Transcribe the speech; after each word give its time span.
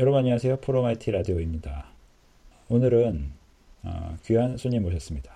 여러분 0.00 0.20
안녕하세요. 0.20 0.60
프로마이티 0.60 1.10
라디오입니다. 1.10 1.84
오늘은 2.70 3.32
어, 3.82 4.16
귀한 4.24 4.56
손님 4.56 4.82
모셨습니다. 4.84 5.30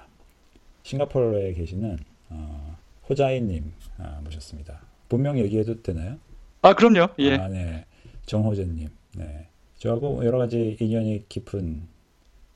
싱가포르에 0.85 1.53
계시는 1.53 1.99
어, 2.31 2.75
호자이님 3.07 3.71
아, 3.99 4.23
모셨습니다. 4.25 4.81
본명 5.11 5.39
얘기해도 5.39 5.83
되나요? 5.83 6.17
아, 6.63 6.73
그럼요. 6.73 7.09
예. 7.19 7.35
아, 7.35 7.49
네. 7.49 7.85
정호재님. 8.25 8.89
네. 9.17 9.49
저하고 9.77 10.25
여러 10.25 10.39
가지 10.39 10.79
인연이 10.81 11.27
깊은 11.29 11.83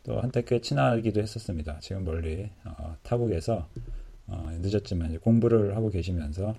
또 0.05 0.19
한때 0.19 0.43
꽤 0.47 0.63
친하기도 0.63 1.21
했었습니다. 1.21 1.79
지금 1.81 2.07
멀리 2.07 2.49
어, 2.65 2.97
타국에서 3.03 3.69
어, 4.29 4.51
늦었지만 4.63 5.21
공부를 5.21 5.77
하고 5.77 5.91
계시면서 5.91 6.55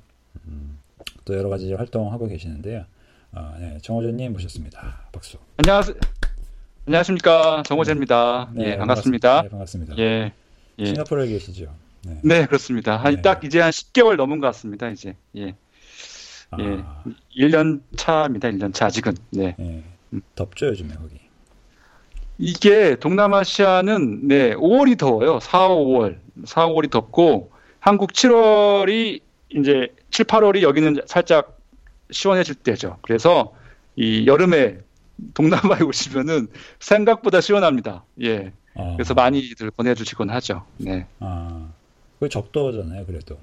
음, 0.45 0.77
또 1.25 1.35
여러 1.35 1.49
가지 1.49 1.73
활동하고 1.73 2.27
계시는데요. 2.27 2.85
어, 3.31 3.55
네, 3.59 3.77
정호재님 3.81 4.33
모셨습니다. 4.33 5.01
박수. 5.11 5.37
안녕하세요. 5.57 5.95
안녕하십니까. 6.87 7.61
정호재입니다. 7.63 8.49
네, 8.53 8.71
예, 8.71 8.77
반갑습니다. 8.77 9.43
네, 9.43 9.49
반갑습니다. 9.49 9.97
예. 9.99 10.33
예. 10.79 10.85
싱가포르에 10.85 11.27
계시죠? 11.27 11.71
네. 12.05 12.19
네, 12.23 12.45
그렇습니다. 12.47 12.97
한, 12.97 13.15
네. 13.17 13.21
딱 13.21 13.43
이제 13.43 13.59
한 13.59 13.69
10개월 13.69 14.15
넘은 14.15 14.39
것 14.39 14.47
같습니다, 14.47 14.89
이제. 14.89 15.15
예. 15.35 15.53
아, 16.49 16.57
예. 16.59 16.83
1년 17.37 17.81
차입니다, 17.95 18.49
1년 18.49 18.73
차, 18.73 18.87
아직은. 18.87 19.13
네. 19.29 19.55
네. 19.59 19.83
덥죠 20.33 20.67
요즘에 20.67 20.95
거기. 20.95 21.19
이게 22.39 22.95
동남아시아는, 22.95 24.27
네, 24.27 24.55
5월이 24.55 24.97
더워요. 24.97 25.39
4, 25.39 25.67
5월. 25.67 26.17
4, 26.45 26.67
5월이 26.67 26.89
덥고, 26.89 27.51
한국 27.79 28.13
7월이, 28.13 29.21
이제 29.49 29.93
7, 30.09 30.25
8월이 30.25 30.63
여기는 30.63 31.01
살짝 31.05 31.58
시원해질 32.11 32.55
때죠. 32.55 32.97
그래서 33.01 33.53
이 33.95 34.25
여름에 34.27 34.79
동남아에 35.33 35.81
오시면은 35.87 36.47
생각보다 36.79 37.41
시원합니다. 37.41 38.03
예. 38.23 38.53
아, 38.75 38.93
그래서 38.95 39.13
많이들 39.13 39.71
보내주시곤 39.71 40.29
하죠. 40.29 40.65
네. 40.77 41.05
아, 41.19 41.69
그게 42.19 42.29
적도잖아요, 42.29 43.05
그래도. 43.05 43.37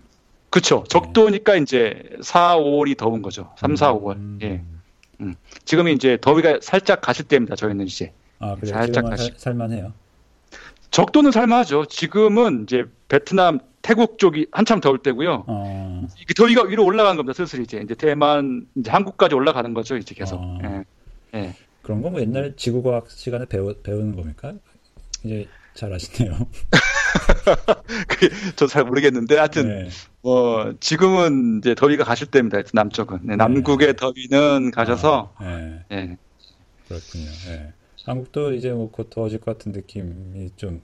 그쵸. 0.51 0.85
적도니까 0.89 1.57
이제 1.57 2.03
4, 2.23 2.57
5월이 2.57 2.97
더운 2.97 3.21
거죠. 3.21 3.53
3, 3.59 3.77
4, 3.77 3.93
5월. 3.95 4.17
음. 4.17 4.39
예. 4.43 4.63
지금이 5.65 5.93
이제 5.93 6.19
더위가 6.21 6.61
살짝 6.63 7.01
가실 7.01 7.27
때입니다. 7.27 7.57
저희는 7.57 7.87
이제. 7.87 8.13
아, 8.39 8.55
그래 8.55 8.71
살짝. 8.71 9.19
살, 9.19 9.35
살만해요. 9.37 9.93
적도는 10.91 11.31
살만하죠. 11.33 11.87
지금은 11.87 12.65
이제 12.65 12.85
베트남, 13.09 13.59
태국 13.83 14.19
쪽이 14.19 14.47
한참 14.53 14.81
더울 14.81 14.99
때고요. 14.99 15.45
어, 15.47 16.07
이게 16.21 16.35
더위가 16.35 16.65
위로 16.65 16.85
올라간 16.85 17.17
겁니다. 17.17 17.35
슬슬 17.35 17.61
이제. 17.63 17.81
이제 17.85 17.95
대만, 17.95 18.67
이제 18.77 18.91
한국까지 18.91 19.35
올라가는 19.35 19.73
거죠. 19.75 19.97
이제 19.97 20.15
계속. 20.15 20.41
어. 20.41 20.59
예. 20.65 20.85
예. 21.39 21.55
그런 21.83 22.03
거 22.03 22.11
뭐 22.11 22.21
옛날 22.21 22.55
지구과학 22.57 23.09
시간에 23.11 23.45
배우, 23.47 23.75
배우는 23.83 24.17
겁니까? 24.17 24.55
이제 25.23 25.47
잘 25.75 25.93
아시네요. 25.93 26.37
저잘 28.57 28.85
모르겠는데 28.85 29.37
하여튼 29.37 29.69
네. 29.85 29.89
뭐 30.23 30.75
지금은 30.81 31.59
이제 31.59 31.75
더위가 31.75 32.03
가실 32.05 32.27
때입니다. 32.29 32.59
남쪽은. 32.73 33.21
네, 33.23 33.37
남국의 33.37 33.95
더위는 33.97 34.71
가셔서 34.73 35.33
아, 35.37 35.45
네, 35.45 35.85
예. 35.93 36.17
그렇군요. 36.89 37.27
네. 38.07 38.13
한국도 38.13 38.53
이제 38.55 38.71
뭐 38.73 38.91
곧 38.91 39.11
더워질 39.11 39.41
것 39.41 39.59
같은 39.59 39.73
느낌이 39.73 40.51
좀 40.57 40.81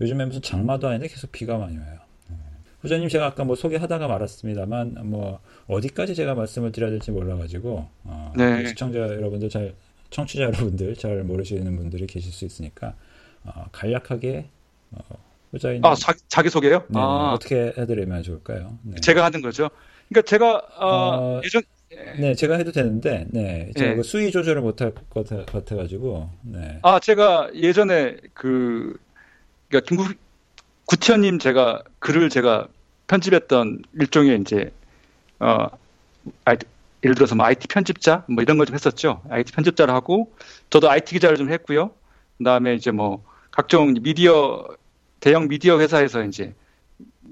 요즘에 0.00 0.26
무슨 0.26 0.42
장마도 0.42 0.88
아닌데 0.88 1.08
계속 1.08 1.32
비가 1.32 1.56
많이 1.58 1.76
와요. 1.78 1.98
네. 2.28 2.36
후자님 2.80 3.08
제가 3.08 3.26
아까 3.26 3.44
뭐 3.44 3.54
소개하다가 3.56 4.08
말았습니다만 4.08 4.98
뭐 5.08 5.40
어디까지 5.68 6.14
제가 6.14 6.34
말씀을 6.34 6.72
드려야 6.72 6.90
될지 6.90 7.10
몰라가지고 7.10 7.88
어, 8.04 8.32
네. 8.36 8.66
시청자 8.66 8.98
여러분들 8.98 9.48
잘 9.48 9.74
청취자 10.10 10.44
여러분들 10.44 10.94
잘 10.96 11.22
모르시는 11.24 11.76
분들이 11.76 12.06
계실 12.06 12.32
수 12.32 12.44
있으니까 12.44 12.94
어, 13.44 13.66
간략하게 13.72 14.48
어, 14.92 14.98
후자님 15.52 15.84
아, 15.84 15.94
자, 15.94 16.14
자기 16.28 16.50
소개요? 16.50 16.84
네, 16.88 16.98
아, 17.00 17.32
어떻게 17.32 17.72
해드리면 17.78 18.22
좋을까요? 18.22 18.78
네. 18.82 18.96
제가 19.00 19.24
하는 19.24 19.40
거죠. 19.40 19.70
그러니까 20.08 20.28
제가 20.28 20.54
어, 20.76 20.86
어, 21.38 21.40
예전 21.44 21.62
네, 22.18 22.34
제가 22.34 22.56
해도 22.56 22.72
되는데, 22.72 23.26
네, 23.30 23.70
제가 23.76 23.90
네. 23.90 23.96
그 23.96 24.02
수위 24.02 24.30
조절을 24.30 24.60
못할 24.62 24.92
것 24.94 25.26
같아- 25.26 25.44
같아가지고, 25.50 26.28
네, 26.42 26.78
아 26.82 26.98
제가 27.00 27.50
예전에 27.54 28.16
그 28.34 28.96
그러니까 29.68 29.88
김구 29.88 30.14
구티현님 30.86 31.38
제가 31.38 31.82
글을 31.98 32.28
제가 32.28 32.68
편집했던 33.08 33.82
일종의 33.98 34.40
이제 34.40 34.70
어 35.40 35.66
아이, 36.44 36.56
예를 37.02 37.14
들어서 37.14 37.34
뭐 37.34 37.46
IT 37.46 37.68
편집자 37.68 38.24
뭐 38.28 38.42
이런 38.42 38.56
걸 38.58 38.66
좀 38.66 38.74
했었죠. 38.74 39.22
IT 39.28 39.52
편집자를 39.52 39.94
하고 39.94 40.32
저도 40.70 40.90
IT 40.90 41.14
기자를 41.14 41.36
좀 41.36 41.50
했고요. 41.50 41.90
그다음에 42.38 42.74
이제 42.74 42.90
뭐 42.90 43.24
각종 43.50 43.94
미디어 44.02 44.66
대형 45.20 45.48
미디어 45.48 45.80
회사에서 45.80 46.22
이제 46.24 46.52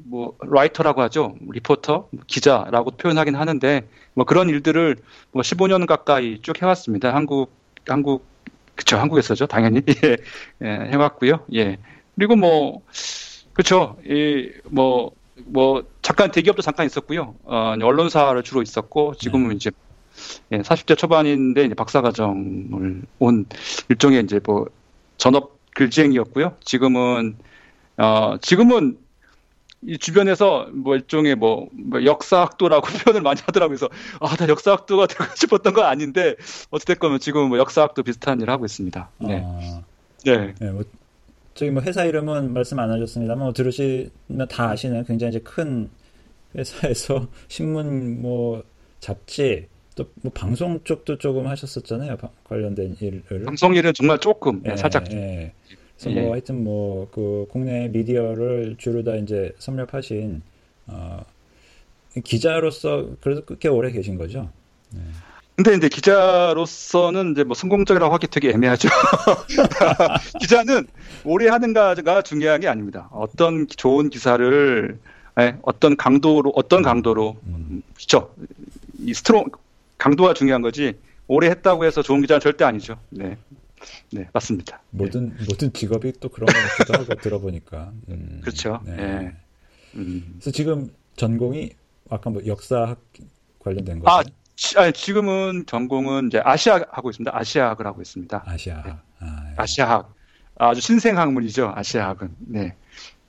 뭐 0.04 0.36
writer라고 0.40 1.02
하죠. 1.02 1.34
리포터, 1.50 2.08
기자라고 2.26 2.92
표현하긴 2.92 3.34
하는데 3.34 3.88
뭐 4.14 4.24
그런 4.24 4.48
일들을 4.48 4.96
뭐 5.32 5.42
15년 5.42 5.86
가까이 5.86 6.40
쭉 6.42 6.60
해왔습니다. 6.60 7.14
한국 7.14 7.50
한국 7.86 8.26
그쵸 8.74 8.96
한국에서죠 8.96 9.46
당연히 9.46 9.82
예, 10.04 10.16
예, 10.62 10.66
해왔고요. 10.66 11.40
예 11.54 11.78
그리고 12.16 12.36
뭐 12.36 12.82
그쵸 13.52 13.96
이뭐뭐 14.04 15.12
뭐 15.46 15.84
잠깐 16.02 16.30
대기업도 16.30 16.62
잠깐 16.62 16.86
있었고요. 16.86 17.34
어, 17.44 17.74
언론사를 17.80 18.42
주로 18.42 18.62
있었고 18.62 19.14
지금은 19.16 19.56
이제 19.56 19.70
예, 20.52 20.58
40대 20.58 20.96
초반인데 20.96 21.64
이제 21.64 21.74
박사과정을 21.74 23.02
온 23.18 23.46
일종의 23.88 24.22
이제 24.22 24.40
뭐 24.44 24.66
전업 25.16 25.58
글쟁이였고요. 25.74 26.56
지금은 26.60 27.36
어 27.96 28.36
지금은 28.40 28.98
이 29.86 29.98
주변에서 29.98 30.68
뭐 30.72 30.94
일종의 30.96 31.34
뭐, 31.36 31.68
뭐 31.72 32.04
역사학도라고 32.04 32.86
표현을 33.04 33.20
많이 33.22 33.40
하더라고요. 33.40 33.76
그래서 33.76 33.88
아, 34.20 34.34
나 34.36 34.48
역사학도가 34.48 35.06
되고 35.08 35.24
싶었던 35.34 35.72
건 35.74 35.84
아닌데 35.86 36.36
어찌됐건 36.70 37.18
지금 37.20 37.48
뭐 37.48 37.58
역사학도 37.58 38.02
비슷한 38.02 38.40
일을 38.40 38.52
하고 38.52 38.64
있습니다. 38.64 39.10
네. 39.20 39.42
아, 39.44 39.82
네. 40.24 40.54
네, 40.58 40.70
뭐 40.70 40.84
저기 41.54 41.70
뭐 41.70 41.82
회사 41.82 42.04
이름은 42.04 42.52
말씀 42.52 42.78
안 42.78 42.90
하셨습니다만 42.90 43.44
뭐 43.44 43.52
들으시면 43.52 44.48
다 44.50 44.70
아시는 44.70 45.04
굉장히 45.04 45.30
이제 45.30 45.40
큰 45.40 45.90
회사에서 46.56 47.28
신문 47.48 48.20
뭐 48.22 48.62
잡지 49.00 49.66
또 49.96 50.06
뭐 50.22 50.32
방송 50.34 50.80
쪽도 50.82 51.18
조금 51.18 51.46
하셨었잖아요. 51.46 52.16
바- 52.16 52.28
관련된 52.48 52.96
일을. 53.00 53.22
방송 53.44 53.76
일은 53.76 53.92
정말 53.94 54.18
조금 54.18 54.60
네, 54.64 54.72
예, 54.72 54.76
살짝 54.76 55.04
예. 55.12 55.52
그래서 55.96 56.10
예. 56.16 56.22
뭐 56.22 56.32
하여튼 56.32 56.64
뭐 56.64 56.94
그 57.12 57.46
국내 57.50 57.88
미디어를 57.88 58.76
주로 58.78 59.02
다 59.04 59.14
이제 59.14 59.52
섭렵하신 59.58 60.42
어, 60.88 61.24
기자로서 62.22 63.10
그래도 63.20 63.44
꽤 63.58 63.68
오래 63.68 63.90
계신 63.90 64.16
거죠. 64.16 64.50
근데 65.56 65.74
이제 65.74 65.88
기자로서는 65.88 67.32
이제 67.32 67.44
뭐 67.44 67.54
성공적이라고 67.54 68.12
하기 68.14 68.26
되게 68.26 68.50
애매하죠. 68.50 68.88
기자는 70.40 70.86
오래 71.24 71.48
하는가가 71.48 72.22
중요한 72.22 72.60
게 72.60 72.68
아닙니다. 72.68 73.08
어떤 73.12 73.66
좋은 73.68 74.10
기사를 74.10 74.98
예, 75.40 75.56
어떤 75.62 75.96
강도로 75.96 76.52
어떤 76.56 76.82
강도로 76.82 77.36
음. 77.46 77.82
그렇죠. 77.94 78.34
이 78.98 79.14
strong 79.14 79.46
강도가 79.98 80.34
중요한 80.34 80.62
거지. 80.62 80.94
오래 81.26 81.48
했다고 81.48 81.84
해서 81.84 82.02
좋은 82.02 82.20
기자는 82.20 82.40
절대 82.40 82.64
아니죠. 82.64 82.98
네, 83.10 83.38
네 84.12 84.28
맞습니다. 84.32 84.80
모든 84.90 85.36
모든 85.48 85.72
직업이 85.72 86.12
또 86.20 86.28
그런 86.28 86.46
것 86.46 86.52
같기도 86.54 86.94
하고 86.98 87.14
들어보니까. 87.20 87.92
음, 88.08 88.40
그렇죠. 88.42 88.80
네. 88.84 88.96
예. 88.98 89.32
음. 89.96 90.24
그래서 90.34 90.50
지금 90.50 90.92
전공이 91.16 91.70
아까 92.10 92.30
뭐 92.30 92.42
역사학 92.46 93.00
관련된 93.60 94.02
아, 94.04 94.18
거죠? 94.18 94.30
치- 94.56 94.78
아니, 94.78 94.92
지금은 94.92 95.64
전공은 95.66 96.28
이제 96.28 96.40
아시아 96.44 96.80
하고 96.90 97.10
있습니다. 97.10 97.36
아시아학을 97.36 97.86
하고 97.86 98.02
있습니다. 98.02 98.42
아시아학. 98.46 99.02
아, 99.20 99.46
예. 99.50 99.54
아시아학 99.56 100.14
아주 100.56 100.80
신생 100.80 101.18
학문이죠. 101.18 101.72
아시아학은. 101.74 102.34
네. 102.40 102.74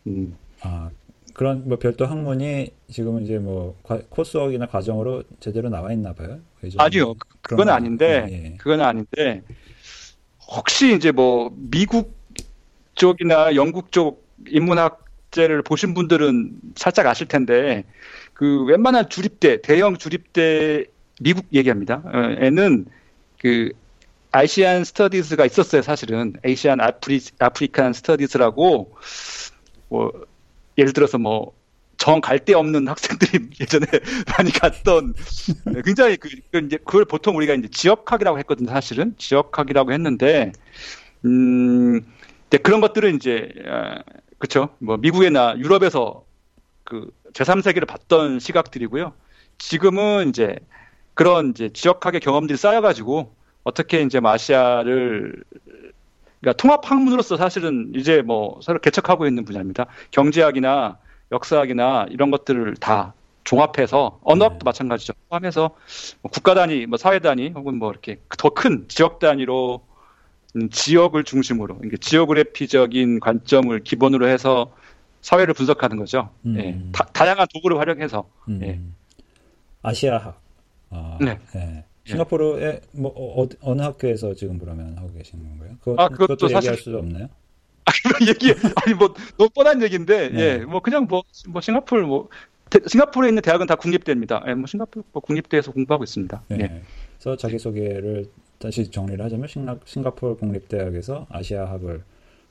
음. 0.07 0.35
아, 0.61 0.89
그런 1.33 1.67
뭐 1.67 1.77
별도 1.79 2.05
학문이 2.05 2.71
지금은 2.89 3.23
이제 3.23 3.39
뭐 3.39 3.75
과- 3.83 4.01
coursework이나 4.09 4.67
과정으로 4.67 5.23
제대로 5.39 5.69
나와 5.69 5.91
있나 5.91 6.13
봐요. 6.13 6.39
아니요, 6.77 7.13
그- 7.15 7.27
그건 7.41 7.67
거- 7.67 7.73
아닌데, 7.73 8.25
예, 8.29 8.33
예. 8.51 8.57
그건 8.57 8.81
아닌데, 8.81 9.41
혹시 10.47 10.93
이제 10.95 11.11
뭐, 11.11 11.51
미국 11.55 12.15
쪽이나 12.95 13.55
영국 13.55 13.91
쪽 13.91 14.25
인문학제를 14.47 15.61
보신 15.63 15.93
분들은 15.93 16.51
살짝 16.75 17.07
아실 17.07 17.27
텐데, 17.27 17.83
그 18.33 18.63
웬만한 18.65 19.09
주립대, 19.09 19.61
대형 19.61 19.97
주립대, 19.97 20.85
미국 21.21 21.45
얘기합니다. 21.53 22.01
어, 22.05 22.35
에는 22.39 22.85
그, 23.39 23.71
Asian 24.31 24.83
studies가 24.83 25.45
있었어요, 25.45 25.81
사실은. 25.81 26.33
Asian 26.43 26.81
Afri, 26.81 27.21
African 27.39 27.93
studies라고, 27.93 28.91
뭐, 29.89 30.11
예를 30.77 30.93
들어서 30.93 31.17
뭐, 31.17 31.54
정 31.97 32.21
갈 32.21 32.39
데 32.45 32.53
없는 32.53 32.87
학생들이 32.87 33.49
예전에 33.61 33.85
많이 34.37 34.51
갔던 34.51 35.13
네, 35.65 35.81
굉장히 35.83 36.17
그, 36.17 36.29
그 36.51 36.59
이제 36.59 36.77
그걸 36.77 37.05
보통 37.05 37.35
우리가 37.37 37.53
이제 37.55 37.67
지역학이라고 37.69 38.37
했거든요. 38.39 38.69
사실은 38.69 39.15
지역학이라고 39.17 39.91
했는데 39.93 40.51
음 41.25 42.01
이제 42.47 42.57
그런 42.59 42.81
것들은 42.81 43.15
이제 43.15 43.49
아, 43.67 44.01
그렇죠. 44.37 44.69
뭐 44.79 44.97
미국이나 44.97 45.55
유럽에서 45.57 46.25
그 46.83 47.09
제3세계를 47.33 47.87
봤던 47.87 48.39
시각들이고요. 48.39 49.13
지금은 49.57 50.29
이제 50.29 50.57
그런 51.13 51.49
이제 51.51 51.69
지역학의 51.73 52.19
경험들이 52.21 52.57
쌓여가지고 52.57 53.33
어떻게 53.63 54.01
이제 54.01 54.19
마시아를 54.19 55.43
그러니까 56.41 56.57
통합 56.61 56.89
학문으로서 56.89 57.37
사실은 57.37 57.91
이제 57.95 58.21
뭐 58.21 58.59
서로 58.61 58.79
개척하고 58.79 59.25
있는 59.27 59.45
분야입니다. 59.45 59.87
경제학이나 60.11 60.97
역사학이나 61.31 62.07
이런 62.09 62.31
것들을 62.31 62.75
다 62.77 63.13
종합해서 63.43 64.19
언어학도 64.23 64.59
네. 64.59 64.63
마찬가지죠. 64.65 65.13
포함해서 65.29 65.75
뭐 66.21 66.31
국가 66.31 66.53
단위, 66.55 66.85
뭐 66.85 66.97
사회 66.97 67.19
단위 67.19 67.49
혹은 67.49 67.77
뭐 67.77 67.91
이렇게 67.91 68.19
더 68.37 68.49
큰 68.49 68.85
지역 68.87 69.19
단위로 69.19 69.81
음, 70.55 70.69
지역을 70.69 71.23
중심으로 71.25 71.77
그러니까 71.77 71.97
지오그래피적인 72.01 73.19
관점을 73.19 73.83
기본으로 73.83 74.27
해서 74.27 74.73
사회를 75.21 75.53
분석하는 75.53 75.97
거죠. 75.97 76.29
음. 76.45 76.55
예. 76.59 76.81
다, 76.91 77.27
양한 77.27 77.47
도구를 77.53 77.79
활용해서. 77.79 78.29
음. 78.49 78.59
예. 78.63 78.79
아시아학. 79.81 80.39
아, 80.89 81.17
네. 81.21 81.39
예. 81.55 81.85
싱가포르에 82.05 82.81
뭐 82.93 83.11
어, 83.15 83.47
어느 83.61 83.81
학교에서 83.81 84.33
지금 84.35 84.59
그러면 84.59 84.97
하고 84.97 85.11
계신 85.13 85.39
건가요? 85.43 85.75
그거, 85.81 86.01
아, 86.01 86.09
그것도, 86.09 86.35
그것도 86.35 86.51
얘기할 86.53 86.77
수 86.77 86.95
없나요? 86.97 87.29
아, 87.85 87.91
얘기 88.27 88.53
아니 88.75 88.93
뭐 88.95 89.13
너무 89.37 89.49
뻔한 89.49 89.81
얘기인데 89.81 90.29
네. 90.29 90.39
예, 90.39 90.57
뭐 90.57 90.81
그냥 90.81 91.05
뭐, 91.07 91.23
뭐 91.47 91.61
싱가포르 91.61 92.05
뭐 92.05 92.29
대, 92.69 92.79
싱가포르에 92.85 93.29
있는 93.29 93.41
대학은 93.41 93.67
다 93.67 93.75
국립대입니다. 93.75 94.43
예, 94.47 94.53
뭐 94.53 94.65
싱가포르 94.67 95.03
뭐 95.11 95.21
국립대에서 95.21 95.71
공부하고 95.71 96.03
있습니다. 96.03 96.43
네. 96.49 96.57
예. 96.61 96.81
그래서 97.17 97.37
자기 97.37 97.59
소개를 97.59 98.29
다시 98.59 98.89
정리를 98.89 99.23
하자면 99.23 99.47
싱가, 99.47 99.77
싱가포르 99.85 100.37
국립대학에서 100.37 101.27
아시아학을 101.29 102.03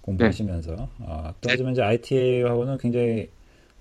공부하시면서 0.02 0.76
네. 0.76 0.88
어, 1.00 1.34
또 1.40 1.50
하지만 1.50 1.72
이제 1.72 1.82
IT하고는 1.82 2.78
굉장히 2.78 3.28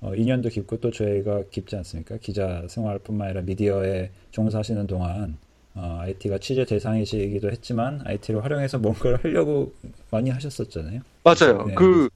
어, 0.01 0.13
인연도 0.15 0.50
깊고 0.50 0.77
또 0.77 0.91
저희가 0.91 1.44
깊지 1.50 1.75
않습니까? 1.77 2.17
기자 2.17 2.63
생활뿐만 2.67 3.27
아니라 3.27 3.41
미디어에 3.41 4.11
종사하시는 4.31 4.88
동안 4.88 5.38
어, 5.75 5.97
IT가 6.01 6.37
취재 6.37 6.65
대상이시기도 6.65 7.49
했지만 7.49 8.01
IT를 8.05 8.43
활용해서 8.43 8.77
뭔가를 8.77 9.23
하려고 9.23 9.73
많이 10.11 10.29
하셨었잖아요. 10.29 11.01
맞아요. 11.23 11.65
네. 11.67 11.75
그 11.75 12.09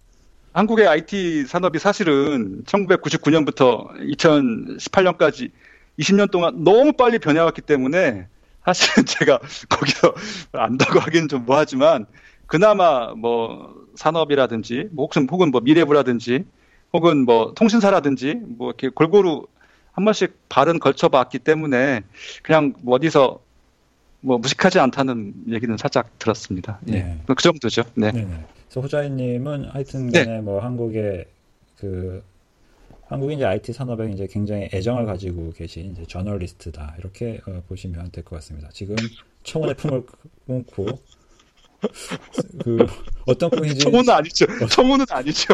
한국의 0.54 0.88
IT 0.88 1.46
산업이 1.46 1.80
사실은 1.80 2.64
1999년부터 2.66 3.90
2018년까지 4.16 5.52
20년 6.00 6.30
동안 6.30 6.64
너무 6.64 6.94
빨리 6.94 7.20
변해왔기 7.20 7.62
때문에 7.62 8.28
사실은 8.64 9.06
제가 9.06 9.40
거기서 9.70 10.14
안다고 10.52 11.00
하기는 11.00 11.28
좀 11.28 11.46
뭐하지만 11.46 12.06
그나마 12.46 13.14
뭐 13.16 13.86
산업이라든지 13.96 14.90
뭐 14.92 15.06
혹은 15.06 15.28
혹은 15.30 15.52
뭐 15.52 15.62
미래부라든지 15.62 16.46
혹은 16.94 17.26
뭐 17.26 17.54
통신사라든지 17.56 18.36
뭐 18.36 18.70
이렇게 18.70 18.90
골고루 18.90 19.48
한 19.92 20.06
번씩 20.06 20.38
발은 20.50 20.80
걸쳐봤기 20.80 21.40
때문에 21.40 22.04
그냥 22.44 22.74
뭐 22.82 22.96
어디서 22.96 23.40
뭐 24.28 24.38
무식하지 24.38 24.78
않다는 24.80 25.34
얘기는 25.48 25.76
살짝 25.78 26.20
들었습니다. 26.20 26.80
예. 26.90 26.92
네. 26.92 27.22
그 27.26 27.36
정도죠. 27.36 27.84
네. 27.96 28.12
네. 28.12 28.28
그래서 28.66 28.82
호자이님은 28.82 29.70
하여튼 29.70 30.12
간에 30.12 30.26
네. 30.26 30.42
뭐 30.42 30.60
한국의 30.60 31.26
그 31.78 32.22
한국인 33.06 33.38
이제 33.38 33.46
IT 33.46 33.72
산업에 33.72 34.12
이제 34.12 34.28
굉장히 34.30 34.68
애정을 34.74 35.06
가지고 35.06 35.52
계신 35.52 35.94
이제 35.94 36.04
저널리스트다 36.06 36.96
이렇게 37.00 37.40
어, 37.48 37.64
보시면 37.70 38.12
될 38.12 38.26
것 38.26 38.36
같습니다. 38.36 38.68
지금 38.74 38.98
청원의 39.44 39.76
품을 39.76 40.04
끊고 40.46 40.88
그 42.66 42.86
어떤 43.28 43.50
꿈인지 43.50 43.80
청혼은 43.80 44.10
아니죠. 44.10 44.46
청혼은 44.68 45.06
아니죠. 45.10 45.54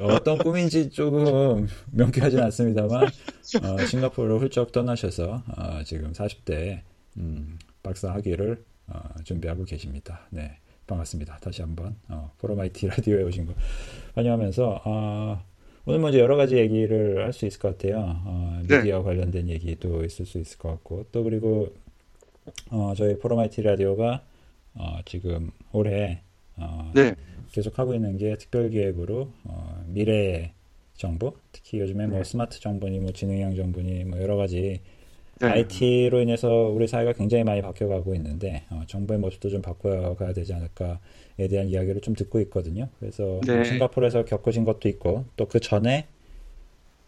어떤 0.00 0.38
꿈인지 0.38 0.90
조금 0.90 1.68
명쾌하지는 1.92 2.42
않습니다만 2.46 3.04
어, 3.04 3.86
싱가포르를 3.86 4.40
훌쩍 4.40 4.72
떠나셔서 4.72 5.44
어, 5.56 5.82
지금 5.84 6.12
40대 6.12 6.80
음, 7.18 7.58
박사 7.82 8.12
학위를 8.14 8.62
어, 8.88 9.00
준비하고 9.24 9.64
계십니다. 9.64 10.20
네, 10.30 10.58
반갑습니다. 10.86 11.38
다시 11.38 11.62
한번 11.62 11.96
어, 12.08 12.32
포로마이티 12.38 12.86
라디오에 12.88 13.22
오신 13.24 13.46
거 13.46 13.54
환영하면서 14.14 14.82
어, 14.84 15.42
오늘 15.86 16.00
먼저 16.00 16.18
여러 16.18 16.36
가지 16.36 16.56
얘기를 16.56 17.24
할 17.24 17.32
수 17.32 17.46
있을 17.46 17.60
것 17.60 17.76
같아요. 17.78 17.98
어, 18.24 18.60
네. 18.66 18.78
미디어 18.78 18.98
네. 18.98 19.04
관련된 19.04 19.48
얘기도 19.48 20.04
있을 20.04 20.26
수 20.26 20.38
있을 20.38 20.58
것 20.58 20.70
같고 20.70 21.06
또 21.12 21.22
그리고 21.24 21.72
어, 22.70 22.94
저희 22.96 23.18
포로마이티 23.18 23.62
라디오가 23.62 24.22
어, 24.74 24.98
지금 25.04 25.50
올해 25.72 26.20
어, 26.56 26.90
네. 26.94 27.14
계속 27.52 27.78
하고 27.78 27.94
있는 27.94 28.16
게 28.18 28.36
특별 28.36 28.70
기획으로 28.70 29.32
어, 29.44 29.84
미래의 29.88 30.52
정보, 30.94 31.34
특히 31.52 31.78
요즘에 31.80 32.06
뭐 32.08 32.18
네. 32.18 32.24
스마트 32.24 32.58
정보니 32.60 32.98
뭐 33.00 33.12
지능형 33.12 33.54
정보니 33.54 34.04
뭐 34.04 34.20
여러 34.20 34.36
가지 34.36 34.80
네. 35.40 35.46
IT로 35.48 36.20
인해서 36.20 36.48
우리 36.48 36.86
사회가 36.86 37.12
굉장히 37.12 37.44
많이 37.44 37.62
바뀌어가고 37.62 38.14
있는데 38.16 38.64
어, 38.70 38.82
정부의 38.86 39.20
모습도 39.20 39.48
좀 39.50 39.62
바꿔가야 39.62 40.32
되지 40.32 40.52
않을까에 40.54 41.48
대한 41.48 41.68
이야기를 41.68 42.00
좀 42.00 42.14
듣고 42.14 42.40
있거든요. 42.40 42.88
그래서 42.98 43.40
네. 43.46 43.64
싱가포르에서 43.64 44.24
겪으신 44.24 44.64
것도 44.64 44.88
있고 44.88 45.24
또 45.36 45.46
그 45.48 45.60
전에 45.60 46.06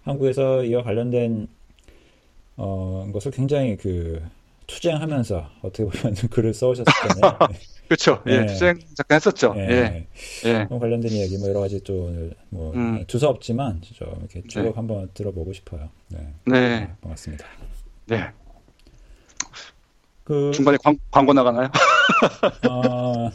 한국에서 0.03 0.65
이와 0.65 0.83
관련된 0.83 1.49
어, 2.57 3.09
것을 3.13 3.31
굉장히 3.33 3.77
그 3.77 4.23
투쟁하면서 4.67 5.51
어떻게 5.63 5.85
보면 5.85 6.15
글을 6.31 6.55
써오셨잖아요. 6.55 7.39
그렇죠. 7.89 8.23
예, 8.27 8.41
네. 8.41 8.47
투쟁 8.47 8.79
잠깐 8.95 9.17
했었죠. 9.17 9.53
네. 9.55 10.07
예. 10.45 10.49
예. 10.49 10.67
관련된 10.71 11.11
이야기 11.11 11.39
뭐 11.39 11.49
여러 11.49 11.61
가지 11.61 11.83
또뭐 11.83 12.73
음. 12.75 13.05
두서없지만 13.07 13.81
좀 13.83 14.09
이렇게 14.21 14.43
쭉 14.47 14.63
네. 14.63 14.73
한번 14.75 15.11
들어보고 15.13 15.53
싶어요. 15.53 15.89
네. 16.09 16.19
네. 16.47 16.89
반갑습니다. 17.01 17.45
네. 18.11 18.29
그 20.25 20.51
중간에 20.53 20.77
광, 20.83 20.97
광고 21.13 21.33
나가나요? 21.33 21.71
어... 22.69 23.31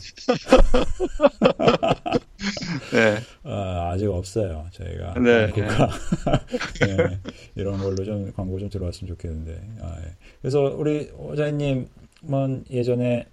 네. 2.91 3.17
아, 3.43 3.91
아직 3.93 4.07
없어요. 4.07 4.67
저희가 4.71 5.13
네. 5.13 5.49
광고가 5.49 5.89
네. 6.81 7.19
이런 7.55 7.77
걸로 7.77 8.03
좀 8.03 8.33
광고 8.33 8.59
좀 8.59 8.69
들어왔으면 8.69 9.13
좋겠는데. 9.13 9.61
아, 9.81 9.95
예. 10.05 10.13
그래서 10.41 10.59
우리 10.59 11.07
호자님은 11.07 12.65
예전에 12.69 13.27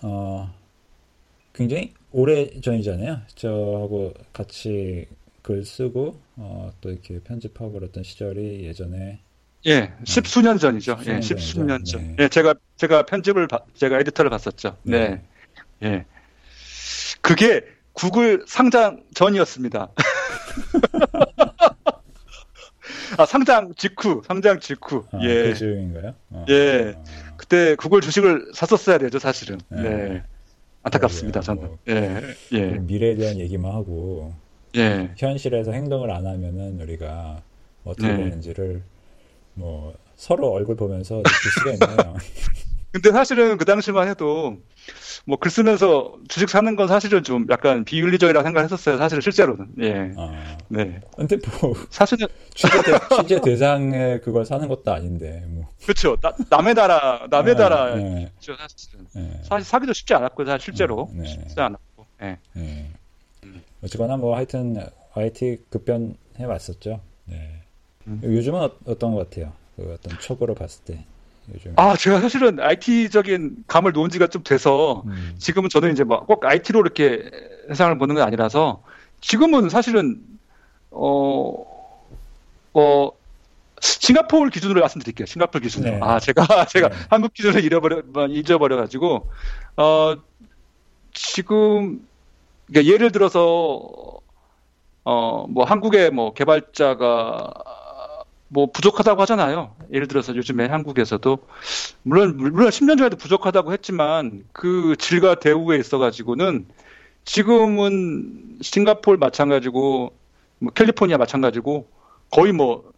어 0.00 0.50
굉장히 1.52 1.92
오래 2.12 2.48
전이잖아요. 2.60 3.20
저하고 3.34 4.14
같이 4.32 5.06
글 5.42 5.66
쓰고 5.66 6.18
어, 6.36 6.72
또 6.80 6.90
이렇게 6.90 7.18
편집하고 7.20 7.72
그랬던 7.72 8.02
시절이 8.02 8.64
예전에 8.64 9.20
예, 9.66 9.92
십수년 10.04 10.58
전이죠. 10.58 10.98
예, 11.06 11.20
십수년 11.20 11.84
전. 11.84 12.16
네. 12.16 12.24
예, 12.24 12.28
제가 12.28 12.54
제가 12.76 13.04
편집을 13.04 13.48
제가 13.74 13.98
에디터를 14.00 14.30
봤었죠. 14.30 14.76
네. 14.82 15.22
네. 15.80 15.88
예. 15.88 16.04
그게 17.20 17.62
구글 17.92 18.44
상장 18.46 19.02
전이었습니다. 19.14 19.90
아, 23.18 23.26
상장 23.26 23.74
직후, 23.76 24.22
상장 24.26 24.60
직후. 24.60 25.04
아, 25.12 25.18
예. 25.22 25.50
그 25.50 25.54
즈음인가요? 25.54 26.14
어. 26.30 26.46
예. 26.48 26.94
아. 26.96 27.02
그때 27.36 27.74
구글 27.74 28.00
주식을 28.00 28.52
샀었어야 28.54 28.96
되죠, 28.98 29.18
사실은. 29.18 29.58
네. 29.68 29.82
네. 29.82 30.22
안타깝습니다, 30.82 31.40
저는. 31.40 31.62
뭐, 31.62 31.78
예. 31.88 32.22
예. 32.52 32.66
미래에 32.78 33.16
대한 33.16 33.38
얘기만 33.38 33.70
하고. 33.72 34.34
예. 34.76 35.10
현실에서 35.16 35.72
행동을 35.72 36.10
안 36.10 36.26
하면은 36.26 36.80
우리가 36.80 37.42
어떻게 37.84 38.08
네. 38.08 38.16
되는지를 38.16 38.82
뭐 39.60 39.94
서로 40.16 40.50
얼굴 40.52 40.76
보면서 40.76 41.16
느낄 41.22 41.50
수가 41.52 41.70
있네요. 41.72 42.16
근데 42.92 43.12
사실은 43.12 43.56
그 43.56 43.64
당시만 43.64 44.08
해도 44.08 44.56
뭐 45.24 45.36
글 45.38 45.50
쓰면서 45.50 46.16
주식 46.28 46.48
사는 46.48 46.74
건 46.74 46.88
사실은 46.88 47.22
좀 47.22 47.46
약간 47.50 47.84
비윤리적이라 47.84 48.42
생각했었어요. 48.42 48.96
사실은 48.98 49.20
실제로는. 49.20 49.68
예. 49.80 50.12
아, 50.16 50.58
네. 50.68 51.00
근데 51.16 51.36
뭐 51.60 51.74
사실은 51.90 52.26
취재, 52.54 52.82
대, 52.82 52.98
취재 53.22 53.40
대상에 53.40 54.18
그걸 54.18 54.44
사는 54.44 54.66
것도 54.66 54.90
아닌데 54.92 55.44
뭐. 55.46 55.68
그렇죠. 55.82 56.16
나, 56.20 56.34
남의 56.48 56.74
나라 56.74 57.26
남의 57.30 57.54
네, 57.54 57.60
나라 57.62 57.94
네. 57.94 58.32
그렇죠, 58.40 58.60
사실은. 58.60 59.06
네. 59.14 59.40
사실 59.44 59.64
사기도 59.64 59.92
쉽지 59.92 60.14
않았고 60.14 60.44
사실 60.44 60.60
실제로 60.64 61.08
네. 61.12 61.26
쉽지 61.26 61.60
않았고. 61.60 62.06
예. 62.22 62.38
네. 62.54 62.90
음. 63.44 63.62
어쨌거나 63.84 64.16
뭐 64.16 64.34
하여튼 64.34 64.84
IT 65.14 65.64
급변해 65.70 66.44
왔었죠. 66.44 67.00
네. 67.26 67.59
음. 68.06 68.20
요즘은 68.22 68.60
어, 68.60 68.98
떤 68.98 69.12
것 69.12 69.28
같아요? 69.30 69.52
그 69.76 69.92
어떤 69.98 70.18
촉으로 70.18 70.54
봤을 70.54 70.84
때. 70.84 71.04
요즘. 71.52 71.72
아, 71.76 71.96
제가 71.96 72.20
사실은 72.20 72.60
IT적인 72.60 73.64
감을 73.66 73.92
놓은 73.92 74.10
지가 74.10 74.28
좀 74.28 74.42
돼서 74.44 75.02
음. 75.06 75.34
지금은 75.38 75.68
저는 75.68 75.92
이제 75.92 76.04
뭐꼭 76.04 76.44
IT로 76.44 76.80
이렇게 76.80 77.30
세상을 77.68 77.98
보는 77.98 78.14
건 78.14 78.24
아니라서 78.24 78.82
지금은 79.20 79.68
사실은 79.68 80.20
어 80.90 81.64
어, 82.72 83.10
싱가포르 83.80 84.50
기준으로 84.50 84.80
말씀드릴게요. 84.80 85.26
싱가포르 85.26 85.62
기준으로. 85.62 85.92
네. 85.92 86.00
아, 86.02 86.20
제가, 86.20 86.66
제가 86.66 86.88
네. 86.88 86.96
한국 87.08 87.34
기준을 87.34 87.64
잃어버려, 87.64 88.02
잊어버려가지고, 88.28 89.28
어, 89.76 90.14
지금, 91.12 92.06
그러니까 92.68 92.92
예를 92.92 93.10
들어서, 93.10 93.80
어, 95.04 95.46
뭐 95.48 95.64
한국의 95.64 96.10
뭐 96.10 96.32
개발자가 96.32 97.52
뭐 98.52 98.66
부족하다고 98.66 99.22
하잖아요. 99.22 99.74
예를 99.92 100.08
들어서 100.08 100.34
요즘에 100.34 100.66
한국에서도 100.66 101.38
물론 102.02 102.36
물론 102.36 102.68
10년 102.68 102.98
전에도 102.98 103.16
부족하다고 103.16 103.72
했지만 103.72 104.44
그 104.52 104.96
질과 104.98 105.36
대우에 105.36 105.78
있어 105.78 105.98
가지고는 105.98 106.66
지금은 107.24 108.58
싱가폴 108.60 109.18
마찬가지고 109.18 110.12
뭐 110.58 110.72
캘리포니아 110.72 111.16
마찬가지고 111.16 111.86
거의 112.30 112.52
뭐 112.52 112.90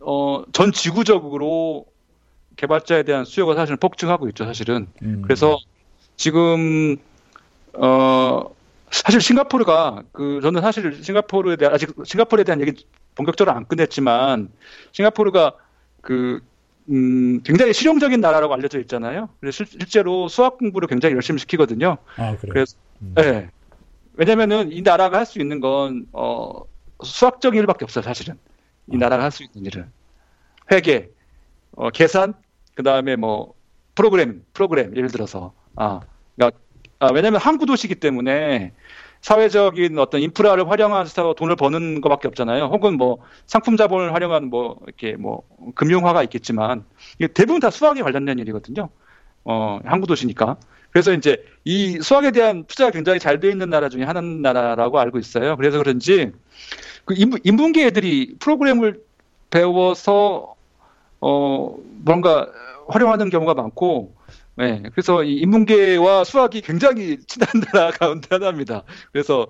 어, 0.00 0.42
전 0.52 0.72
지구적으로 0.72 1.86
개발자에 2.56 3.04
대한 3.04 3.24
수요가 3.24 3.54
사실은 3.54 3.78
폭증하고 3.78 4.28
있죠, 4.30 4.44
사실은. 4.44 4.88
음. 5.02 5.22
그래서 5.22 5.56
지금 6.16 6.96
어 7.74 8.50
사실 8.90 9.20
싱가포르가 9.20 10.02
그 10.12 10.40
저는 10.42 10.60
사실 10.62 11.02
싱가포르에 11.02 11.56
대한 11.56 11.74
아직 11.74 11.94
싱가포르에 12.04 12.44
대한 12.44 12.60
얘기 12.60 12.86
본격적으로 13.14 13.56
안 13.56 13.66
끝냈지만 13.66 14.50
싱가포르가 14.92 15.54
그 16.00 16.40
음, 16.88 17.40
굉장히 17.42 17.72
실용적인 17.72 18.20
나라라고 18.20 18.52
알려져 18.54 18.80
있잖아요. 18.80 19.28
그래서 19.40 19.64
실, 19.64 19.78
제로 19.86 20.28
수학 20.28 20.58
공부를 20.58 20.88
굉장히 20.88 21.14
열심히 21.14 21.38
시키거든요. 21.38 21.98
아, 22.16 22.36
그래요? 22.36 22.52
그래서 22.52 22.76
음. 23.02 23.12
네. 23.14 23.48
왜냐면은 24.14 24.72
이 24.72 24.82
나라가 24.82 25.18
할 25.18 25.26
수 25.26 25.38
있는 25.40 25.60
건 25.60 26.06
어, 26.12 26.62
수학적인 27.02 27.60
일밖에 27.60 27.84
없어요, 27.84 28.02
사실은. 28.02 28.34
이 28.92 28.96
아. 28.96 28.98
나라가 28.98 29.22
할 29.24 29.30
수 29.30 29.44
있는 29.44 29.66
일은 29.66 29.90
회계, 30.72 31.10
어, 31.72 31.90
계산, 31.90 32.34
그 32.74 32.82
다음에 32.82 33.16
뭐 33.16 33.54
프로그램, 33.94 34.44
프로그램 34.52 34.96
예를 34.96 35.10
들어서 35.10 35.52
아, 35.76 36.00
그러니까 36.36 36.58
아, 37.00 37.08
왜냐하면 37.12 37.40
항구 37.40 37.66
도시기 37.66 37.94
때문에 37.96 38.72
사회적인 39.22 39.98
어떤 39.98 40.20
인프라를 40.22 40.68
활용해서 40.70 41.34
돈을 41.34 41.56
버는 41.56 42.00
것밖에 42.00 42.28
없잖아요. 42.28 42.66
혹은 42.66 42.96
뭐 42.96 43.18
상품 43.46 43.76
자본을 43.76 44.14
활용한 44.14 44.46
뭐 44.48 44.78
이렇게 44.86 45.16
뭐 45.16 45.42
금융화가 45.74 46.22
있겠지만 46.24 46.84
대부분 47.34 47.60
다 47.60 47.70
수학에 47.70 48.02
관련된 48.02 48.38
일이거든요. 48.38 48.88
어, 49.44 49.80
항구 49.84 50.06
도시니까. 50.06 50.56
그래서 50.90 51.12
이제 51.12 51.42
이 51.64 52.00
수학에 52.02 52.30
대한 52.32 52.64
투자가 52.64 52.90
굉장히 52.90 53.18
잘 53.20 53.40
돼 53.40 53.48
있는 53.50 53.70
나라 53.70 53.88
중에 53.88 54.04
하나라고 54.04 54.98
알고 55.00 55.18
있어요. 55.18 55.56
그래서 55.56 55.78
그런지 55.78 56.32
그 57.04 57.14
인문, 57.16 57.40
인문계 57.44 57.86
애들이 57.86 58.36
프로그램을 58.40 59.00
배워서 59.50 60.54
어 61.20 61.76
뭔가 62.04 62.48
활용하는 62.88 63.30
경우가 63.30 63.54
많고 63.54 64.14
네, 64.56 64.82
그래서 64.92 65.22
이 65.24 65.36
인문계와 65.36 66.24
수학이 66.24 66.60
굉장히 66.60 67.18
친한 67.26 67.48
나라 67.72 67.90
가운데 67.90 68.28
하나입니다. 68.30 68.82
그래서 69.12 69.46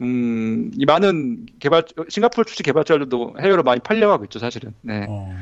음, 0.00 0.70
이 0.74 0.84
많은 0.86 1.46
개발 1.58 1.84
싱가포르 2.08 2.46
출신 2.46 2.64
개발자들도 2.64 3.36
해외로 3.40 3.62
많이 3.62 3.80
팔려가고 3.80 4.24
있죠, 4.24 4.38
사실은. 4.38 4.72
네. 4.80 5.06
어... 5.08 5.34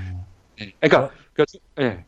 네. 0.59 0.73
그러니까, 0.81 1.05
어... 1.05 1.11
그러니까 1.35 1.59
예. 1.81 2.05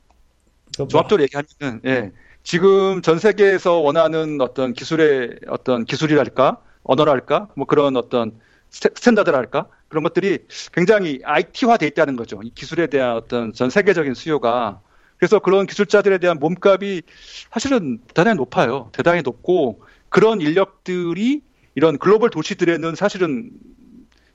뭐... 0.79 0.89
조합적으로 0.89 1.23
얘기하면은 1.23 1.81
예. 1.85 2.13
지금 2.43 3.01
전 3.01 3.19
세계에서 3.19 3.79
원하는 3.79 4.41
어떤 4.41 4.73
기술의 4.75 5.41
어떤 5.49 5.85
기술이랄까, 5.85 6.61
언어랄까, 6.83 7.49
뭐 7.57 7.67
그런 7.67 7.97
어떤 7.97 8.33
스탠다드랄까 8.71 9.69
그런 9.89 10.03
것들이 10.03 10.41
굉장히 10.73 11.21
IT화돼 11.25 11.87
있다는 11.87 12.17
거죠. 12.17 12.41
이 12.43 12.51
기술에 12.51 12.89
대한 12.89 13.17
어떤 13.17 13.53
전 13.53 13.71
세계적인 13.71 14.15
수요가 14.15 14.81
그래서 15.19 15.39
그런 15.39 15.67
기술자들에 15.67 16.19
대한 16.19 16.39
몸값이 16.39 17.03
사실은 17.51 17.99
대단히 18.15 18.37
높아요. 18.37 18.91
대단히 18.93 19.23
높고 19.23 19.83
그런 20.09 20.41
인력들이 20.41 21.43
이런 21.75 21.99
글로벌 21.99 22.31
도시들에는 22.31 22.95
사실은 22.95 23.51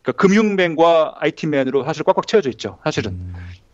그러니까 0.02 0.12
금융맨과 0.14 1.16
IT맨으로 1.20 1.84
사실 1.84 2.04
꽉꽉 2.04 2.28
채워져 2.28 2.50
있죠. 2.50 2.80
사실은. 2.84 3.12
음. 3.12 3.34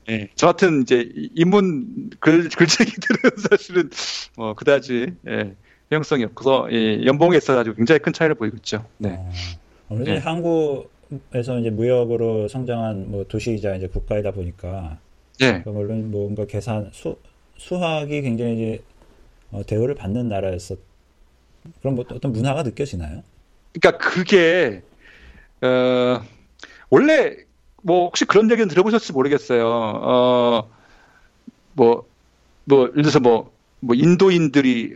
예, 0.10 0.30
저 0.36 0.48
같은 0.48 0.84
이제 0.84 1.10
인문 1.34 2.12
글, 2.20 2.50
글쟁이들은 2.50 3.32
사실은 3.50 3.90
뭐 4.36 4.54
그다지 4.54 5.14
예, 5.28 5.56
형성이 5.90 6.26
없어서 6.26 6.68
예, 6.72 7.04
연봉에 7.06 7.38
있어 7.38 7.56
가지고 7.56 7.76
굉장히 7.76 8.00
큰 8.00 8.14
차이를 8.14 8.36
보이고 8.36 8.56
있죠. 8.58 8.86
네. 8.98 9.20
어, 9.90 9.98
네. 9.98 10.18
한국에서 10.18 11.60
이제 11.60 11.70
무역으로 11.72 12.48
성장한 12.48 13.10
뭐 13.10 13.26
도시이자 13.28 13.76
이제 13.76 13.88
국가이다 13.88 14.32
보니까 14.32 15.00
네. 15.40 15.62
그 15.64 15.70
물론 15.70 16.12
뭔가 16.12 16.46
계산 16.46 16.90
수 16.94 17.18
수학이 17.58 18.22
굉장히 18.22 18.54
이제 18.54 18.84
어, 19.52 19.64
대우를 19.66 19.96
받는 19.96 20.28
나라였었. 20.30 20.78
그럼 21.80 21.96
뭐 21.96 22.06
어떤 22.12 22.32
문화가 22.32 22.64
느껴지나요? 22.64 23.24
그러니까 23.74 23.98
그게 23.98 24.84
어, 25.62 26.22
원래 26.90 27.38
뭐 27.82 28.06
혹시 28.06 28.26
그런 28.26 28.50
얘기는 28.50 28.68
들어보셨을지 28.68 29.14
모르겠어요. 29.14 29.68
어, 29.68 30.70
뭐, 31.74 32.08
뭐, 32.64 32.90
예를 32.90 33.04
들어서 33.04 33.20
뭐, 33.20 33.52
뭐, 33.80 33.96
인도인들이 33.96 34.96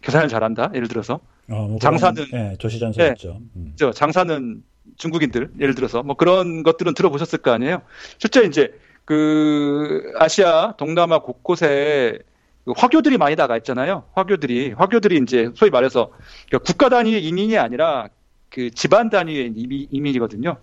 계산을 0.00 0.28
잘한다? 0.28 0.70
예를 0.74 0.86
들어서. 0.86 1.20
어, 1.48 1.66
뭐 1.66 1.78
장사는. 1.78 2.24
네, 2.30 2.56
도시전설 2.58 3.04
네, 3.04 3.10
있죠. 3.16 3.40
음. 3.56 3.74
장사는 3.94 4.62
중국인들, 4.96 5.50
예를 5.58 5.74
들어서. 5.74 6.02
뭐 6.02 6.16
그런 6.16 6.62
것들은 6.62 6.94
들어보셨을 6.94 7.40
거 7.40 7.50
아니에요? 7.50 7.82
실제 8.18 8.42
이제 8.44 8.78
그 9.04 10.12
아시아, 10.16 10.74
동남아 10.76 11.20
곳곳에 11.20 12.18
그 12.64 12.72
화교들이 12.76 13.18
많이 13.18 13.34
나가 13.36 13.56
있잖아요. 13.56 14.04
화교들이 14.12 14.72
화교들이 14.72 15.18
이제 15.22 15.50
소위 15.54 15.70
말해서 15.70 16.10
그러니까 16.46 16.58
국가 16.64 16.88
단위의 16.88 17.24
이민이 17.24 17.58
아니라 17.58 18.08
그 18.50 18.70
집안 18.70 19.10
단위의 19.10 19.52
이민, 19.56 20.14
이거든요 20.14 20.58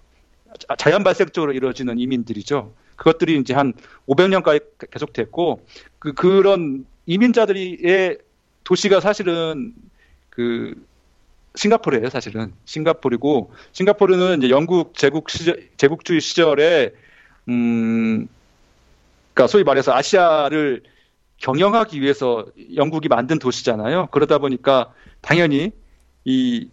자연 0.77 1.03
발생적으로 1.03 1.51
이루어지는 1.51 1.99
이민들이죠. 1.99 2.73
그것들이 2.95 3.37
이제 3.39 3.53
한 3.53 3.73
500년까지 4.07 4.63
계속됐고 4.91 5.65
그 5.99 6.13
그런 6.13 6.85
이민자들의 7.05 8.17
도시가 8.63 8.99
사실은 8.99 9.73
그 10.29 10.75
싱가포르예요, 11.55 12.09
사실은. 12.09 12.53
싱가포르고 12.65 13.51
싱가포르는 13.71 14.39
이제 14.39 14.49
영국 14.49 14.95
제국 14.95 15.29
시절 15.29 15.67
제국주의 15.77 16.21
시절에 16.21 16.93
음, 17.49 18.27
그러니까 19.33 19.47
소위 19.51 19.63
말해서 19.63 19.93
아시아를 19.93 20.83
경영하기 21.37 22.01
위해서 22.01 22.45
영국이 22.75 23.07
만든 23.09 23.39
도시잖아요. 23.39 24.07
그러다 24.11 24.39
보니까 24.39 24.93
당연히 25.21 25.71
이 26.25 26.69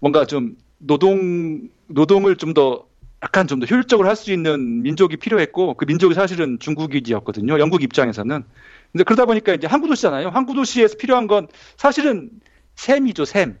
뭔가 0.00 0.26
좀 0.26 0.56
노동 0.78 1.68
노동을 1.88 2.36
좀 2.36 2.54
더 2.54 2.86
약간 3.22 3.46
좀 3.48 3.60
더 3.60 3.66
효율적으로 3.66 4.08
할 4.08 4.16
수 4.16 4.32
있는 4.32 4.82
민족이 4.82 5.16
필요했고 5.16 5.74
그 5.74 5.84
민족이 5.86 6.14
사실은 6.14 6.58
중국이었거든요. 6.60 7.58
영국 7.58 7.82
입장에서는. 7.82 8.44
근데 8.92 9.04
그러다 9.04 9.24
보니까 9.26 9.54
이제 9.54 9.66
항구 9.66 9.88
도시잖아요. 9.88 10.28
항구 10.30 10.54
도시에서 10.54 10.96
필요한 10.98 11.26
건 11.26 11.48
사실은 11.76 12.30
셈이죠, 12.76 13.24
셈. 13.24 13.58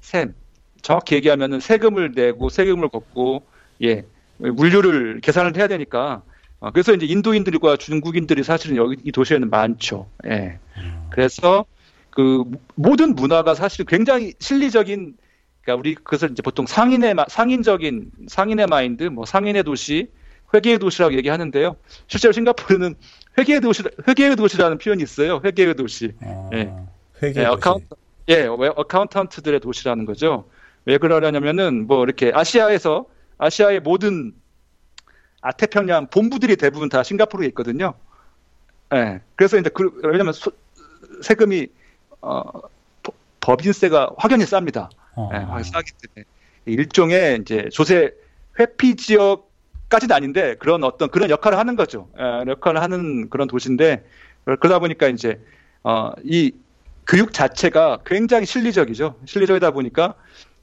셈. 0.00 0.34
정확히 0.82 1.16
얘기하면은 1.16 1.60
세금을 1.60 2.12
내고 2.14 2.48
세금을 2.48 2.88
걷고 2.88 3.46
예. 3.82 4.04
물류를 4.50 5.20
계산을 5.20 5.56
해야 5.56 5.68
되니까 5.68 6.22
어, 6.60 6.70
그래서 6.70 6.92
이제 6.92 7.06
인도인들과 7.06 7.76
중국인들이 7.76 8.42
사실은 8.44 8.76
여기 8.76 8.96
이 9.04 9.10
도시에는 9.10 9.50
많죠. 9.50 10.08
예. 10.26 10.58
그래서 11.10 11.64
그 12.10 12.44
모든 12.74 13.14
문화가 13.14 13.54
사실 13.54 13.84
굉장히 13.84 14.34
실리적인 14.38 15.16
그러니까 15.62 15.80
우리 15.80 15.94
그것을 15.94 16.30
이제 16.30 16.42
보통 16.42 16.66
상인의 16.66 17.14
상인적인 17.28 18.10
상인의 18.28 18.66
마인드, 18.66 19.04
뭐 19.04 19.24
상인의 19.24 19.64
도시, 19.64 20.08
회계의 20.54 20.78
도시라고 20.78 21.14
얘기하는데요. 21.14 21.76
실제로 22.06 22.32
싱가포르는 22.32 22.94
회계의 23.38 23.60
도시, 23.60 23.82
회계의 24.06 24.36
도시라는 24.36 24.78
표현이 24.78 25.02
있어요. 25.02 25.40
회계의 25.44 25.74
도시. 25.74 26.12
아, 26.20 26.50
예. 26.52 26.72
회계의 27.22 27.44
예, 27.44 27.48
도시. 27.48 27.56
account, 27.56 27.86
예, 28.28 28.46
accountant들의 28.46 29.60
도시라는 29.60 30.04
거죠. 30.04 30.48
왜 30.84 30.98
그러냐면은 30.98 31.86
뭐 31.86 32.04
이렇게 32.04 32.32
아시아에서 32.34 33.06
아시아의 33.42 33.80
모든 33.80 34.32
아태평양 35.40 36.06
본부들이 36.08 36.56
대부분 36.56 36.88
다 36.88 37.02
싱가포르에 37.02 37.48
있거든요. 37.48 37.94
예. 38.94 39.20
그래서 39.34 39.58
이제 39.58 39.68
그, 39.70 39.90
왜냐면 40.04 40.32
수, 40.32 40.52
세금이 41.22 41.66
어, 42.20 42.44
법인세가 43.40 44.12
확연히 44.16 44.44
쌉니다. 44.44 44.88
어. 45.16 45.30
예, 45.34 45.62
싸기 45.64 45.90
때문에 46.00 46.24
일종의 46.66 47.40
이제 47.40 47.68
조세 47.72 48.12
회피 48.60 48.94
지역까지는 48.94 50.14
아닌데 50.14 50.54
그런 50.60 50.84
어떤 50.84 51.10
그런 51.10 51.28
역할을 51.28 51.58
하는 51.58 51.74
거죠. 51.74 52.08
예, 52.20 52.48
역할을 52.48 52.80
하는 52.80 53.28
그런 53.28 53.48
도시인데 53.48 54.06
그러다 54.44 54.78
보니까 54.78 55.08
이제 55.08 55.40
어, 55.82 56.12
이 56.22 56.52
교육 57.08 57.32
자체가 57.32 57.98
굉장히 58.06 58.46
실리적이죠. 58.46 59.16
실리적이다 59.24 59.72
보니까 59.72 60.14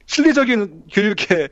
실리적인 0.06 0.84
교육의 0.90 1.50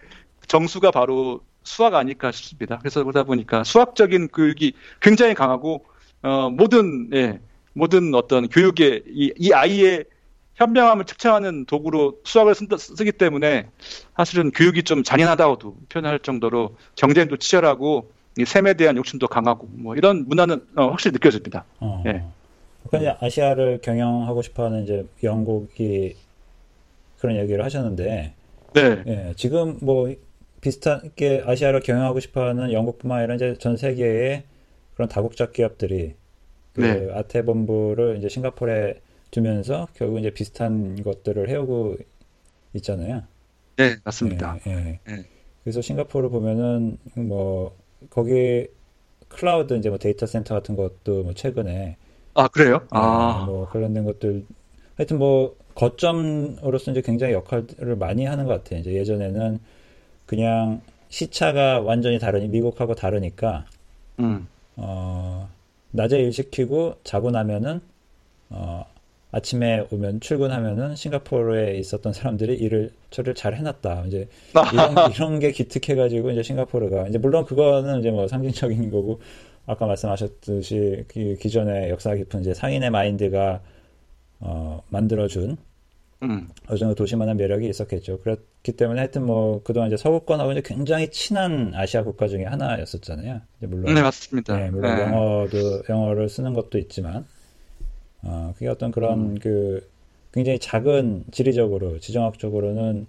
정수가 0.49 0.91
바로 0.91 1.41
수학 1.63 1.95
아닐까 1.95 2.33
싶습니다. 2.33 2.79
그래서 2.79 3.03
그러다 3.05 3.25
보니까 3.25 3.63
수학적인 3.63 4.29
교육이 4.29 4.73
굉장히 5.01 5.35
강하고 5.35 5.85
어, 6.23 6.51
모든 6.51 7.11
예, 7.15 7.39
모든 7.75 8.15
어떤 8.15 8.49
교육에 8.49 9.03
이, 9.07 9.33
이 9.37 9.53
아이의 9.53 10.05
현명함을 10.55 11.05
측정하는 11.05 11.67
도구로 11.67 12.19
수학을 12.25 12.55
쓴, 12.55 12.67
쓰기 12.77 13.13
때문에 13.13 13.69
사실은 14.17 14.51
교육이 14.51 14.83
좀 14.83 15.05
잔인하다고도 15.05 15.77
표현할 15.89 16.19
정도로 16.19 16.77
경쟁도 16.97 17.37
치열하고 17.37 18.11
이 18.39 18.45
셈에 18.45 18.75
대한 18.75 18.97
욕심도 18.97 19.29
강하고 19.29 19.69
뭐 19.71 19.95
이런 19.95 20.27
문화는 20.27 20.67
어, 20.77 20.89
확실히 20.89 21.13
느껴집니다. 21.13 21.65
어. 21.81 22.03
예. 22.07 22.25
그러니까 22.89 23.19
아시아를 23.21 23.81
경영하고 23.83 24.43
싶어하는 24.43 24.85
이제 24.85 25.07
영국이 25.23 26.17
그런 27.19 27.37
얘기를 27.37 27.65
하셨는데, 27.65 28.35
네. 28.75 29.03
예, 29.07 29.33
지금 29.37 29.79
뭐 29.83 30.15
비슷하게 30.61 31.43
아시아를 31.45 31.81
경영하고 31.81 32.21
싶어하는 32.21 32.73
영국뿐만 32.73 33.19
아니라 33.19 33.35
이제 33.35 33.55
전 33.59 33.77
세계의 33.77 34.45
그런 34.95 35.09
다국적 35.09 35.53
기업들이 35.53 36.15
그 36.73 36.81
네. 36.81 37.09
아태 37.13 37.43
본부를 37.43 38.19
이제 38.19 38.29
싱가포르에 38.29 39.01
두면서 39.31 39.89
결국 39.95 40.19
이제 40.19 40.31
비슷한 40.31 41.03
것들을 41.03 41.49
해오고 41.49 41.97
있잖아요. 42.75 43.23
네, 43.77 43.97
맞습니다. 44.05 44.59
예, 44.67 44.71
예. 44.73 45.01
네. 45.05 45.25
그래서 45.63 45.81
싱가포르 45.81 46.31
보면은 46.31 46.99
뭐 47.15 47.77
거기 48.11 48.67
클라우드 49.29 49.75
이제 49.75 49.89
뭐 49.89 49.99
데이터 49.99 50.27
센터 50.27 50.55
같은 50.55 50.77
것도 50.77 51.25
뭐 51.25 51.35
최근에 51.35 51.97
아 52.35 52.49
그래요? 52.49 52.87
아, 52.91 53.45
뭐 53.47 53.69
관련된 53.69 54.05
것들 54.05 54.45
하여튼 54.97 55.19
뭐 55.19 55.57
거점으로서 55.75 56.91
이제 56.91 57.03
굉장히 57.03 57.35
역할을 57.35 57.97
많이 57.97 58.25
하는 58.25 58.47
것 58.47 58.53
같아요. 58.55 58.81
이제 58.81 58.95
예전에는 58.95 59.61
그냥 60.29 60.83
시차가 61.09 61.81
완전히 61.81 62.19
다르니 62.19 62.49
미국하고 62.49 62.95
다르니까 62.95 63.65
음. 64.21 64.47
어, 64.77 65.49
낮에 65.91 66.19
일 66.19 66.33
시키고 66.35 66.97
자고 67.03 67.31
나면은 67.31 67.81
어, 68.51 68.85
아침에 69.33 69.87
오면 69.91 70.21
출근하면은 70.21 70.97
싱가포르에 70.97 71.79
있었던 71.79 72.13
사람들이 72.13 72.57
일을 72.57 72.93
처리를 73.11 73.35
잘 73.35 73.55
해놨다. 73.55 74.05
이제 74.07 74.29
이런, 74.73 75.13
이런 75.13 75.39
게 75.39 75.51
기특해가지고 75.51 76.31
이제 76.33 76.43
싱가포르가 76.43 77.09
이제 77.09 77.17
물론 77.17 77.47
그거는 77.47 78.01
이제 78.01 78.11
뭐 78.11 78.29
상징적인 78.29 78.91
거고 78.91 79.23
아까 79.67 79.87
말씀하셨듯이 79.87 81.05
그 81.09 81.37
기존의 81.41 81.89
역사 81.89 82.15
깊은 82.15 82.43
이제 82.43 82.53
상인의 82.53 82.91
마인드가 82.91 83.63
어, 84.41 84.83
만들어준 84.91 85.57
음. 86.23 86.49
어느 86.67 86.79
정도 86.79 86.95
도시만한 86.95 87.37
매력이 87.37 87.69
있었겠죠. 87.69 88.21
그렇기 88.21 88.73
때문에 88.73 88.99
하여튼 88.99 89.25
뭐 89.25 89.63
그동안 89.63 89.89
이제 89.89 89.97
서구권하고 89.97 90.53
이제 90.53 90.63
굉장히 90.65 91.11
친한 91.11 91.73
아시아 91.75 92.03
국가 92.03 92.27
중에 92.27 92.45
하나였었잖아요. 92.45 93.41
물론 93.61 93.95
네 93.95 94.03
맞습니다. 94.03 94.57
네, 94.57 94.71
물론 94.71 94.97
네. 94.97 95.03
영어도 95.03 95.83
영어를 95.89 96.29
쓰는 96.29 96.55
것도 96.55 96.79
있지만 96.79 97.25
어, 98.23 98.53
그게 98.55 98.69
어떤 98.69 98.91
그런 98.91 99.21
음. 99.21 99.39
그 99.41 99.89
굉장히 100.33 100.59
작은 100.59 101.25
지리적으로 101.31 102.01
지정학적으로는 102.01 103.07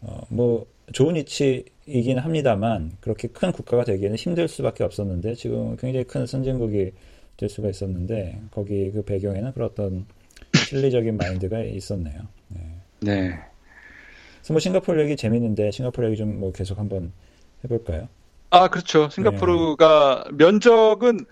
어, 0.00 0.20
뭐 0.28 0.66
좋은 0.92 1.16
위치이긴 1.16 2.18
합니다만 2.18 2.92
그렇게 3.00 3.28
큰 3.28 3.52
국가가 3.52 3.84
되기에는 3.84 4.16
힘들 4.16 4.48
수밖에 4.48 4.84
없었는데 4.84 5.34
지금 5.34 5.76
굉장히 5.76 6.04
큰 6.04 6.26
선진국이 6.26 6.92
될 7.36 7.48
수가 7.48 7.68
있었는데 7.68 8.40
거기 8.50 8.90
그 8.90 9.02
배경에는 9.02 9.52
그런 9.52 9.68
어떤 9.68 10.06
실리적인 10.54 11.16
마인드가 11.16 11.60
있었네요. 11.60 12.22
네. 13.00 13.28
네. 13.28 13.40
그래서 14.38 14.52
뭐 14.52 14.60
싱가포르 14.60 15.00
얘기 15.02 15.16
재밌는데 15.16 15.70
싱가포르 15.70 16.06
얘기 16.08 16.16
좀 16.16 16.38
뭐 16.38 16.52
계속 16.52 16.78
한번 16.78 17.12
해볼까요? 17.64 18.08
아 18.50 18.68
그렇죠. 18.68 19.08
싱가포르가 19.10 20.24
네. 20.30 20.36
면적은 20.44 21.26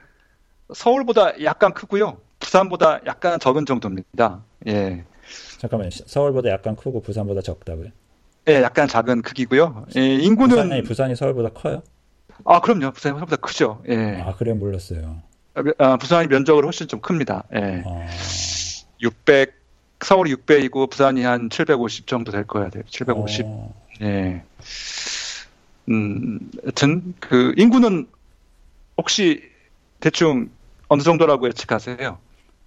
서울보다 0.75 1.43
약간 1.45 1.73
크고요. 1.73 2.19
부산보다 2.41 3.01
약간 3.07 3.39
적은 3.41 3.65
정도입니다. 3.67 4.43
예. 4.67 5.05
잠깐만요. 5.59 5.91
서울보다 5.91 6.51
약간 6.51 6.77
크고 6.77 7.01
부산보다 7.01 7.41
적다고요? 7.41 7.89
예, 8.49 8.63
약간 8.63 8.87
작은 8.87 9.23
크기고요. 9.23 9.87
예, 9.97 10.15
인구는 10.15 10.57
부산이, 10.57 10.83
부산이 10.83 11.17
서울보다 11.17 11.49
커요? 11.51 11.83
아, 12.45 12.61
그럼요. 12.61 12.93
부산이 12.93 13.15
서울보다 13.15 13.37
크죠. 13.37 13.83
예. 13.89 14.21
아, 14.21 14.35
그래 14.37 14.53
몰랐어요. 14.53 15.23
아, 15.79 15.97
부산이 15.97 16.29
면적으로 16.29 16.67
훨씬 16.67 16.87
좀 16.87 17.01
큽니다. 17.01 17.45
예. 17.55 17.83
아... 17.87 18.07
600 19.01 19.55
서울이 20.01 20.35
600이고 20.35 20.91
부산이 20.91 21.23
한 21.23 21.49
750 21.51 22.07
정도 22.07 22.33
될 22.33 22.45
거야 22.45 22.69
돼요. 22.69 22.85
750. 22.89 23.45
어... 23.47 23.75
예. 24.03 24.43
음, 25.89 26.51
여튼 26.67 27.15
그 27.21 27.55
인구는 27.57 28.07
혹시 28.99 29.43
대충 30.01 30.51
어느 30.89 31.03
정도라고 31.03 31.47
예측하세요? 31.49 32.19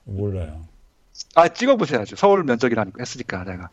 몰라요. 0.06 0.62
아 1.36 1.48
찍어보셔야죠. 1.48 2.16
서울 2.16 2.44
면적이라니까 2.44 2.98
했으니까 3.00 3.44
내가. 3.44 3.70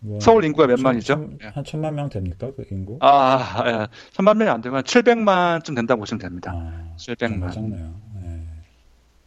뭐, 0.00 0.20
서울 0.20 0.44
인구가 0.44 0.66
몇 0.66 0.76
천, 0.76 0.82
만이죠? 0.82 1.14
천, 1.14 1.38
예. 1.42 1.46
한 1.48 1.64
천만 1.64 1.94
명 1.94 2.10
됩니까 2.10 2.50
그 2.54 2.66
인구? 2.70 2.98
아, 3.00 3.64
예. 3.66 3.86
천만 4.12 4.36
명이 4.36 4.50
안 4.50 4.60
되면 4.60 4.82
700만쯤 4.82 5.74
된다고 5.74 6.00
보시면 6.00 6.20
됩니다. 6.20 6.52
아, 6.54 6.94
700만. 6.98 7.52
작네요. 7.52 7.94
예. 8.24 8.40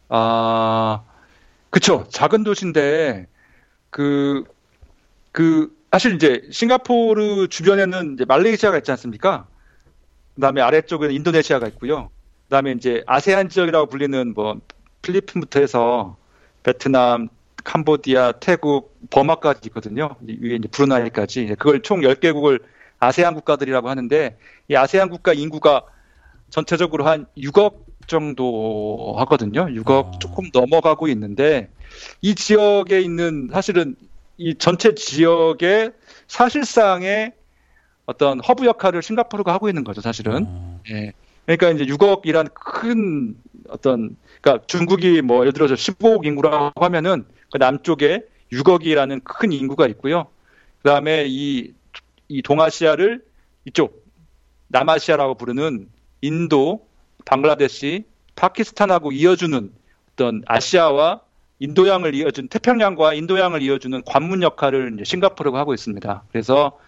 아, 0.08 1.02
그쵸. 1.70 2.06
작은 2.08 2.44
도시인데 2.44 3.26
그, 3.98 4.44
그, 5.32 5.76
사실 5.90 6.14
이제 6.14 6.42
싱가포르 6.52 7.48
주변에는 7.48 8.14
이제 8.14 8.24
말레이시아가 8.24 8.78
있지 8.78 8.92
않습니까? 8.92 9.48
그 10.36 10.40
다음에 10.40 10.60
아래쪽에는 10.60 11.12
인도네시아가 11.12 11.66
있고요. 11.66 12.08
그 12.44 12.50
다음에 12.50 12.70
이제 12.70 13.02
아세안 13.08 13.48
지역이라고 13.48 13.86
불리는 13.86 14.34
뭐 14.34 14.60
필리핀부터 15.02 15.58
해서 15.58 16.16
베트남, 16.62 17.28
캄보디아, 17.64 18.34
태국, 18.38 18.96
버마까지 19.10 19.62
있거든요. 19.64 20.14
위에 20.20 20.54
이제 20.54 20.68
브루나이까지. 20.68 21.56
그걸 21.58 21.82
총 21.82 22.02
10개국을 22.02 22.62
아세안 23.00 23.34
국가들이라고 23.34 23.88
하는데 23.88 24.38
이 24.68 24.76
아세안 24.76 25.08
국가 25.08 25.32
인구가 25.32 25.82
전체적으로 26.50 27.04
한 27.04 27.26
6억 27.36 27.87
정도 28.08 29.14
하거든요. 29.18 29.66
6억 29.66 30.14
아. 30.14 30.18
조금 30.18 30.50
넘어가고 30.52 31.06
있는데 31.08 31.70
이 32.20 32.34
지역에 32.34 33.00
있는 33.00 33.48
사실은 33.52 33.94
이 34.36 34.54
전체 34.56 34.94
지역의 34.94 35.92
사실상의 36.26 37.32
어떤 38.06 38.40
허브 38.40 38.64
역할을 38.64 39.02
싱가포르가 39.02 39.52
하고 39.52 39.68
있는 39.68 39.84
거죠, 39.84 40.00
사실은. 40.00 40.46
아. 40.46 40.78
예. 40.90 41.12
그러니까 41.44 41.70
이제 41.70 41.84
6억이란 41.86 42.52
큰 42.52 43.36
어떤 43.68 44.16
그러니까 44.40 44.66
중국이 44.66 45.22
뭐 45.22 45.40
예를 45.40 45.52
들어서 45.52 45.74
15억 45.74 46.26
인구라고 46.26 46.84
하면은 46.84 47.24
그 47.50 47.58
남쪽에 47.58 48.24
6억이라는 48.52 49.22
큰 49.24 49.52
인구가 49.52 49.86
있고요. 49.88 50.26
그다음에 50.82 51.26
이, 51.26 51.72
이 52.28 52.42
동아시아를 52.42 53.22
이쪽 53.64 54.06
남아시아라고 54.68 55.34
부르는 55.34 55.88
인도, 56.20 56.87
방글라데시, 57.28 58.04
파키스탄하고 58.36 59.12
이어주는 59.12 59.70
어떤 60.12 60.42
아시아와 60.46 61.20
인도양을 61.58 62.14
이어준 62.14 62.48
태평양과 62.48 63.14
인도양을 63.14 63.62
이어주는 63.62 64.02
관문 64.06 64.42
역할을 64.42 64.92
이제 64.94 65.04
싱가포르가 65.04 65.58
하고 65.58 65.74
있습니다. 65.74 66.22
그래서 66.32 66.78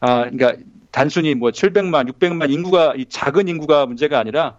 아 0.00 0.30
그러니까 0.30 0.54
단순히 0.90 1.34
뭐 1.34 1.50
700만, 1.50 2.10
600만 2.10 2.50
인구가 2.50 2.94
이 2.96 3.04
작은 3.06 3.48
인구가 3.48 3.86
문제가 3.86 4.18
아니라 4.18 4.58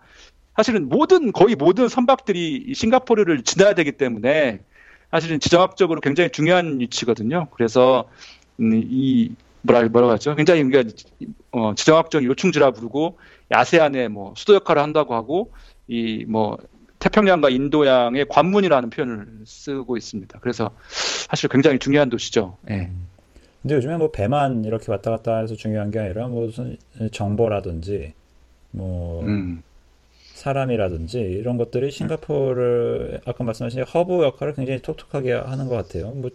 사실은 0.56 0.88
모든 0.88 1.32
거의 1.32 1.56
모든 1.56 1.88
선박들이 1.88 2.74
싱가포르를 2.76 3.44
지나야 3.44 3.74
되기 3.74 3.94
때문에 3.94 4.60
사실은 5.12 5.40
지정학적으로 5.40 6.02
굉장히 6.02 6.30
중요한 6.30 6.80
위치거든요. 6.80 7.48
그래서 7.52 8.10
음, 8.60 8.84
이 8.86 9.32
뭐라 9.62 9.88
뭐라고 9.88 10.14
하죠? 10.14 10.36
굉장히 10.36 10.62
우리가 10.62 10.90
어, 11.52 11.74
지정학적 11.76 12.24
요충지라 12.24 12.72
부르고 12.72 13.18
아세안의 13.54 14.10
뭐 14.10 14.34
수도 14.36 14.56
역할을 14.56 14.82
한다고 14.82 15.14
하고 15.16 15.52
이 15.88 16.26
뭐 16.28 16.58
태평양과 17.04 17.50
인도양의 17.50 18.28
관문이라는 18.30 18.90
표현을 18.90 19.28
쓰고 19.46 19.98
있습니다. 19.98 20.40
그래서 20.40 20.72
사실 20.88 21.50
굉장히 21.50 21.78
중요한 21.78 22.10
도시죠. 22.10 22.56
예. 22.70 22.90
근데 23.62 23.76
요즘에 23.76 23.98
뭐 23.98 24.10
배만 24.12 24.64
이렇게 24.64 24.90
왔다 24.90 25.12
갔다 25.12 25.40
해서 25.40 25.56
중요한 25.56 25.92
게 25.92 26.00
아니라 26.00 26.28
뭐 26.28 26.46
무슨 26.46 26.78
정보라든지 27.12 28.14
뭐 28.72 29.22
음. 29.24 29.64
사람이라든지 30.36 31.20
이런 31.20 31.58
것들이 31.58 31.92
싱가포르 31.92 33.20
아까 33.26 33.44
말씀하신 33.44 33.84
허브 33.84 34.24
역할을 34.24 34.54
굉장히 34.54 34.82
톡톡하게 34.82 35.34
하는 35.34 35.68
것 35.68 35.76
같아요. 35.76 36.12
뭐 36.12 36.30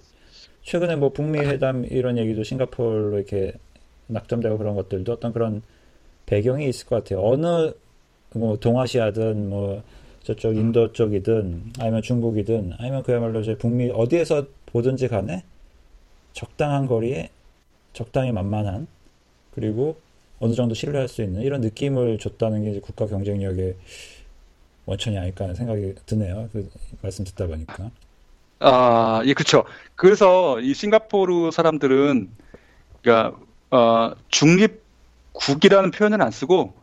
최근에 0.62 0.96
뭐 0.96 1.12
북미 1.12 1.38
회담 1.38 1.86
이런 1.86 2.18
얘기도 2.18 2.44
싱가포르로 2.44 3.16
이렇게 3.16 3.54
낙점되고 4.08 4.58
그런 4.58 4.74
것들도 4.74 5.12
어떤 5.12 5.32
그런 5.32 5.62
배경이 6.28 6.68
있을 6.68 6.86
것 6.86 6.96
같아요. 6.96 7.24
어느 7.24 7.72
뭐 8.34 8.58
동아시아든 8.58 9.48
뭐 9.48 9.82
저쪽 10.22 10.56
인도 10.56 10.92
쪽이든 10.92 11.72
아니면 11.78 12.02
중국이든 12.02 12.74
아니면 12.78 13.02
그야말로 13.02 13.40
이제 13.40 13.56
북미 13.56 13.90
어디에서 13.90 14.44
보든지 14.66 15.08
간에 15.08 15.42
적당한 16.34 16.86
거리에 16.86 17.30
적당히 17.94 18.30
만만한 18.30 18.86
그리고 19.54 19.96
어느 20.38 20.52
정도 20.52 20.74
신뢰할 20.74 21.08
수 21.08 21.22
있는 21.22 21.40
이런 21.40 21.62
느낌을 21.62 22.18
줬다는 22.18 22.64
게 22.64 22.70
이제 22.72 22.80
국가 22.80 23.06
경쟁력의 23.06 23.74
원천이 24.84 25.16
아닐까 25.16 25.44
하는 25.44 25.54
생각이 25.54 25.94
드네요. 26.04 26.50
그 26.52 26.68
말씀 27.00 27.24
듣다 27.24 27.46
보니까. 27.46 27.90
아, 28.60 29.22
예, 29.24 29.32
그렇죠. 29.32 29.64
그래서 29.96 30.60
이 30.60 30.74
싱가포르 30.74 31.50
사람들은 31.52 32.28
그러니까 33.00 33.38
어, 33.70 34.14
중립 34.28 34.87
국이라는 35.38 35.90
표현은 35.90 36.20
안 36.20 36.30
쓰고 36.30 36.74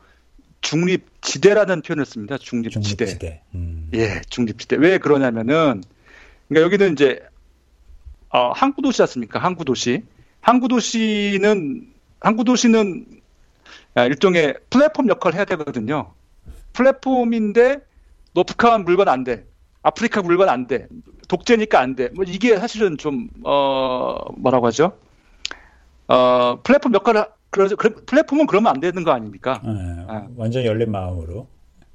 중립지대라는 0.61 1.81
표현을 1.81 2.05
씁니다. 2.05 2.37
중립지대. 2.37 2.81
중립지대. 2.81 3.41
음. 3.53 3.89
예, 3.93 4.21
중립지대. 4.29 4.77
왜 4.77 4.97
그러냐면은 4.97 5.83
그러니까 6.47 6.65
여기는 6.65 6.93
이제 6.93 7.19
어, 8.29 8.51
항구 8.51 8.81
도시 8.81 9.01
않습니까? 9.01 9.39
항구 9.39 9.65
도시. 9.65 10.03
항구 10.41 10.67
도시는 10.67 11.87
항구 12.19 12.43
도시는 12.43 13.05
일종의 13.95 14.55
플랫폼 14.69 15.09
역할을 15.09 15.35
해야 15.35 15.45
되거든요. 15.45 16.13
플랫폼인데 16.73 17.79
너 18.33 18.43
북한 18.43 18.83
물건 18.83 19.07
안 19.07 19.23
돼. 19.23 19.45
아프리카 19.85 20.23
물건 20.23 20.49
안 20.49 20.65
돼. 20.65 20.87
독재니까 21.27 21.79
안 21.79 21.95
돼. 21.95 22.09
뭐 22.09 22.25
이게 22.27 22.57
사실은 22.57 22.97
좀, 22.97 23.29
어, 23.43 24.17
뭐라고 24.35 24.65
하죠? 24.67 24.97
어, 26.07 26.59
플랫폼 26.63 26.93
역할을, 26.93 27.25
그러죠. 27.55 27.75
플랫폼은 27.77 28.47
그러면 28.47 28.73
안 28.75 28.79
되는 28.81 29.03
거 29.03 29.11
아닙니까? 29.11 29.61
네, 29.63 29.71
아. 30.07 30.27
완전 30.35 30.65
열린 30.65 30.91
마음으로. 30.91 31.47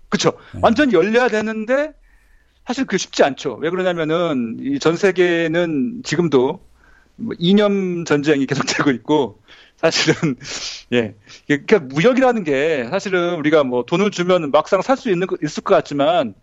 그쵸. 0.08 0.32
네. 0.54 0.60
완전 0.62 0.92
열려야 0.92 1.28
되는데, 1.28 1.92
사실 2.66 2.84
그게 2.86 2.98
쉽지 2.98 3.22
않죠. 3.24 3.54
왜 3.60 3.70
그러냐면은, 3.70 4.56
이 4.60 4.78
전 4.78 4.96
세계는 4.96 6.02
지금도 6.04 6.60
뭐 7.16 7.34
이념 7.38 8.04
전쟁이 8.06 8.46
계속되고 8.46 8.90
있고, 8.92 9.42
사실은 9.76 10.14
예 10.92 11.14
그러니까 11.46 11.78
무역이라는 11.80 12.44
게 12.44 12.86
사실은 12.90 13.36
우리가 13.36 13.64
뭐 13.64 13.84
돈을 13.84 14.10
주면 14.10 14.50
막상 14.50 14.82
살 14.82 14.96
수 14.98 15.10
있는 15.10 15.26
있을 15.42 15.62
것 15.62 15.74
같지만 15.74 16.34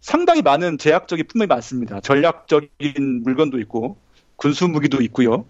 상당히 0.00 0.42
많은 0.42 0.78
제약적인 0.78 1.26
품목이 1.28 1.48
많습니다. 1.48 2.00
전략적인 2.00 3.22
물건도 3.24 3.58
있고 3.60 3.96
군수 4.36 4.68
무기도 4.68 5.02
있고요. 5.02 5.44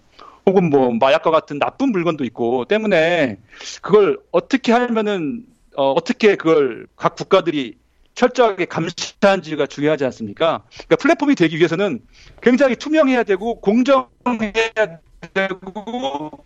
혹은 0.46 0.70
뭐 0.70 0.92
마약과 0.92 1.30
같은 1.30 1.58
나쁜 1.58 1.92
물건도 1.92 2.24
있고 2.24 2.64
때문에 2.64 3.38
그걸 3.80 4.18
어떻게 4.30 4.72
하면은 4.72 5.44
어, 5.76 5.92
어떻게 5.92 6.36
그걸 6.36 6.86
각 6.96 7.14
국가들이 7.14 7.76
철저하게 8.14 8.66
감시하는지가 8.66 9.66
중요하지 9.66 10.04
않습니까? 10.06 10.64
그러니까 10.70 10.96
플랫폼이 10.96 11.34
되기 11.34 11.56
위해서는 11.56 12.00
굉장히 12.42 12.76
투명해야 12.76 13.22
되고 13.22 13.60
공정해야 13.60 14.98
되고 15.32 16.44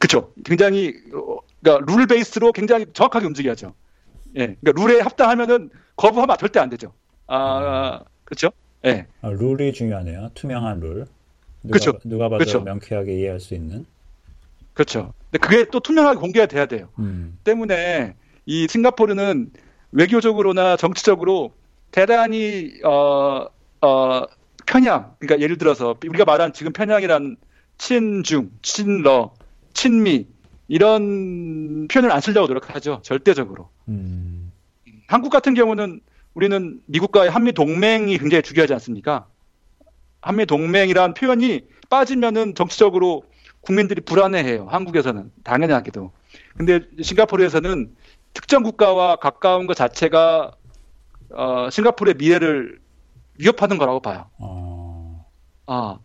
그렇죠. 0.00 0.32
굉장히 0.44 0.94
어, 1.14 1.38
그러니까 1.62 1.92
룰 1.92 2.06
베이스로 2.06 2.52
굉장히 2.52 2.86
정확하게 2.92 3.26
움직여야죠. 3.26 3.74
예, 4.36 4.56
그러니까 4.60 4.72
룰에 4.82 5.00
합당하면은 5.00 5.70
거부하면 5.96 6.36
절대 6.38 6.58
안 6.58 6.68
되죠. 6.68 6.92
아, 7.28 8.00
그렇죠. 8.24 8.50
예. 8.84 9.06
아, 9.22 9.28
룰이 9.28 9.72
중요하네요. 9.72 10.30
투명한 10.34 10.80
룰. 10.80 11.06
누가, 11.64 11.78
그렇죠. 11.78 11.98
누가 12.04 12.28
봐도 12.28 12.44
그쵸. 12.44 12.60
명쾌하게 12.60 13.18
이해할 13.18 13.40
수 13.40 13.54
있는. 13.54 13.86
그렇죠. 14.74 15.12
근데 15.30 15.38
그게 15.38 15.64
또 15.70 15.80
투명하게 15.80 16.20
공개가 16.20 16.46
돼야 16.46 16.66
돼요. 16.66 16.88
음. 16.98 17.38
때문에 17.42 18.14
이 18.46 18.66
싱가포르는 18.68 19.50
외교적으로나 19.92 20.76
정치적으로 20.76 21.52
대단히 21.90 22.72
어, 22.84 23.46
어, 23.80 24.22
편향. 24.66 25.14
그러니까 25.18 25.42
예를 25.42 25.56
들어서 25.58 25.96
우리가 26.06 26.24
말한 26.24 26.52
지금 26.52 26.72
편향이란 26.72 27.36
친중, 27.78 28.50
친러, 28.62 29.32
친미 29.72 30.26
이런 30.68 31.88
표현을 31.88 32.10
안 32.10 32.20
쓰려고 32.20 32.46
노력하죠. 32.48 33.00
절대적으로. 33.02 33.70
음. 33.88 34.52
한국 35.06 35.30
같은 35.30 35.54
경우는 35.54 36.00
우리는 36.34 36.80
미국과의 36.86 37.30
한미 37.30 37.52
동맹이 37.52 38.18
굉장히 38.18 38.42
중요하지 38.42 38.72
않습니까? 38.74 39.26
한미 40.24 40.46
동맹이란 40.46 41.12
표현이 41.14 41.66
빠지면은 41.90 42.54
정치적으로 42.54 43.24
국민들이 43.60 44.00
불안해해요. 44.00 44.66
한국에서는 44.68 45.30
당연하게도. 45.44 46.12
근데 46.56 46.80
싱가포르에서는 47.00 47.94
특정 48.32 48.62
국가와 48.62 49.16
가까운 49.16 49.66
것 49.66 49.74
자체가 49.74 50.52
어, 51.30 51.68
싱가포르의 51.70 52.14
미래를 52.16 52.80
위협하는 53.38 53.76
거라고 53.76 54.00
봐요. 54.00 54.30
어... 54.38 55.26
아, 55.66 55.98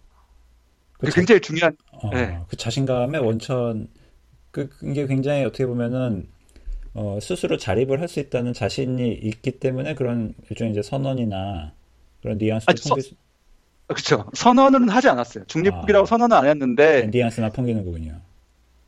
그 1.00 1.10
굉장히 1.12 1.40
중요한. 1.40 1.76
어, 1.92 2.10
네. 2.14 2.40
그 2.50 2.58
자신감의 2.58 3.22
원천 3.22 3.88
그 4.52 4.70
이게 4.84 5.08
굉장히 5.08 5.44
어떻게 5.46 5.66
보면은 5.66 6.28
어, 6.94 7.20
스스로 7.22 7.58
자립을 7.58 8.02
할 8.02 8.08
수 8.10 8.20
있다는 8.20 8.54
자신이 8.54 9.14
있기 9.14 9.60
때문에 9.60 9.96
그런 9.96 10.34
일종의 10.50 10.72
이제 10.74 10.82
선언이나 10.82 11.74
그런 12.22 12.38
뉘앙스도 12.38 12.72
아, 12.72 12.96
풍기... 12.96 13.16
그렇죠. 13.90 14.26
선언은 14.34 14.90
하지 14.90 15.10
않았어요. 15.10 15.46
중립국이라고 15.46 16.04
아, 16.04 16.06
선언은 16.06 16.36
안 16.38 16.46
했는데 16.46 17.10
뉘앙스나 17.12 17.50
풍기는 17.50 17.84
거군요. 17.86 18.22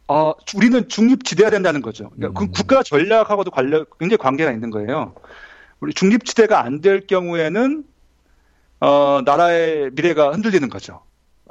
어, 0.07 0.33
우리는 0.55 0.87
중립지대야 0.89 1.49
된다는 1.49 1.81
거죠. 1.81 2.09
그러니까 2.11 2.39
그 2.39 2.45
음. 2.45 2.51
그 2.51 2.61
국가 2.61 2.83
전략하고도 2.83 3.49
관련 3.51 3.85
굉장히 3.99 4.17
관계가 4.17 4.51
있는 4.51 4.69
거예요. 4.69 5.15
우리 5.79 5.93
중립지대가 5.93 6.63
안 6.63 6.81
될 6.81 7.07
경우에는 7.07 7.83
어, 8.81 9.21
나라의 9.25 9.91
미래가 9.93 10.31
흔들리는 10.31 10.69
거죠. 10.69 11.01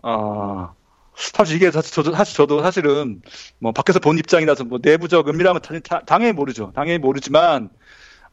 어, 0.03 0.75
사실 1.17 1.57
이게 1.57 1.71
사실 1.71 1.93
저도, 1.93 2.13
사실 2.13 2.37
저도 2.37 2.63
사실은 2.63 3.23
뭐 3.59 3.73
밖에서 3.73 3.99
본 4.01 4.19
입장이라서 4.19 4.65
뭐 4.65 4.79
내부적 4.83 5.29
은밀함은 5.29 5.61
당연히 6.07 6.33
모르죠. 6.33 6.73
당연히 6.75 6.99
모르지만 6.99 7.71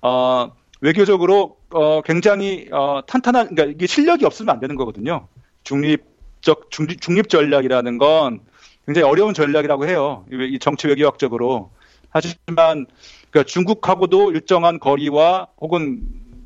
어, 0.01 0.51
외교적으로 0.81 1.56
어, 1.69 2.01
굉장히 2.01 2.67
어, 2.71 3.01
탄탄한 3.05 3.55
그러니까 3.55 3.73
이게 3.73 3.87
실력이 3.87 4.25
없으면 4.25 4.53
안 4.53 4.59
되는 4.59 4.75
거거든요. 4.75 5.27
중립적 5.63 6.71
중립, 6.71 7.01
중립 7.01 7.29
전략이라는 7.29 7.97
건 7.97 8.39
굉장히 8.85 9.07
어려운 9.07 9.33
전략이라고 9.33 9.87
해요. 9.87 10.25
이 10.31 10.57
정치 10.59 10.87
외교학적으로. 10.87 11.71
하지만 12.09 12.85
그러니까 13.29 13.43
중국하고도 13.45 14.31
일정한 14.31 14.79
거리와 14.79 15.47
혹은 15.59 16.01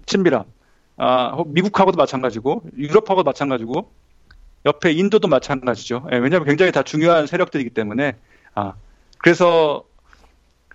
친밀함, 0.07 0.43
아, 0.97 1.43
미국하고도 1.45 1.97
마찬가지고 1.97 2.63
유럽하고도 2.77 3.23
마찬가지고 3.23 3.91
옆에 4.65 4.91
인도도 4.91 5.27
마찬가지죠. 5.27 6.07
예, 6.11 6.17
왜냐하면 6.17 6.47
굉장히 6.47 6.71
다 6.71 6.83
중요한 6.83 7.27
세력들이기 7.27 7.71
때문에 7.71 8.15
아 8.53 8.73
그래서 9.19 9.83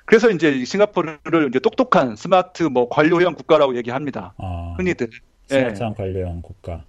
그래서 0.07 0.31
이제 0.31 0.65
싱가포르를 0.65 1.49
이제 1.49 1.59
똑똑한 1.59 2.17
스마트 2.17 2.63
뭐 2.63 2.89
관료형 2.89 3.35
국가라고 3.35 3.77
얘기합니다. 3.77 4.35
아, 4.39 4.75
흔히들 4.79 5.11
스마트한 5.47 5.93
예. 5.93 5.95
관료형 5.97 6.43
국가. 6.43 6.85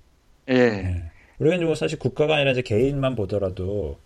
예. 0.50 0.54
예. 0.54 1.04
우리가 1.40 1.56
이제 1.56 1.66
뭐 1.66 1.76
사실 1.76 2.00
국가가 2.00 2.36
아니라 2.36 2.52
이제 2.52 2.62
개인만 2.62 3.16
보더라도 3.16 4.00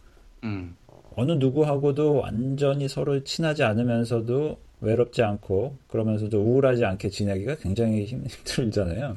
음. 0.43 0.76
어느 1.15 1.34
누구하고도 1.34 2.15
완전히 2.15 2.88
서로 2.88 3.24
친하지 3.24 3.63
않으면서도 3.63 4.58
외롭지 4.80 5.21
않고 5.21 5.78
그러면서도 5.88 6.39
우울하지 6.41 6.86
않게 6.86 7.10
지내기가 7.10 7.56
굉장히 7.56 8.06
힘들잖아요. 8.06 9.15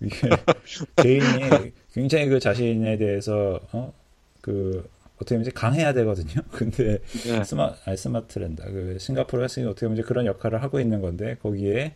이게 0.00 0.16
개인이 0.96 1.72
굉장히 1.92 2.26
그 2.26 2.38
자신에 2.38 2.98
대해서 2.98 3.60
어? 3.72 3.92
그 4.40 4.88
어떻게 5.18 5.36
보면 5.36 5.50
강해야 5.54 5.92
되거든요. 5.92 6.42
근데 6.50 6.98
네. 7.24 7.44
스마 7.44 7.74
아니 7.84 7.96
스마트랜다. 7.96 8.64
그 8.64 8.96
싱가포르 8.98 9.42
같은 9.42 9.66
어떻게 9.68 9.86
보면 9.86 10.02
그런 10.04 10.26
역할을 10.26 10.62
하고 10.62 10.80
있는 10.80 11.00
건데 11.00 11.36
거기에 11.42 11.94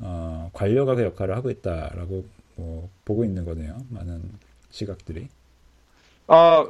어, 0.00 0.50
관료가 0.52 0.94
그 0.94 1.02
역할을 1.02 1.36
하고 1.36 1.50
있다라고 1.50 2.24
뭐 2.56 2.90
보고 3.04 3.24
있는 3.24 3.44
거네요. 3.44 3.78
많은 3.90 4.22
시각들이. 4.70 5.28
아 6.26 6.64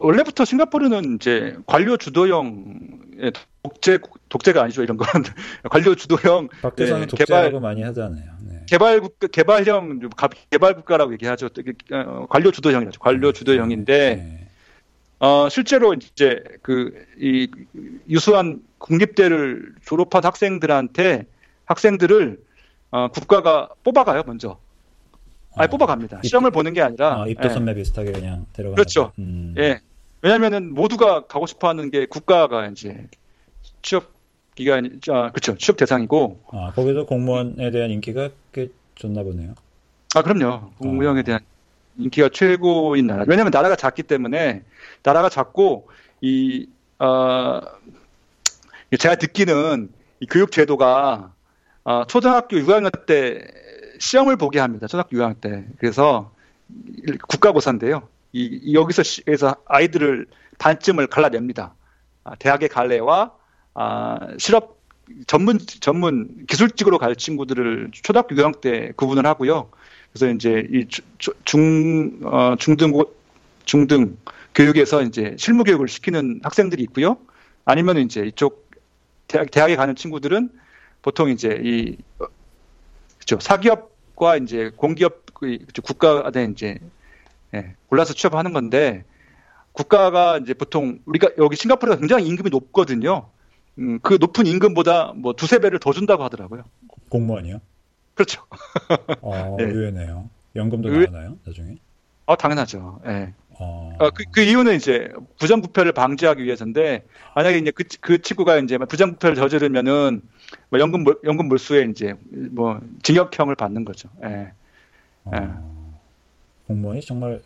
원래부터 0.00 0.44
싱가포르는 0.44 1.16
이제 1.16 1.54
관료 1.66 1.98
주도형 1.98 3.00
독재 3.62 3.98
독재가 4.30 4.62
아니죠 4.62 4.82
이런 4.82 4.96
건 4.96 5.06
관료 5.70 5.94
주도형 5.94 6.48
독재라고 6.62 7.14
개발, 7.14 7.52
많이 7.60 7.82
하잖아요. 7.82 8.42
개발 8.66 9.00
국가, 9.00 9.26
개발형, 9.26 10.08
개발 10.50 10.74
국가라고 10.74 11.12
얘기하죠. 11.12 11.50
어, 11.92 12.26
관료 12.30 12.50
주도형이죠. 12.50 13.00
관료 13.00 13.32
네. 13.32 13.38
주도형인데, 13.38 14.14
네. 14.14 14.48
어, 15.22 15.48
실제로 15.48 15.94
이제 15.94 16.42
그, 16.62 17.06
이, 17.16 17.48
유수한 18.08 18.60
국립대를 18.78 19.76
졸업한 19.84 20.24
학생들한테, 20.24 21.26
학생들을, 21.64 22.40
어, 22.90 23.08
국가가 23.08 23.68
뽑아가요, 23.84 24.24
먼저. 24.26 24.58
아니, 25.54 25.68
아, 25.68 25.70
뽑아갑니다. 25.70 26.22
입, 26.24 26.26
시험을 26.26 26.50
보는 26.50 26.72
게 26.72 26.82
아니라. 26.82 27.22
아, 27.22 27.28
입도 27.28 27.48
예. 27.48 27.52
선배 27.52 27.70
예. 27.70 27.76
비슷하게 27.76 28.10
그냥 28.10 28.46
데려가. 28.52 28.74
그렇죠. 28.74 29.12
음. 29.20 29.54
예. 29.58 29.80
왜냐면은 30.22 30.74
모두가 30.74 31.26
가고 31.26 31.46
싶어 31.46 31.68
하는 31.68 31.92
게 31.92 32.06
국가가 32.06 32.66
이제 32.66 33.06
취업 33.82 34.10
기간이 34.54 35.00
아 35.08 35.30
그렇죠 35.30 35.56
취업 35.56 35.76
대상이고 35.76 36.42
아 36.52 36.72
거기서 36.76 37.06
공무원에 37.06 37.72
대한 37.72 37.90
인기가 37.90 38.28
꽤 38.52 38.68
좋나 38.94 39.24
보네요. 39.24 39.54
아 40.14 40.22
그럼요 40.22 40.70
공무원에 40.78 41.20
아. 41.20 41.22
대한 41.24 41.40
인기가 41.98 42.28
최고인 42.32 43.06
나라. 43.06 43.24
왜냐하면 43.26 43.50
나라가 43.50 43.76
작기 43.76 44.02
때문에 44.02 44.62
나라가 45.02 45.28
작고 45.28 45.88
이 46.20 46.66
어, 46.98 47.60
제가 48.98 49.16
듣기는 49.16 49.88
이 50.20 50.26
교육 50.26 50.52
제도가 50.52 51.32
어, 51.84 52.04
초등학교 52.06 52.56
6학년 52.56 53.06
때 53.06 53.44
시험을 53.98 54.36
보게 54.36 54.58
합니다. 54.58 54.86
초등학교 54.86 55.16
6학년 55.16 55.40
때. 55.40 55.64
그래서 55.78 56.32
국가고사인데요. 57.28 58.08
이, 58.32 58.60
이 58.62 58.74
여기서 58.74 59.02
에서 59.26 59.56
아이들을 59.66 60.26
반쯤을 60.58 61.08
갈라냅니다. 61.08 61.74
아, 62.24 62.34
대학에 62.36 62.68
갈래와 62.68 63.32
아, 63.74 64.18
실업 64.38 64.80
전문 65.26 65.58
전문 65.58 66.46
기술직으로 66.46 66.98
갈 66.98 67.16
친구들을 67.16 67.90
초등학교 67.92 68.34
6학년 68.34 68.60
때 68.60 68.92
구분을 68.96 69.26
하고요. 69.26 69.70
그래서 70.12 70.30
이제 70.34 70.66
이 70.70 70.86
중 71.44 72.20
어, 72.24 72.54
중등 72.58 72.92
중등 73.64 74.18
교육에서 74.54 75.02
이제 75.02 75.34
실무 75.38 75.64
교육을 75.64 75.88
시키는 75.88 76.40
학생들이 76.42 76.82
있고요. 76.84 77.16
아니면 77.64 77.98
이제 77.98 78.22
이쪽 78.26 78.70
대학, 79.28 79.50
대학에 79.50 79.76
가는 79.76 79.94
친구들은 79.94 80.50
보통 81.00 81.30
이제 81.30 81.58
이 81.64 81.96
그죠 83.18 83.38
사기업과 83.40 84.36
이제 84.36 84.70
공기업 84.76 85.24
그 85.34 85.58
국가에 85.82 86.44
이제 86.52 86.78
예, 87.54 87.74
골라서 87.88 88.14
취업하는 88.14 88.52
건데 88.52 89.04
국가가 89.72 90.38
이제 90.38 90.52
보통 90.54 90.98
우리가 91.06 91.30
여기 91.38 91.56
싱가포르가 91.56 91.98
굉장히 91.98 92.26
임금이 92.26 92.50
높거든요. 92.50 93.28
음, 93.78 93.98
그 94.02 94.18
높은 94.20 94.46
임금보다 94.46 95.14
뭐 95.16 95.32
두세 95.32 95.58
배를 95.58 95.78
더 95.78 95.92
준다고 95.92 96.24
하더라고요. 96.24 96.64
공무원이요? 97.08 97.60
그렇죠. 98.14 98.42
어, 99.20 99.56
네. 99.58 99.64
의외네요. 99.64 100.28
연금도 100.56 100.90
의외... 100.90 101.06
나오나요, 101.06 101.38
나중에? 101.44 101.76
어, 102.26 102.36
당연하죠. 102.36 103.00
예. 103.06 103.10
네. 103.10 103.34
어... 103.50 103.96
어, 103.98 104.10
그, 104.10 104.24
그, 104.32 104.40
이유는 104.40 104.76
이제 104.76 105.08
부정부패를 105.38 105.92
방지하기 105.92 106.42
위해서인데 106.44 107.04
만약에 107.34 107.58
이제 107.58 107.70
그, 107.70 107.84
그 108.00 108.20
친구가 108.20 108.58
이제 108.58 108.78
부정부패를 108.78 109.36
저지르면은 109.36 110.22
뭐 110.70 110.80
연금 110.80 111.04
연금 111.24 111.48
몰수에 111.48 111.86
이제 111.90 112.14
뭐 112.50 112.80
징역형을 113.02 113.54
받는 113.54 113.84
거죠. 113.84 114.08
예. 114.24 114.52
어... 115.24 115.30
예. 115.34 115.72
공무원이 116.66 117.02
정말 117.02 117.42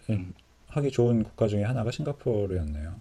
하기 0.69 0.91
좋은 0.91 1.25
국가 1.25 1.49
중에 1.49 1.65
하나가 1.65 1.91
싱가포르였네요. 1.91 2.95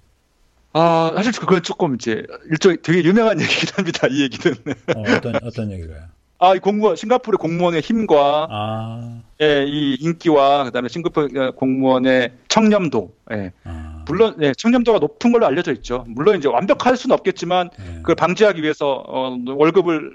아 0.73 1.12
사실 1.15 1.32
그건 1.34 1.63
조금 1.63 1.95
이제 1.95 2.25
일종 2.49 2.75
되게 2.82 3.04
유명한 3.04 3.39
얘기긴 3.41 3.69
합니다. 3.75 4.08
이 4.10 4.23
얘기는. 4.23 4.58
어, 4.95 5.01
어떤 5.15 5.36
어떤 5.43 5.71
얘기가요? 5.71 6.14
아, 6.38 6.54
공무원, 6.60 6.95
싱가포르 6.98 7.38
공무원의 7.38 7.82
힘과, 7.82 8.48
아. 8.50 9.21
예, 9.41 9.63
이 9.65 9.95
인기와, 10.02 10.65
그 10.65 10.71
다음에 10.71 10.89
싱가포르 10.89 11.52
공무원의 11.54 12.34
청렴도, 12.50 13.13
예. 13.32 13.54
아. 13.63 14.04
물론, 14.08 14.36
예, 14.41 14.52
청렴도가 14.54 15.00
높은 15.00 15.32
걸로 15.32 15.45
알려져 15.45 15.71
있죠. 15.74 16.04
물론 16.10 16.38
이제 16.38 16.50
완벽할 16.50 16.98
수는 16.98 17.13
없겠지만, 17.13 17.69
예. 17.80 17.93
그걸 17.98 18.15
방지하기 18.15 18.62
위해서, 18.62 19.04
어, 19.08 19.38
월급을 19.45 20.12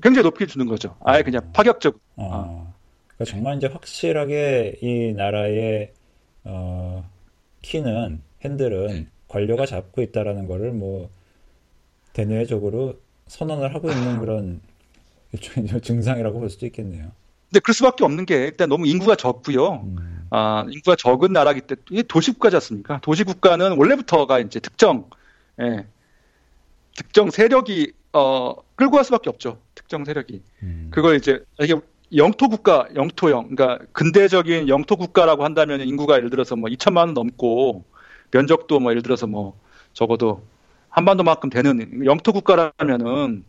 굉장히 0.00 0.22
높게 0.22 0.46
주는 0.46 0.66
거죠. 0.66 0.96
아예 1.04 1.22
그냥 1.22 1.50
파격적. 1.52 1.98
어. 2.16 2.30
아. 2.32 2.72
그러니까 3.16 3.32
정말 3.32 3.56
이제 3.56 3.66
확실하게 3.66 4.76
이 4.80 5.12
나라의, 5.16 5.92
어, 6.44 7.04
키는, 7.62 8.20
핸들은 8.44 9.08
관료가 9.26 9.66
잡고 9.66 10.02
있다라는 10.02 10.46
거를 10.46 10.70
뭐, 10.70 11.10
대내적으로 12.12 12.94
선언을 13.26 13.74
하고 13.74 13.90
있는 13.90 14.20
그런 14.20 14.60
일종의 15.34 15.80
증상이라고 15.80 16.40
볼 16.40 16.50
수도 16.50 16.66
있겠네요. 16.66 17.10
근데 17.50 17.60
그럴 17.60 17.74
수밖에 17.74 18.04
없는 18.04 18.26
게 18.26 18.36
일단 18.36 18.68
너무 18.68 18.86
인구가 18.86 19.14
적고요. 19.14 19.82
음. 19.84 20.26
아, 20.30 20.64
인구가 20.68 20.96
적은 20.96 21.32
나라기 21.32 21.60
때문에 21.60 22.02
도시국가지 22.08 22.56
않습니까? 22.56 23.00
도시국가는 23.02 23.76
원래부터가 23.76 24.40
이제 24.40 24.58
특정, 24.58 25.08
예, 25.60 25.86
특정 26.96 27.30
세력이 27.30 27.92
어, 28.12 28.54
끌고 28.76 28.96
갈 28.96 29.04
수밖에 29.04 29.28
없죠. 29.28 29.58
특정 29.74 30.04
세력이. 30.04 30.42
음. 30.62 30.88
그걸 30.90 31.16
이제 31.16 31.44
이게 31.60 31.74
영토 32.16 32.48
국가, 32.48 32.88
영토형, 32.94 33.54
그러니까 33.54 33.84
근대적인 33.92 34.68
영토 34.68 34.96
국가라고 34.96 35.44
한다면 35.44 35.80
인구가 35.80 36.16
예를 36.16 36.30
들어서 36.30 36.56
뭐 36.56 36.70
2천만 36.70 36.98
원 36.98 37.14
넘고 37.14 37.84
면적도 38.30 38.80
뭐 38.80 38.92
예를 38.92 39.02
들어서 39.02 39.26
뭐 39.26 39.58
적어도 39.92 40.42
한반도만큼 40.90 41.50
되는 41.50 42.04
영토 42.04 42.32
국가라면은 42.32 43.44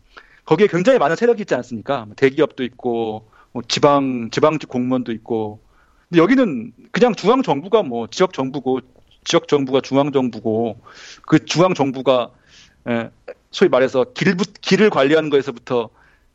거기에 0.46 0.68
굉장히 0.68 0.98
많은 0.98 1.16
세력이 1.16 1.42
있지 1.42 1.54
않습니까? 1.54 2.06
뭐 2.06 2.14
대기업도 2.16 2.64
있고 2.64 3.28
뭐 3.52 3.62
지방 3.68 4.30
지방직 4.30 4.68
공무원도 4.68 5.12
있고. 5.12 5.60
근데 6.08 6.22
여기는 6.22 6.72
그냥 6.92 7.14
중앙 7.14 7.42
정부가 7.42 7.82
뭐 7.82 8.06
지역 8.06 8.32
정부고 8.32 8.80
지역 9.24 9.48
정부가 9.48 9.80
중앙 9.80 10.12
정부고 10.12 10.78
그 11.22 11.44
중앙 11.44 11.74
정부가 11.74 12.30
예, 12.88 13.10
소위 13.50 13.68
말해서 13.68 14.04
길 14.14 14.36
길을 14.36 14.90
관리하는 14.90 15.30
거에서부터 15.30 15.90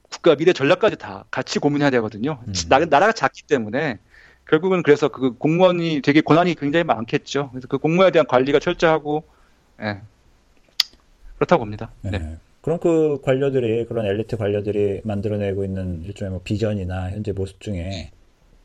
국가 0.09 0.35
미래 0.35 0.51
전략까지 0.51 0.97
다 0.97 1.23
같이 1.31 1.59
고민해야 1.59 1.89
되거든요. 1.91 2.39
음. 2.45 2.53
나, 2.67 2.79
나라가 2.79 3.13
작기 3.13 3.43
때문에 3.43 3.99
결국은 4.49 4.83
그래서 4.83 5.07
그 5.07 5.31
공무원이 5.37 6.01
되게 6.01 6.19
권한이 6.19 6.55
굉장히 6.55 6.83
많겠죠. 6.83 7.49
그래서 7.51 7.69
그 7.69 7.77
공무원에 7.77 8.11
대한 8.11 8.27
관리가 8.27 8.59
철저하고 8.59 9.23
예, 9.81 10.01
그렇다고 11.37 11.61
봅니다. 11.61 11.91
네. 12.01 12.11
네. 12.11 12.37
그럼 12.61 12.79
그 12.79 13.19
관료들이 13.23 13.85
그런 13.85 14.05
엘리트 14.05 14.37
관료들이 14.37 15.01
만들어내고 15.03 15.63
있는 15.65 16.03
일종의 16.03 16.31
뭐 16.31 16.41
비전이나 16.43 17.11
현재 17.11 17.31
모습 17.31 17.59
중에 17.59 18.11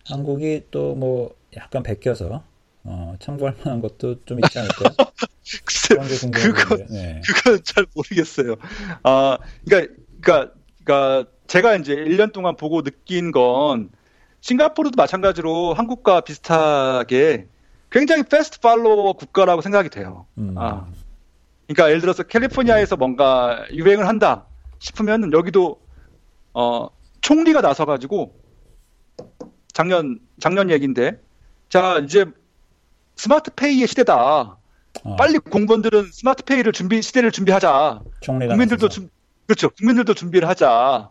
한국이 0.07 0.65
또 0.71 0.95
뭐 0.95 1.35
약간 1.57 1.83
베껴서 1.83 2.43
어, 2.85 3.17
참고할 3.19 3.57
만한 3.65 3.81
것도 3.81 4.25
좀 4.25 4.39
있지 4.45 4.59
않을까요? 4.59 4.91
글쎄, 5.65 5.95
그거 6.31 6.77
네. 6.91 7.21
그건 7.27 7.61
잘 7.65 7.87
모르겠어요. 7.95 8.57
아, 9.03 9.39
그러니까 9.65 9.95
그러니까 10.21 10.55
그러니까 10.85 11.31
제가 11.47 11.77
이제 11.77 11.95
1년 11.95 12.33
동안 12.33 12.57
보고 12.57 12.83
느낀 12.83 13.33
건 13.33 13.91
싱가포르도 14.41 14.95
마찬가지로 14.97 15.75
한국과 15.75 16.21
비슷하게 16.21 17.49
굉장히 17.91 18.25
패스트 18.25 18.61
팔로워 18.61 19.15
국가라고 19.15 19.63
생각이 19.63 19.89
돼요. 19.89 20.27
음. 20.39 20.55
아, 20.57 20.87
그러니까 21.67 21.89
예를 21.89 22.01
들어서 22.01 22.23
캘리포니아에서 22.23 22.97
뭔가 22.97 23.65
유행을 23.73 24.07
한다 24.07 24.47
싶으면 24.79 25.33
여기도 25.33 25.81
어 26.55 26.89
총리가 27.21 27.61
나서 27.61 27.85
가지고 27.85 28.35
작년 29.73 30.21
작년 30.39 30.71
얘기인데 30.71 31.21
자 31.69 31.99
이제 31.99 32.25
스마트페이의 33.17 33.87
시대다. 33.89 34.59
어. 35.03 35.17
빨리 35.17 35.39
공무원들은 35.39 36.11
스마트페이를 36.13 36.73
준비 36.73 37.03
시대를 37.03 37.33
준비하자. 37.33 38.01
국민들도 38.51 38.89
준, 38.89 39.11
그렇죠. 39.47 39.71
국민들도 39.71 40.15
준비를 40.15 40.49
하자. 40.49 41.11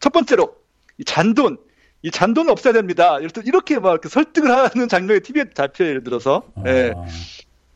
첫 0.00 0.12
번째로 0.12 0.56
이 0.98 1.04
잔돈 1.04 1.58
이 2.02 2.10
잔돈을 2.10 2.50
없애야 2.50 2.72
됩니다. 2.72 3.18
이렇게 3.20 3.78
막 3.78 3.92
이렇게 3.92 4.08
설득을 4.08 4.50
하는 4.50 4.88
장면이 4.88 5.20
TV에 5.20 5.46
잡혀 5.54 5.84
예를 5.84 6.04
들어서. 6.04 6.42
어. 6.54 6.64
예. 6.66 6.92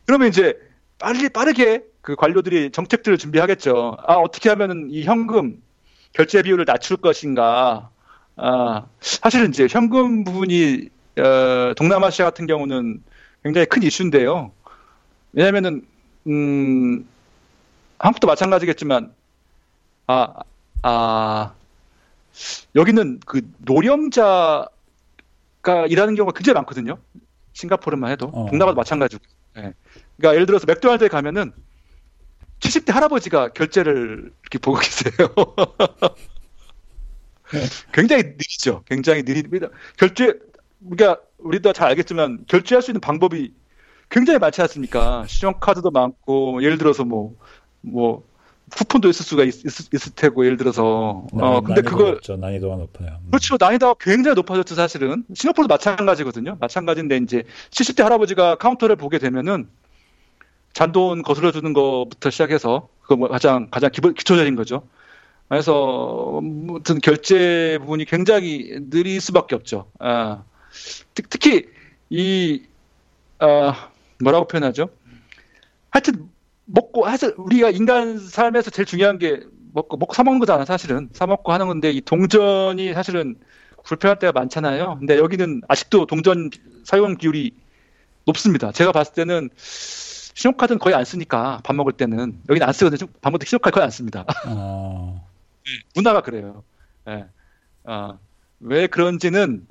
그러면 0.06 0.28
이제 0.28 0.54
빨리 0.98 1.28
빠르게 1.28 1.84
그 2.08 2.16
관료들이 2.16 2.70
정책들을 2.70 3.18
준비하겠죠. 3.18 3.98
아, 4.06 4.14
어떻게 4.14 4.48
하면은 4.48 4.88
이 4.90 5.04
현금 5.04 5.60
결제 6.14 6.40
비율을 6.40 6.64
낮출 6.64 6.96
것인가. 6.96 7.90
아, 8.34 8.86
사실은 8.98 9.50
이제 9.50 9.66
현금 9.68 10.24
부분이 10.24 10.88
어, 11.18 11.74
동남아시아 11.74 12.24
같은 12.24 12.46
경우는 12.46 13.02
굉장히 13.42 13.66
큰 13.66 13.82
이슈인데요. 13.82 14.52
왜냐면은 15.34 15.86
음, 16.26 17.06
한국도 17.98 18.26
마찬가지겠지만 18.26 19.12
아, 20.06 20.32
아, 20.80 21.52
여기는 22.74 23.20
그 23.26 23.42
노령자가 23.58 24.70
일하는 25.90 26.14
경우가 26.14 26.32
굉장히 26.34 26.54
많거든요. 26.54 26.96
싱가포르만 27.52 28.10
해도 28.12 28.30
어. 28.32 28.46
동남아도 28.48 28.76
마찬가지고. 28.76 29.22
네. 29.56 29.74
그러니까 30.16 30.36
예를 30.36 30.46
들어서 30.46 30.64
맥도날드에 30.64 31.08
가면은 31.08 31.52
70대 32.60 32.92
할아버지가 32.92 33.48
결제를 33.50 34.32
이렇게 34.42 34.58
보고 34.58 34.78
계세요. 34.78 35.28
굉장히 37.92 38.24
느리죠. 38.24 38.82
굉장히 38.86 39.22
느립니다. 39.22 39.68
결제, 39.96 40.34
우리가, 40.80 41.18
우리도 41.38 41.72
잘 41.72 41.88
알겠지만, 41.88 42.44
결제할 42.46 42.82
수 42.82 42.90
있는 42.90 43.00
방법이 43.00 43.52
굉장히 44.10 44.38
많지 44.38 44.60
않습니까? 44.62 45.24
신용카드도 45.26 45.90
많고, 45.90 46.62
예를 46.62 46.78
들어서 46.78 47.04
뭐, 47.04 47.36
뭐, 47.80 48.26
쿠폰도 48.76 49.08
있을 49.08 49.24
수가 49.24 49.44
있, 49.44 49.64
있을 49.64 50.12
테고, 50.14 50.44
예를 50.44 50.56
들어서. 50.58 51.26
네, 51.32 51.42
어, 51.42 51.60
근데 51.62 51.80
그걸. 51.80 52.12
높죠. 52.12 52.36
난이도가 52.36 52.76
높아요. 52.76 53.18
음. 53.22 53.30
그렇죠. 53.30 53.56
난이도가 53.58 53.94
굉장히 53.98 54.34
높아졌죠, 54.34 54.74
사실은. 54.74 55.24
싱가포르도 55.34 55.72
마찬가지거든요. 55.72 56.58
마찬가지인데, 56.60 57.16
이제 57.18 57.44
70대 57.70 58.02
할아버지가 58.02 58.56
카운터를 58.56 58.96
보게 58.96 59.18
되면은, 59.18 59.68
잔돈 60.72 61.22
거슬러 61.22 61.52
주는 61.52 61.72
것부터 61.72 62.30
시작해서 62.30 62.88
그거 63.02 63.16
뭐 63.16 63.28
가장 63.28 63.68
가장 63.70 63.90
기본 63.90 64.14
기초적인 64.14 64.54
거죠. 64.56 64.82
그래서 65.48 66.40
무튼 66.42 67.00
결제 67.00 67.78
부분이 67.80 68.04
굉장히 68.04 68.78
느릴 68.90 69.20
수밖에 69.20 69.54
없죠. 69.54 69.90
아, 69.98 70.44
특히 71.14 71.66
이 72.10 72.62
아, 73.38 73.90
뭐라고 74.22 74.46
표현하죠? 74.46 74.90
하여튼 75.90 76.28
먹고 76.66 77.06
하여튼 77.06 77.32
우리가 77.36 77.70
인간 77.70 78.18
삶에서 78.18 78.70
제일 78.70 78.84
중요한 78.84 79.18
게 79.18 79.40
먹고 79.72 79.96
먹고 79.96 80.12
사 80.12 80.22
먹는 80.22 80.38
거잖아 80.38 80.64
사실은 80.64 81.08
사 81.12 81.26
먹고 81.26 81.52
하는 81.52 81.66
건데 81.66 81.90
이 81.90 82.00
동전이 82.00 82.92
사실은 82.92 83.36
불편할 83.84 84.18
때가 84.18 84.32
많잖아요. 84.32 84.96
근데 84.98 85.16
여기는 85.16 85.62
아직도 85.66 86.06
동전 86.06 86.50
사용 86.84 87.16
비율이 87.16 87.52
높습니다. 88.26 88.70
제가 88.70 88.92
봤을 88.92 89.14
때는 89.14 89.48
신용카드는 90.38 90.78
거의 90.78 90.94
안 90.94 91.04
쓰니까 91.04 91.60
밥 91.64 91.74
먹을 91.74 91.92
때는 91.92 92.38
여기는 92.48 92.64
안 92.64 92.72
쓰거든요. 92.72 93.10
밥 93.20 93.30
먹을 93.30 93.40
때 93.40 93.46
신용카드 93.46 93.74
거의 93.74 93.84
안 93.84 93.90
씁니다. 93.90 94.24
어... 94.46 95.26
문화가 95.96 96.20
그래요. 96.22 96.62
예. 97.08 97.24
어, 97.82 98.18
왜 98.60 98.86
그런지는 98.86 99.66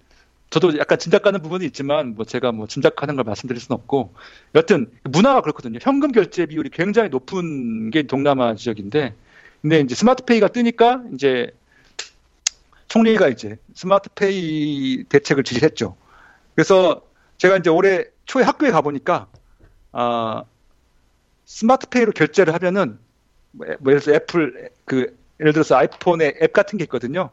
저도 0.49 0.77
약간 0.77 0.99
짐작가는 0.99 1.41
부분이 1.41 1.65
있지만 1.67 2.15
뭐 2.15 2.25
제가 2.25 2.51
뭐 2.51 2.67
짐작하는 2.67 3.15
걸 3.15 3.23
말씀드릴 3.23 3.61
수는 3.61 3.75
없고 3.75 4.13
여튼 4.55 4.91
문화가 5.03 5.39
그렇거든요. 5.39 5.79
현금 5.81 6.11
결제 6.11 6.45
비율이 6.45 6.69
굉장히 6.69 7.09
높은 7.09 7.89
게 7.89 8.03
동남아 8.03 8.55
지역인데 8.55 9.13
근데 9.61 9.79
이제 9.79 9.95
스마트페이가 9.95 10.49
뜨니까 10.49 11.01
이제 11.13 11.49
총리가 12.89 13.29
이제 13.29 13.57
스마트페이 13.73 15.05
대책을 15.07 15.45
지시했죠. 15.45 15.95
그래서 16.55 17.01
제가 17.37 17.55
이제 17.55 17.69
올해 17.69 18.03
초에 18.25 18.43
학교에 18.43 18.71
가보니까 18.71 19.27
아 19.93 20.43
스마트페이로 21.47 22.11
결제를 22.11 22.53
하면은 22.53 22.99
뭐, 23.51 23.65
뭐 23.79 23.91
예를 23.91 24.01
들어서 24.01 24.13
애플 24.13 24.69
그 24.85 25.17
예를 25.39 25.53
들어서 25.53 25.75
아이폰에 25.77 26.35
앱 26.41 26.53
같은 26.53 26.77
게 26.77 26.83
있거든요. 26.83 27.29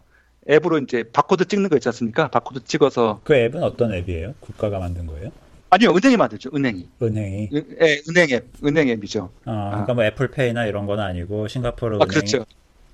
앱으로 0.48 0.79
이제 0.79 1.05
바코드 1.12 1.46
찍는 1.46 1.68
거 1.68 1.77
있지 1.77 1.88
않습니까? 1.88 2.29
바코드 2.29 2.62
찍어서 2.64 3.20
그 3.24 3.35
앱은 3.35 3.62
어떤 3.62 3.92
앱이에요? 3.92 4.35
국가가 4.40 4.79
만든 4.79 5.07
거예요? 5.07 5.31
아니요, 5.70 5.90
은행이 5.90 6.16
만들죠. 6.16 6.50
은행이. 6.55 6.88
은행이. 7.03 7.48
은, 7.53 7.77
예, 7.83 8.00
은행 8.09 8.31
앱, 8.31 8.46
은행 8.64 8.88
앱이죠. 8.90 9.31
아, 9.46 9.70
그러니까 9.70 9.92
아. 9.92 9.94
뭐 9.94 10.05
애플페이나 10.05 10.66
이런 10.66 10.87
건 10.87 11.00
아니고 11.00 11.48
싱가포르 11.48 11.98
아, 12.00 12.05
그렇죠. 12.05 12.44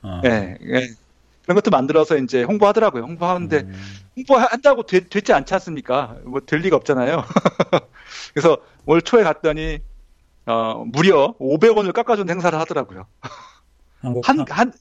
어. 0.02 0.22
예, 0.24 0.56
예. 0.62 0.88
그런 1.42 1.56
것도 1.56 1.70
만들어서 1.70 2.16
이제 2.16 2.42
홍보하더라고요. 2.44 3.02
홍보하는데 3.02 3.58
음. 3.58 3.74
홍보한다고 4.16 4.84
되, 4.84 5.00
지 5.00 5.32
않지 5.32 5.52
않습니까? 5.54 6.16
뭐 6.24 6.40
될 6.40 6.60
리가 6.60 6.76
없잖아요. 6.76 7.24
그래서 8.32 8.58
올 8.86 9.02
초에 9.02 9.24
갔더니 9.24 9.80
어, 10.46 10.84
무려 10.86 11.34
500원을 11.38 11.92
깎아준 11.92 12.28
행사를 12.28 12.58
하더라고요. 12.58 13.06
한국, 14.00 14.28
한, 14.28 14.44
한, 14.48 14.72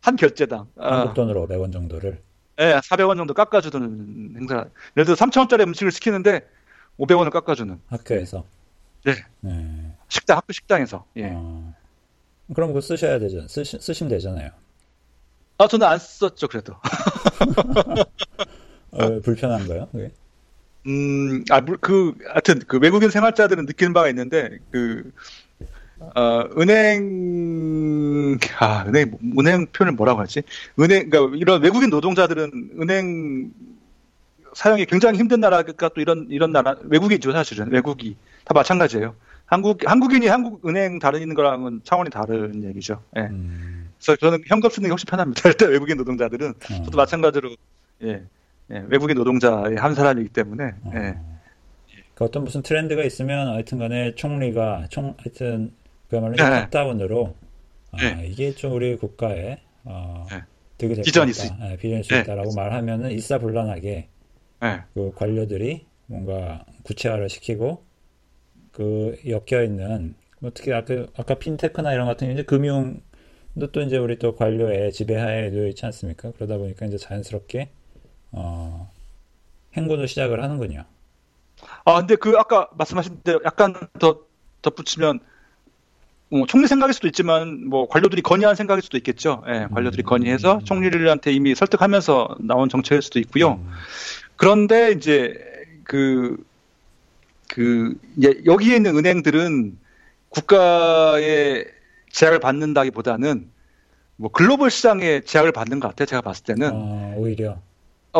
한 0.00 0.16
결제당. 0.16 0.68
한국 0.76 1.10
어. 1.10 1.14
돈으로 1.14 1.46
500원 1.46 1.72
정도를. 1.72 2.20
네, 2.56 2.74
400원 2.80 3.16
정도 3.16 3.34
깎아주는 3.34 4.34
행사. 4.36 4.66
예를 4.96 5.04
들어 5.04 5.14
3,000원짜리 5.14 5.62
음식을 5.62 5.90
시키는데 5.90 6.46
500원을 6.98 7.30
깎아주는. 7.30 7.80
학교에서. 7.88 8.44
네. 9.04 9.14
네. 9.40 9.96
식당, 10.08 10.36
학교 10.36 10.52
식당에서. 10.52 11.04
예. 11.16 11.30
어. 11.34 11.74
그럼 12.54 12.68
그거 12.68 12.80
쓰셔야 12.80 13.18
되죠. 13.18 13.46
쓰시, 13.48 13.78
쓰시면 13.80 14.10
되잖아요. 14.10 14.50
아, 15.58 15.66
저는 15.66 15.86
안 15.86 15.98
썼죠, 15.98 16.48
그래도. 16.48 16.74
어, 18.92 19.20
불편한가요? 19.20 19.88
그게? 19.92 20.10
음, 20.86 21.44
아, 21.50 21.60
그, 21.60 22.14
하여튼, 22.28 22.60
그 22.66 22.78
외국인 22.78 23.10
생활자들은 23.10 23.66
느끼는 23.66 23.92
바가 23.92 24.08
있는데, 24.08 24.58
그, 24.70 25.12
어, 26.00 26.44
은행, 26.58 28.38
아, 28.58 28.84
은행, 28.88 29.16
은행 29.38 29.66
표현을 29.66 29.94
뭐라고 29.94 30.20
하지? 30.20 30.42
은행, 30.80 31.08
그러니까 31.08 31.36
이런 31.36 31.62
외국인 31.62 31.90
노동자들은 31.90 32.70
은행 32.80 33.52
사용이 34.54 34.84
굉장히 34.86 35.18
힘든 35.18 35.40
나라가 35.40 35.88
또 35.88 36.00
이런, 36.00 36.26
이런 36.30 36.50
나라, 36.50 36.74
외국이죠, 36.82 37.32
사실은. 37.32 37.70
외국이. 37.70 38.16
다 38.44 38.52
마찬가지예요. 38.52 39.14
한국, 39.46 39.78
한국인이 39.88 40.26
한국 40.26 40.66
은행 40.66 40.98
다니는 40.98 41.34
거랑은 41.34 41.82
차원이 41.84 42.10
다른 42.10 42.64
얘기죠. 42.64 43.02
예. 43.16 43.20
음. 43.22 43.90
그래서 43.98 44.16
저는 44.16 44.42
현금 44.46 44.70
쓰는 44.70 44.88
게 44.88 44.90
훨씬 44.90 45.06
편합니다. 45.06 45.42
일단 45.48 45.70
외국인 45.70 45.96
노동자들은. 45.96 46.48
어. 46.50 46.82
저도 46.84 46.96
마찬가지로, 46.96 47.54
예. 48.02 48.24
예, 48.70 48.84
외국인 48.88 49.16
노동자의 49.16 49.76
한 49.76 49.94
사람이기 49.94 50.30
때문에. 50.30 50.64
어. 50.82 50.92
예. 50.94 51.16
그 52.14 52.24
어떤 52.24 52.44
무슨 52.44 52.62
트렌드가 52.62 53.02
있으면 53.04 53.48
하여튼 53.48 53.78
간에 53.78 54.14
총리가 54.14 54.86
총 54.90 55.14
하여튼 55.18 55.72
그야말로 56.08 56.36
네. 56.36 56.42
탑다운으로 56.42 57.34
아, 57.92 57.96
네. 57.96 58.26
이게 58.26 58.52
좀 58.52 58.72
우리 58.72 58.96
국가에 58.96 59.58
어, 59.84 60.26
네. 60.30 60.42
되게 60.78 60.94
될 60.94 61.04
비전이 61.04 61.32
수, 61.32 61.52
네, 61.58 61.76
비전일 61.76 62.04
수 62.04 62.14
네. 62.14 62.20
있다라고 62.20 62.52
말하면은 62.54 63.10
일사불란하게 63.10 64.08
네. 64.60 64.80
그 64.94 65.12
관료들이 65.14 65.86
뭔가 66.06 66.64
구체화를 66.84 67.28
시키고 67.28 67.84
그 68.72 69.16
엮여 69.26 69.64
있는 69.64 70.14
뭐 70.38 70.50
특히 70.52 70.72
아까, 70.72 71.06
아까 71.16 71.34
핀테크나 71.34 71.92
이런 71.92 72.06
같은 72.06 72.32
이제 72.32 72.42
금융도 72.42 73.70
또 73.72 73.80
이제 73.82 73.96
우리 73.96 74.18
또 74.18 74.34
관료의 74.34 74.92
지배하에 74.92 75.50
놓여 75.50 75.68
있지 75.68 75.86
않습니까? 75.86 76.32
그러다 76.32 76.58
보니까 76.58 76.86
이제 76.86 76.96
자연스럽게 76.96 77.70
어, 78.32 78.90
행보도 79.76 80.06
시작을 80.06 80.42
하는군요. 80.42 80.84
아, 81.84 81.98
근데 82.00 82.16
그 82.16 82.34
아까 82.38 82.68
말씀하신 82.72 83.20
대로 83.22 83.40
약간 83.44 83.74
더 83.98 84.20
덧붙이면 84.62 85.20
뭐 86.28 86.46
총리 86.46 86.66
생각일 86.66 86.94
수도 86.94 87.08
있지만 87.08 87.68
뭐 87.68 87.86
관료들이 87.88 88.22
건의한 88.22 88.56
생각일 88.56 88.82
수도 88.82 88.96
있겠죠. 88.96 89.42
예, 89.48 89.66
관료들이 89.72 90.02
음. 90.02 90.06
건의해서 90.06 90.60
총리들한테 90.64 91.32
이미 91.32 91.54
설득하면서 91.54 92.36
나온 92.40 92.68
정책일 92.68 93.02
수도 93.02 93.18
있고요. 93.20 93.52
음. 93.52 93.70
그런데 94.36 94.92
이제 94.92 95.34
그, 95.84 96.42
그, 97.48 97.94
예, 98.24 98.32
여기에 98.46 98.76
있는 98.76 98.96
은행들은 98.96 99.78
국가의 100.30 101.66
제약을 102.10 102.40
받는다기 102.40 102.90
보다는 102.92 103.50
뭐 104.16 104.30
글로벌 104.30 104.70
시장에 104.70 105.20
제약을 105.20 105.52
받는 105.52 105.80
것 105.80 105.88
같아요. 105.88 106.06
제가 106.06 106.22
봤을 106.22 106.44
때는. 106.44 106.70
아, 106.72 107.14
오히려. 107.16 107.58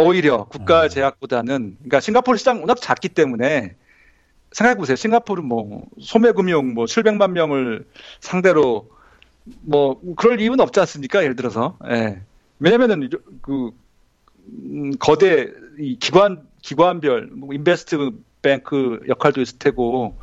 오히려 0.00 0.44
국가 0.44 0.82
아. 0.82 0.88
제약보다는 0.88 1.76
그러니까 1.78 2.00
싱가포르 2.00 2.38
시장 2.38 2.60
워낙 2.60 2.80
작기 2.80 3.08
때문에 3.08 3.74
생각해 4.52 4.76
보세요. 4.76 4.96
싱가포르 4.96 5.42
뭐 5.42 5.86
소매금융 6.00 6.74
뭐 6.74 6.84
700만 6.84 7.32
명을 7.32 7.86
상대로 8.20 8.90
뭐 9.60 10.00
그럴 10.16 10.40
이유는 10.40 10.60
없지 10.60 10.80
않습니까? 10.80 11.22
예를 11.22 11.36
들어서. 11.36 11.76
예. 11.90 12.20
왜냐면은 12.58 13.10
그 13.40 13.70
음, 14.48 14.92
거대 14.98 15.48
이 15.78 15.98
기관 15.98 16.46
기관별 16.62 17.30
뭐 17.32 17.52
인베스트 17.54 18.12
뱅크 18.42 19.00
역할도 19.08 19.40
있을 19.40 19.58
테고 19.58 20.16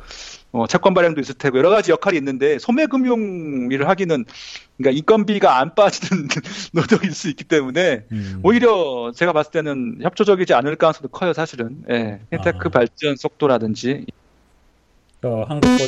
어, 0.52 0.66
채권 0.66 0.94
발행도 0.94 1.20
있을 1.20 1.34
테고 1.34 1.58
여러 1.58 1.70
가지 1.70 1.92
역할이 1.92 2.16
있는데 2.18 2.58
소매금융 2.58 3.70
일을 3.70 3.88
하기는 3.88 4.24
그러니까 4.76 4.98
인건비가 4.98 5.58
안 5.58 5.74
빠지는 5.74 6.26
노동일 6.74 7.12
수 7.12 7.28
있기 7.28 7.44
때문에 7.44 8.04
음. 8.10 8.40
오히려 8.42 9.12
제가 9.14 9.32
봤을 9.32 9.52
때는 9.52 9.98
협조적이지 10.02 10.54
않을 10.54 10.76
가능성도 10.76 11.08
커요 11.08 11.32
사실은 11.32 11.84
예, 11.88 12.20
핀테크 12.30 12.58
아. 12.66 12.68
발전 12.68 13.16
속도라든지 13.16 14.06
어, 15.22 15.44
한국보, 15.44 15.84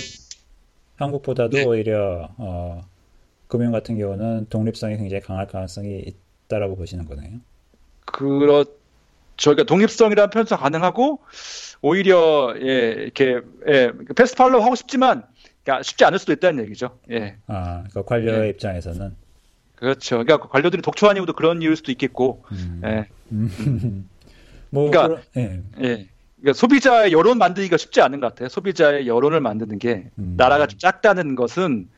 한국보다도 0.96 1.56
네. 1.56 1.64
오히려 1.64 2.28
어, 2.36 2.84
금융 3.48 3.72
같은 3.72 3.98
경우는 3.98 4.46
독립성이 4.48 4.96
굉장히 4.96 5.20
강할 5.22 5.46
가능성이 5.46 6.04
있다라고 6.46 6.76
보시는 6.76 7.06
거네요. 7.06 7.40
그렇 8.04 8.64
죠. 9.36 9.50
그러니까 9.50 9.64
독립성이라는 9.64 10.30
표현도 10.30 10.56
가능하고 10.56 11.20
오히려 11.80 12.54
예, 12.60 12.90
이렇게 12.98 13.40
예, 13.68 13.92
fast 14.14 14.36
follow 14.36 14.62
하고 14.62 14.74
싶지만 14.74 15.24
그러니까 15.64 15.82
쉽지 15.82 16.04
않을 16.04 16.18
수도 16.18 16.32
있다는 16.32 16.64
얘기죠. 16.64 16.98
예. 17.10 17.36
아, 17.46 17.84
그러니까 17.88 18.02
관료의 18.02 18.44
예. 18.44 18.48
입장에서는 18.50 19.16
그렇죠. 19.76 20.18
그러니까 20.22 20.48
관료들이 20.48 20.80
독초한 20.82 21.16
이유도 21.16 21.32
그런 21.32 21.60
이유일 21.62 21.76
수도 21.76 21.90
있겠고. 21.92 22.44
음. 22.52 22.82
예. 22.84 23.08
음. 23.32 24.08
뭐 24.70 24.90
그러니까 24.90 25.08
그러, 25.08 25.42
예. 25.42 25.60
예. 25.82 26.08
그러니까 26.40 26.58
소비자의 26.58 27.12
여론 27.12 27.38
만들기가 27.38 27.76
쉽지 27.76 28.00
않은 28.00 28.20
것 28.20 28.28
같아요. 28.28 28.48
소비자의 28.48 29.06
여론을 29.06 29.40
만드는 29.40 29.78
게 29.78 30.08
음. 30.18 30.34
나라가 30.36 30.66
좀 30.66 30.78
작다는 30.78 31.34
것은 31.34 31.88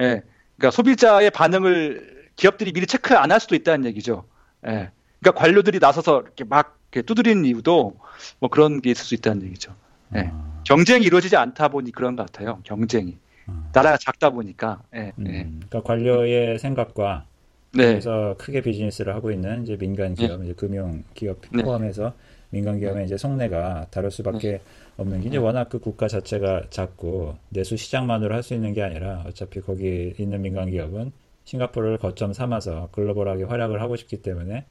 예, 0.00 0.22
그러니까 0.56 0.70
소비자의 0.72 1.30
반응을 1.30 2.28
기업들이 2.36 2.72
미리 2.72 2.86
체크 2.86 3.14
안 3.16 3.30
할 3.30 3.38
수도 3.40 3.54
있다는 3.54 3.84
얘기죠. 3.86 4.24
예, 4.66 4.90
그러니까 5.20 5.40
관료들이 5.40 5.78
나서서 5.78 6.20
이렇게 6.22 6.44
막 6.44 6.78
두드리는 6.90 7.44
이유도 7.44 7.96
뭐 8.38 8.50
그런 8.50 8.80
게 8.80 8.90
있을 8.90 9.04
수 9.04 9.14
있다는 9.14 9.44
얘기죠. 9.46 9.72
예, 10.16 10.30
아. 10.32 10.60
경쟁이 10.64 11.04
이루어지지 11.06 11.36
않다 11.36 11.68
보니 11.68 11.92
그런 11.92 12.16
것 12.16 12.26
같아요. 12.26 12.58
경쟁이 12.64 13.16
아. 13.46 13.70
나라가 13.72 13.96
작다 13.96 14.30
보니까. 14.30 14.82
예, 14.94 15.12
음. 15.18 15.26
예. 15.28 15.42
그러니까 15.68 15.82
관료의 15.82 16.58
생각과 16.58 17.24
네. 17.72 17.84
그래서 17.86 18.34
크게 18.38 18.62
비즈니스를 18.62 19.14
하고 19.14 19.30
있는 19.30 19.62
이제 19.62 19.76
민간 19.76 20.14
기업, 20.14 20.40
네. 20.40 20.46
이제 20.46 20.54
금융 20.54 21.04
기업 21.14 21.38
네. 21.52 21.62
포함해서 21.62 22.04
네. 22.04 22.12
민간 22.50 22.80
기업의 22.80 23.04
이제 23.04 23.16
속내가 23.16 23.86
다를 23.90 24.10
수밖에 24.10 24.50
네. 24.50 24.60
없는 24.96 25.20
게 25.20 25.28
이제 25.28 25.36
워낙 25.38 25.68
그 25.68 25.78
국가 25.78 26.08
자체가 26.08 26.64
작고 26.70 27.36
내수 27.50 27.76
시장만으로 27.76 28.34
할 28.34 28.42
수 28.42 28.54
있는 28.54 28.74
게 28.74 28.82
아니라 28.82 29.22
어차피 29.26 29.60
거기 29.60 30.12
있는 30.18 30.42
민간 30.42 30.68
기업은 30.68 31.12
싱가포르를 31.44 31.98
거점 31.98 32.32
삼아서 32.32 32.88
글로벌하게 32.92 33.44
활약을 33.44 33.80
하고 33.80 33.94
싶기 33.96 34.20
때문에 34.20 34.64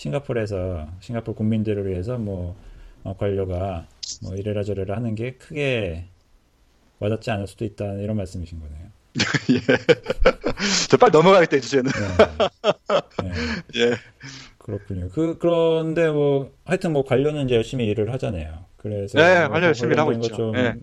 싱가포르에서 0.00 0.88
싱가포르 1.00 1.36
국민들을 1.36 1.86
위해서 1.86 2.16
뭐 2.16 2.56
어, 3.04 3.14
관료가 3.18 3.86
뭐 4.22 4.34
이래라 4.34 4.62
저래라 4.62 4.96
하는 4.96 5.14
게 5.14 5.32
크게 5.34 6.06
와닿지 7.00 7.30
않을 7.30 7.46
수도 7.46 7.66
있다 7.66 7.84
이런 7.94 8.16
말씀이신 8.16 8.60
거네요. 8.60 8.88
예. 9.52 9.60
저 10.88 10.96
빨리 10.96 11.10
넘어가겠다 11.12 11.56
이제는. 11.56 11.90
네. 11.90 13.28
네. 13.28 13.32
예. 13.76 13.96
그렇군요. 14.58 15.08
그 15.10 15.36
그런데 15.38 16.08
뭐 16.08 16.52
하여튼 16.64 16.92
뭐 16.92 17.04
관련은 17.04 17.44
이제 17.46 17.56
열심히 17.56 17.86
일을 17.86 18.12
하잖아요. 18.12 18.64
그래서 18.78 19.18
네, 19.18 19.48
관련 19.48 19.64
열심히 19.64 19.96
하고 19.96 20.12
있죠. 20.12 20.34
좀 20.34 20.52
네. 20.52 20.74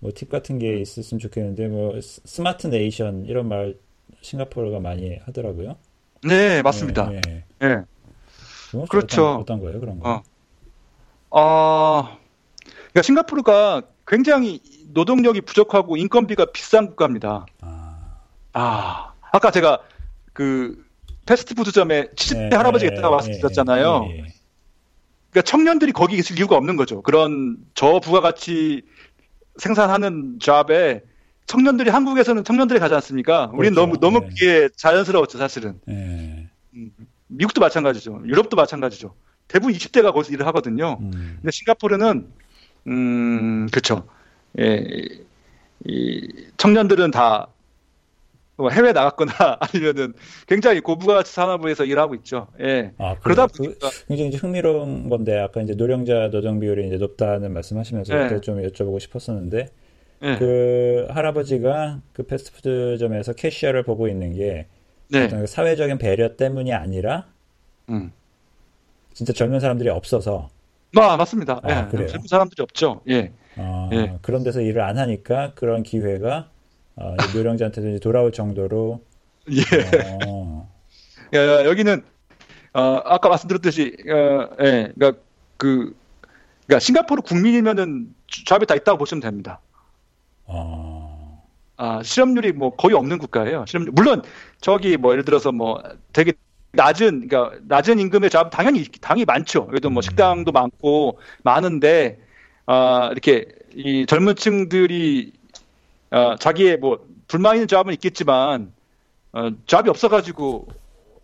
뭐팁 0.00 0.28
같은 0.28 0.58
게 0.58 0.76
있었으면 0.78 1.20
좋겠는데 1.20 1.68
뭐 1.68 2.00
스마트 2.00 2.66
네이션 2.66 3.26
이런 3.26 3.48
말 3.48 3.76
싱가포르가 4.22 4.80
많이 4.80 5.18
하더라고요. 5.18 5.76
네, 6.24 6.62
맞습니다. 6.62 7.10
네. 7.10 7.20
네. 7.20 7.44
네. 7.60 7.82
그렇죠. 8.88 9.26
어떤, 9.26 9.40
어떤, 9.40 9.60
거예요, 9.60 9.80
그런 9.80 10.00
거? 10.00 10.10
어, 10.10 10.22
어 11.30 12.18
그러니까 12.64 13.02
싱가포르가 13.02 13.82
굉장히 14.06 14.60
노동력이 14.92 15.40
부족하고 15.42 15.96
인건비가 15.96 16.46
비싼 16.46 16.88
국가입니다. 16.88 17.46
아, 17.60 18.16
아 18.52 19.12
아까 19.32 19.50
제가 19.50 19.80
그 20.32 20.84
패스트푸드점에 21.26 22.08
70대 22.16 22.50
네, 22.50 22.56
할아버지가 22.56 22.92
있다가 22.92 23.10
말씀드렸잖아요. 23.10 24.00
네, 24.00 24.08
네, 24.08 24.34
그러니까 25.30 25.42
청년들이 25.42 25.92
거기 25.92 26.16
있을 26.16 26.38
이유가 26.38 26.56
없는 26.56 26.76
거죠. 26.76 27.02
그런 27.02 27.56
저 27.74 28.00
부가가치 28.00 28.82
생산하는 29.58 30.38
잡에 30.40 31.02
청년들이 31.46 31.90
한국에서는 31.90 32.44
청년들이 32.44 32.80
가지 32.80 32.94
않습니까? 32.94 33.50
우리는 33.52 33.74
그렇죠. 33.74 33.80
너무 33.80 34.00
너무 34.00 34.20
네. 34.20 34.28
그게 34.28 34.68
자연스러웠죠, 34.76 35.38
사실은. 35.38 35.80
미국도 37.30 37.60
마찬가지죠. 37.60 38.22
유럽도 38.24 38.56
마찬가지죠. 38.56 39.14
대부분 39.48 39.74
20대가 39.74 40.12
거기서 40.12 40.32
일을 40.32 40.46
하거든요. 40.46 40.98
음. 41.00 41.38
근데 41.40 41.50
싱가포르는 41.50 42.26
음, 42.86 43.68
그렇죠. 43.70 44.06
예, 44.58 44.84
이 45.84 46.28
청년들은 46.56 47.10
다 47.10 47.48
해외 48.72 48.92
나갔거나 48.92 49.32
아니면은 49.60 50.12
굉장히 50.46 50.80
고부가치 50.80 51.32
산업부에서 51.32 51.84
일하고 51.84 52.14
있죠. 52.16 52.48
예. 52.60 52.92
아, 52.98 53.16
그러다 53.22 53.46
그 53.46 53.58
보니까 53.58 53.88
그, 53.88 54.06
굉장히 54.08 54.36
흥미로운 54.36 55.08
건데 55.08 55.38
아까 55.38 55.62
이제 55.62 55.74
노령자 55.74 56.30
노동 56.30 56.60
비율이 56.60 56.86
이제 56.86 56.96
높다는 56.96 57.52
말씀하시면서 57.52 58.14
예. 58.14 58.28
그때 58.28 58.40
좀 58.40 58.62
여쭤보고 58.62 59.00
싶었었는데 59.00 59.68
예. 60.22 60.36
그 60.36 61.06
할아버지가 61.10 62.02
그 62.12 62.24
패스트푸드점에서 62.24 63.32
캐시어를 63.32 63.82
보고 63.82 64.08
있는 64.08 64.34
게 64.34 64.66
네. 65.10 65.28
그 65.28 65.46
사회적인 65.46 65.98
배려 65.98 66.36
때문이 66.36 66.72
아니라 66.72 67.26
음. 67.88 68.12
진짜 69.12 69.32
젊은 69.32 69.60
사람들이 69.60 69.88
없어서 69.88 70.48
아 70.96 71.16
맞습니다. 71.16 71.60
아, 71.62 71.88
예. 71.92 72.06
젊은 72.06 72.26
사람들이 72.26 72.62
없죠. 72.62 73.00
예. 73.08 73.32
아, 73.56 73.88
예. 73.92 74.18
그런 74.22 74.42
데서 74.42 74.60
일을 74.60 74.82
안 74.82 74.98
하니까 74.98 75.52
그런 75.54 75.82
기회가 75.82 76.48
어, 76.96 77.14
묘령자한테도 77.34 78.00
돌아올 78.00 78.32
정도로. 78.32 79.00
예. 79.50 80.26
어. 80.26 80.68
야, 81.34 81.64
여기는 81.64 82.02
어, 82.74 83.00
아까 83.04 83.28
말씀드렸듯이 83.28 83.96
어, 84.08 84.48
예, 84.60 84.92
그러니까 84.94 85.20
그 85.56 85.96
그러니까 86.66 86.80
싱가포르 86.80 87.22
국민이면은 87.22 88.14
잡이 88.46 88.66
다 88.66 88.74
있다고 88.74 88.98
보시면 88.98 89.20
됩니다. 89.20 89.60
어. 90.46 90.99
아, 91.82 92.02
실업률이 92.02 92.52
뭐 92.52 92.76
거의 92.76 92.94
없는 92.94 93.16
국가예요. 93.16 93.64
실업률 93.66 93.92
물론 93.94 94.22
저기 94.60 94.98
뭐 94.98 95.12
예를 95.12 95.24
들어서 95.24 95.50
뭐 95.50 95.82
되게 96.12 96.34
낮은 96.72 97.26
그러니까 97.26 97.56
낮은 97.68 97.98
임금의 97.98 98.28
잡 98.28 98.50
당연히 98.50 98.84
당이 98.84 99.24
많죠. 99.24 99.66
여기도 99.70 99.88
뭐 99.88 100.00
음. 100.00 100.02
식당도 100.02 100.52
많고 100.52 101.18
많은데 101.42 102.20
아, 102.66 103.08
이렇게 103.10 103.46
이 103.74 104.04
젊은 104.06 104.36
층들이 104.36 105.32
어, 106.10 106.36
자기의 106.36 106.76
뭐 106.76 107.06
불만 107.26 107.54
있는 107.56 107.66
잡은 107.66 107.94
있겠지만 107.94 108.74
어, 109.32 109.50
잡이 109.66 109.88
없어가지고 109.88 110.68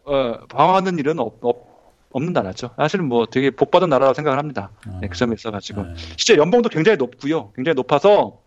어, 0.04 0.38
방황하는 0.48 0.98
일은 0.98 1.18
없, 1.18 1.36
없, 1.42 1.66
없는 2.12 2.32
나라죠. 2.32 2.70
사실은 2.76 3.08
뭐 3.08 3.26
되게 3.26 3.50
복 3.50 3.70
받은 3.70 3.90
나라라고 3.90 4.14
생각을 4.14 4.38
합니다. 4.38 4.70
아, 4.86 5.00
네, 5.02 5.08
그 5.08 5.18
점에 5.18 5.34
있어가지고 5.34 5.82
네. 5.82 5.94
실제 6.16 6.36
연봉도 6.38 6.70
굉장히 6.70 6.96
높고요. 6.96 7.52
굉장히 7.54 7.74
높아서 7.74 8.45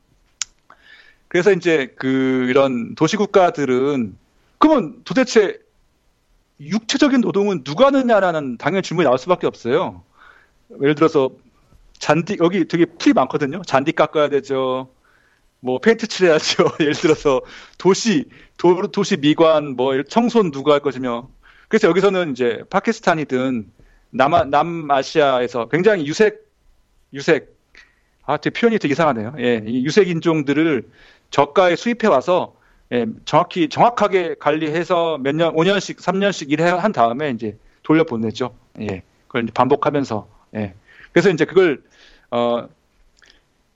그래서 1.30 1.54
이제 1.54 1.94
그 1.96 2.48
이런 2.50 2.96
도시국가들은 2.96 4.18
그러면 4.58 5.02
도대체 5.06 5.60
육체적인 6.60 7.22
노동은 7.22 7.64
누가 7.64 7.86
하느냐라는 7.88 8.58
당연히 8.58 8.82
질문이 8.82 9.06
나올 9.06 9.18
수밖에 9.18 9.48
없어요. 9.48 10.04
예를 10.82 10.96
들어서 10.96 11.30
잔디 11.98 12.38
여기 12.42 12.68
되게 12.68 12.86
풀이 12.86 13.14
많거든요. 13.14 13.62
잔디 13.62 13.92
깎아야 13.92 14.30
되죠. 14.30 14.90
뭐 15.62 15.80
페인트 15.80 16.08
칠해야죠. 16.08 16.66
예를 16.82 16.94
들어서 16.94 17.42
도시 17.78 18.26
도, 18.58 18.88
도시 18.88 19.18
미관 19.18 19.76
뭐 19.76 20.02
청소는 20.04 20.52
누가 20.52 20.74
할 20.74 20.80
것이며 20.80 21.30
그래서 21.68 21.88
여기서는 21.88 22.32
이제 22.32 22.64
파키스탄이든 22.72 23.72
남아 24.10 24.46
남아시아에서 24.46 25.70
굉장히 25.70 26.08
유색 26.08 26.50
유색 27.14 27.60
아, 28.26 28.38
제 28.38 28.52
표현이 28.52 28.78
되게 28.78 28.92
이상하네요. 28.92 29.34
예, 29.40 29.64
이 29.66 29.84
유색 29.84 30.08
인종들을 30.08 30.88
저가에 31.30 31.76
수입해 31.76 32.08
와서 32.08 32.56
예, 32.92 33.06
정확히 33.26 33.70
정확하게 33.70 34.36
관리해서 34.40 35.18
몇 35.20 35.36
년, 35.36 35.54
5년씩, 35.54 35.98
3년씩 35.98 36.52
일한 36.52 36.92
다음에 36.92 37.30
이제 37.30 37.58
돌려보내죠. 37.84 38.56
예, 38.82 39.04
그걸 39.28 39.44
이제 39.44 39.54
반복하면서 39.54 40.28
예. 40.56 40.74
그래서 41.12 41.30
이제 41.30 41.46
그걸 41.46 41.84
어 42.32 42.68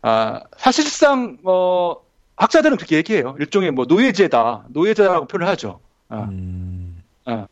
아, 0.03 0.41
사실상 0.57 1.37
어, 1.45 1.95
학자들은 2.35 2.77
그렇게 2.77 2.97
얘기해요. 2.97 3.35
일종의 3.39 3.71
뭐 3.71 3.85
노예제다, 3.85 4.65
노예제라고 4.69 5.27
표현을 5.27 5.47
하죠. 5.47 5.79
아. 6.09 6.23
음... 6.23 7.01
아. 7.25 7.47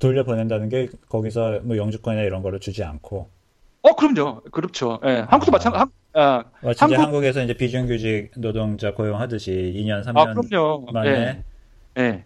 돌려보낸다는 0.00 0.68
게 0.68 0.88
거기서 1.08 1.60
뭐 1.62 1.76
영주권이나 1.78 2.24
이런 2.24 2.42
거를 2.42 2.60
주지 2.60 2.84
않고. 2.84 3.30
어, 3.82 3.94
그럼요. 3.94 4.42
그렇죠. 4.50 4.98
예. 5.06 5.24
한국도 5.28 5.52
아. 5.52 5.56
마찬가지. 5.56 5.92
아, 6.16 6.44
어, 6.62 6.72
진짜 6.72 6.98
한국... 6.98 7.24
에서 7.24 7.42
이제 7.42 7.52
비정규직 7.52 8.30
노동자 8.36 8.94
고용하듯이 8.94 9.74
2년, 9.76 10.02
3년 10.02 10.88
아, 10.88 10.92
만에 10.92 11.10
예. 11.98 12.02
예. 12.02 12.24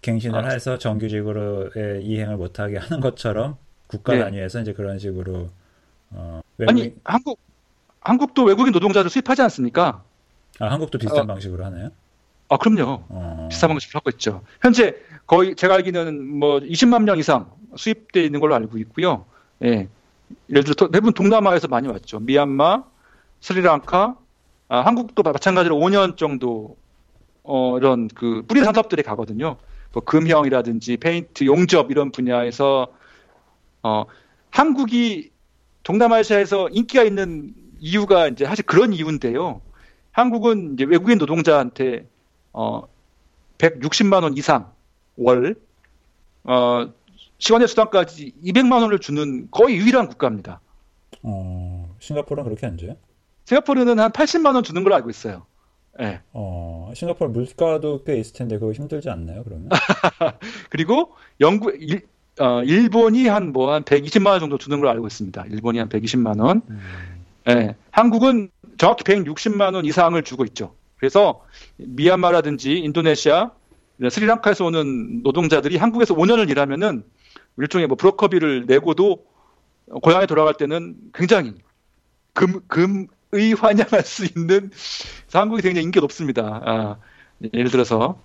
갱신을 0.00 0.42
아, 0.42 0.48
해서 0.48 0.78
정규직으로 0.78 1.70
이행을 2.02 2.38
못하게 2.38 2.78
하는 2.78 3.00
것처럼 3.00 3.58
국가 3.86 4.16
예. 4.16 4.20
단위에서 4.20 4.62
이제 4.62 4.72
그런 4.72 4.98
식으로 4.98 5.50
어, 6.12 6.40
외국인... 6.56 6.84
아니 6.84 6.94
한국 7.04 7.38
한국도 8.00 8.44
외국인 8.44 8.72
노동자를 8.72 9.10
수입하지 9.10 9.42
않습니까? 9.42 10.02
아, 10.58 10.70
한국도 10.70 10.96
비슷한 10.96 11.24
어, 11.24 11.26
방식으로 11.26 11.62
하나요? 11.62 11.90
아, 12.48 12.56
그럼요. 12.56 13.04
어... 13.10 13.48
비슷한 13.50 13.68
방식으로 13.68 13.98
하고 13.98 14.10
있죠. 14.10 14.42
현재 14.62 14.96
거의 15.26 15.54
제가 15.54 15.74
알기는 15.74 16.38
뭐 16.38 16.60
20만 16.60 17.04
명 17.04 17.18
이상 17.18 17.50
수입돼 17.76 18.24
있는 18.24 18.40
걸로 18.40 18.54
알고 18.54 18.78
있고요. 18.78 19.26
예. 19.62 19.88
예를 20.48 20.64
들어 20.64 20.88
대부분 20.88 21.12
동남아에서 21.12 21.68
많이 21.68 21.86
왔죠. 21.88 22.20
미얀마, 22.20 22.84
스리랑카, 23.40 24.16
아, 24.68 24.80
한국도 24.80 25.22
마찬가지로 25.22 25.76
5년 25.76 26.16
정도 26.16 26.76
어, 27.42 27.76
이런 27.78 28.08
그 28.08 28.44
뿌리 28.46 28.62
산업들이 28.62 29.02
가거든요. 29.02 29.56
뭐 29.92 30.02
금형이라든지 30.04 30.98
페인트, 30.98 31.44
용접 31.44 31.90
이런 31.90 32.12
분야에서 32.12 32.88
어, 33.82 34.04
한국이 34.50 35.30
동남아시아에서 35.82 36.68
인기가 36.70 37.02
있는 37.02 37.54
이유가 37.80 38.28
이제 38.28 38.44
사실 38.44 38.64
그런 38.64 38.92
이유인데요. 38.92 39.60
한국은 40.12 40.74
이제 40.74 40.84
외국인 40.84 41.18
노동자한테 41.18 42.06
어 42.52 42.82
160만 43.58 44.22
원 44.22 44.36
이상 44.36 44.72
월 45.16 45.56
어, 46.44 46.92
시간의 47.38 47.68
수당까지 47.68 48.34
200만 48.44 48.82
원을 48.82 48.98
주는 48.98 49.48
거의 49.50 49.76
유일한 49.76 50.08
국가입니다. 50.08 50.60
어, 51.22 51.94
싱가포르는 51.98 52.44
그렇게 52.44 52.66
안 52.66 52.76
줘요? 52.76 52.96
싱가포르는 53.50 53.98
한 53.98 54.12
80만 54.12 54.54
원 54.54 54.62
주는 54.62 54.84
걸로 54.84 54.94
알고 54.94 55.10
있어요. 55.10 55.44
네. 55.98 56.20
어, 56.32 56.92
싱가포르 56.94 57.32
물가도 57.32 58.04
꽤 58.04 58.16
있을 58.16 58.32
텐데 58.32 58.58
그거 58.58 58.72
힘들지 58.72 59.10
않나요, 59.10 59.42
그러면? 59.42 59.68
그리고 60.70 61.14
영국 61.40 61.74
일, 61.80 62.02
어, 62.38 62.62
일본이 62.62 63.26
한뭐 63.26 63.72
한 63.72 63.82
120만 63.82 64.28
원 64.28 64.40
정도 64.40 64.56
주는 64.56 64.78
걸로 64.78 64.90
알고 64.90 65.06
있습니다. 65.08 65.46
일본이 65.46 65.80
한 65.80 65.88
120만 65.88 66.40
원. 66.40 66.62
음. 66.70 66.80
네. 67.44 67.74
한국은 67.90 68.50
정확히 68.78 69.02
160만 69.02 69.74
원 69.74 69.84
이상을 69.84 70.22
주고 70.22 70.44
있죠. 70.44 70.74
그래서 70.98 71.44
미얀마라든지 71.76 72.78
인도네시아, 72.78 73.50
스리랑카에서 74.08 74.64
오는 74.66 75.22
노동자들이 75.24 75.76
한국에서 75.76 76.14
5년을 76.14 76.50
일하면은 76.50 77.02
일종의 77.58 77.88
뭐 77.88 77.96
브로커비를 77.96 78.66
내고도 78.66 79.24
고향에 80.02 80.26
돌아갈 80.26 80.54
때는 80.54 80.94
굉장히 81.12 81.54
금, 82.32 82.60
금 82.68 83.08
의 83.32 83.54
환영할 83.54 84.02
수 84.04 84.24
있는 84.24 84.70
한국이 85.32 85.62
굉장히 85.62 85.84
인기가 85.84 86.00
높습니다. 86.02 86.60
아, 86.64 86.96
예를 87.54 87.70
들어서 87.70 88.20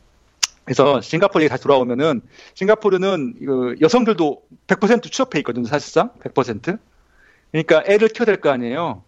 그래서 0.63 0.99
싱가포르에 0.99 1.47
다시 1.47 1.61
돌아오면은 1.63 2.21
싱가포르는 2.55 3.35
그 3.45 3.75
여성들도 3.81 4.41
100% 4.67 5.11
취업해 5.11 5.39
있거든요, 5.39 5.65
사실상 5.67 6.11
100%. 6.19 6.79
그러니까 7.51 7.83
애를 7.85 8.07
키워야 8.09 8.25
될 8.25 8.41
거 8.41 8.49
아니에요. 8.49 9.03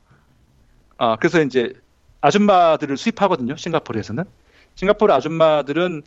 아, 0.97 1.15
그래서 1.17 1.41
이제 1.41 1.73
아줌마들을 2.21 2.95
수입하거든요, 2.97 3.55
싱가포르에서는. 3.55 4.23
싱가포르 4.75 5.11
아줌마들은 5.13 6.03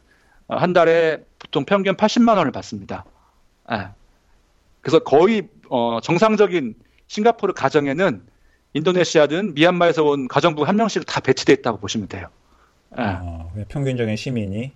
한 0.49 0.72
달에 0.72 1.24
보통 1.38 1.64
평균 1.64 1.97
80만 1.97 2.36
원을 2.36 2.53
받습니다. 2.53 3.05
예. 3.72 3.88
그래서 4.80 5.01
거의 5.01 5.49
어, 5.68 6.01
정상적인 6.01 6.74
싱가포르 7.09 7.53
가정에는 7.55 8.22
인도네시아든 8.73 9.55
미얀마에서 9.55 10.05
온 10.05 10.29
가정부 10.29 10.64
한 10.64 10.77
명씩 10.77 11.05
다 11.07 11.21
배치돼 11.21 11.53
있다고 11.55 11.79
보시면 11.79 12.09
돼요. 12.09 12.29
예. 12.99 13.03
어, 13.03 13.51
평균적인 13.68 14.16
시민이 14.16 14.73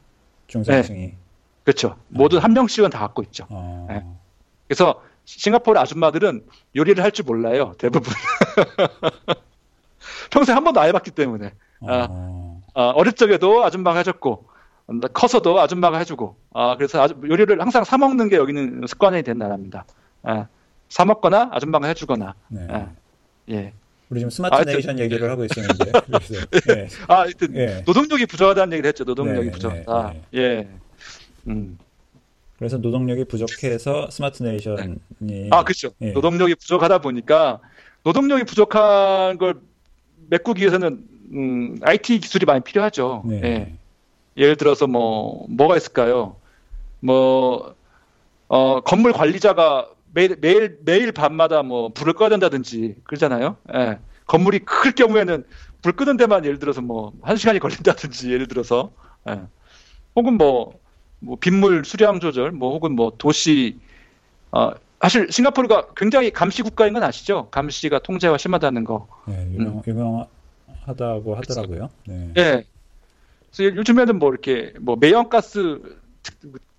중산층이 0.47 0.99
네. 0.99 1.17
그렇죠. 1.65 1.97
모두 2.09 2.39
한 2.39 2.53
명씩은 2.53 2.91
다 2.91 3.01
갖고 3.01 3.23
있죠. 3.23 3.47
어... 3.49 3.87
예. 3.91 4.05
그래서 4.69 5.03
싱가포르 5.25 5.79
아줌마들은 5.79 6.45
요리를 6.77 7.03
할 7.03 7.11
줄 7.13 7.25
몰라요. 7.25 7.73
대부분. 7.79 8.13
평생 10.31 10.57
한 10.57 10.65
번도 10.65 10.81
안 10.81 10.89
해봤기 10.89 11.11
때문에. 11.13 11.53
어... 11.81 12.63
아, 12.75 12.81
아, 12.81 12.91
어릴 12.91 13.13
적에도 13.15 13.65
아줌마가 13.65 13.99
해줬고, 13.99 14.47
커서도 15.13 15.61
아줌마가 15.61 15.99
해주고, 15.99 16.37
아, 16.53 16.77
그래서 16.77 17.03
아주, 17.03 17.15
요리를 17.25 17.61
항상 17.61 17.85
사먹는 17.85 18.29
게 18.29 18.37
여기는 18.37 18.85
습관이 18.87 19.23
된 19.23 19.39
나라입니다. 19.39 19.87
아, 20.23 20.47
사먹거나 20.89 21.51
아줌마가 21.53 21.87
해주거나. 21.89 22.35
네. 22.49 22.67
아, 22.71 22.91
예. 23.51 23.73
우리 24.15 24.21
지금 24.21 24.31
스마트 24.31 24.55
아, 24.55 24.63
nation 24.63 25.01
얘기를 25.01 25.29
하고 25.29 25.45
있었는데. 25.45 25.91
그래서, 26.07 26.47
예. 26.71 26.89
아, 27.09 27.23
하여튼, 27.23 27.57
예. 27.57 27.83
노동력이 27.85 28.27
부족하다는 28.27 28.73
얘기를 28.75 28.89
했죠. 28.89 29.03
노동력이 29.03 29.47
네, 29.47 29.51
부족하다. 29.51 30.13
네, 30.13 30.23
네. 30.31 30.41
예. 30.41 30.69
음. 31.49 31.77
그래서 32.57 32.79
노동력이 32.79 33.25
부족해서 33.25 34.09
smart 34.11 34.45
nation이 34.45 35.49
아 35.51 35.65
그렇죠. 35.65 35.91
예. 36.01 36.13
노동력이 36.13 36.55
부족하다 36.55 36.99
보니까 36.99 37.59
노동력이 38.05 38.45
부족한 38.45 39.37
걸 39.39 39.57
메꾸기 40.31 40.61
위해서는 40.61 41.05
음, 41.33 41.79
IT 41.83 42.21
기술이 42.21 42.47
많이 42.47 42.63
필요하죠. 42.63 43.25
네. 43.27 43.41
예. 43.43 43.75
예를 44.37 44.57
들어서 44.57 44.87
뭐 44.87 45.45
뭐가 45.51 45.77
있을까요? 45.77 46.37
뭐 47.01 47.75
어, 48.47 48.81
건물 48.83 49.13
관리자가 49.13 49.89
매일 50.15 50.37
매일 50.41 50.79
매일 50.85 51.13
밤마다 51.13 51.63
뭐 51.63 51.91
불을 51.91 52.15
꺼야 52.15 52.29
된다든지 52.29 52.97
그러잖아요. 53.05 53.57
예. 53.75 53.99
건물이 54.27 54.61
클 54.61 54.93
경우에는 54.93 55.45
불 55.83 55.93
끄는 55.93 56.17
데만 56.17 56.45
예를 56.45 56.59
들어서 56.59 56.81
뭐 56.81 57.13
한 57.23 57.37
시간이 57.37 57.59
걸린다든지 57.59 58.33
예를 58.33 58.49
들어서 58.49 58.93
예. 59.29 59.41
혹은 60.17 60.39
뭐 60.39 60.85
뭐 61.25 61.37
빗물 61.41 61.85
수량 61.85 62.21
조절, 62.21 62.53
뭐 62.53 62.73
혹은 62.73 62.95
뭐 62.95 63.13
도시 63.17 63.79
어 64.53 64.73
사실 65.01 65.31
싱가포르가 65.31 65.89
굉장히 65.97 66.31
감시 66.31 66.63
국가인 66.63 66.93
건 66.95 67.03
아시죠? 67.03 67.49
감시가 67.51 67.99
통제가 68.01 68.39
심하다는 68.39 68.85
거. 68.85 69.09
네, 69.27 69.47
유명, 69.53 69.79
음. 69.79 69.83
유명하다고 69.87 71.35
하더라고요. 71.37 71.91
네. 72.07 72.31
네. 72.35 72.65
그래서 73.55 73.77
요즘에는 73.77 74.19
뭐 74.19 74.31
이렇게 74.31 74.73
뭐 74.81 74.97
매연가스 74.97 75.81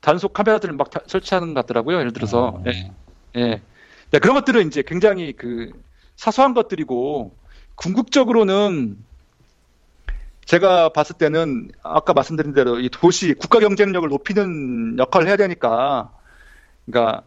단속 0.01 0.33
카메라들을 0.33 0.75
막 0.75 0.89
설치하는 1.07 1.53
것 1.53 1.61
같더라고요. 1.61 1.99
예를 1.99 2.13
들어서. 2.13 2.55
아. 2.57 2.63
네. 2.63 2.91
네. 3.35 3.61
네. 4.11 4.19
그런 4.19 4.35
것들은 4.35 4.67
이제 4.67 4.81
굉장히 4.81 5.33
그 5.33 5.71
사소한 6.15 6.53
것들이고 6.53 7.35
궁극적으로는 7.75 8.97
제가 10.45 10.89
봤을 10.89 11.17
때는 11.17 11.71
아까 11.83 12.13
말씀드린 12.13 12.53
대로 12.53 12.79
이 12.79 12.87
도시 12.89 13.33
국가 13.33 13.59
경쟁력을 13.59 14.07
높이는 14.07 14.97
역할을 14.99 15.27
해야 15.27 15.35
되니까 15.37 16.11
그러니까 16.85 17.23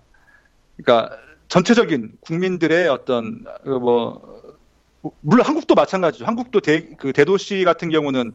그러니까 0.76 1.16
전체적인 1.48 2.12
국민들의 2.20 2.88
어떤 2.88 3.44
그뭐 3.64 4.54
물론 5.20 5.46
한국도 5.46 5.74
마찬가지죠. 5.74 6.24
한국도 6.24 6.60
대, 6.60 6.88
그 6.96 7.12
대도시 7.12 7.64
같은 7.64 7.90
경우는 7.90 8.32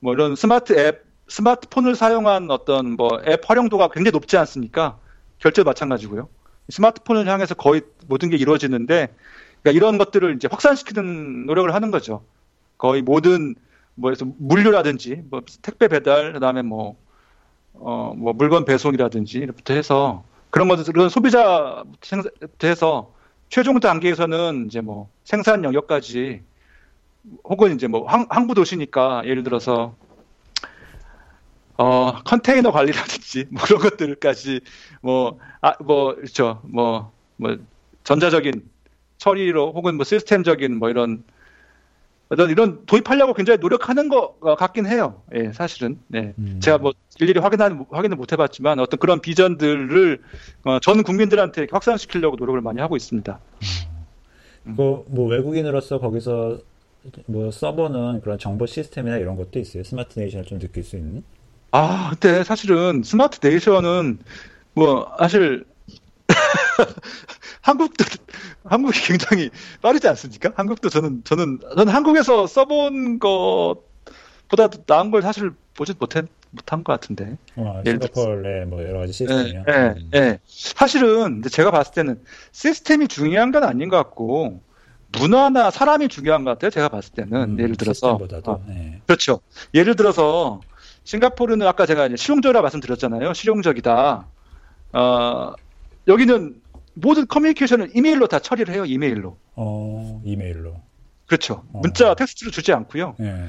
뭐 0.00 0.14
이런 0.14 0.36
스마트 0.36 0.78
앱 0.78 1.04
스마트폰을 1.28 1.94
사용한 1.96 2.50
어떤 2.50 2.92
뭐 2.96 3.20
앱 3.26 3.48
활용도가 3.48 3.88
굉장히 3.88 4.12
높지 4.12 4.36
않습니까? 4.38 4.98
결제도 5.38 5.64
마찬가지고요. 5.68 6.28
스마트폰을 6.68 7.26
향해서 7.28 7.54
거의 7.54 7.82
모든 8.06 8.30
게 8.30 8.36
이루어지는데 8.36 9.14
그러니까 9.62 9.70
이런 9.76 9.98
것들을 9.98 10.34
이제 10.36 10.48
확산시키는 10.50 11.46
노력을 11.46 11.72
하는 11.72 11.90
거죠. 11.90 12.24
거의 12.78 13.02
모든 13.02 13.54
뭐해서 13.94 14.26
물류라든지 14.38 15.22
뭐 15.30 15.42
택배 15.62 15.88
배달 15.88 16.32
그다음에 16.32 16.62
뭐 16.62 16.96
어, 17.74 18.14
뭐 18.16 18.32
물건 18.32 18.64
배송이라든지 18.64 19.38
이렇게 19.38 19.74
해서 19.74 20.24
그런 20.50 20.68
것들은 20.68 21.08
소비자부터 21.08 22.68
해서 22.68 23.12
최종 23.48 23.80
단계에서는 23.80 24.66
이제 24.66 24.80
뭐 24.80 25.08
생산 25.24 25.64
영역까지 25.64 26.42
혹은 27.44 27.74
이제 27.74 27.86
뭐 27.86 28.06
항, 28.06 28.26
항구 28.28 28.54
도시니까 28.54 29.22
예를 29.24 29.42
들어서 29.42 29.94
어 31.76 32.22
컨테이너 32.24 32.70
관리라든지 32.70 33.46
뭐 33.50 33.62
그런 33.62 33.80
것들까지 33.80 34.60
뭐 35.00 35.38
아뭐 35.60 35.72
아, 35.72 35.76
뭐, 35.82 36.14
그렇죠 36.14 36.60
뭐뭐 36.64 37.12
뭐 37.36 37.56
전자적인 38.04 38.62
처리로 39.18 39.72
혹은 39.72 39.96
뭐 39.96 40.04
시스템적인 40.04 40.78
뭐 40.78 40.90
이런 40.90 41.24
어떤 42.28 42.50
이런 42.50 42.84
도입하려고 42.86 43.34
굉장히 43.34 43.58
노력하는 43.58 44.08
것 44.08 44.40
같긴 44.40 44.86
해요. 44.86 45.22
예, 45.34 45.52
사실은. 45.52 45.98
네. 46.08 46.34
음. 46.38 46.58
제가 46.60 46.78
뭐 46.78 46.92
일일이 47.20 47.38
확인한, 47.38 47.86
확인을 47.90 48.16
못 48.16 48.32
해봤지만 48.32 48.80
어떤 48.80 48.98
그런 48.98 49.20
비전들을 49.20 50.20
어, 50.64 50.80
전 50.80 51.02
국민들한테 51.02 51.66
확산시키려고 51.70 52.36
노력을 52.36 52.60
많이 52.60 52.80
하고 52.80 52.96
있습니다. 52.96 53.38
음. 54.66 54.74
뭐, 54.74 55.04
뭐 55.08 55.28
외국인으로서 55.28 55.98
거기서 56.00 56.58
뭐 57.26 57.50
써보는 57.50 58.22
그런 58.22 58.38
정보 58.38 58.66
시스템이나 58.66 59.18
이런 59.18 59.36
것도 59.36 59.58
있어요. 59.58 59.84
스마트 59.84 60.18
네이션을 60.18 60.46
좀 60.46 60.58
느낄 60.58 60.82
수 60.82 60.96
있는? 60.96 61.22
아, 61.76 62.10
근데 62.10 62.44
사실은 62.44 63.02
스마트 63.02 63.44
네이션은 63.44 64.20
뭐 64.74 65.12
사실 65.18 65.64
한국도 67.62 68.04
한국이 68.64 69.00
굉장히 69.00 69.50
빠르지 69.82 70.06
않습니까? 70.06 70.52
한국도 70.54 70.88
저는 70.88 71.22
저는 71.24 71.58
저는 71.76 71.92
한국에서 71.92 72.46
써본 72.46 73.18
것보다 73.18 74.68
나은 74.86 75.10
걸 75.10 75.22
사실 75.22 75.50
보지 75.76 75.94
못한 75.98 76.28
못한 76.52 76.84
것 76.84 76.92
같은데. 76.92 77.36
와, 77.56 77.82
싱가포르의 77.84 78.66
뭐 78.66 78.80
여러 78.84 79.00
가지 79.00 79.12
시스템이요. 79.12 79.64
네, 79.66 79.72
네, 79.72 79.94
음. 79.96 80.08
네. 80.12 80.38
사실은 80.46 81.42
제가 81.42 81.72
봤을 81.72 81.92
때는 81.92 82.20
시스템이 82.52 83.08
중요한 83.08 83.50
건 83.50 83.64
아닌 83.64 83.88
것 83.88 83.96
같고 83.96 84.60
문화나 85.18 85.72
사람이 85.72 86.06
중요한 86.06 86.44
것 86.44 86.52
같아요. 86.52 86.70
제가 86.70 86.88
봤을 86.88 87.14
때는 87.14 87.42
음, 87.42 87.58
예를 87.58 87.74
들어서 87.74 88.16
어, 88.44 88.64
네. 88.68 89.00
그렇죠. 89.06 89.40
예를 89.74 89.96
들어서 89.96 90.60
싱가포르는 91.04 91.66
아까 91.66 91.86
제가 91.86 92.08
실용적이라 92.16 92.60
말씀드렸잖아요. 92.62 93.32
실용적이다. 93.34 94.26
어, 94.94 95.52
여기는 96.08 96.60
모든 96.94 97.26
커뮤니케이션을 97.26 97.90
이메일로 97.94 98.26
다 98.28 98.38
처리를 98.38 98.72
해요. 98.74 98.84
이메일로. 98.84 99.36
어, 99.56 100.22
이메일로. 100.24 100.80
그렇죠. 101.26 101.64
어. 101.72 101.80
문자 101.80 102.14
텍스트로 102.14 102.50
주지 102.50 102.72
않고요. 102.72 103.16
네. 103.18 103.48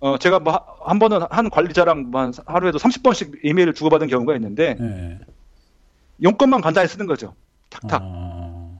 어, 0.00 0.16
제가 0.18 0.38
뭐 0.40 0.78
한 0.84 0.98
번은 0.98 1.20
한 1.30 1.50
관리자랑 1.50 2.10
한 2.14 2.32
하루에도 2.46 2.78
30번씩 2.78 3.40
이메일을 3.44 3.74
주고받은 3.74 4.06
경우가 4.08 4.34
있는데 4.36 4.74
네. 4.80 5.18
용건만 6.22 6.60
간단히 6.62 6.88
쓰는 6.88 7.06
거죠. 7.06 7.34
탁탁. 7.68 8.00
어. 8.02 8.78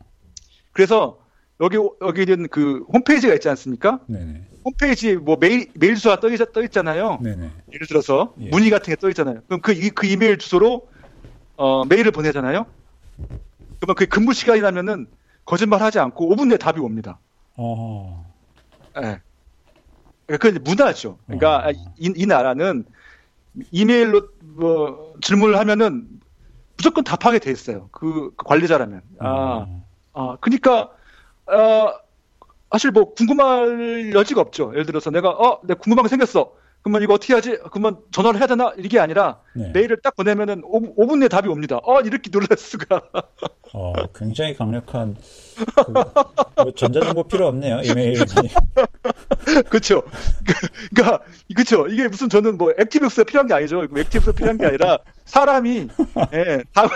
그래서 0.73 1.19
여기 1.61 1.77
여기는 2.01 2.49
그 2.49 2.85
홈페이지가 2.93 3.35
있지 3.35 3.49
않습니까? 3.51 4.01
네네. 4.07 4.47
홈페이지 4.69 5.17
뭐 5.17 5.37
메일 5.41 5.71
메일 5.75 5.95
주소가 5.95 6.21
떠, 6.21 6.29
떠 6.53 6.63
있잖아요. 6.65 7.19
네네. 7.23 7.51
예를 7.73 7.87
들어서 7.87 8.35
예. 8.41 8.51
문의 8.51 8.69
같은 8.71 8.93
게 8.93 8.97
떠 8.97 9.09
있잖아요. 9.09 9.41
그럼 9.47 9.61
그, 9.63 9.73
그 9.91 10.07
이메일 10.07 10.37
주소로 10.39 10.87
어, 11.57 11.85
메일을 11.87 12.13
보내잖아요. 12.13 12.67
그러면 13.81 13.95
그 13.97 14.07
근무 14.07 14.35
시간이 14.35 14.61
나면은 14.61 15.07
거짓말 15.47 15.81
하지 15.81 15.99
않고 15.99 16.29
5분 16.35 16.49
내에 16.49 16.59
답이 16.59 16.81
옵니다. 16.81 17.19
어. 17.57 18.35
네. 19.01 19.21
그 20.39 20.49
문화죠. 20.63 21.19
그러니까 21.25 21.69
어. 21.69 21.71
이, 21.97 22.13
이, 22.15 22.27
나라는 22.27 22.85
이메일로 23.71 24.29
뭐 24.43 25.15
질문을 25.23 25.59
하면은 25.59 26.07
무조건 26.77 27.05
답하게 27.05 27.39
돼 27.39 27.51
있어요. 27.51 27.89
그, 27.93 28.33
그 28.37 28.45
관리자라면. 28.45 29.01
아, 29.21 29.67
어. 29.67 29.85
아, 30.13 30.37
그러니까 30.43 30.91
어, 31.47 31.93
사실 32.71 32.91
뭐 32.91 33.15
궁금할 33.15 34.13
여지가 34.15 34.41
없죠. 34.41 34.71
예를 34.73 34.87
들어서 34.87 35.11
내가 35.11 35.31
어, 35.31 35.61
내 35.65 35.75
궁금한 35.75 36.05
게 36.05 36.09
생겼어. 36.09 36.53
그러면 36.83 37.03
이거 37.03 37.15
어떻게 37.15 37.35
하지? 37.35 37.59
그러면 37.71 37.99
전화를 38.13 38.39
해야 38.39 38.47
되나? 38.47 38.73
이게 38.79 39.01
아니라 39.01 39.41
네. 39.55 39.71
메일을 39.75 39.99
딱 40.03 40.15
보내면은 40.15 40.63
5, 40.65 40.95
5분 40.97 41.19
내에 41.19 41.29
답이 41.29 41.49
옵니다. 41.49 41.81
어, 41.83 42.01
이렇게 42.01 42.31
놀랄 42.31 42.49
수가. 42.57 43.03
어, 43.75 43.93
굉장히 44.15 44.55
강력한 44.55 45.17
그, 45.57 45.93
뭐 46.63 46.73
전자정보 46.75 47.25
필요 47.25 47.49
없네요. 47.49 47.81
이메일이. 47.83 48.19
그렇죠. 49.69 50.03
그러니까 50.95 51.23
그렇죠. 51.55 51.87
이게 51.89 52.09
무슨 52.09 52.29
저는 52.29 52.57
뭐 52.57 52.73
ActiveX가 52.79 53.25
필요한 53.25 53.49
게 53.49 53.55
아니죠. 53.55 53.83
ActiveX가 53.85 54.33
필요한 54.33 54.57
게 54.57 54.67
아니라 54.67 54.99
사람이 55.25 55.89
예, 56.33 56.63
답을 56.73 56.91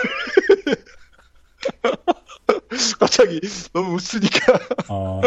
갑자기 2.99 3.41
너무 3.73 3.95
웃으니까. 3.95 4.59
어, 4.89 5.21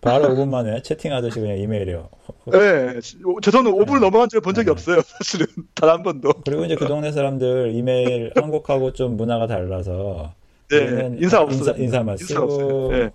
바로 0.00 0.28
5분 0.34 0.48
만에 0.48 0.82
채팅하듯이 0.82 1.40
그냥 1.40 1.58
이메일이요. 1.58 2.08
네, 2.46 3.00
저는 3.42 3.70
5분을 3.72 4.00
넘어간 4.00 4.28
적을 4.28 4.40
본 4.42 4.54
적이 4.54 4.66
네. 4.66 4.70
없어요. 4.72 5.00
사실은 5.02 5.46
단 5.74 5.90
한 5.90 6.02
번도. 6.02 6.32
그리고 6.44 6.64
이제 6.64 6.74
그 6.74 6.86
동네 6.86 7.12
사람들 7.12 7.72
이메일 7.74 8.32
한국하고 8.34 8.92
좀 8.92 9.16
문화가 9.16 9.46
달라서 9.46 10.32
네, 10.70 11.10
인사 11.20 11.40
없어요. 11.40 11.60
인사, 11.70 11.82
인사만 11.82 12.16
쓰고 12.16 12.88
네. 12.92 13.10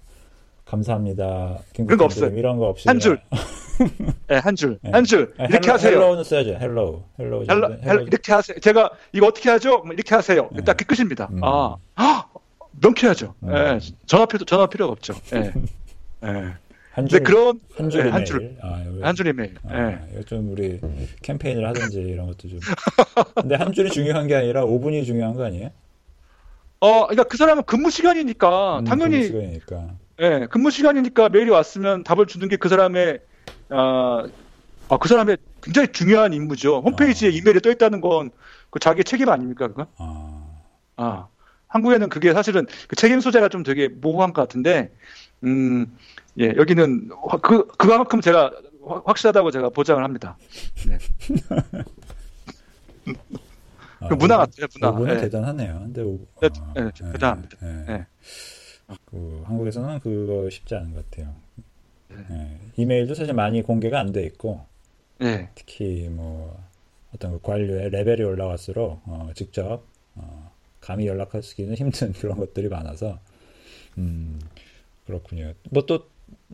감사합니다. 0.65 1.59
그런 1.75 1.97
거 1.97 2.05
없어요. 2.05 2.37
이런 2.37 2.57
거 2.57 2.67
없이 2.67 2.87
한 2.87 2.99
줄. 2.99 3.19
네, 4.27 4.37
한 4.37 4.55
줄. 4.55 4.79
네. 4.81 4.91
한 4.91 5.03
줄. 5.03 5.33
네, 5.37 5.45
이렇게 5.49 5.67
hello, 5.67 5.73
하세요. 5.73 5.91
Hello는 5.97 6.23
써야죠. 6.23 6.49
Hello. 6.59 7.01
Hello. 7.19 7.45
Hello, 7.49 7.77
hello, 7.83 8.01
이렇게 8.03 8.31
하세요. 8.33 8.59
제가 8.59 8.89
이거 9.13 9.27
어떻게 9.27 9.49
하죠? 9.49 9.79
뭐 9.79 9.93
이렇게 9.93 10.13
하세요. 10.15 10.49
네. 10.51 10.63
딱 10.63 10.75
끝입니다. 10.77 11.29
음. 11.31 11.41
아, 11.43 11.75
명쾌하죠. 12.81 13.33
음. 13.43 13.51
네, 13.53 13.79
전화 14.05 14.25
필요 14.25 14.45
전화 14.45 14.67
필요가 14.67 14.91
없죠. 14.91 15.13
네. 15.31 15.51
네. 16.21 16.53
한 16.91 17.07
줄, 17.07 17.21
그런 17.21 17.59
한 17.75 17.89
줄, 17.91 18.03
네, 18.03 18.09
한 18.09 18.25
줄, 18.25 18.57
아, 18.63 18.83
한 19.03 19.15
줄의 19.15 19.33
메일. 19.33 19.55
아, 19.69 19.81
네. 19.81 19.99
이거 20.13 20.23
좀 20.23 20.51
우리 20.51 20.79
캠페인을 21.21 21.67
하든지 21.67 21.99
이런 21.99 22.25
것도 22.25 22.47
좀. 22.49 22.59
근데 23.35 23.55
한 23.55 23.71
줄이 23.71 23.91
중요한 23.91 24.25
게 24.25 24.35
아니라 24.35 24.65
5분이 24.65 25.05
중요한 25.05 25.35
거 25.35 25.45
아니에요? 25.45 25.69
어, 26.79 27.01
그러니까 27.07 27.23
그 27.25 27.37
사람은 27.37 27.63
근무 27.63 27.91
시간이니까 27.91 28.79
음, 28.79 28.85
당연히 28.85 29.19
근무 29.19 29.27
시간이니까. 29.27 29.87
예, 30.21 30.47
근무 30.49 30.71
시간이니까 30.71 31.29
메일이 31.29 31.51
왔으면 31.51 32.03
답을 32.03 32.25
주는 32.25 32.47
게 32.49 32.57
그 32.57 32.67
사람의 32.69 33.19
아, 33.69 34.25
아, 34.89 34.97
그 34.97 35.07
사람의 35.07 35.37
굉장히 35.61 35.89
중요한 35.91 36.33
임무죠. 36.33 36.79
홈페이지에 36.79 37.29
아. 37.29 37.31
이메일이 37.31 37.59
떠 37.61 37.69
있다는 37.71 38.01
건 38.01 38.31
그 38.69 38.79
자기 38.79 39.03
책임 39.03 39.29
아닙니까, 39.29 39.67
그건? 39.69 39.85
아. 39.97 40.45
아. 40.97 41.27
한국에는 41.69 42.09
그게 42.09 42.33
사실은 42.33 42.65
그 42.87 42.95
책임 42.97 43.19
소재가 43.21 43.47
좀 43.49 43.63
되게 43.63 43.87
모호한 43.87 44.33
것 44.33 44.41
같은데, 44.41 44.91
음, 45.43 45.97
예, 46.39 46.53
여기는 46.55 47.09
그, 47.41 47.67
그만큼 47.77 48.21
제가 48.21 48.51
확실하다고 49.05 49.51
제가 49.51 49.69
보장을 49.69 50.03
합니다. 50.03 50.37
네. 50.87 50.97
아, 53.99 54.07
그 54.09 54.13
문화 54.15 54.37
같아요, 54.37 54.67
문화. 54.79 54.91
문화 54.91 55.13
네. 55.15 55.21
대단하네요. 55.21 55.79
근데, 55.93 56.03
네, 56.03 56.49
네, 56.83 56.91
대단합니다. 57.11 57.57
네. 57.61 57.83
네. 57.87 58.05
그 59.05 59.43
한국에서는 59.45 59.99
그거 59.99 60.49
쉽지 60.49 60.75
않은 60.75 60.93
것 60.93 61.09
같아요. 61.09 61.33
네. 62.29 62.57
이메일도 62.77 63.15
사실 63.15 63.33
많이 63.33 63.61
공개가 63.61 63.99
안 63.99 64.11
돼 64.13 64.23
있고, 64.25 64.65
네. 65.19 65.49
특히 65.55 66.07
뭐 66.09 66.57
어떤 67.13 67.33
그 67.33 67.41
관료의 67.41 67.89
레벨이 67.89 68.23
올라갈수록 68.23 69.01
어, 69.05 69.29
직접 69.35 69.83
어, 70.15 70.51
감히 70.79 71.05
연락할 71.07 71.43
수 71.43 71.59
있는 71.61 71.75
힘든 71.75 72.13
그런 72.19 72.37
것들이 72.37 72.69
많아서, 72.69 73.19
음 73.97 74.39
그렇군요. 75.07 75.53
뭐 75.71 75.85
또 75.85 76.05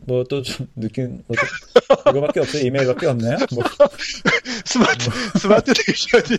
뭐 0.06 0.24
또 0.24 0.42
좀 0.42 0.66
느낀 0.76 1.22
뭐 1.26 1.36
또, 1.36 2.10
이거밖에 2.10 2.40
없어요. 2.40 2.62
이메일밖에 2.66 3.06
없나요? 3.06 3.36
뭐. 3.54 3.64
smart 4.64 5.10
smart 5.38 5.72
nation이 5.74 6.38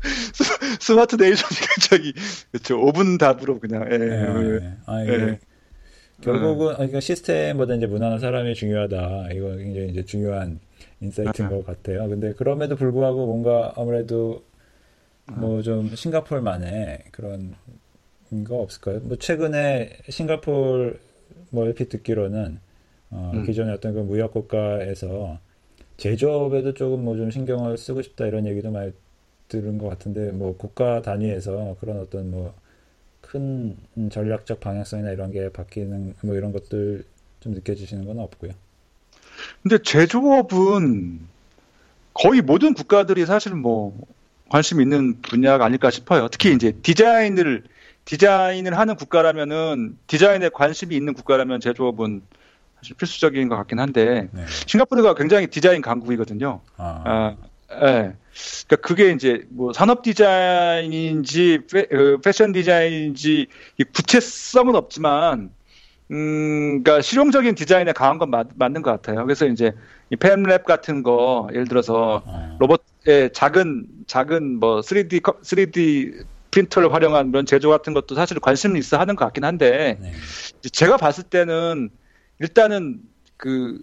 smart 0.80 1.16
nation이 1.16 1.54
굉장히 1.90 2.12
그렇죠. 2.52 2.78
5분 2.78 3.18
답으로 3.18 3.58
그냥. 3.60 3.86
예. 3.92 3.98
네, 3.98 4.58
네. 4.60 4.72
아, 4.86 5.02
이게 5.02 5.12
예. 5.12 5.38
결국은 6.20 6.72
아, 6.72 6.76
그러니까 6.76 7.00
시스템보다 7.00 7.74
이제 7.74 7.86
문화나 7.86 8.18
사람이 8.18 8.54
중요하다. 8.54 9.28
이거 9.32 9.56
굉장히 9.56 9.88
이제 9.90 10.04
중요한 10.04 10.60
insight인 11.00 11.48
것 11.48 11.66
같아요. 11.66 12.08
근데 12.08 12.32
그럼에도 12.34 12.76
불구하고 12.76 13.26
뭔가 13.26 13.72
아무래도 13.76 14.44
뭐 15.26 15.60
좀 15.62 15.94
싱가폴만의 15.94 17.04
그런 17.10 17.54
거 18.44 18.56
없을까요? 18.56 19.00
뭐 19.00 19.16
최근에 19.16 19.98
싱가폴 20.08 20.98
뭐 21.50 21.64
이렇게 21.66 21.84
듣기로는 21.84 22.58
어, 23.10 23.32
음. 23.34 23.44
기존의 23.44 23.74
어떤 23.74 23.94
그 23.94 24.00
무역 24.00 24.32
국가에서 24.32 25.38
제조업에도 25.96 26.74
조금 26.74 27.04
뭐 27.04 27.16
좀 27.16 27.30
신경을 27.30 27.78
쓰고 27.78 28.02
싶다 28.02 28.26
이런 28.26 28.46
얘기도 28.46 28.70
많이 28.70 28.92
들은 29.48 29.78
것 29.78 29.88
같은데 29.88 30.32
뭐 30.32 30.56
국가 30.56 31.02
단위에서 31.02 31.76
그런 31.80 32.00
어떤 32.00 32.30
뭐 32.30 32.54
큰 33.26 33.76
전략적 34.10 34.60
방향성이나 34.60 35.10
이런 35.10 35.32
게 35.32 35.48
바뀌는 35.48 36.14
뭐 36.22 36.36
이런 36.36 36.52
것들 36.52 37.04
좀 37.40 37.54
느껴지시는 37.54 38.04
건 38.06 38.20
없고요. 38.20 38.52
근데 39.62 39.78
제조업은 39.78 41.20
거의 42.14 42.40
모든 42.40 42.72
국가들이 42.72 43.26
사실 43.26 43.54
뭐 43.54 43.98
관심 44.48 44.80
있는 44.80 45.20
분야가 45.22 45.64
아닐까 45.64 45.90
싶어요. 45.90 46.28
특히 46.30 46.54
이제 46.54 46.72
디자인을 46.82 47.64
디자인을 48.06 48.78
하는 48.78 48.96
국가라면은 48.96 49.98
디자인에 50.06 50.48
관심이 50.48 50.96
있는 50.96 51.12
국가라면 51.12 51.60
제조업은 51.60 52.22
사실 52.76 52.96
필수적인 52.96 53.48
것 53.48 53.56
같긴 53.56 53.78
한데 53.80 54.28
네. 54.32 54.44
싱가포르가 54.66 55.14
굉장히 55.14 55.48
디자인 55.48 55.82
강국이거든요. 55.82 56.60
아, 56.76 57.02
아 57.04 57.36
예. 57.72 58.14
그러니까 58.66 58.76
그게 58.80 59.10
이제 59.10 59.44
뭐 59.50 59.72
산업 59.72 60.02
디자인인지 60.02 61.60
패, 61.70 61.80
어, 61.92 62.32
션 62.32 62.52
디자인인지 62.52 63.48
구체성은 63.92 64.76
없지만 64.76 65.50
음, 66.12 66.82
그러니까 66.84 67.02
실용적인 67.02 67.56
디자인에 67.56 67.92
강한 67.92 68.18
건 68.18 68.30
맞, 68.30 68.46
맞는 68.54 68.82
것 68.82 68.92
같아요. 68.92 69.24
그래서 69.24 69.46
이제 69.46 69.72
이 70.10 70.16
팸랩 70.16 70.62
같은 70.62 71.02
거 71.02 71.48
예를 71.52 71.66
들어서 71.66 72.22
아. 72.24 72.56
로봇의 72.60 73.32
작은 73.32 73.86
작은 74.06 74.60
뭐 74.60 74.80
3D 74.80 75.22
3D 75.22 76.24
프린터를 76.56 76.92
활용한 76.92 77.30
그런 77.30 77.44
제조 77.44 77.68
같은 77.68 77.92
것도 77.92 78.14
사실 78.14 78.40
관심 78.40 78.76
있어 78.76 78.98
하는 78.98 79.14
것 79.14 79.26
같긴 79.26 79.44
한데 79.44 79.98
네. 80.00 80.12
제가 80.72 80.96
봤을 80.96 81.22
때는 81.24 81.90
일단은 82.38 83.00
그 83.36 83.78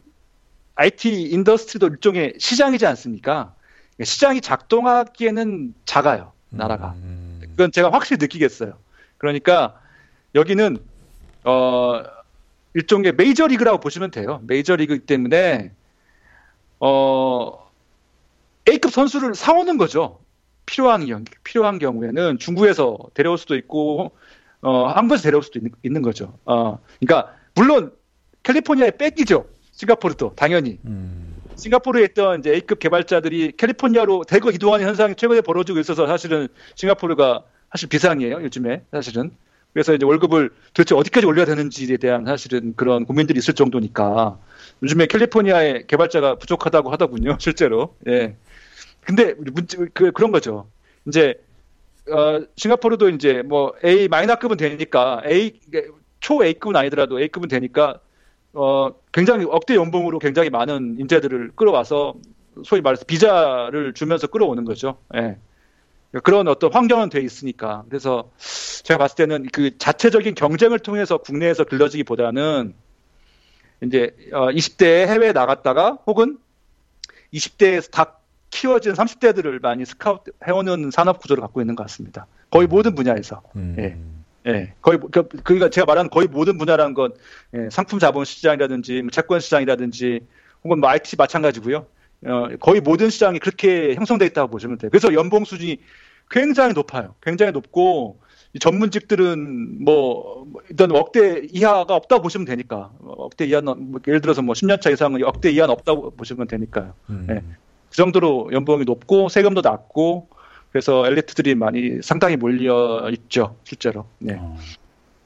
IT 0.76 1.30
industry도 1.30 1.88
일종의 1.88 2.34
시장이지 2.40 2.86
않습니까? 2.88 3.54
시장이 4.02 4.42
작동하기에는 4.42 5.76
작아요, 5.86 6.32
나라가. 6.50 6.96
음. 6.98 7.42
그건 7.52 7.72
제가 7.72 7.92
확실히 7.92 8.18
느끼겠어요. 8.20 8.74
그러니까 9.20 9.80
여기는 10.34 10.80
어 11.44 12.04
일종의 12.74 13.14
메이저 13.14 13.46
리그라고 13.46 13.80
보시면 13.80 14.10
돼요. 14.10 14.42
메이저 14.48 14.76
리그 14.76 15.06
때문에 15.06 15.72
어 16.80 17.72
A급 18.68 18.92
선수를 18.92 19.36
사오는 19.36 19.78
거죠. 19.78 20.20
필요한 20.74 21.06
경 21.06 21.24
필요한 21.44 21.78
경우에는 21.78 22.40
중국에서 22.40 22.98
데려올 23.14 23.38
수도 23.38 23.56
있고 23.56 24.12
어 24.62 24.88
한국에서 24.88 25.22
데려올 25.24 25.44
수도 25.44 25.60
있는, 25.60 25.72
있는 25.84 26.02
거죠. 26.02 26.34
어 26.46 26.80
그러니까 27.00 27.32
물론 27.54 27.92
캘리포니아에 28.42 28.92
뺏기죠. 28.98 29.46
싱가포르도 29.72 30.34
당연히. 30.36 30.80
음. 30.86 31.36
싱가포르에 31.56 32.04
있던 32.06 32.40
이제 32.40 32.52
A급 32.54 32.80
개발자들이 32.80 33.54
캘리포니아로 33.56 34.24
대거 34.24 34.50
이동하는 34.50 34.88
현상이 34.88 35.16
최근에 35.16 35.42
벌어지고 35.42 35.80
있어서 35.80 36.08
사실은 36.08 36.48
싱가포르가 36.76 37.44
사실 37.72 37.88
비상이에요, 37.90 38.42
요즘에 38.42 38.84
사실은. 38.92 39.32
그래서 39.74 39.94
이제 39.94 40.06
월급을 40.06 40.52
도대체 40.74 40.96
어디까지 40.96 41.26
올려야 41.28 41.46
되는지에 41.46 41.98
대한 41.98 42.26
사실은 42.26 42.74
그런 42.76 43.06
고민들이 43.06 43.38
있을 43.38 43.54
정도니까 43.54 44.40
요즘에 44.82 45.06
캘리포니아에 45.08 45.86
개발자가 45.88 46.36
부족하다고 46.36 46.92
하더군요, 46.92 47.38
실제로. 47.42 47.96
예. 48.08 48.36
근데 49.06 49.36
그 49.94 50.12
그런 50.12 50.32
거죠. 50.32 50.68
이제 51.08 51.42
어 52.10 52.42
싱가포르도 52.56 53.10
이제 53.10 53.42
뭐 53.44 53.74
A 53.84 54.08
마이너급은 54.08 54.58
되니까 54.58 55.22
A 55.26 55.60
초 56.20 56.44
A급은 56.44 56.76
아니더라도 56.76 57.20
A급은 57.20 57.50
되니까 57.50 58.00
어, 58.54 58.94
굉장히 59.12 59.46
억대 59.50 59.76
연봉으로 59.76 60.20
굉장히 60.20 60.50
많은 60.50 60.98
인재들을 61.00 61.54
끌어와서 61.56 62.16
소위 62.64 62.82
말해서 62.82 63.04
비자를 63.06 63.94
주면서 63.94 64.28
끌어오는 64.28 64.64
거죠. 64.64 64.98
예. 65.16 65.38
그런 66.24 66.48
어떤 66.48 66.72
환경은 66.72 67.10
돼 67.10 67.22
있으니까. 67.22 67.84
그래서 67.90 68.30
제가 68.84 69.00
봤을 69.00 69.16
때는 69.16 69.48
그 69.52 69.76
자체적인 69.80 70.36
경쟁을 70.36 70.78
통해서 70.78 71.18
국내에서 71.18 71.64
길러지기보다는 71.64 72.76
이제 73.82 74.16
어 74.32 74.50
20대에 74.50 75.08
해외에 75.08 75.32
나갔다가 75.32 75.98
혹은 76.06 76.38
20대에서 77.34 77.90
다 77.90 78.20
키워진 78.54 78.94
30대들을 78.94 79.62
많이 79.62 79.84
스카우트 79.84 80.32
해오는 80.48 80.92
산업 80.92 81.20
구조를 81.20 81.42
갖고 81.42 81.60
있는 81.60 81.76
것 81.76 81.84
같습니다. 81.84 82.28
거의 82.52 82.68
모든 82.68 82.94
분야에서. 82.94 83.42
음. 83.56 83.76
예. 83.80 83.98
예, 84.46 84.74
거의 84.82 85.00
그, 85.12 85.28
그러니까 85.44 85.70
제가 85.70 85.86
말하는 85.86 86.10
거의 86.10 86.28
모든 86.28 86.58
분야라는 86.58 86.94
건 86.94 87.14
예, 87.56 87.70
상품 87.72 87.98
자본 87.98 88.26
시장이라든지 88.26 89.02
뭐 89.02 89.10
채권 89.10 89.40
시장이라든지 89.40 90.20
혹은 90.64 90.80
뭐 90.82 90.90
IT 90.90 91.16
마찬가지고요. 91.16 91.88
어, 92.26 92.48
거의 92.60 92.82
모든 92.82 93.10
시장이 93.10 93.40
그렇게 93.40 93.96
형성돼 93.96 94.26
있다고 94.28 94.50
보시면 94.52 94.78
돼요. 94.78 94.92
그래서 94.92 95.14
연봉 95.14 95.46
수준이 95.46 95.80
굉장히 96.30 96.74
높아요. 96.74 97.16
굉장히 97.22 97.54
높고 97.54 98.20
전문직들은 98.60 99.84
뭐 99.84 100.46
일단 100.70 100.92
억대 100.92 101.48
이하가 101.52 101.96
없다고 101.96 102.22
보시면 102.22 102.46
되니까 102.46 102.92
억대 103.00 103.46
이하는 103.46 103.92
뭐 103.92 104.02
예를 104.08 104.22
들어서 104.22 104.42
뭐 104.42 104.54
10년 104.54 104.80
차 104.82 104.90
이상은 104.90 105.24
억대 105.24 105.50
이하는 105.52 105.74
없다고 105.74 106.12
보시면 106.12 106.48
되니까요. 106.48 106.94
음. 107.10 107.28
예. 107.30 107.42
그 107.94 107.98
정도로 107.98 108.50
연봉이 108.54 108.86
높고 108.86 109.30
세금도 109.30 109.62
낮고 109.62 110.28
그래서 110.72 111.06
엘리트들이 111.06 111.54
많이 111.54 112.02
상당히 112.02 112.36
몰려 112.36 113.08
있죠, 113.12 113.56
실제로. 113.64 114.06
네. 114.18 114.34
어. 114.34 114.58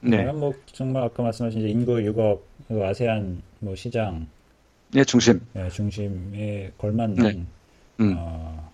네. 0.01 0.25
뭐 0.33 0.53
정말 0.73 1.03
아까 1.03 1.23
말씀하신 1.23 1.61
인구 1.61 1.93
6억 1.93 2.39
그 2.67 2.85
아세안 2.85 3.41
뭐 3.59 3.73
시장 3.73 4.27
네, 4.91 5.05
중심. 5.05 5.39
네, 5.53 5.69
중심에 5.69 6.73
걸맞는 6.77 7.23
네. 7.23 7.45
음. 8.01 8.15
어, 8.17 8.69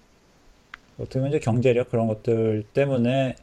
어떻게 0.98 1.20
보면 1.20 1.30
이제 1.30 1.39
경제력 1.39 1.91
그런 1.91 2.08
것들 2.08 2.64
때문에 2.74 3.36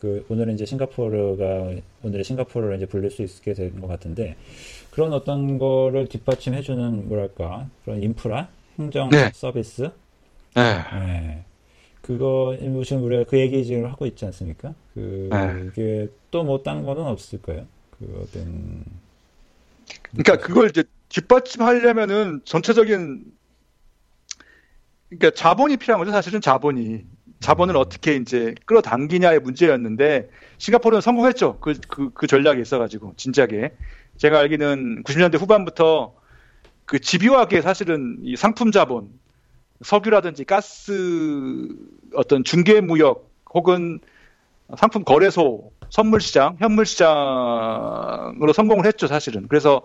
그 0.00 0.26
오늘은 0.28 0.52
이제 0.52 0.66
싱가포르가 0.66 1.70
오늘의 2.02 2.24
싱가포르를 2.24 2.76
이제 2.76 2.84
불릴 2.84 3.10
수 3.10 3.22
있게 3.22 3.54
된 3.54 3.80
것 3.80 3.86
같은데 3.86 4.36
그런 4.90 5.14
어떤 5.14 5.58
거를 5.58 6.08
뒷받침해주는 6.08 7.08
뭐랄까 7.08 7.68
그런 7.86 8.02
인프라 8.02 8.48
행정 8.78 9.08
네. 9.10 9.30
서비스 9.34 9.90
네. 10.54 10.84
네. 10.92 11.44
그거 12.00 12.56
뭐 12.60 12.84
지금 12.84 13.04
우리가 13.04 13.24
그 13.24 13.38
얘기 13.38 13.64
지금 13.64 13.86
하고 13.86 14.06
있지 14.06 14.24
않습니까? 14.26 14.74
그, 14.94 15.28
네. 15.32 15.54
그게 15.54 16.08
또 16.30 16.44
뭐 16.44 16.62
딴 16.62 16.84
거는 16.84 17.02
없을까요? 17.04 17.66
그 17.98 18.20
어떤 18.22 18.84
그러니까 20.12 20.36
그걸 20.46 20.68
이제 20.68 20.84
뒷받침하려면은 21.08 22.40
전체적인 22.44 23.24
그러니까 25.08 25.30
자본이 25.30 25.76
필요한 25.76 25.98
거죠. 26.00 26.10
사실은 26.12 26.40
자본이 26.40 27.04
자본을 27.40 27.74
음. 27.76 27.80
어떻게 27.80 28.16
이제 28.16 28.54
끌어당기냐의 28.66 29.40
문제였는데 29.40 30.28
싱가포르는 30.58 31.00
성공했죠. 31.00 31.58
그 31.60 31.74
그, 31.88 32.10
그 32.12 32.26
전략이 32.26 32.60
있어가지고 32.60 33.14
진작에 33.16 33.72
제가 34.16 34.38
알기는 34.40 35.02
90년대 35.04 35.38
후반부터 35.40 36.14
그 36.86 36.98
집요하게 36.98 37.62
사실은 37.62 38.18
이 38.22 38.36
상품 38.36 38.70
자본 38.70 39.08
석유라든지 39.82 40.44
가스 40.44 41.68
어떤 42.14 42.44
중개 42.44 42.80
무역 42.80 43.30
혹은 43.52 44.00
상품 44.78 45.04
거래소, 45.04 45.72
선물 45.90 46.20
시장, 46.20 46.56
현물 46.58 46.86
시장으로 46.86 48.52
성공을 48.52 48.86
했죠, 48.86 49.06
사실은. 49.06 49.46
그래서 49.48 49.82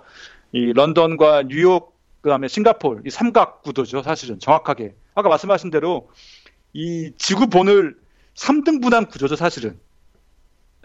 이 0.52 0.74
런던과 0.74 1.44
뉴욕 1.44 1.98
그 2.22 2.30
다음에 2.30 2.48
싱가폴 2.48 3.04
이 3.06 3.10
삼각 3.10 3.62
구도죠, 3.62 4.04
사실은 4.04 4.40
정확하게. 4.40 4.94
아까 5.16 5.30
말씀하신 5.30 5.70
대로 5.70 6.10
이 6.74 7.12
지구 7.18 7.48
본을 7.48 7.98
3등분한 8.36 9.10
구조죠, 9.10 9.36
사실은. 9.36 9.80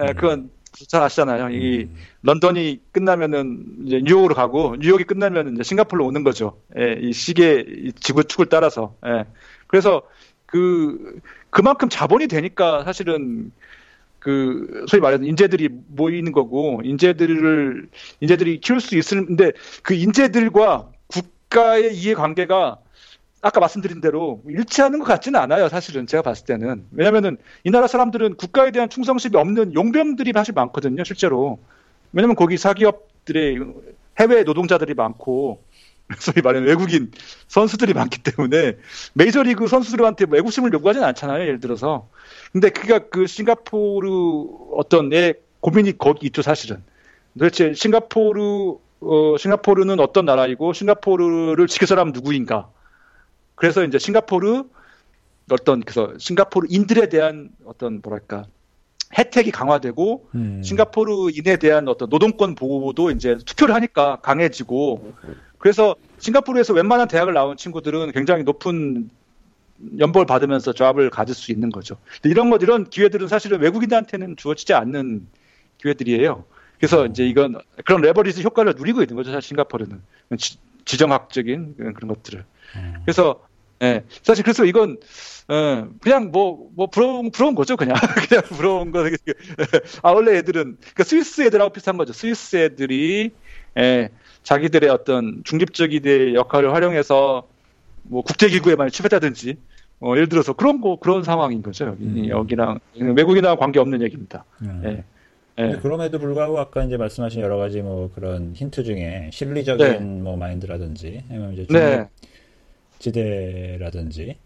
예, 0.03 0.07
음. 0.07 0.15
그건 0.15 0.51
잘 0.89 1.03
아시잖아요. 1.03 1.51
이 1.51 1.85
음. 1.85 1.97
런던이 2.23 2.81
끝나면은 2.93 3.65
이제 3.87 4.01
뉴욕으로 4.05 4.35
가고 4.35 4.77
뉴욕이 4.79 5.05
끝나면은 5.05 5.55
이제 5.55 5.63
싱가폴로 5.63 6.05
오는 6.05 6.25
거죠. 6.25 6.61
예, 6.79 6.99
이 7.01 7.13
시계 7.13 7.65
이 7.67 7.93
지구축을 7.93 8.47
따라서. 8.47 8.95
예. 9.07 9.25
그래서 9.67 10.03
그 10.47 11.21
그만큼 11.51 11.89
자본이 11.89 12.27
되니까 12.27 12.85
사실은 12.85 13.53
그 14.19 14.85
소위 14.89 15.01
말해서 15.01 15.25
인재들이 15.25 15.69
모이는 15.89 16.33
거고 16.33 16.81
인재들을 16.83 17.89
인재들이 18.21 18.61
키울 18.61 18.81
수 18.81 18.97
있는데 18.97 19.53
그 19.83 19.95
인재들과 19.95 20.89
국가의 21.09 21.95
이해관계가 21.97 22.79
아까 23.45 23.61
말씀드린 23.61 24.01
대로 24.01 24.41
일치하는 24.49 25.01
것 25.01 25.05
같지는 25.05 25.39
않아요. 25.39 25.69
사실은 25.69 26.07
제가 26.07 26.23
봤을 26.23 26.47
때는 26.47 26.87
왜냐하면은 26.93 27.37
이 27.63 27.71
나라 27.71 27.87
사람들은 27.87 28.37
국가에 28.37 28.71
대한 28.71 28.89
충성심이 28.89 29.37
없는 29.37 29.75
용병들이 29.75 30.33
사실 30.33 30.55
많거든요. 30.55 31.05
실제로 31.05 31.59
왜냐면 32.15 32.37
거기 32.37 32.57
사기업들의 32.57 33.59
해외 34.19 34.45
노동자들이 34.45 34.95
많고 34.95 35.63
소위 36.19 36.41
말하는 36.43 36.67
외국인 36.67 37.13
선수들이 37.49 37.93
많기 37.93 38.23
때문에 38.23 38.79
메이저리그 39.13 39.67
선수들한테 39.69 40.25
외국심을 40.31 40.73
요구하지는 40.73 41.07
않잖아요. 41.09 41.43
예를 41.43 41.61
들어서 41.61 42.09
근데 42.51 42.71
그가 42.71 43.11
그 43.11 43.27
싱가포르 43.27 44.09
어떤 44.73 45.13
애 45.13 45.35
고민이 45.61 45.99
거기 45.99 46.29
있죠. 46.29 46.41
사실은 46.41 46.83
도대체 47.39 47.75
싱가포르 47.75 48.77
어, 49.01 49.37
싱가포르는 49.39 50.01
어떤 50.01 50.25
나라이고 50.25 50.73
싱가포르를 50.73 51.67
지킬 51.67 51.87
사람 51.87 52.13
누구인가 52.13 52.71
그래서 53.65 53.83
이제 53.83 53.99
싱가포르 53.99 54.65
어떤 55.51 55.81
그래서 55.81 56.13
싱가포르인들에 56.19 57.09
대한 57.09 57.49
어떤 57.65 58.03
뭐랄까 58.03 58.45
혜택이 59.17 59.53
강화되고 59.53 60.29
음. 60.35 60.63
싱가포르인에 60.63 61.57
대한 61.57 61.89
어떤 61.89 62.11
노동권 62.11 62.57
보호도 62.57 63.11
이제 63.11 63.39
투표를 63.47 63.75
하니까 63.75 64.17
강해지고 64.21 65.15
그래서 65.57 65.97
싱가포르에서 66.19 66.75
웬만한 66.75 67.09
대학을 67.09 67.33
나온 67.33 67.57
친구들은 67.57 68.13
굉장히 68.13 68.43
높은 68.43 69.09
연봉을 69.99 70.27
받으면서 70.27 70.75
잡을 70.75 71.09
가질 71.09 71.35
수 71.35 71.51
있는 71.51 71.71
거죠. 71.71 71.97
이런 72.23 72.51
것 72.51 72.63
이런 72.63 72.85
기회들은 72.85 73.29
사실은 73.29 73.61
외국인한테는 73.63 74.37
주어지지 74.37 74.75
않는 74.75 75.27
기회들이에요. 75.79 76.45
그래서 76.77 77.05
어. 77.05 77.07
이제 77.07 77.27
이건 77.27 77.63
그런 77.87 78.03
레버리지 78.03 78.43
효과를 78.43 78.75
누리고 78.77 79.01
있는 79.01 79.17
거죠. 79.17 79.33
사실 79.33 79.49
싱가포르는 79.49 80.03
지, 80.37 80.59
정학적인 80.99 81.77
그런 81.77 82.09
것들을. 82.09 82.45
음. 82.77 82.95
그래서 83.05 83.41
예, 83.85 84.05
사실 84.23 84.43
그래서 84.43 84.65
이건 84.65 84.99
어, 85.49 85.89
그냥 86.01 86.31
뭐, 86.31 86.71
뭐, 86.75 86.87
부러운, 86.87 87.31
부러운 87.31 87.55
거죠, 87.55 87.77
그냥. 87.77 87.97
그냥 88.29 88.43
부러운 88.45 88.91
거. 88.91 89.05
아, 90.03 90.11
원래 90.11 90.39
애들은, 90.39 90.79
그러니까 90.81 91.05
스위스 91.05 91.43
애들하고 91.43 91.71
비슷한 91.71 91.99
거죠. 91.99 92.15
스위스 92.15 92.57
애들이, 92.57 93.31
예, 93.77 94.09
자기들의 94.43 94.89
어떤 94.89 95.43
중립적인 95.45 96.35
역할을 96.35 96.73
활용해서, 96.73 97.47
뭐, 98.05 98.23
국제기구에 98.23 98.77
많이 98.77 98.91
출입했다든지, 98.91 99.57
어, 100.01 100.13
예를 100.13 100.31
들어서 100.31 100.55
그런 100.55 100.81
거, 100.81 100.97
그런 100.97 101.23
상황인 101.23 101.63
거죠, 101.63 101.89
여기. 101.89 102.05
음. 102.05 102.29
여기랑, 102.29 102.81
외국인하고 102.95 103.61
관계 103.61 103.81
없는 103.81 104.01
얘기입니다. 104.01 104.45
음. 104.63 104.83
예. 104.87 105.05
예. 105.57 105.77
그럼에도 105.83 106.19
불구하고 106.19 106.59
아까 106.59 106.83
이제 106.83 106.97
말씀하신 106.97 107.41
여러 107.41 107.57
가지 107.57 107.81
뭐 107.81 108.11
그런 108.13 108.55
힌트 108.57 108.83
중에 108.83 109.31
실리적인 109.33 109.87
네. 109.87 109.99
뭐 110.01 110.37
마인드라든지 110.37 111.23
아니면 111.31 111.53
이제 111.53 111.67
네. 111.71 112.09
지대라든지 112.99 114.37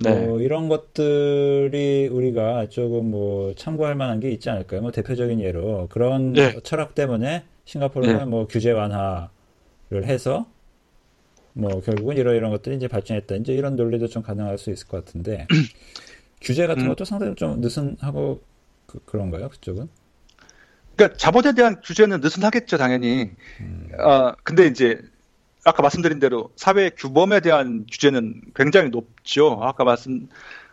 네. 0.00 0.14
뭐 0.14 0.40
이런 0.40 0.68
것들이 0.68 2.08
우리가 2.10 2.68
조금 2.68 3.10
뭐 3.10 3.54
참고할 3.54 3.96
만한 3.96 4.20
게 4.20 4.30
있지 4.30 4.48
않을까요? 4.48 4.82
뭐 4.82 4.92
대표적인 4.92 5.40
예로 5.40 5.88
그런 5.90 6.32
네. 6.32 6.58
철학 6.62 6.94
때문에 6.94 7.44
싱가포르는 7.64 8.18
네. 8.18 8.24
뭐 8.24 8.46
규제 8.46 8.70
완화를 8.70 9.28
해서 10.04 10.46
뭐 11.52 11.80
결국은 11.80 12.16
이런 12.16 12.36
이런 12.36 12.50
것들이 12.52 12.76
이제 12.76 12.86
발전했다. 12.86 13.34
이제 13.36 13.52
이런 13.52 13.74
논리도 13.74 14.06
좀 14.06 14.22
가능할 14.22 14.58
수 14.58 14.70
있을 14.70 14.86
것 14.86 15.04
같은데 15.04 15.46
규제 16.40 16.66
같은 16.68 16.84
음. 16.84 16.88
것도 16.88 17.04
상당히 17.04 17.34
좀 17.34 17.60
느슨하고 17.60 18.40
그, 18.86 19.16
런가요 19.16 19.48
그쪽은? 19.48 19.88
그러니까 20.94 21.16
자본에 21.16 21.54
대한 21.54 21.80
규제는 21.80 22.20
느슨하겠죠, 22.20 22.76
당연히. 22.76 23.30
음. 23.60 23.88
아 23.98 24.34
근데 24.44 24.66
이제 24.66 25.00
아까 25.68 25.82
말씀드린 25.82 26.18
대로 26.18 26.50
사회 26.56 26.90
규범에 26.90 27.40
대한 27.40 27.86
규제는 27.90 28.40
굉장히 28.54 28.88
높죠. 28.90 29.58
아까 29.62 29.84
말씀 29.84 30.28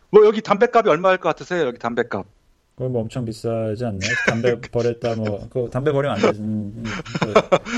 뭐 0.09 0.25
여기 0.25 0.41
담배값이 0.41 0.89
얼마일 0.89 1.17
것 1.17 1.29
같으세요? 1.29 1.65
여기 1.67 1.77
담배값. 1.77 2.25
그건 2.75 2.91
뭐 2.91 3.01
엄청 3.03 3.23
비싸지 3.23 3.85
않나요? 3.85 4.11
담배 4.27 4.59
버렸다 4.71 5.15
뭐 5.15 5.47
그 5.49 5.69
담배 5.71 5.91
버리면 5.93 6.15
안 6.17 6.21
되는 6.21 6.83
그 7.21 7.33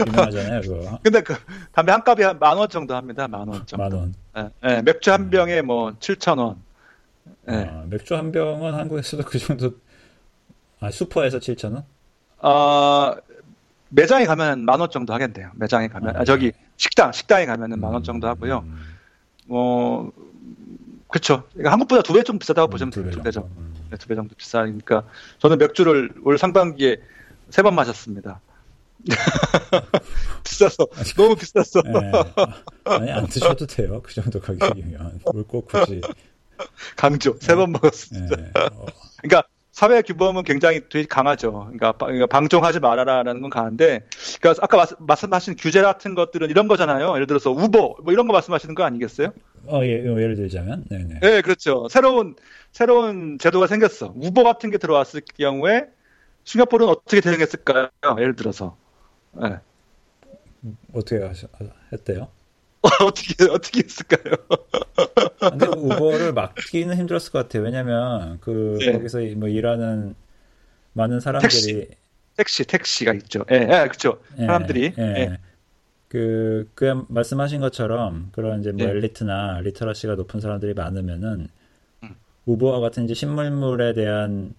유명하잖아요, 0.07 0.61
그거. 0.61 0.99
근데 1.03 1.21
그 1.21 1.35
담배 1.71 1.91
한 1.91 2.01
값이 2.05 2.23
한 2.23 2.39
만 2.39 2.57
원 2.57 2.69
정도 2.69 2.95
합니다. 2.95 3.27
만 3.27 3.47
원 3.47 3.65
정도. 3.67 3.77
만 3.77 3.91
원. 3.93 4.13
예, 4.37 4.49
예, 4.77 4.81
맥주 4.81 5.11
한 5.11 5.29
병에 5.29 5.61
뭐 5.61 5.91
7천 5.99 6.39
원. 6.39 6.57
예. 7.49 7.53
아, 7.69 7.83
맥주 7.89 8.15
한 8.15 8.31
병은 8.31 8.73
한국에서도 8.73 9.23
그 9.23 9.37
정도 9.39 9.71
아, 10.79 10.89
슈퍼에서 10.91 11.39
7천 11.39 11.73
원? 11.73 11.83
아, 12.39 13.15
매장에 13.89 14.25
가면 14.25 14.65
만 14.65 14.79
원 14.79 14.89
정도 14.89 15.13
하겠네요. 15.13 15.51
매장에 15.55 15.87
가면 15.87 16.17
아, 16.17 16.19
아 16.21 16.25
저기 16.25 16.51
네. 16.51 16.57
식당 16.77 17.11
식당에 17.11 17.45
가면은 17.45 17.79
만 17.79 17.93
원 17.93 18.03
정도 18.03 18.27
하고요. 18.27 18.59
음. 18.65 18.95
뭐 19.47 20.11
그렇죠. 21.07 21.43
한국보다 21.63 22.01
두 22.03 22.13
배 22.13 22.23
좀 22.23 22.37
비싸다고 22.39 22.67
음, 22.67 22.71
보시면 22.71 22.91
돼요. 22.91 23.11
두배 23.11 23.31
정도. 23.31 23.49
음. 23.57 23.73
네, 23.89 23.97
두배 23.97 24.15
정도 24.15 24.35
비싸니까 24.35 25.03
저는 25.39 25.57
맥주를 25.57 26.11
올 26.23 26.37
상반기에 26.37 26.97
세 27.49 27.61
번 27.61 27.75
마셨습니다. 27.75 28.41
비싸서 30.43 30.87
너무 31.15 31.35
비쌌어. 31.35 31.81
네. 31.83 32.11
아니 32.85 33.11
안 33.11 33.27
드셔도 33.27 33.65
돼요. 33.65 34.01
그 34.03 34.13
정도 34.13 34.39
가격이면 34.39 35.21
뭘 35.31 35.43
꼭 35.45 35.67
굳이 35.67 36.01
강조 36.95 37.37
세 37.39 37.55
번 37.55 37.71
먹었습니다. 37.71 38.35
네. 38.35 38.51
어. 38.73 38.85
그러니까 39.21 39.47
사회 39.77 40.01
규범은 40.01 40.41
굉장히 40.41 40.81
되게 40.89 41.05
강하죠. 41.05 41.51
그러니까, 41.65 41.91
그러니까 41.91 42.25
방종하지 42.25 42.79
말아라라는 42.79 43.41
건 43.41 43.51
강한데, 43.51 44.07
그러니까 44.41 44.65
아까 44.65 44.87
말씀하신 44.97 45.55
규제 45.55 45.83
같은 45.83 46.15
것들은 46.15 46.49
이런 46.49 46.67
거잖아요. 46.67 47.13
예를 47.13 47.27
들어서 47.27 47.51
우버 47.51 47.97
뭐 48.01 48.11
이런 48.11 48.25
거 48.25 48.33
말씀하시는 48.33 48.73
거 48.73 48.83
아니겠어요? 48.83 49.33
어, 49.67 49.81
예, 49.83 49.99
어, 49.99 50.19
예를 50.19 50.35
들자면, 50.35 50.83
네네. 50.89 51.19
네, 51.19 51.41
그렇죠. 51.43 51.87
새로운 51.91 52.35
새로운 52.71 53.37
제도가 53.37 53.67
생겼어. 53.67 54.15
우버 54.15 54.43
같은 54.43 54.71
게 54.71 54.79
들어왔을 54.79 55.21
경우에 55.37 55.85
싱가포르는 56.43 56.91
어떻게 56.91 57.21
대응했을까요? 57.21 57.89
예를 58.17 58.35
들어서. 58.35 58.75
네. 59.33 59.57
어떻게 60.91 61.23
하셨, 61.23 61.51
했대요? 61.93 62.29
어떻게 62.81 63.43
어떻게 63.49 63.83
했을까요? 63.83 64.35
근데 65.39 65.67
우버를 65.67 66.33
막기는 66.33 66.95
힘들었을 66.95 67.31
것 67.31 67.39
같아요. 67.43 67.63
왜냐면 67.63 68.37
그 68.41 68.77
네. 68.79 68.91
거기서 68.93 69.19
뭐 69.35 69.49
일하는 69.49 70.15
많은 70.93 71.19
사람들이 71.19 71.49
택시. 71.51 71.87
택시, 72.37 72.63
택시가 72.65 73.13
있죠. 73.13 73.43
예, 73.51 73.55
예 73.55 73.65
그렇죠. 73.87 74.19
예, 74.39 74.45
사람들이. 74.45 74.93
예. 74.97 75.03
예. 75.03 75.37
그, 76.07 76.69
그 76.73 77.05
말씀하신 77.09 77.59
것처럼 77.59 78.29
그런 78.31 78.61
이제 78.61 78.71
뭐 78.71 78.85
예. 78.85 78.91
엘리트나 78.91 79.59
리터러시가 79.61 80.15
높은 80.15 80.39
사람들이 80.39 80.73
많으면은 80.73 81.49
음. 82.03 82.15
우버와 82.45 82.79
같은 82.79 83.05
이제 83.05 83.13
신물물에 83.13 83.93
대한 83.93 84.53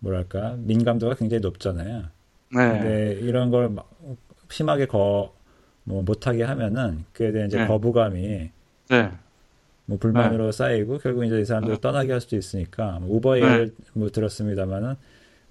뭐랄까 0.00 0.56
민감도가 0.58 1.14
굉장히 1.14 1.40
높잖아요. 1.40 2.04
네. 2.52 2.68
근데 2.68 3.12
이런 3.20 3.50
걸 3.50 3.70
심하게 4.50 4.86
거, 4.86 5.34
뭐 5.84 6.02
못하게 6.02 6.44
하면은 6.44 7.04
그에 7.12 7.32
대한 7.32 7.48
이제 7.48 7.58
네. 7.58 7.66
거부감이 7.66 8.50
네. 8.88 9.10
뭐 9.86 9.98
불만으로 9.98 10.46
네. 10.46 10.52
쌓이고 10.52 10.98
결국 10.98 11.24
이제 11.24 11.40
이 11.40 11.44
사람들 11.44 11.74
네. 11.74 11.80
떠나게 11.80 12.12
할 12.12 12.20
수도 12.20 12.36
있으니까 12.36 12.98
뭐 13.00 13.16
우버 13.16 13.34
네. 13.36 13.70
뭐 13.92 14.10
들었습니다만은 14.10 14.94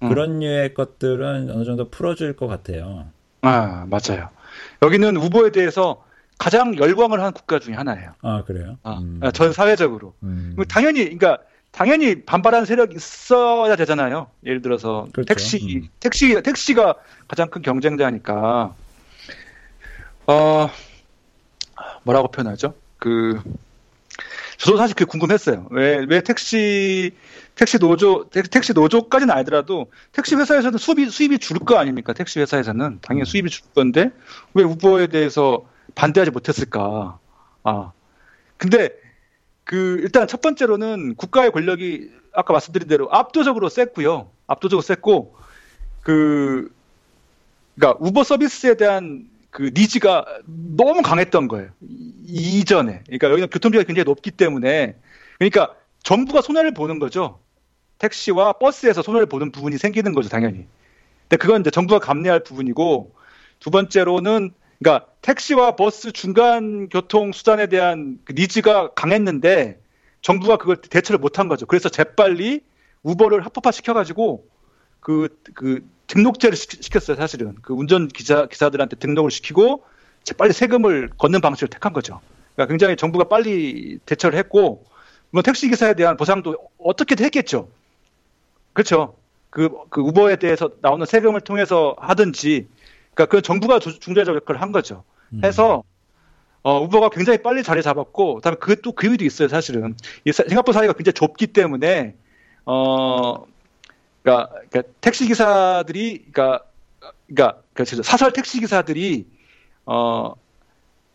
음. 0.02 0.08
그런 0.08 0.40
류의 0.40 0.74
것들은 0.74 1.50
어느 1.50 1.64
정도 1.64 1.90
풀어줄 1.90 2.34
것 2.34 2.46
같아요. 2.46 3.06
아 3.42 3.86
맞아요. 3.88 4.30
여기는 4.82 5.16
우버에 5.16 5.50
대해서 5.52 6.04
가장 6.38 6.76
열광을 6.76 7.20
한 7.20 7.32
국가 7.32 7.58
중에 7.58 7.74
하나예요. 7.74 8.12
아 8.22 8.44
그래요? 8.44 8.78
아, 8.82 8.98
음. 8.98 9.20
전 9.34 9.52
사회적으로. 9.52 10.14
음. 10.22 10.56
당연히 10.68 11.04
그러니까 11.04 11.38
당연히 11.70 12.24
반발하는 12.24 12.64
세력이 12.64 12.96
있어야 12.96 13.76
되잖아요. 13.76 14.28
예를 14.44 14.62
들어서 14.62 15.06
그렇죠. 15.12 15.26
택시 15.26 15.76
음. 15.76 15.88
택시 16.00 16.42
택시가 16.42 16.94
가장 17.28 17.48
큰 17.50 17.62
경쟁자니까 17.62 18.74
어 20.30 20.70
뭐라고 22.04 22.28
표현하죠? 22.28 22.74
그 22.98 23.42
저도 24.58 24.76
사실 24.76 24.94
그게 24.94 25.06
궁금했어요. 25.06 25.66
왜, 25.70 26.04
왜 26.08 26.20
택시, 26.20 27.12
택시 27.56 27.78
노조, 27.78 28.28
택시 28.28 28.72
노조까지는 28.72 29.34
아니더라도 29.34 29.90
택시 30.12 30.36
회사에서는 30.36 30.78
수입이, 30.78 31.10
수입이 31.10 31.38
줄거 31.38 31.78
아닙니까? 31.78 32.12
택시 32.12 32.38
회사에서는. 32.38 32.98
당연히 33.00 33.24
수입이 33.24 33.50
줄 33.50 33.64
건데 33.74 34.10
왜 34.54 34.62
우버에 34.62 35.08
대해서 35.08 35.66
반대하지 35.96 36.30
못했을까? 36.30 37.18
아. 37.64 37.92
근데 38.56 38.90
그 39.64 39.98
일단 40.02 40.28
첫 40.28 40.42
번째로는 40.42 41.16
국가의 41.16 41.50
권력이 41.50 42.10
아까 42.34 42.52
말씀드린 42.52 42.86
대로 42.86 43.08
압도적으로 43.10 43.68
셌고요. 43.68 44.30
압도적으로 44.46 44.82
셌고 44.82 45.34
그 46.02 46.70
그러니까 47.74 47.98
우버 48.04 48.22
서비스에 48.22 48.74
대한 48.74 49.28
그 49.50 49.70
니즈가 49.74 50.24
너무 50.46 51.02
강했던 51.02 51.48
거예요. 51.48 51.70
이전에. 52.26 53.02
그러니까 53.06 53.30
여기는 53.30 53.48
교통비가 53.50 53.84
굉장히 53.84 54.04
높기 54.04 54.30
때문에 54.30 54.96
그러니까 55.38 55.74
정부가 56.02 56.40
손해를 56.40 56.72
보는 56.72 56.98
거죠. 56.98 57.40
택시와 57.98 58.54
버스에서 58.54 59.02
손해를 59.02 59.26
보는 59.26 59.52
부분이 59.52 59.76
생기는 59.76 60.14
거죠, 60.14 60.28
당연히. 60.28 60.66
근데 61.22 61.36
그건 61.36 61.60
이제 61.60 61.70
정부가 61.70 61.98
감내할 62.00 62.42
부분이고 62.42 63.14
두 63.58 63.70
번째로는 63.70 64.52
그러니까 64.78 65.06
택시와 65.20 65.76
버스 65.76 66.12
중간 66.12 66.88
교통 66.88 67.32
수단에 67.32 67.66
대한 67.66 68.18
그 68.24 68.32
니즈가 68.32 68.94
강했는데 68.94 69.78
정부가 70.22 70.56
그걸 70.56 70.76
대처를 70.76 71.18
못한 71.18 71.48
거죠. 71.48 71.66
그래서 71.66 71.88
재빨리 71.88 72.62
우버를 73.02 73.44
합법화 73.44 73.72
시켜가지고 73.72 74.46
그, 75.00 75.28
그 75.54 75.80
등록제를 76.10 76.56
시켰어요, 76.56 77.16
사실은. 77.16 77.54
그 77.62 77.72
운전 77.72 78.08
기사, 78.08 78.46
기사들한테 78.46 78.96
등록을 78.96 79.30
시키고 79.30 79.84
재빨리 80.24 80.52
세금을 80.52 81.10
걷는 81.16 81.40
방식을 81.40 81.68
택한 81.68 81.92
거죠. 81.92 82.20
그러니까 82.54 82.72
굉장히 82.72 82.96
정부가 82.96 83.24
빨리 83.24 83.98
대처를 84.06 84.38
했고, 84.38 84.84
뭐 85.30 85.42
택시 85.42 85.68
기사에 85.68 85.94
대한 85.94 86.16
보상도 86.16 86.56
어떻게든 86.78 87.24
했겠죠. 87.26 87.68
그렇죠. 88.72 89.16
그, 89.50 89.70
그 89.88 90.00
우버에 90.00 90.36
대해서 90.36 90.70
나오는 90.80 91.06
세금을 91.06 91.40
통해서 91.40 91.96
하든지 91.98 92.68
그러니까 93.14 93.26
그 93.26 93.42
정부가 93.42 93.78
중재자 93.78 94.32
역할을 94.34 94.60
한 94.60 94.72
거죠. 94.72 95.04
음. 95.32 95.40
해서 95.44 95.82
어, 96.62 96.80
우버가 96.82 97.08
굉장히 97.10 97.38
빨리 97.38 97.62
자리 97.62 97.82
잡았고, 97.82 98.36
그다음에 98.36 98.56
그것도 98.58 98.92
그 98.92 99.10
의도 99.10 99.24
있어요, 99.24 99.48
사실은. 99.48 99.94
이 100.24 100.32
싱가포르 100.32 100.74
사회가 100.74 100.92
굉장히 100.92 101.14
좁기 101.14 101.48
때문에 101.48 102.16
어, 102.66 103.44
그러니까, 104.22 104.48
그러니까 104.68 104.82
택시 105.00 105.26
기사들이, 105.26 106.26
그러니까, 106.32 106.64
그러니까, 107.26 107.62
그러니까 107.72 108.02
사설 108.02 108.32
택시 108.32 108.60
기사들이 108.60 109.26
어, 109.86 110.34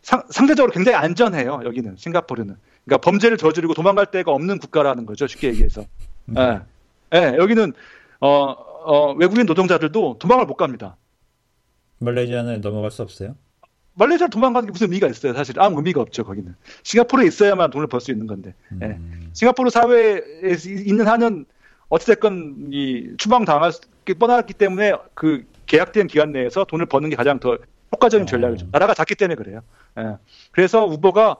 상, 0.01 0.23
상대적으로 0.29 0.71
굉장히 0.71 0.97
안전해요, 0.97 1.61
여기는 1.65 1.95
싱가포르는. 1.97 2.55
그러니까 2.85 3.09
범죄를 3.09 3.37
저지르고 3.37 3.73
도망갈 3.73 4.07
데가 4.07 4.31
없는 4.31 4.59
국가라는 4.59 5.05
거죠, 5.05 5.27
쉽게 5.27 5.47
얘기해서. 5.49 5.85
음. 6.29 6.35
예, 7.13 7.19
네. 7.19 7.37
여기는 7.37 7.73
어, 8.19 8.27
어, 8.27 9.13
외국인 9.13 9.45
노동자들도 9.45 10.17
도망을 10.19 10.45
못 10.45 10.55
갑니다. 10.55 10.95
말레이시아는 11.99 12.61
넘어갈 12.61 12.91
수 12.91 13.01
없어요? 13.01 13.35
말레이시아 13.95 14.27
도망가는 14.27 14.67
게 14.67 14.71
무슨 14.71 14.87
의미가 14.87 15.07
있어요, 15.07 15.33
사실. 15.33 15.59
아무 15.59 15.77
의미가 15.77 16.01
없죠, 16.01 16.23
거기는. 16.25 16.53
싱가포르에 16.83 17.27
있어야만 17.27 17.69
돈을 17.71 17.87
벌 17.87 18.01
수 18.01 18.11
있는 18.11 18.27
건데. 18.27 18.53
예. 18.81 18.85
음. 18.87 19.29
싱가포르 19.33 19.69
사회에 19.69 20.21
있는 20.85 21.07
한은 21.07 21.45
어찌됐건 21.95 22.67
이 22.71 23.13
추방 23.17 23.45
당할 23.45 23.71
게 24.03 24.13
뻔하기 24.13 24.53
때문에 24.53 24.93
그 25.13 25.45
계약된 25.65 26.07
기간 26.07 26.31
내에서 26.31 26.65
돈을 26.65 26.85
버는 26.85 27.09
게 27.09 27.15
가장 27.15 27.39
더 27.39 27.57
효과적인 27.93 28.27
전략이죠. 28.27 28.65
어. 28.65 28.69
나라가 28.71 28.93
작기 28.93 29.15
때문에 29.15 29.35
그래요. 29.35 29.61
예. 29.97 30.17
그래서 30.51 30.85
우버가 30.85 31.37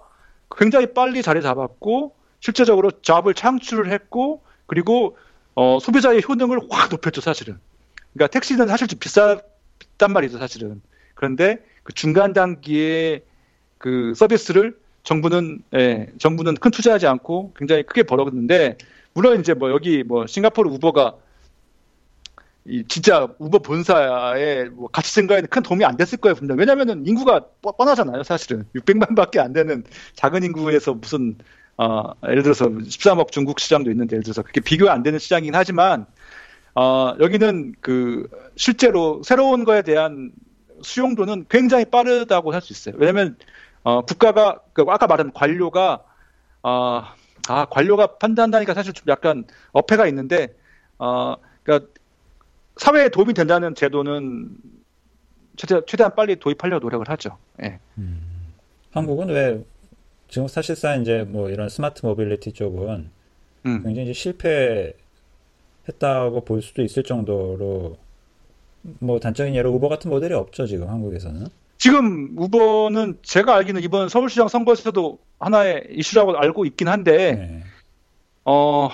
굉장히 0.58 0.93
빨리 0.93 1.22
자리 1.22 1.41
잡았고 1.41 2.16
실제적으로 2.39 2.91
잡을 3.01 3.34
창출을 3.34 3.91
했고 3.91 4.43
그리고 4.66 5.18
어, 5.56 5.80
소비자의 5.80 6.22
효능을 6.28 6.60
확 6.70 6.89
높였죠, 6.89 7.22
사실은. 7.22 7.58
그러니까 8.14 8.32
택시는 8.32 8.68
사실 8.68 8.88
좀 8.88 8.99
비싸 8.99 9.39
있단 9.93 10.12
말이죠, 10.12 10.38
사실은. 10.38 10.82
그런데 11.16 11.64
그 11.84 11.93
중간 11.93 12.34
단기에 12.34 13.22
그 13.78 14.14
서비스를 14.16 14.78
정부는 15.03 15.62
예, 15.76 16.08
정부는 16.18 16.56
큰 16.56 16.72
투자하지 16.72 17.08
않고 17.08 17.53
굉장히 17.56 17.84
크게 17.84 18.03
벌었는데 18.03 18.78
물론 19.16 19.39
이제 19.39 19.53
뭐 19.55 19.72
여기 19.72 20.03
뭐 20.03 20.28
싱가포르 20.28 20.70
우버가 20.72 21.16
이 22.68 22.84
진짜 22.88 23.28
우버 23.39 23.59
본사의 23.59 24.70
뭐 24.72 24.89
가치 24.89 25.13
증가에는 25.13 25.49
큰 25.49 25.61
도움이 25.63 25.86
안 25.86 25.97
됐을 25.97 26.18
거예요, 26.18 26.36
분명. 26.36 26.57
왜냐면은 26.57 27.05
인구가 27.05 27.45
뻔하잖아요, 27.61 28.24
사실은. 28.24 28.66
600만밖에 28.76 29.38
안 29.39 29.53
되는 29.53 29.84
작은 30.16 30.43
인구에서 30.43 30.93
무슨 30.95 31.38
어, 31.78 32.11
예를 32.28 32.43
들어서 32.43 32.66
13억 32.68 33.32
중국 33.32 33.59
시장도 33.59 33.91
있는데 33.91 34.16
예를 34.16 34.24
들어서 34.24 34.41
그게 34.41 34.61
비교 34.61 34.89
안 34.89 35.03
되는 35.03 35.20
시장이긴 35.20 35.55
하지만 35.55 36.07
어, 36.76 37.16
여기는 37.20 37.76
그 37.82 38.28
실제로 38.55 39.22
새로운 39.24 39.63
거에 39.63 39.82
대한 39.84 40.32
수용도는 40.82 41.45
굉장히 41.49 41.86
빠르다고 41.86 42.53
할 42.53 42.61
수 42.61 42.74
있어요. 42.74 42.95
왜냐하면 42.97 43.38
어, 43.84 44.01
국가가 44.03 44.59
그 44.74 44.84
아까 44.89 45.07
말한 45.07 45.34
관료가 45.34 46.03
어, 46.63 47.03
아 47.48 47.66
관료가 47.66 48.18
판단한다니까 48.18 48.74
사실 48.74 48.93
좀 48.93 49.06
약간 49.08 49.46
어폐가 49.72 50.08
있는데 50.08 50.56
어, 50.98 51.36
그러니까 51.64 51.89
사회에 52.78 53.10
도움이 53.10 53.34
된다는 53.34 53.76
제도는 53.76 54.58
최대, 55.56 55.82
최대한 55.86 56.14
빨리 56.16 56.36
도입하려고 56.36 56.86
노력을 56.86 57.08
하죠. 57.10 57.38
예. 57.64 57.80
음. 57.98 58.22
한국은 58.91 59.30
왜 59.30 59.64
지금 60.28 60.48
사실상 60.48 61.02
이제 61.02 61.24
뭐 61.24 61.50
이런 61.50 61.70
smart 61.70 62.06
mobility 62.06 62.54
쪽은 62.54 63.10
음. 63.66 63.84
굉장히 63.84 64.04
이제 64.04 64.14
실패 64.14 64.93
했다고 65.88 66.41
볼 66.46 66.62
수도 66.62 66.82
있을 66.82 67.04
정도로 67.04 67.98
뭐 69.00 69.20
단적인 69.20 69.56
예로 69.56 69.72
우버 69.74 69.89
같은 69.89 70.10
모델이 70.10 70.34
없죠 70.34 70.66
지금 70.66 70.89
한국에서는. 70.89 71.48
지금 71.86 72.30
우버는 72.36 73.20
제가 73.22 73.54
알기는 73.58 73.84
이번 73.84 74.10
서울시장 74.10 74.48
선거에서도 74.48 75.20
하나의 75.40 75.86
이슈라고 75.92 76.36
알고 76.36 76.66
있긴 76.66 76.88
한데 76.88 77.36
네. 77.36 77.64
어 78.44 78.90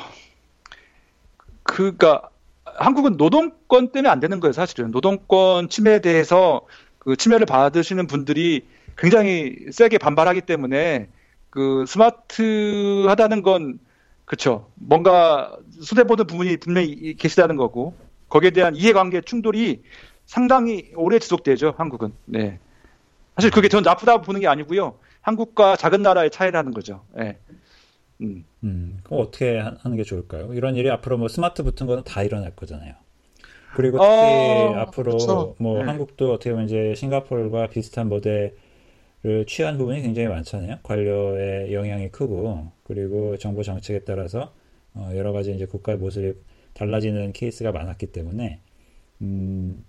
그니까 1.64 2.28
한국은 2.66 3.16
노동권 3.16 3.94
때문에 3.94 4.10
안 4.10 4.20
되는 4.20 4.42
거예요 4.42 4.52
사실은 4.52 4.92
노동권 4.92 5.70
침해에 5.70 6.02
대해서 6.02 6.64
그 7.00 7.16
침해를 7.16 7.46
받으시는 7.46 8.08
분들이 8.08 8.66
굉장히 8.98 9.56
세게 9.72 9.98
반발하기 9.98 10.42
때문에 10.42 11.08
그 11.50 11.86
스마트하다는 11.88 13.42
건 13.42 13.80
그렇죠. 14.26 14.70
뭔가 14.76 15.56
손해보는 15.82 16.28
부분이 16.28 16.58
분명히 16.58 17.16
계시다는 17.18 17.56
거고 17.56 17.96
거기에 18.28 18.50
대한 18.50 18.76
이해관계 18.76 19.22
충돌이 19.22 19.82
상당히 20.26 20.92
오래 20.98 21.20
지속되죠. 21.20 21.76
한국은. 21.78 22.12
네. 22.26 22.60
사실 23.36 23.50
그게 23.52 23.70
전 23.70 23.84
나쁘다고 23.84 24.22
보는 24.22 24.42
게 24.42 24.48
아니고요. 24.48 24.98
한국과 25.22 25.76
작은 25.76 26.02
나라의 26.02 26.32
차이라는 26.32 26.72
거죠. 26.72 27.06
네. 27.16 27.38
음. 28.22 28.46
음. 28.64 29.00
그럼 29.04 29.22
어떻게 29.22 29.58
하는 29.60 29.98
게 29.98 30.04
좋을까요? 30.04 30.54
이런 30.54 30.76
일이 30.76 30.90
앞으로 30.90 31.18
뭐 31.18 31.28
스마트 31.28 31.64
붙은 31.64 31.88
거는 31.88 32.04
다 32.04 32.24
일어날 32.24 32.56
거잖아요. 32.56 32.94
그리고 33.76 33.98
특히 34.00 34.10
어, 34.10 34.74
앞으로 34.80 35.12
그렇죠. 35.12 35.56
뭐 35.58 35.80
네. 35.80 35.86
한국도 35.86 36.34
어떻게 36.34 36.52
보면 36.52 36.66
이제 36.66 36.94
싱가포르와 36.96 37.68
비슷한 37.68 38.10
모델 38.10 38.56
를 39.24 39.46
취한 39.46 39.78
부분이 39.78 40.02
굉장히 40.02 40.28
많잖아요. 40.30 40.80
관료의 40.82 41.76
영향이 41.76 42.10
크고 42.10 42.72
그리고 42.84 43.38
정부 43.38 43.62
정책에 43.62 44.00
따라서 44.00 44.52
어, 44.96 45.12
여러 45.14 45.32
가지 45.32 45.54
이제 45.54 45.68
국가의 45.68 46.00
모습이 46.00 46.34
달라지는 46.74 47.32
케이스가 47.32 47.72
많았기 47.72 48.08
때문에 48.08 48.62
음, 49.22 49.86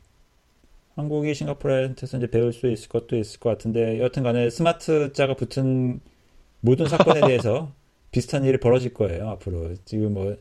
한국이 0.96 1.34
싱가포르한테서 1.34 2.18
이제 2.18 2.26
배울 2.26 2.52
수 2.52 2.68
있을 2.70 2.88
것도 2.88 3.16
있을 3.16 3.40
것 3.40 3.48
같은데 3.50 4.00
여튼 4.00 4.22
간에 4.22 4.50
스마트 4.50 5.12
자가 5.12 5.34
붙은 5.34 6.00
모든 6.60 6.86
사건에 6.86 7.20
대해서 7.26 7.72
비슷한 8.10 8.44
일이 8.44 8.58
벌어질 8.58 8.92
거예요, 8.92 9.28
앞으로. 9.30 9.74
지금 9.86 10.12
뭐, 10.14 10.36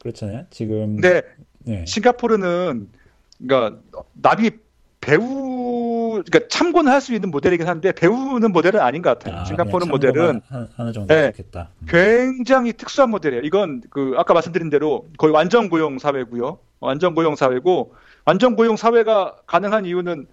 그렇잖아요. 0.00 0.46
지금. 0.50 0.96
네. 1.00 1.22
네. 1.64 1.84
싱가포르는, 1.84 2.88
그러니까, 3.44 3.80
나비 4.14 4.50
배우, 5.00 6.22
그러니까 6.24 6.48
참고는 6.48 6.92
할 6.92 7.00
수 7.00 7.12
있는 7.12 7.30
모델이긴 7.30 7.66
한데, 7.66 7.90
배우는 7.92 8.52
모델은 8.52 8.80
아닌 8.80 9.02
것 9.02 9.18
같아요. 9.18 9.40
아, 9.40 9.44
싱가포르 9.44 9.86
모델은. 9.86 10.40
하는 10.48 10.92
정도 10.92 11.12
네, 11.12 11.32
좋겠다. 11.32 11.70
음. 11.80 11.86
굉장히 11.88 12.72
특수한 12.72 13.10
모델이에요. 13.10 13.42
이건, 13.42 13.82
그, 13.90 14.14
아까 14.16 14.32
말씀드린 14.32 14.70
대로 14.70 15.08
거의 15.18 15.32
완전 15.34 15.68
고용 15.68 15.98
사회고요. 15.98 16.60
완전 16.78 17.14
고용 17.16 17.34
사회고, 17.34 17.94
완전 18.30 18.54
고용 18.54 18.76
사회가 18.76 19.38
가능한 19.44 19.86
이유는, 19.86 20.28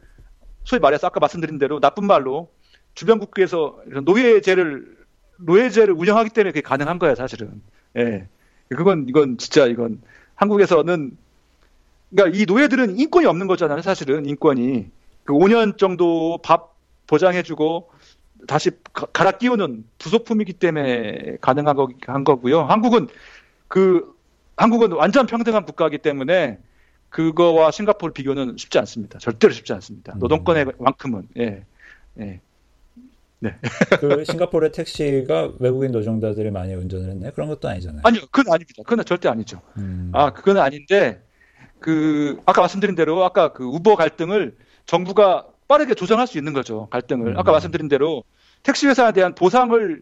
소위 0.64 0.80
말해서 0.80 1.08
아까 1.08 1.20
말씀드린 1.20 1.58
대로 1.58 1.80
나쁜 1.80 2.06
말로 2.06 2.52
주변 2.94 3.18
국가에서 3.18 3.82
노예제를 3.88 4.98
노예제를 5.38 5.96
운영하기 5.96 6.30
때문에 6.30 6.52
그게 6.52 6.62
가능한 6.62 7.00
거야 7.00 7.16
사실은. 7.16 7.60
예. 7.98 8.28
그건 8.70 9.06
이건 9.10 9.40
진짜 9.40 9.66
이건 9.66 10.00
한국에서는 10.36 11.18
그러니까 12.12 12.38
이 12.38 12.46
노예들은 12.46 13.00
인권이 13.00 13.26
없는 13.26 13.48
거잖아요 13.48 13.82
사실은 13.82 14.28
인권이 14.28 14.92
그 15.24 15.34
5년 15.34 15.78
정도 15.78 16.38
밥 16.44 16.76
보장해주고 17.08 17.90
다시 18.48 18.72
갈아 19.14 19.32
끼우는 19.32 19.86
부속품이기 19.98 20.54
때문에 20.54 21.38
가능한 21.42 21.76
거, 21.76 21.90
한 22.06 22.24
거고요. 22.24 22.62
한국은 22.62 23.08
그 23.68 24.14
한국은 24.56 24.92
완전 24.92 25.26
평등한 25.26 25.66
국가이기 25.66 25.98
때문에 26.00 26.60
그거와 27.10 27.72
싱가포르 27.72 28.14
비교는 28.14 28.58
쉽지 28.58 28.78
않습니다. 28.80 29.20
절대로 29.20 29.54
쉽지 29.54 29.74
않습니다. 29.74 30.14
음. 30.14 30.20
노동권의만큼은 30.20 31.30
예. 31.38 31.64
예. 32.20 32.42
네. 33.40 33.56
그 34.00 34.24
싱가포르 34.26 34.72
택시가 34.72 35.54
외국인 35.60 35.92
노동자들이 35.92 36.52
많이 36.52 36.74
운전을 36.74 37.10
했네. 37.10 37.32
그런 37.32 37.50
것도 37.50 37.70
아니잖아요. 37.70 38.02
아니요, 38.04 38.22
그건 38.32 38.54
아닙니다. 38.54 38.84
그건 38.86 39.06
절대 39.06 39.30
아니죠. 39.30 39.62
음. 39.78 40.12
아, 40.14 40.34
그건 40.34 40.58
아닌데 40.58 41.22
그 41.80 42.40
아까 42.46 42.62
말씀드린 42.62 42.96
대로 42.96 43.24
아까 43.24 43.54
그 43.54 43.64
우버 43.64 43.96
갈등을 43.96 44.56
정부가 44.86 45.48
빠르게 45.68 45.94
조정할 45.94 46.28
수 46.28 46.38
있는 46.38 46.54
거죠. 46.54 46.88
갈등을 46.90 47.34
음. 47.34 47.40
아까 47.40 47.52
말씀드린 47.52 47.88
대로 47.88 48.24
택시 48.64 48.88
회사에 48.88 49.12
대한 49.12 49.36
보상을 49.36 50.02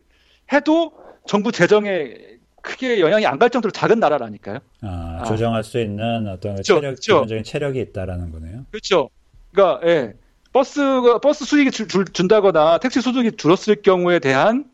해도 0.53 0.93
정부 1.27 1.51
재정에 1.51 2.15
크게 2.65 2.99
영향이 2.99 3.25
안 3.25 3.39
갈 3.39 3.49
정도로 3.49 3.71
작은 3.71 3.99
나라라니까요. 3.99 4.59
아, 4.81 5.19
아. 5.21 5.23
조정할 5.23 5.63
수 5.63 5.79
있는 5.79 6.27
어떤 6.27 6.53
그렇죠, 6.55 6.63
체력, 6.75 6.81
그렇죠. 6.81 7.13
기본적인 7.13 7.43
체력이 7.43 7.79
있다라는 7.79 8.31
거네요. 8.31 8.65
그렇죠. 8.71 9.09
그러니까 9.51 9.87
예. 9.87 10.13
버스가 10.51 11.19
버스 11.19 11.43
수익이 11.45 11.69
줄, 11.71 11.87
줄, 11.87 12.05
준다거나 12.05 12.77
택시 12.79 13.01
소득이 13.01 13.33
줄었을 13.37 13.81
경우에 13.81 14.19
대한 14.19 14.65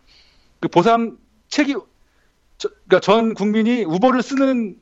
그 0.59 0.67
보상 0.67 1.17
책임 1.49 1.79
저, 2.57 2.69
그러니까 2.87 2.99
전 2.99 3.33
국민이 3.33 3.83
우버를 3.83 4.21
쓰는 4.21 4.77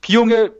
비용의 0.00 0.50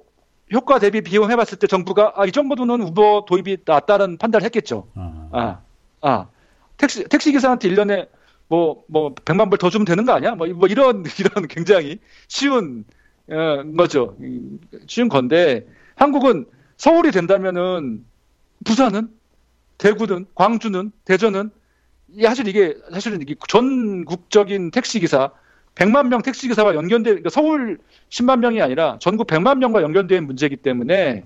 효과 0.53 0.79
대비 0.79 1.01
비용 1.03 1.31
해봤을 1.31 1.59
때 1.59 1.67
정부가 1.67 2.13
아, 2.17 2.25
이 2.25 2.33
정도는 2.33 2.81
우버 2.83 3.25
도입이 3.29 3.59
낫다는 3.67 4.17
판단을 4.17 4.45
했겠죠. 4.47 4.87
아, 4.95 5.29
아, 5.33 5.61
아. 6.01 6.29
택시 6.77 7.03
택시 7.05 7.33
기사한테 7.33 7.69
1년에 7.69 8.09
뭐, 8.49 8.85
뭐, 8.89 9.15
100만 9.15 9.51
불 9.51 9.59
더 9.59 9.71
주면 9.71 9.85
되는 9.85 10.05
거 10.05 10.13
아니야? 10.13 10.35
뭐, 10.35 10.47
뭐 10.49 10.69
이런, 10.69 11.05
이런 11.19 11.47
굉장히 11.49 11.99
쉬운, 12.29 12.85
어, 13.31 13.63
거죠. 13.77 14.17
쉬운 14.87 15.09
건데, 15.09 15.67
한국은 15.97 16.47
서울이 16.77 17.11
된다면은, 17.11 18.05
부산은? 18.65 19.09
대구든 19.79 20.27
광주는 20.35 20.91
대전은 21.05 21.51
사실 22.23 22.49
이게 22.49 22.77
사실은 22.93 23.23
이게 23.23 23.35
전국적인 23.49 24.71
택시 24.71 25.01
기사 25.01 25.31
100만 25.77 26.09
명 26.09 26.23
택시 26.23 26.49
기사와 26.49 26.75
연결된 26.75 27.05
그러니까 27.05 27.31
서울 27.31 27.79
10만 28.11 28.41
명이 28.41 28.61
아니라 28.61 28.99
전국 29.01 29.29
100만 29.29 29.59
명과 29.59 29.83
연결된 29.83 30.27
문제이기 30.27 30.57
때문에 30.57 31.25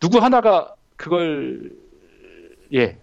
누구 0.00 0.18
하나가 0.18 0.74
그걸 0.96 1.70
예 2.72 2.98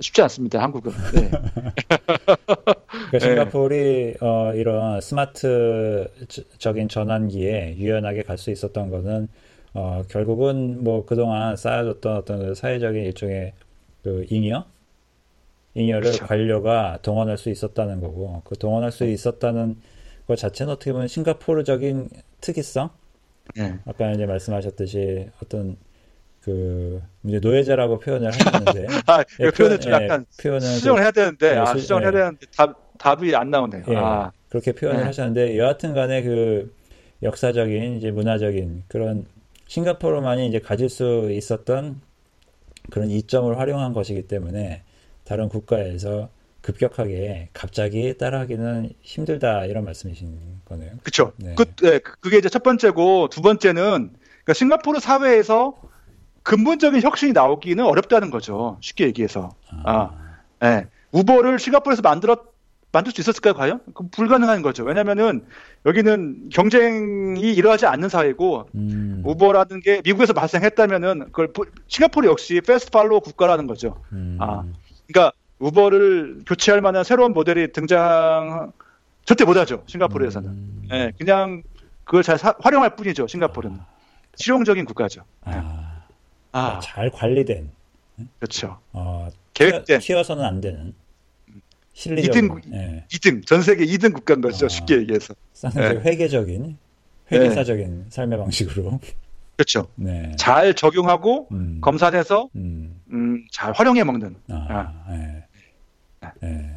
쉽지 0.00 0.22
않습니다 0.22 0.60
한국은. 0.62 0.92
네. 1.14 1.30
그러니까 3.10 3.18
싱가포르이 3.20 3.78
네. 4.12 4.14
어, 4.20 4.52
이런 4.54 5.00
스마트적인 5.00 6.88
전환기에 6.88 7.76
유연하게 7.76 8.22
갈 8.22 8.36
수 8.38 8.50
있었던 8.50 8.90
거는 8.90 9.28
어, 9.74 10.02
결국은 10.08 10.82
뭐 10.84 11.04
그동안 11.06 11.56
쌓여졌던 11.56 12.16
어떤 12.16 12.38
그 12.46 12.54
사회적인 12.54 13.04
일종의 13.04 13.52
그 14.02 14.26
잉여 14.28 14.66
잉여를 15.74 16.02
그렇죠. 16.02 16.26
관료가 16.26 16.98
동원할 17.02 17.38
수 17.38 17.50
있었다는 17.50 18.00
거고 18.00 18.42
그 18.44 18.56
동원할 18.56 18.92
수 18.92 19.04
있었다는 19.04 19.76
것 20.26 20.36
자체는 20.36 20.72
어떻게 20.74 20.92
보면 20.92 21.08
싱가포르적인 21.08 22.08
특이성 22.40 22.90
네. 23.56 23.78
아까 23.84 24.10
이제 24.12 24.26
말씀하셨듯이 24.26 25.28
어떤 25.42 25.76
그 26.44 27.02
이제 27.24 27.40
노예제라고 27.40 27.98
표현을 28.00 28.30
하셨는데 28.32 28.86
아, 29.06 29.24
예, 29.40 29.50
표현을 29.50 29.80
좀 29.80 29.92
예, 29.92 29.96
약간 29.96 30.26
표현을 30.40 30.60
수정을 30.60 31.02
해야 31.02 31.10
되는데 31.10 31.52
예, 31.52 31.56
아, 31.56 31.66
수정을 31.74 32.02
예. 32.02 32.06
해야 32.06 32.12
되는데 32.12 32.46
답 32.54 32.98
답이 32.98 33.34
안 33.34 33.50
나오네요. 33.50 33.84
예, 33.88 33.96
아. 33.96 34.30
그렇게 34.50 34.72
표현을 34.72 35.00
네. 35.00 35.06
하셨는데 35.06 35.58
여하튼간에 35.58 36.22
그 36.22 36.74
역사적인 37.22 37.96
이제 37.96 38.10
문화적인 38.10 38.84
그런 38.88 39.26
싱가포르만이 39.66 40.46
이제 40.46 40.58
가질 40.58 40.90
수 40.90 41.30
있었던 41.32 42.00
그런 42.90 43.10
이점을 43.10 43.58
활용한 43.58 43.94
것이기 43.94 44.28
때문에 44.28 44.82
다른 45.24 45.48
국가에서 45.48 46.28
급격하게 46.60 47.48
갑자기 47.52 48.16
따라하기는 48.16 48.90
힘들다 49.00 49.64
이런 49.64 49.84
말씀이신 49.84 50.60
거네요. 50.66 50.92
그렇죠. 51.02 51.32
네. 51.36 51.54
그, 51.56 51.64
네, 51.76 51.98
그게 51.98 52.38
이제 52.38 52.48
첫 52.48 52.62
번째고 52.62 53.28
두 53.30 53.40
번째는 53.40 54.10
그러니까 54.44 54.52
싱가포르 54.52 55.00
사회에서 55.00 55.74
근본적인 56.44 57.02
혁신이 57.02 57.32
나오기는 57.32 57.84
어렵다는 57.84 58.30
거죠. 58.30 58.76
쉽게 58.80 59.06
얘기해서. 59.06 59.54
아, 59.84 59.90
아 59.90 60.10
네. 60.60 60.86
우버를 61.10 61.58
싱가포르에서 61.58 62.02
만들었 62.02 62.54
만들 62.92 63.10
수 63.10 63.20
있었을까요, 63.20 63.54
과연? 63.54 63.80
그 63.92 64.08
불가능한 64.08 64.62
거죠. 64.62 64.84
왜냐면은 64.84 65.44
여기는 65.84 66.50
경쟁이 66.52 67.52
일어나지 67.52 67.86
않는 67.86 68.08
사회고 68.08 68.68
음. 68.76 69.20
우버라는 69.24 69.80
게 69.80 70.00
미국에서 70.04 70.32
발생했다면은 70.32 71.32
그걸 71.32 71.52
싱가포르 71.88 72.28
역시 72.28 72.60
패스트 72.60 72.92
팔로우 72.92 73.20
국가라는 73.20 73.66
거죠. 73.66 74.00
음. 74.12 74.38
아, 74.40 74.62
그러니까 75.08 75.32
우버를 75.58 76.42
교체할 76.46 76.82
만한 76.82 77.02
새로운 77.02 77.32
모델이 77.32 77.72
등장 77.72 78.70
절대 79.24 79.44
못 79.44 79.56
하죠. 79.56 79.82
싱가포르에서는. 79.86 80.48
음. 80.48 80.82
네, 80.88 81.10
그냥 81.18 81.62
그걸 82.04 82.22
잘 82.22 82.38
사, 82.38 82.54
활용할 82.60 82.94
뿐이죠. 82.94 83.26
싱가포르는 83.26 83.76
아. 83.80 83.86
실용적인 84.36 84.84
국가죠. 84.84 85.22
아. 85.42 85.93
네. 86.54 86.60
아. 86.60 86.80
잘 86.80 87.10
관리된. 87.10 87.68
그렇죠. 88.38 88.78
어, 88.92 89.28
계획된. 89.54 89.98
튀어서는 89.98 90.44
안 90.44 90.60
되는. 90.60 90.94
2등, 91.94 92.60
네. 92.70 93.04
2등, 93.10 93.44
전 93.46 93.62
세계 93.62 93.84
2등 93.86 94.12
국가인 94.12 94.40
거죠, 94.40 94.66
아, 94.66 94.68
쉽게 94.68 94.96
얘기해서. 94.98 95.34
네. 95.74 95.90
회계적인, 96.00 96.76
회계사적인 97.30 97.98
네. 97.98 98.04
삶의 98.08 98.38
방식으로. 98.38 98.98
그렇죠. 99.56 99.86
네. 99.94 100.32
잘 100.36 100.74
적용하고, 100.74 101.48
음. 101.52 101.78
검사해서, 101.80 102.48
음. 102.56 103.00
음, 103.12 103.44
잘 103.52 103.72
활용해 103.72 104.02
먹는. 104.04 104.36
아, 104.48 104.54
아. 104.68 105.10
네. 105.12 105.44
네. 106.40 106.70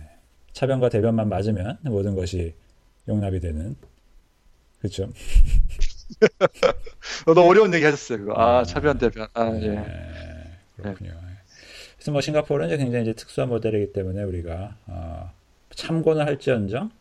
차변과 0.53 0.89
대변만 0.89 1.29
맞으면 1.29 1.77
모든 1.83 2.15
것이 2.15 2.53
용납이 3.07 3.39
되는. 3.39 3.75
그렇죠. 4.79 5.09
너 7.33 7.41
어려운 7.41 7.73
얘기 7.73 7.85
하셨어요, 7.85 8.19
그거. 8.19 8.33
아, 8.33 8.59
아 8.59 8.63
차변, 8.63 8.97
대변. 8.97 9.27
아, 9.33 9.51
예. 9.61 9.67
네. 9.67 9.85
그렇군요. 10.77 11.11
그래서 11.95 12.11
뭐 12.11 12.21
싱가포르는 12.21 12.73
이제 12.73 12.77
굉장히 12.77 13.03
이제 13.03 13.13
특수한 13.13 13.49
모델이기 13.49 13.91
때문에 13.93 14.23
우리가 14.23 14.75
어, 14.85 15.31
참고는 15.75 16.25
할지언정 16.25 16.91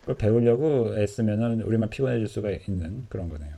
그걸 0.00 0.16
배우려고 0.16 0.94
애쓰면은 0.98 1.62
우리만 1.62 1.90
피곤해질 1.90 2.26
수가 2.28 2.50
있는 2.50 3.06
그런 3.08 3.28
거네요. 3.28 3.50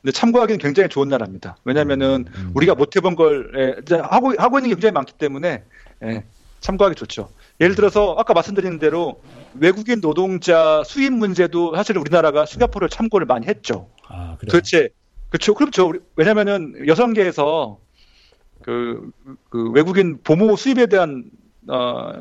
근데 0.00 0.12
참고하기는 0.12 0.58
굉장히 0.58 0.88
좋은 0.88 1.08
나라입니다. 1.08 1.56
왜냐면은 1.64 2.24
음, 2.26 2.32
음. 2.34 2.50
우리가 2.54 2.74
못 2.74 2.96
해본 2.96 3.14
걸 3.14 3.52
예, 3.56 3.96
하고 3.98 4.34
하고 4.36 4.58
있는 4.58 4.70
게 4.70 4.74
굉장히 4.74 4.92
많기 4.92 5.12
때문에 5.12 5.62
예, 6.02 6.24
참고하기 6.62 6.96
좋죠. 6.96 7.28
예를 7.60 7.74
들어서 7.74 8.14
아까 8.18 8.32
말씀드린 8.32 8.78
대로 8.78 9.20
외국인 9.54 10.00
노동자 10.00 10.82
수입 10.84 11.12
문제도 11.12 11.74
사실 11.76 11.98
우리나라가 11.98 12.46
싱가포르를 12.46 12.88
참고를 12.88 13.26
많이 13.26 13.46
했죠. 13.46 13.90
아, 14.08 14.38
도대체 14.40 14.88
그렇죠. 15.28 15.54
그렇죠. 15.54 15.92
왜냐면은 16.16 16.86
여성계에서 16.86 17.78
그, 18.62 19.10
그 19.50 19.70
외국인 19.72 20.18
보모 20.22 20.56
수입에 20.56 20.86
대한 20.86 21.24
어, 21.68 22.12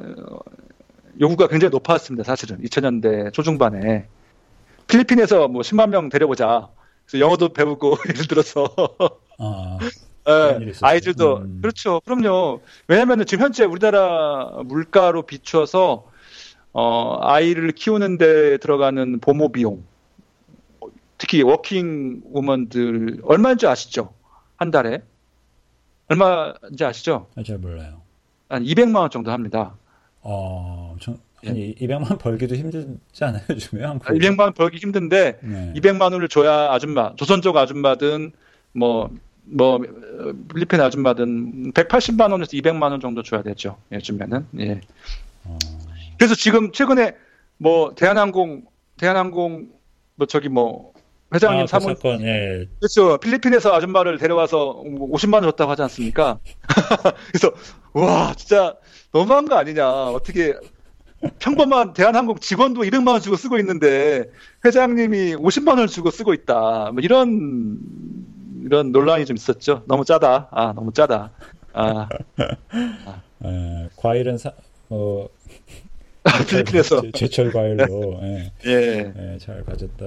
요구가 1.20 1.48
굉장히 1.48 1.72
높았습니다. 1.72 2.24
사실은 2.24 2.62
2000년대 2.62 3.34
초중반에 3.34 4.08
필리핀에서 4.88 5.48
뭐 5.48 5.62
10만 5.62 5.90
명 5.90 6.10
데려보자. 6.10 6.70
그래서 7.06 7.24
영어도 7.24 7.50
배우고 7.50 7.98
예를 8.10 8.28
들어서 8.28 8.74
아. 9.38 9.78
네, 10.60 10.72
아이들도 10.82 11.38
음. 11.38 11.60
그렇죠. 11.62 12.02
그럼요. 12.06 12.62
왜냐하면 12.88 13.26
지금 13.26 13.46
현재 13.46 13.64
우리나라 13.64 14.62
물가로 14.66 15.24
비추어서 15.24 16.06
어, 16.74 17.18
아이를 17.22 17.72
키우는데 17.72 18.58
들어가는 18.58 19.20
보모 19.20 19.52
비용, 19.52 19.84
특히 21.18 21.42
working 21.44 22.22
woman들 22.32 23.20
얼마인지 23.24 23.68
아시죠? 23.68 24.14
한 24.58 24.72
달에 24.72 25.02
얼마인지 26.08 26.84
아시죠? 26.84 27.28
아, 27.36 27.44
잘 27.44 27.58
몰라요. 27.58 28.02
한 28.50 28.64
200만 28.64 28.96
원 28.96 29.10
정도 29.10 29.32
합니다. 29.32 29.76
어, 30.22 30.96
전, 31.00 31.20
아니, 31.46 31.76
예. 31.80 31.86
200만 31.86 32.10
원 32.10 32.18
벌기도 32.18 32.56
힘들지 32.56 32.98
않아요, 33.22 33.44
요즘에? 33.50 33.84
한국 33.84 34.08
200만 34.08 34.40
원 34.40 34.54
벌기 34.54 34.78
힘든데, 34.78 35.40
네. 35.42 35.74
200만 35.76 36.14
원을 36.14 36.28
줘야 36.28 36.72
아줌마, 36.72 37.16
조선족 37.16 37.58
아줌마든, 37.58 38.32
뭐, 38.74 39.10
뭐, 39.44 39.80
필리핀 40.54 40.80
아줌마든, 40.82 41.74
180만 41.74 42.32
원에서 42.32 42.52
200만 42.52 42.92
원 42.92 43.00
정도 43.00 43.24
줘야 43.24 43.42
되죠, 43.42 43.78
요즘에는. 43.92 44.48
예. 44.60 44.82
어... 45.46 45.58
그래서 46.18 46.36
지금 46.36 46.72
최근에 46.72 47.16
뭐, 47.58 47.94
대한항공, 47.96 48.64
대한항공, 48.98 49.70
뭐, 50.16 50.28
저기 50.28 50.50
뭐, 50.50 50.92
회장님 51.34 51.62
아, 51.62 51.64
그 51.64 51.68
사무 51.68 51.96
사건, 51.96 52.22
예. 52.22 52.68
그렇죠. 52.80 53.18
필리핀에서 53.18 53.74
아줌마를 53.74 54.18
데려와서 54.18 54.84
50만 54.84 55.36
원 55.36 55.44
줬다고 55.44 55.72
하지 55.72 55.82
않습니까? 55.84 56.40
그래서 57.32 57.52
와 57.94 58.34
진짜 58.36 58.76
너무한 59.14 59.48
거 59.48 59.56
아니냐. 59.56 59.90
어떻게 59.90 60.56
평범한 61.40 61.94
대한항공 61.94 62.40
직원도 62.40 62.82
200만 62.82 63.10
원 63.10 63.22
주고 63.22 63.36
쓰고 63.36 63.60
있는데 63.60 64.26
회장님이 64.66 65.36
50만 65.36 65.70
원을 65.70 65.88
주고 65.88 66.12
쓰고 66.12 66.34
있다. 66.34 66.92
뭐 66.92 67.02
이런 67.02 67.80
이런 68.64 68.92
논란이 68.92 69.26
좀 69.26 69.36
있었죠. 69.36 69.84
너무 69.88 70.06
짜다. 70.06 70.48
아 70.52 70.74
너무 70.74 70.92
짜다. 70.94 71.32
아, 71.74 72.08
아. 73.06 73.22
에, 73.46 73.90
과일은 73.96 74.38
사, 74.38 74.52
어, 74.90 75.28
필리핀에서 76.50 77.02
제철 77.14 77.52
과일로 77.52 78.20
예, 78.24 78.52
예. 78.66 79.14
예, 79.18 79.38
잘 79.40 79.64
가졌다 79.64 80.06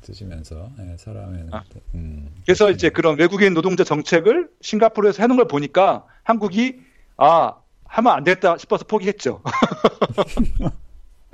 드시면서 0.00 0.70
예, 0.80 0.96
사람의 0.96 1.46
아. 1.50 1.62
음, 1.94 2.28
그래서 2.44 2.70
이제 2.70 2.88
그런 2.88 3.18
외국인 3.18 3.54
노동자 3.54 3.84
정책을 3.84 4.48
싱가포르에서 4.60 5.22
해놓은 5.22 5.36
걸 5.36 5.46
보니까 5.46 6.06
한국이 6.22 6.80
아 7.16 7.54
하면 7.84 8.12
안 8.14 8.24
됐다 8.24 8.56
싶어서 8.58 8.84
포기했죠. 8.84 9.42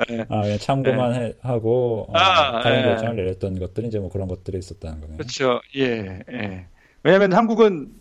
네. 0.09 0.25
아, 0.29 0.43
그냥 0.43 0.59
참고만 0.59 1.13
네. 1.13 1.35
하고 1.43 2.07
어, 2.09 2.17
아, 2.17 2.61
다른 2.63 2.79
예. 2.79 2.83
결정을 2.83 3.17
내렸던 3.17 3.59
것들이 3.59 3.89
이제 3.89 3.99
뭐 3.99 4.11
그런 4.11 4.29
것들이 4.29 4.59
있었다는 4.59 5.01
거네요. 5.01 5.17
그렇죠. 5.19 5.61
예, 5.77 6.23
예. 6.31 6.67
왜냐하면 7.03 7.33
한국은 7.33 7.93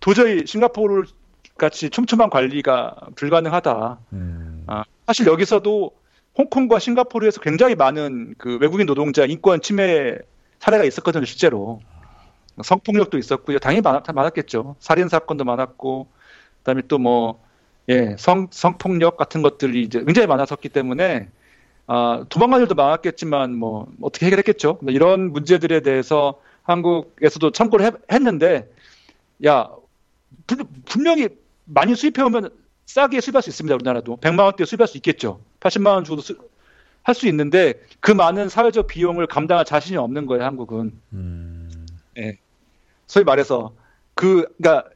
도저히 0.00 0.46
싱가포르 0.46 1.04
같이 1.58 1.90
촘촘한 1.90 2.30
관리가 2.30 3.08
불가능하다. 3.14 3.98
음. 4.12 4.64
아, 4.66 4.84
사실 5.06 5.26
여기서도 5.26 5.92
홍콩과 6.38 6.78
싱가포르에서 6.78 7.40
굉장히 7.40 7.74
많은 7.74 8.34
그 8.38 8.58
외국인 8.60 8.86
노동자 8.86 9.24
인권 9.24 9.60
침해 9.60 10.18
사례가 10.60 10.84
있었거든요, 10.84 11.24
실제로. 11.24 11.80
성폭력도 12.62 13.18
있었고요. 13.18 13.58
당연히 13.58 13.82
많았, 13.82 14.02
많았겠죠. 14.12 14.76
살인 14.78 15.08
사건도 15.08 15.44
많았고, 15.44 16.06
그다음에 16.58 16.82
또 16.88 16.98
뭐, 16.98 17.42
예, 17.88 18.16
성, 18.18 18.48
성폭력 18.50 19.16
같은 19.16 19.42
것들이 19.42 19.82
이제 19.82 20.02
굉장히 20.04 20.26
많았었기 20.28 20.68
때문에, 20.68 21.28
아, 21.86 22.24
도망간 22.28 22.60
일도 22.60 22.74
많았겠지만, 22.74 23.54
뭐, 23.54 23.92
어떻게 24.00 24.26
해결했겠죠. 24.26 24.78
뭐 24.82 24.92
이런 24.92 25.32
문제들에 25.32 25.80
대해서 25.80 26.40
한국에서도 26.62 27.50
참고를 27.50 27.86
해, 27.86 27.90
했는데, 28.12 28.70
야, 29.44 29.68
분명히 30.84 31.28
많이 31.64 31.94
수입해 31.94 32.22
오면 32.22 32.50
싸게 32.86 33.20
수입할 33.20 33.42
수 33.42 33.50
있습니다. 33.50 33.74
우리나라도 33.74 34.16
100만 34.18 34.40
원대 34.40 34.64
수입할 34.64 34.86
수 34.86 34.96
있겠죠. 34.98 35.40
80만 35.60 35.86
원 35.86 36.04
주고도 36.04 36.22
할 37.02 37.14
수 37.14 37.26
있는데 37.28 37.74
그 38.00 38.12
많은 38.12 38.48
사회적 38.48 38.86
비용을 38.86 39.26
감당할 39.26 39.64
자신이 39.64 39.96
없는 39.96 40.26
거예요. 40.26 40.44
한국은. 40.44 40.92
음. 41.12 41.86
예. 42.18 42.38
소위 43.06 43.24
말해서 43.24 43.74
그 44.14 44.46
그러니까 44.58 44.88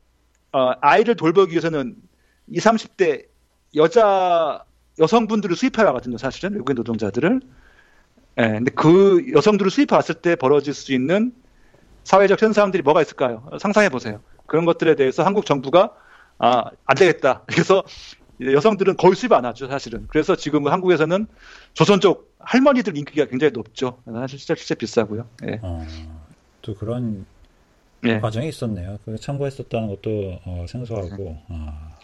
어, 0.53 0.73
아이를 0.81 1.17
돌보기 1.17 1.53
위해서는 1.53 1.97
20, 2.49 2.63
30대 2.73 3.27
여자 3.75 4.65
여성분들을 4.99 5.55
수입해 5.57 5.83
왔거든요. 5.83 6.17
사실은 6.19 6.53
외국인 6.53 6.77
노동자들을. 6.77 7.41
예. 8.39 8.43
근데 8.43 8.71
그 8.71 9.27
여성들을 9.35 9.71
수입해 9.71 9.95
왔을 9.95 10.15
때 10.17 10.37
벌어질 10.37 10.75
수 10.75 10.93
있는 10.93 11.33
사회적 12.05 12.41
현상들이 12.41 12.83
뭐가 12.83 13.03
있을까요? 13.03 13.49
상상해 13.61 13.89
보세요. 13.89 14.21
그런 14.47 14.65
것들에 14.65 14.95
대해서 14.95 15.25
한국 15.25 15.45
정부가 15.45 15.93
아, 16.39 16.71
안 16.85 16.97
되겠다. 16.97 17.43
그래서 17.49 17.83
여성들은 18.41 18.97
거의 18.97 19.17
수입 19.17 19.33
안 19.33 19.45
하죠, 19.47 19.67
사실은. 19.67 20.07
그래서 20.09 20.37
지금은 20.37 20.71
한국에서는 20.71 21.27
조선 21.73 22.01
쪽 22.01 22.35
할머니들 22.39 22.97
인기가 22.97 23.25
굉장히 23.27 23.53
높죠. 23.53 24.03
사실 24.05 24.39
진짜, 24.39 24.55
진짜 24.55 24.75
비싸고요. 24.75 25.29
예. 25.47 25.59
어, 25.63 25.85
또 26.63 26.75
그런 26.75 27.25
예. 28.05 28.21
과정이 28.21 28.49
있었네요. 28.49 28.99
그 29.05 29.17
참고했었다는 29.19 29.89
것도 29.89 30.41
어, 30.45 30.67
생소하고. 30.69 31.39
아, 31.49 31.97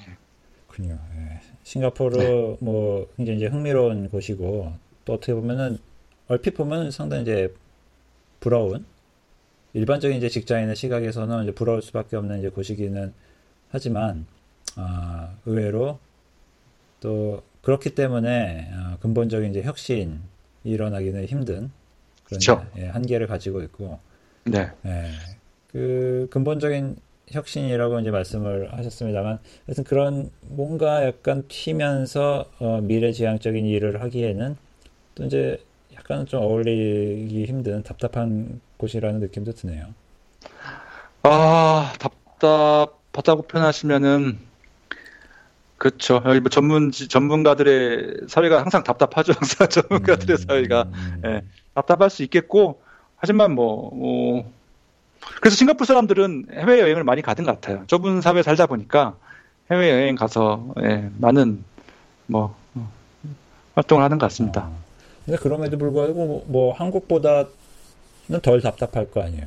그요 0.72 0.98
예. 1.16 1.40
싱가포르 1.62 2.16
네. 2.16 2.56
뭐 2.60 3.08
굉장히 3.16 3.38
이제 3.38 3.46
흥미로운 3.46 4.08
곳이고 4.08 4.72
또 5.04 5.12
어떻게 5.12 5.34
보면은 5.34 5.78
얼핏 6.28 6.54
보면 6.54 6.90
상당히 6.90 7.22
이제 7.22 7.54
부러운 8.40 8.84
일반적인 9.74 10.16
이제 10.16 10.28
직장인의 10.28 10.76
시각에서는 10.76 11.44
이제 11.44 11.52
부러울 11.52 11.82
수밖에 11.82 12.16
없는 12.16 12.38
이제 12.38 12.48
곳이기는 12.48 13.12
하지만 13.70 14.26
아, 14.76 15.34
의외로 15.46 15.98
또 17.00 17.42
그렇기 17.62 17.94
때문에 17.94 18.70
아, 18.72 18.96
근본적인 19.00 19.50
이제 19.50 19.62
혁신이 19.62 20.18
일어나기는 20.64 21.26
힘든 21.26 21.70
그런 22.24 22.66
예, 22.78 22.86
한계를 22.86 23.26
가지고 23.26 23.62
있고 23.62 23.98
네. 24.44 24.70
예, 24.86 25.10
그 25.68 26.28
근본적인 26.30 26.96
혁신이라고 27.32 28.00
이제 28.00 28.10
말씀을 28.10 28.72
하셨습니다만 28.72 29.38
하여튼 29.66 29.84
그런 29.84 30.30
뭔가 30.42 31.04
약간 31.06 31.44
튀면서 31.48 32.46
어, 32.58 32.80
미래지향적인 32.82 33.66
일을 33.66 34.02
하기에는 34.02 34.56
또 35.14 35.24
이제 35.24 35.58
약간 35.94 36.26
좀 36.26 36.42
어울리기 36.42 37.44
힘든 37.44 37.82
답답한 37.82 38.60
곳이라는 38.76 39.20
느낌도 39.20 39.52
드네요. 39.52 39.86
아 41.22 41.92
답답 41.98 42.98
바다고 43.12 43.42
표현하시면은 43.42 44.38
그렇죠. 45.76 46.22
여기 46.26 46.40
뭐 46.40 46.48
전문 46.48 46.92
전문가들의 46.92 48.28
사회가 48.28 48.60
항상 48.60 48.84
답답하죠. 48.84 49.32
항상 49.38 49.68
전문가들의 49.68 50.36
음, 50.36 50.46
사회가 50.46 50.82
음. 50.82 51.22
예, 51.26 51.42
답답할 51.74 52.08
수 52.08 52.22
있겠고 52.22 52.80
하지만 53.16 53.52
뭐, 53.54 53.90
뭐 53.94 54.52
그래서 55.40 55.56
싱가포르 55.56 55.86
사람들은 55.86 56.46
해외 56.52 56.80
여행을 56.80 57.04
많이 57.04 57.22
가든 57.22 57.44
것 57.44 57.60
같아요. 57.60 57.84
좁은 57.86 58.20
사회 58.20 58.42
살다 58.42 58.66
보니까 58.66 59.16
해외 59.70 59.90
여행 59.90 60.14
가서 60.14 60.74
예, 60.82 61.08
많은 61.18 61.64
뭐 62.26 62.56
활동을 63.74 64.04
하는 64.04 64.18
것 64.18 64.26
같습니다. 64.26 64.62
아, 64.62 64.72
근데 65.24 65.38
그럼에도 65.38 65.78
불구하고 65.78 66.14
뭐, 66.14 66.44
뭐 66.46 66.74
한국보다는 66.74 67.46
덜 68.42 68.60
답답할 68.60 69.10
거 69.10 69.22
아니에요. 69.22 69.46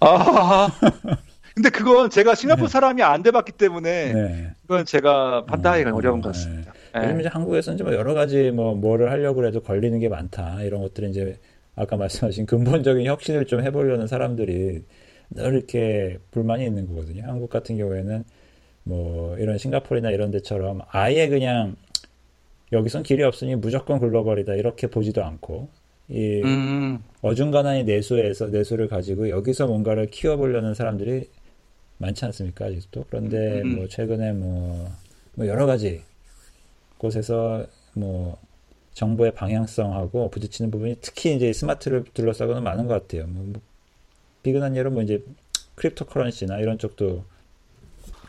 아, 0.00 0.68
근데 1.54 1.70
그건 1.70 2.10
제가 2.10 2.34
싱가포르 2.34 2.66
네. 2.66 2.72
사람이 2.72 3.02
안 3.02 3.22
돼봤기 3.22 3.52
때문에 3.52 4.12
네. 4.12 4.50
그건 4.62 4.84
제가 4.84 5.44
판단하기가 5.46 5.90
어, 5.90 5.94
어려운 5.94 6.20
것 6.20 6.32
같습니다. 6.32 6.72
네. 6.94 7.00
왜냐면 7.00 7.20
이제 7.20 7.28
한국에서는 7.28 7.76
좀 7.78 7.92
여러 7.92 8.14
가지 8.14 8.50
뭐 8.50 8.74
뭐를 8.74 9.10
하려고 9.10 9.46
해도 9.46 9.60
걸리는 9.60 9.98
게 10.00 10.08
많다 10.08 10.62
이런 10.62 10.80
것들이 10.82 11.10
이제 11.10 11.38
아까 11.74 11.96
말씀하신 11.96 12.46
근본적인 12.46 13.06
혁신을 13.06 13.46
좀 13.46 13.62
해보려는 13.62 14.06
사람들이 14.06 14.84
늘 15.30 15.54
이렇게 15.54 16.18
불만이 16.30 16.64
있는 16.64 16.86
거거든요. 16.86 17.24
한국 17.24 17.48
같은 17.48 17.76
경우에는 17.76 18.24
뭐 18.84 19.36
이런 19.38 19.58
싱가포르나 19.58 20.10
이런 20.10 20.30
데처럼 20.30 20.80
아예 20.90 21.28
그냥 21.28 21.76
여기선 22.72 23.02
길이 23.02 23.22
없으니 23.22 23.54
무조건 23.56 23.98
글로벌이다 23.98 24.54
이렇게 24.54 24.86
보지도 24.88 25.24
않고 25.24 25.68
이 26.08 26.42
음. 26.44 26.98
어중간한 27.22 27.84
내수에서 27.84 28.48
내수를 28.48 28.88
가지고 28.88 29.30
여기서 29.30 29.66
뭔가를 29.66 30.06
키워보려는 30.08 30.74
사람들이 30.74 31.28
많지 31.98 32.24
않습니까 32.26 32.66
아직도 32.66 33.04
그런데 33.08 33.62
음. 33.62 33.76
뭐 33.76 33.88
최근에 33.88 34.32
뭐, 34.32 34.90
뭐 35.34 35.46
여러 35.46 35.66
가지 35.66 36.02
곳에서 36.98 37.64
뭐 37.94 38.36
정부의 38.94 39.34
방향성하고 39.34 40.30
부딪히는 40.30 40.70
부분이 40.70 40.96
특히 41.00 41.34
이제 41.34 41.52
smart를 41.52 42.04
둘러싸고는 42.12 42.62
많은 42.62 42.86
것 42.86 42.94
같아요. 42.94 43.26
뭐, 43.26 43.44
뭐 43.44 43.60
비근한 44.42 44.76
예로 44.76 44.90
뭐 44.90 45.02
이제 45.02 45.24
cryptocurrency나 45.76 46.58
이런 46.58 46.78
쪽도 46.78 47.24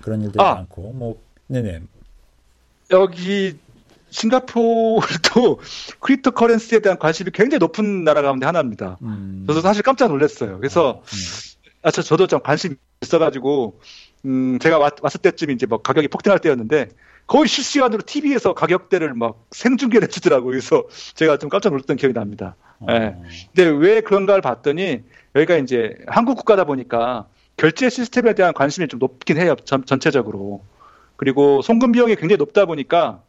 그런 0.02 0.22
일들이 0.22 0.44
아. 0.44 0.56
많고 0.56 0.94
뭐 0.94 1.22
네네 1.48 1.82
여기 2.92 3.58
싱가포르도 4.10 5.60
cryptocurrency에 6.00 6.80
대한 6.80 6.98
관심이 7.00 7.32
굉장히 7.32 7.60
높은 7.60 8.04
나라 8.04 8.22
가운데 8.22 8.46
하나입니다. 8.46 8.98
음. 9.02 9.44
저도 9.48 9.62
사실 9.62 9.82
깜짝 9.82 10.10
놀랐어요. 10.10 10.58
그래서 10.60 11.02
아, 11.04 11.10
네. 11.10 11.54
아, 11.84 11.92
저, 11.92 12.02
저도 12.02 12.28
좀 12.28 12.40
관심 12.42 12.76
있어가지고, 13.02 13.80
음, 14.26 14.58
제가 14.60 14.78
왔, 14.80 14.94
왔을 15.02 15.20
때쯤 15.20 15.52
이제 15.52 15.66
뭐 15.66 15.82
가격이 15.82 16.08
폭등할 16.08 16.40
때였는데, 16.40 16.90
거의 17.28 17.48
실시간으로 17.48 18.02
TV에서 18.06 18.54
가격대를 18.54 19.14
막 19.14 19.46
생중계를 19.52 20.08
해주더라고요. 20.08 20.52
그래서 20.52 20.84
제가 21.16 21.38
좀 21.38 21.50
깜짝 21.50 21.70
놀랐던 21.70 21.98
기억이 21.98 22.14
납니다. 22.14 22.56
예. 22.90 22.94
어. 22.94 23.00
네. 23.00 23.16
근데 23.56 23.70
왜 23.70 24.02
그런가를 24.02 24.42
봤더니, 24.42 25.02
여기가 25.36 25.58
이제 25.58 25.96
항구 26.08 26.36
국가다 26.36 26.66
보니까 26.66 27.28
결제 27.58 27.90
시스템에 27.90 28.34
대한 28.34 28.54
관심이 28.54 28.88
좀 28.88 29.00
높긴 29.00 29.38
해요. 29.38 29.56
전, 29.64 29.86
전체적으로. 29.86 30.64
그리고 31.16 31.62
송금 31.62 31.92
비용이 31.94 32.16
굉장히 32.16 32.38
높다 32.38 32.66
보니까, 32.66 33.22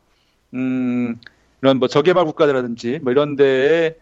음, 0.54 1.16
이런 1.62 1.78
뭐 1.78 1.88
저개발 1.88 2.24
국가라든지 2.26 2.98
뭐 3.02 3.12
이런 3.12 3.36
데에 3.36 3.96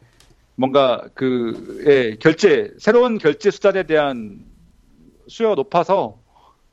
뭔가 0.56 1.05
그, 1.14 1.85
예, 1.86 2.16
결제, 2.19 2.73
새로운 2.78 3.19
결제 3.19 3.51
수단에 3.51 3.85
대한 3.85 4.40
수요가 5.28 5.55
높아서 5.55 6.19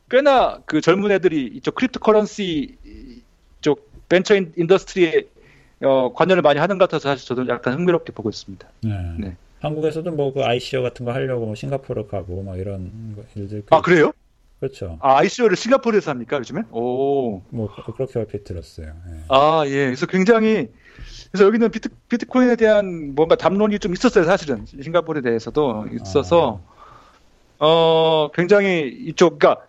꽤나 0.10 0.60
그 0.66 0.82
젊은 0.82 1.12
애들이 1.12 1.46
이쪽 1.54 1.76
cryptocurrency 1.76 2.78
쪽 3.62 3.90
벤처 4.10 4.36
in, 4.36 4.54
industry에 4.58 5.28
어, 5.84 6.14
관여를 6.14 6.42
많이 6.42 6.60
하는 6.60 6.78
것 6.78 6.90
같아서 6.90 7.10
사실 7.10 7.28
저도 7.28 7.48
약간 7.48 7.74
흥미롭게 7.74 8.12
보고 8.14 8.30
있습니다. 8.30 8.68
네. 8.84 9.14
네. 9.18 9.36
한국에서도 9.62 10.10
뭐 10.12 10.34
그 10.34 10.44
ICO 10.44 10.82
같은 10.82 11.06
거 11.06 11.12
하려고 11.12 11.46
뭐 11.46 11.56
싱가포르 11.56 12.08
가고 12.08 12.44
막 12.44 12.58
이런 12.58 13.16
거- 13.16 13.24
일들 13.36 13.64
아, 13.70 13.82
그래요? 13.82 14.12
그렇죠. 14.60 14.98
아, 15.02 15.18
ICO를 15.20 15.56
싱가포르에서 15.56 16.12
합니까, 16.12 16.38
요즘에? 16.38 16.64
오. 16.72 17.42
뭐 17.50 17.70
그- 17.86 17.94
그렇게 17.94 18.20
얼핏 18.20 18.44
들었어요. 18.44 18.88
예. 18.88 19.20
아, 19.30 19.64
예. 19.68 19.86
그래서 19.86 20.06
굉장히 20.06 20.68
그래서 21.32 21.46
여기는 21.46 21.70
비트, 21.72 21.90
비트코인에 22.10 22.56
대한 22.58 23.16
뭔가 23.16 23.36
담론이 23.36 23.80
좀 23.80 23.94
있었어요, 23.94 24.26
사실은. 24.26 24.66
싱가포르에 24.66 25.22
대해서도 25.22 25.86
있어서 26.02 26.60
어, 27.60 28.30
굉장히 28.34 28.88
이쪽 28.90 29.40
그러니까 29.40 29.66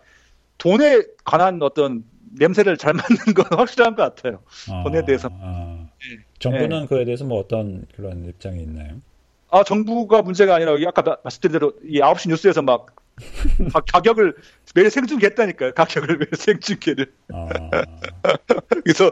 돈에 0.57 1.01
관한 1.23 1.61
어떤 1.61 2.03
냄새를 2.37 2.77
잘 2.77 2.93
맡는 2.93 3.33
건 3.35 3.45
확실한 3.59 3.95
것 3.95 4.03
같아요. 4.15 4.41
아, 4.69 4.83
돈에 4.83 5.03
대해서. 5.05 5.29
아. 5.31 5.87
예. 6.11 6.17
정부는 6.39 6.87
그에 6.87 7.05
대해서 7.05 7.23
뭐 7.25 7.39
어떤 7.39 7.85
그런 7.95 8.25
입장이 8.25 8.61
있나요? 8.63 9.01
아, 9.49 9.63
정부가 9.63 10.21
문제가 10.21 10.55
아니라 10.55 10.75
아까 10.87 11.01
마- 11.01 11.17
말씀드린 11.23 11.51
대로 11.53 11.73
이 11.83 11.99
9시 11.99 12.29
뉴스에서 12.29 12.61
막 12.61 12.87
가, 13.73 13.81
가격을 13.81 14.35
매일 14.73 14.89
생중계했다니까요. 14.89 15.73
가격을 15.73 16.17
매일 16.17 16.29
생중계를. 16.35 17.11
아, 17.33 17.47
그래서 18.83 19.11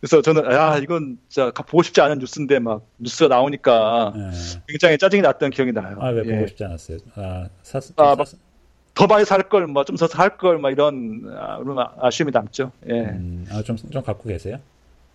그래서 0.00 0.22
저는 0.22 0.50
야 0.52 0.78
이건 0.78 1.18
진짜 1.28 1.50
가- 1.50 1.62
보고 1.64 1.82
싶지 1.82 2.00
않은 2.00 2.18
뉴스인데 2.20 2.60
막 2.60 2.86
뉴스가 2.98 3.34
나오니까 3.34 4.12
예. 4.16 4.20
굉장히 4.68 4.96
짜증이 4.98 5.22
났던 5.22 5.50
기억이 5.50 5.72
나요. 5.72 5.96
아, 6.00 6.08
왜 6.10 6.22
예. 6.24 6.34
보고 6.36 6.46
싶지 6.46 6.64
않았어요? 6.64 6.98
아, 7.16 7.48
사, 7.62 7.80
아, 7.96 8.14
사, 8.24 8.36
더 8.94 9.06
많이 9.06 9.24
살 9.24 9.48
걸, 9.48 9.66
뭐 9.66 9.84
좀 9.84 9.96
더 9.96 10.06
살 10.06 10.36
걸, 10.38 10.58
뭐 10.58 10.70
이런 10.70 11.22
아, 11.36 11.58
그런 11.58 11.78
아- 11.78 11.92
아쉬움이 12.00 12.30
남죠. 12.32 12.70
예. 12.88 12.92
음, 13.00 13.46
아, 13.50 13.62
좀, 13.62 13.76
좀 13.76 14.02
갖고 14.02 14.28
계세요? 14.28 14.58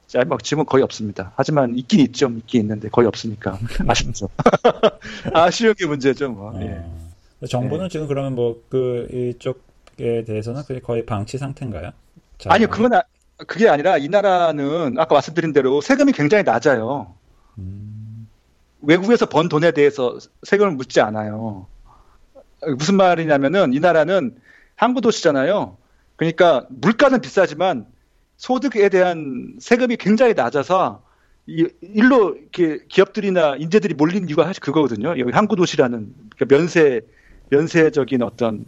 자, 0.07 0.23
뭐 0.25 0.37
지금은 0.37 0.65
거의 0.65 0.83
없습니다. 0.83 1.31
하지만 1.35 1.75
있긴 1.77 1.99
있죠. 2.01 2.29
있긴 2.29 2.61
있는데 2.61 2.89
거의 2.89 3.07
없으니까 3.07 3.57
아쉽죠. 3.87 4.27
아쉬운 5.33 5.73
게 5.75 5.85
문제죠. 5.85 6.29
뭐. 6.31 6.51
어. 6.53 6.61
예. 6.61 7.47
정부는 7.47 7.89
지금 7.89 8.07
그러면 8.07 8.35
뭐 8.35 8.61
그 8.69 9.07
이쪽에 9.11 10.23
대해서는 10.25 10.63
거의 10.83 11.05
방치 11.05 11.37
상태인가요? 11.37 11.91
자, 12.37 12.49
아니요, 12.51 12.67
그건 12.69 12.93
아, 12.95 13.03
그게 13.47 13.69
아니라 13.69 13.97
이 13.97 14.09
나라는 14.09 14.95
아까 14.99 15.13
말씀드린 15.15 15.53
대로 15.53 15.79
세금이 15.79 16.11
굉장히 16.11 16.43
낮아요. 16.43 17.13
음, 17.57 18.27
외국에서 18.81 19.25
번 19.27 19.47
돈에 19.47 19.71
대해서 19.71 20.17
세금을 20.43 20.71
묻지 20.71 20.99
않아요. 21.01 21.67
무슨 22.77 22.95
말이냐면은 22.95 23.73
이 23.73 23.79
나라는 23.79 24.35
항구 24.75 25.01
도시잖아요. 25.01 25.77
그러니까 26.15 26.65
물가는 26.69 27.19
비싸지만 27.21 27.85
소득에 28.37 28.89
대한 28.89 29.55
세금이 29.59 29.97
굉장히 29.97 30.33
낮아서 30.33 31.03
이리로 31.47 32.35
이렇게 32.35 32.79
기업들이나 32.87 33.55
인재들이 33.57 33.93
몰린 33.93 34.27
이유가 34.27 34.45
사실 34.45 34.61
그거거든요. 34.61 35.17
여기 35.17 35.31
항구 35.31 35.55
도시라는 35.55 36.13
그러니까 36.35 36.55
면세 36.55 37.01
면세적인 37.49 38.21
어떤 38.21 38.65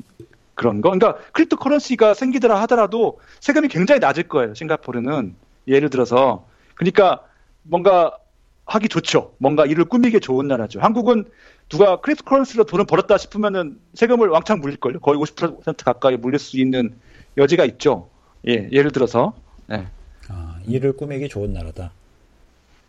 그런 0.55 0.81
거. 0.81 0.89
그러니까 0.89 1.22
cryptocurrency가 1.31 2.14
생기더라 2.13 2.59
하더라도 2.61 3.19
세금이 3.39 3.68
굉장히 3.68 3.99
낮을 3.99 4.23
거예요. 4.23 4.53
싱가포르는 4.53 5.35
예를 5.68 5.89
들어서 5.89 6.47
그러니까 6.76 7.23
뭔가 7.63 8.18
하기 8.65 8.89
좋죠. 8.89 9.34
뭔가 9.38 9.65
일을 9.65 9.85
꾸미기 9.85 10.19
좋은 10.19 10.47
나라죠. 10.47 10.80
한국은 10.80 11.26
누가 11.72 12.02
cryptocurrency로 12.02 12.65
돈을 12.65 12.85
벌었다 12.85 13.18
싶으면은 13.18 13.80
세금을 13.93 14.27
왕창 14.27 14.60
물릴걸요. 14.60 14.99
거의 14.99 15.18
50% 15.18 15.84
가까이 15.85 16.18
물릴 16.18 16.38
수 16.38 16.60
있는 16.60 16.93
여지가 17.38 17.64
있죠. 17.65 18.10
예, 18.48 18.68
예를 18.72 18.91
들어서 18.91 19.34
예. 19.72 19.88
아, 20.27 20.60
일을 20.68 20.93
꾸미기 20.98 21.30
좋은 21.30 21.53
나라다. 21.53 21.91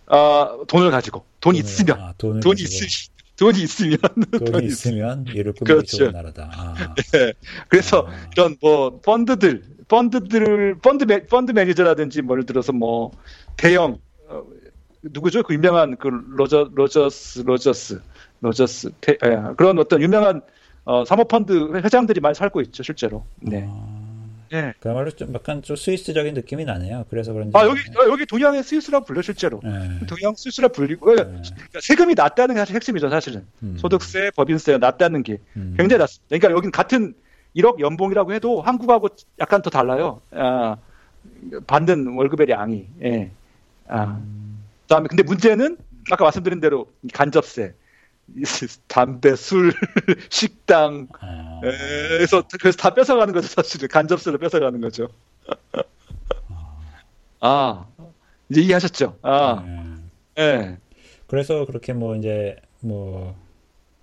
아, 0.06 0.58
돈을 0.66 0.90
가지고 0.90 1.24
돈이 1.40 1.60
돈을- 1.60 1.64
있으면 1.64 2.00
아, 2.00 2.12
돈을 2.18 2.40
돈이 2.40 2.60
있으면 2.62 2.90
돈이 3.38 3.62
있으면 3.62 3.98
돈이 4.52 4.66
있으면 4.66 5.26
일을 5.28 5.52
꾸미기 5.52 5.64
그렇죠. 5.64 5.96
좋은 5.98 6.12
나라다. 6.12 6.50
아, 6.52 6.94
그래서 7.68 8.06
아. 8.08 8.30
이런 8.32 8.56
뭐 8.60 8.98
펀드들 9.00 9.62
펀드들을 9.86 10.78
펀드 10.82 11.04
매, 11.04 11.24
펀드 11.26 11.52
매니저라든지 11.52 12.22
뭐 12.22 12.34
예를 12.34 12.46
들어서 12.46 12.72
뭐 12.72 13.12
대형 13.56 13.98
어, 14.28 14.42
누구죠 15.02 15.42
그 15.44 15.54
유명한 15.54 15.96
그 15.98 16.08
로저 16.08 16.68
로저스 16.74 17.40
로저스 17.40 18.00
로저스 18.42 18.90
테, 19.00 19.16
예, 19.24 19.40
그런 19.56 19.78
어떤 19.78 20.02
유명한 20.02 20.42
어, 20.84 21.04
사모펀드 21.04 21.76
회장들이 21.76 22.20
많이 22.20 22.34
살고 22.34 22.60
있죠 22.62 22.82
실제로 22.82 23.24
네. 23.40 23.66
아, 23.68 24.02
예. 24.52 24.74
그야말로 24.80 25.10
좀 25.10 25.32
약간 25.34 25.62
좀 25.62 25.76
스위스적인 25.76 26.34
느낌이 26.34 26.66
나네요. 26.66 27.06
그래서 27.08 27.32
그런지. 27.32 27.56
아 27.56 27.64
여기 27.64 27.80
어, 27.96 28.10
여기 28.10 28.26
동양의 28.26 28.62
스위스라 28.62 29.00
불려 29.00 29.22
실제로 29.22 29.62
예. 29.64 30.06
동양 30.06 30.34
스위스라 30.34 30.68
불리고 30.68 31.12
예, 31.12 31.16
그러니까 31.16 31.80
세금이 31.80 32.14
낮다는 32.14 32.56
게 32.56 32.58
사실 32.58 32.74
핵심이죠 32.74 33.08
사실은 33.08 33.46
음, 33.62 33.76
소득세 33.78 34.30
법인세가 34.36 34.76
낮다는 34.78 35.22
게 35.22 35.38
음. 35.56 35.74
굉장히 35.78 36.00
낮습니다. 36.00 36.26
그러니까 36.28 36.50
여긴 36.50 36.70
같은 36.70 37.14
1억 37.56 37.80
연봉이라고 37.80 38.34
해도 38.34 38.60
한국하고 38.60 39.08
약간 39.40 39.62
더 39.62 39.70
달라요. 39.70 40.20
아, 40.32 40.76
받는 41.66 42.14
월급의 42.16 42.48
양이. 42.50 42.86
예. 43.02 43.30
아, 43.88 44.20
그다음에 44.82 45.08
근데 45.08 45.22
문제는 45.22 45.78
아까 46.10 46.24
말씀드린 46.24 46.60
대로 46.60 46.88
간접세, 47.12 47.74
담배, 48.88 49.34
술, 49.36 49.72
식당, 50.30 51.08
아, 51.20 51.60
에, 51.64 52.08
그래서 52.08 52.42
그래서 52.60 52.76
다 52.78 52.94
뺏어가는 52.94 53.32
거죠 53.34 53.48
사실은 53.48 53.88
간접세로 53.88 54.38
뺏어가는 54.38 54.80
거죠. 54.80 55.08
아, 57.40 57.86
이제 58.48 58.60
이해하셨죠? 58.62 59.18
아, 59.22 59.64
예. 60.38 60.42
예. 60.42 60.76
그래서 61.26 61.66
그렇게 61.66 61.92
뭐 61.92 62.16
이제 62.16 62.56
뭐 62.80 63.36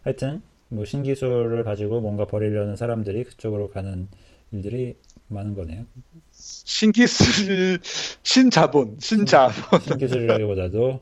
하여튼 0.03 0.41
뭐 0.67 0.85
신기술을 0.85 1.63
가지고 1.63 2.01
뭔가 2.01 2.25
벌이려는 2.25 2.75
사람들이 2.75 3.23
그쪽으로 3.23 3.69
가는 3.69 4.07
일들이 4.51 4.95
많은 5.27 5.55
거네요. 5.55 5.85
신기술, 6.31 7.79
신자본, 8.23 8.97
신자본. 8.99 9.79
신기술이라기보다도 9.81 11.01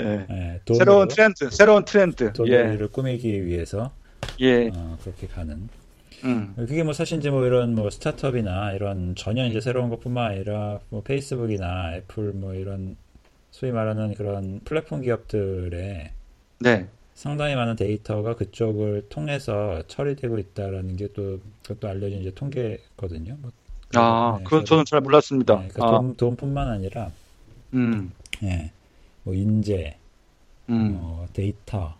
예. 0.00 0.26
예, 0.30 0.60
새로운 0.74 1.08
트렌드, 1.08 1.50
새로운 1.50 1.84
트렌드. 1.84 2.32
돈으로 2.32 2.84
예, 2.84 2.86
꾸미기 2.90 3.46
위해서 3.46 3.92
예. 4.40 4.68
어, 4.68 4.98
그렇게 5.02 5.26
가는. 5.26 5.68
음. 6.24 6.54
그게 6.56 6.82
뭐 6.82 6.92
사실 6.92 7.18
이제 7.18 7.30
뭐 7.30 7.46
이런 7.46 7.74
뭐 7.74 7.90
스타트업이나 7.90 8.72
이런 8.72 9.14
전혀 9.14 9.46
이제 9.46 9.60
새로운 9.60 9.88
것뿐만 9.88 10.32
아니라 10.32 10.80
뭐 10.88 11.02
페이스북이나 11.02 11.94
애플 11.96 12.32
뭐 12.32 12.54
이런 12.54 12.96
소위 13.50 13.70
말하는 13.72 14.14
그런 14.14 14.60
플랫폼 14.64 15.00
기업들의 15.02 16.10
네. 16.60 16.88
상당히 17.14 17.54
많은 17.56 17.76
데이터가 17.76 18.34
그쪽을 18.36 19.06
통해서 19.08 19.82
처리되고 19.88 20.38
있다라는 20.38 20.96
게 20.96 21.08
또 21.14 21.40
그것도 21.62 21.88
알려진 21.88 22.20
이제 22.20 22.30
통계거든요. 22.34 23.36
뭐, 23.40 23.50
아, 23.94 24.36
네, 24.38 24.44
그건 24.44 24.64
저는 24.64 24.84
잘 24.84 25.00
몰랐습니다. 25.00 25.54
네, 25.60 25.68
그러니까 25.68 25.86
아, 25.86 25.90
돈, 26.00 26.14
돈뿐만 26.16 26.68
아니라 26.68 27.10
음, 27.74 28.12
예, 28.42 28.70
뭐 29.24 29.34
인재, 29.34 29.96
음, 30.68 30.98
뭐 31.00 31.26
데이터 31.32 31.94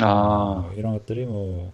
아, 0.00 0.60
뭐 0.62 0.72
이런 0.76 0.92
것들이 0.94 1.24
뭐 1.26 1.72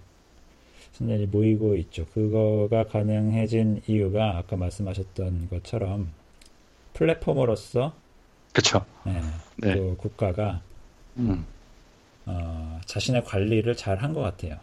순전히 0.92 1.26
모이고 1.26 1.76
있죠. 1.76 2.06
그거가 2.06 2.84
가능해진 2.84 3.82
이유가 3.86 4.36
아까 4.38 4.56
말씀하셨던 4.56 5.48
것처럼 5.50 6.10
플랫폼으로서 6.94 7.94
그쵸. 8.52 8.84
예, 9.06 9.12
네. 9.56 9.74
그 9.74 9.96
국가가 9.98 10.60
음, 11.16 11.46
어, 12.26 12.80
자신의 12.84 13.24
관리를 13.24 13.76
잘 13.76 13.98
한 14.02 14.12
것 14.14 14.20
같아요. 14.20 14.56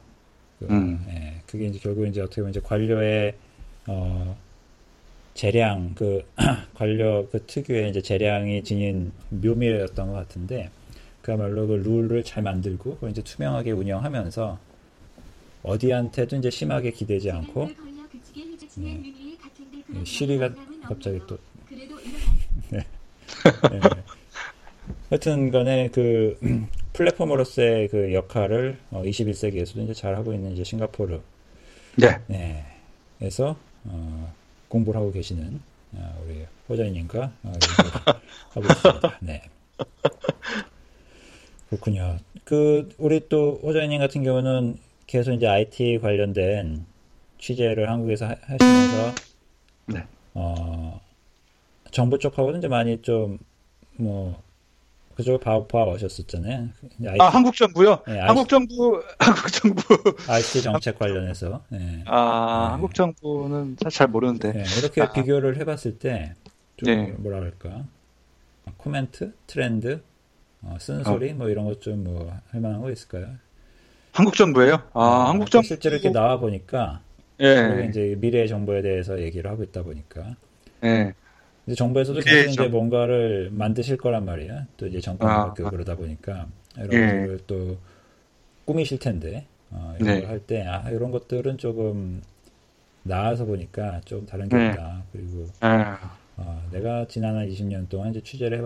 그, 0.59 0.65
음. 0.69 1.05
예, 1.09 1.41
그게 1.47 1.65
이제 1.67 1.79
결국 1.79 2.05
이제 2.07 2.21
어떻게 2.21 2.41
보면 2.41 2.51
이제 2.51 2.59
관료의 2.59 3.35
어, 3.87 4.37
재량 5.37 5.93
그 5.93 6.25
관료 6.73 7.27
그 7.29 7.45
특유의 7.45 7.91
이제 7.91 8.01
재량이 8.01 8.63
지닌 8.63 9.11
묘미였던 9.29 10.07
것 10.07 10.13
같은데 10.13 10.71
그야말로 11.21 11.67
그 11.67 11.73
룰을 11.73 12.23
잘 12.23 12.41
만들고 12.41 12.95
그걸 12.95 13.11
이제 13.11 13.21
투명하게 13.21 13.71
운영하면서 13.71 14.57
어디한테도 15.61 16.37
이제 16.37 16.49
심하게 16.49 16.89
기대지 16.89 17.29
않고 17.29 17.69
네. 18.77 19.03
시리가 20.03 20.49
갑자기 20.81 21.19
또 21.27 21.37
네. 22.71 22.79
네. 22.79 23.79
하여튼 25.11 25.51
간에 25.51 25.89
그 25.93 26.39
플랫폼으로서의 26.93 27.89
그 27.89 28.11
역할을 28.11 28.79
어, 28.89 29.03
21세기에서도 29.03 29.83
이제 29.83 29.93
잘 29.93 30.15
하고 30.15 30.33
있는 30.33 30.53
이제 30.53 30.63
싱가포르 30.63 31.19
네. 31.97 32.19
네. 32.25 32.65
에서 33.21 33.55
어, 33.83 34.33
공부를 34.67 34.99
하고 34.99 35.11
계시는 35.11 35.61
어, 35.93 36.23
우리 36.25 36.45
호자이님과 36.69 37.31
어, 37.43 37.53
하고 38.51 38.65
있습니다. 38.67 39.17
네. 39.21 39.41
그렇군요. 41.69 42.17
그 42.43 42.89
우리 42.97 43.27
또 43.29 43.59
호자이님 43.63 43.99
같은 43.99 44.23
경우는 44.23 44.77
계속 45.05 45.33
이제 45.33 45.47
IT 45.47 45.99
관련된 46.01 46.85
취재를 47.39 47.89
한국에서 47.89 48.27
하, 48.27 48.35
시면서 48.35 49.15
네. 49.87 50.05
어, 50.33 50.99
정부 51.91 52.19
쪽하고는 52.19 52.59
이제 52.59 52.67
많이 52.67 53.01
좀 53.01 53.37
뭐 53.97 54.41
그쪽을 55.17 55.39
봐오셨었잖아요. 55.67 56.69
IT, 57.07 57.17
아 57.19 57.29
한국 57.29 57.55
정부요? 57.55 58.03
네, 58.07 58.19
한국 58.19 58.47
정부 58.49 59.03
한국 59.19 59.51
정부 59.51 59.81
IT 60.27 60.61
정책 60.61 60.99
관련해서. 60.99 61.63
네. 61.69 62.03
아 62.05 62.67
네. 62.67 62.71
한국 62.73 62.93
정부는 62.93 63.77
잘 63.91 64.07
모르는데. 64.07 64.53
네, 64.53 64.63
이렇게 64.77 65.01
아. 65.01 65.11
비교를 65.11 65.57
해봤을 65.57 65.97
때 65.99 66.33
좀 66.77 67.15
뭐라 67.23 67.39
그럴까 67.39 67.85
코멘트, 68.77 69.33
트렌드, 69.47 70.01
어, 70.61 70.77
쓴소리 70.79 71.31
어. 71.31 71.35
뭐 71.35 71.49
이런 71.49 71.65
것 71.65 71.79
좀 71.81 72.03
뭐 72.03 72.31
할만한 72.51 72.81
거 72.81 72.91
있을까요? 72.91 73.37
한국 74.13 74.35
정부예요? 74.35 74.75
아, 74.93 75.01
아 75.01 75.29
한국 75.29 75.49
정부 75.49 75.67
실제로 75.67 75.95
이렇게 75.95 76.09
나와 76.11 76.37
보니까 76.39 77.01
예. 77.41 77.87
이제 77.89 78.15
미래 78.19 78.47
정부에 78.47 78.81
대해서 78.81 79.19
얘기를 79.21 79.49
하고 79.49 79.63
있다 79.63 79.83
보니까. 79.83 80.35
예. 80.83 81.13
이제 81.67 81.75
정부에서도 81.75 82.19
계속 82.21 82.51
이제 82.51 82.67
뭔가를 82.67 83.49
만드실 83.51 83.97
거란 83.97 84.25
말이야. 84.25 84.67
또 84.77 84.87
이제 84.87 85.01
정권도 85.01 85.33
아, 85.33 85.45
바뀌고 85.49 85.69
그러다 85.69 85.95
보니까 85.95 86.47
이런 86.77 86.93
예. 86.93 87.37
또 87.45 87.77
꾸미실 88.65 88.99
텐데 88.99 89.45
어, 89.71 89.95
이런 89.99 90.15
네. 90.15 90.21
걸할 90.21 90.39
때 90.39 90.63
아, 90.65 90.89
이런 90.89 91.11
것들은 91.11 91.57
조금 91.57 92.21
나와서 93.03 93.45
보니까 93.45 94.01
좀 94.05 94.25
다른 94.25 94.49
게 94.49 94.57
네. 94.57 94.67
있다. 94.67 95.03
그리고 95.11 95.47
아. 95.61 96.17
어, 96.37 96.63
내가 96.71 97.05
지난 97.07 97.35
한 97.35 97.47
20년 97.49 97.89
동안 97.89 98.11
이제 98.11 98.21
취재를 98.21 98.59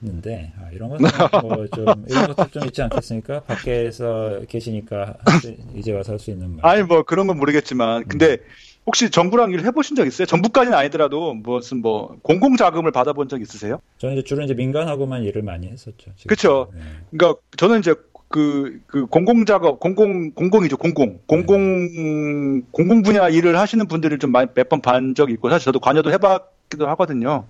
해봤는데 0.00 0.52
아, 0.60 0.70
이런 0.72 0.88
것좀 0.90 2.04
이런 2.08 2.26
것도 2.26 2.50
좀 2.50 2.66
있지 2.66 2.82
않겠습니까? 2.82 3.42
밖에서 3.44 4.40
계시니까 4.48 5.18
수, 5.40 5.54
이제 5.74 5.92
와서 5.92 6.12
할 6.12 6.18
수 6.18 6.30
있는 6.30 6.56
말. 6.56 6.66
아니 6.66 6.82
뭐 6.82 7.02
그런 7.04 7.26
건 7.26 7.38
모르겠지만 7.38 8.04
근데 8.08 8.32
음. 8.34 8.38
혹시 8.86 9.10
정부랑 9.10 9.52
일을 9.52 9.64
해보신 9.66 9.94
적 9.96 10.06
있어요? 10.06 10.26
정부까지는 10.26 10.76
아니더라도 10.76 11.34
무슨 11.34 11.82
뭐 11.82 12.16
공공 12.22 12.56
자금을 12.56 12.90
받아본 12.90 13.28
적 13.28 13.40
있으세요? 13.40 13.78
저는 13.98 14.16
이제 14.16 14.24
주로 14.24 14.42
이제 14.42 14.54
민간하고만 14.54 15.22
일을 15.22 15.42
많이 15.42 15.68
했었죠. 15.68 16.10
그렇죠. 16.26 16.72
네. 16.74 16.80
그러니까 17.12 17.40
저는 17.56 17.78
이제 17.78 17.94
그, 18.28 18.80
그 18.86 19.06
공공 19.06 19.44
작업, 19.44 19.78
공공, 19.78 20.32
공공이죠, 20.32 20.78
공공. 20.78 21.20
공공, 21.26 22.60
네. 22.60 22.62
공공 22.72 23.02
분야 23.02 23.28
일을 23.28 23.56
하시는 23.58 23.86
분들을 23.86 24.18
좀 24.18 24.32
몇 24.32 24.54
번 24.68 24.80
반 24.80 25.14
적이 25.14 25.34
있고, 25.34 25.50
사실 25.50 25.66
저도 25.66 25.78
관여도 25.80 26.10
해봤기도 26.10 26.88
하거든요. 26.88 27.44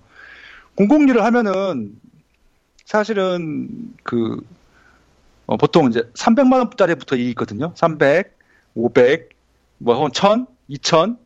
공공 0.75 1.07
일을 1.07 1.23
하면은 1.23 1.93
사실은 2.85 3.69
그, 4.03 4.41
어, 5.45 5.55
보통 5.57 5.89
이제 5.89 6.03
300만 6.15 6.57
원짜리부터 6.59 7.15
일이 7.15 7.29
있거든요. 7.29 7.71
300, 7.75 8.37
500, 8.75 9.29
뭐, 9.77 10.09
1000, 10.09 10.47
2000, 10.67 11.17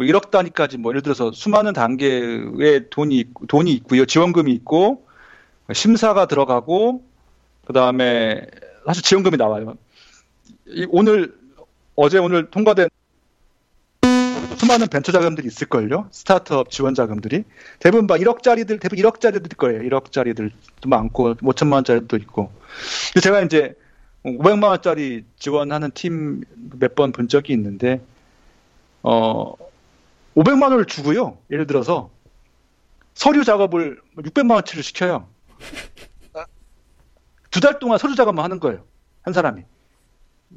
뭐 0.00 0.06
1억 0.06 0.30
단위까지 0.30 0.78
뭐 0.78 0.92
예를 0.92 1.02
들어서 1.02 1.30
수많은 1.30 1.74
단계의 1.74 2.88
돈이 2.88 3.24
돈이 3.48 3.70
있고요. 3.74 4.06
지원금이 4.06 4.50
있고 4.52 5.06
심사가 5.74 6.24
들어가고 6.24 7.04
그다음에 7.66 8.46
사실 8.86 9.02
지원금이 9.02 9.36
나와요. 9.36 9.76
오늘 10.88 11.34
어제 11.96 12.16
오늘 12.16 12.50
통과된 12.50 12.88
수많은 14.56 14.86
벤처 14.88 15.12
자금들이 15.12 15.46
있을걸요. 15.48 16.08
스타트업 16.12 16.70
지원 16.70 16.94
자금들이 16.94 17.44
대부분 17.78 18.06
막 18.06 18.16
1억짜리들 18.18 18.80
대부분 18.80 19.04
1억짜리들 19.04 19.54
거예요. 19.58 19.82
1억짜리들도 19.82 20.52
많고 20.86 21.34
5천만 21.34 21.74
원짜리도 21.74 22.16
있고. 22.16 22.50
제가 23.22 23.42
이제 23.42 23.74
500만 24.24 24.64
원짜리 24.64 25.24
지원하는 25.38 25.90
팀 25.92 26.42
몇 26.80 26.94
번 26.94 27.12
본 27.12 27.28
적이 27.28 27.52
있는데 27.52 28.00
어 29.02 29.54
500만 30.36 30.70
원을 30.70 30.84
주고요. 30.86 31.38
예를 31.50 31.66
들어서 31.66 32.10
서류 33.14 33.44
작업을 33.44 34.00
600만 34.16 34.52
원치를 34.54 34.82
시켜요. 34.82 35.28
두 37.50 37.60
달 37.60 37.78
동안 37.80 37.98
서류 37.98 38.14
작업만 38.14 38.44
하는 38.44 38.60
거예요. 38.60 38.84
한 39.22 39.34
사람이. 39.34 39.62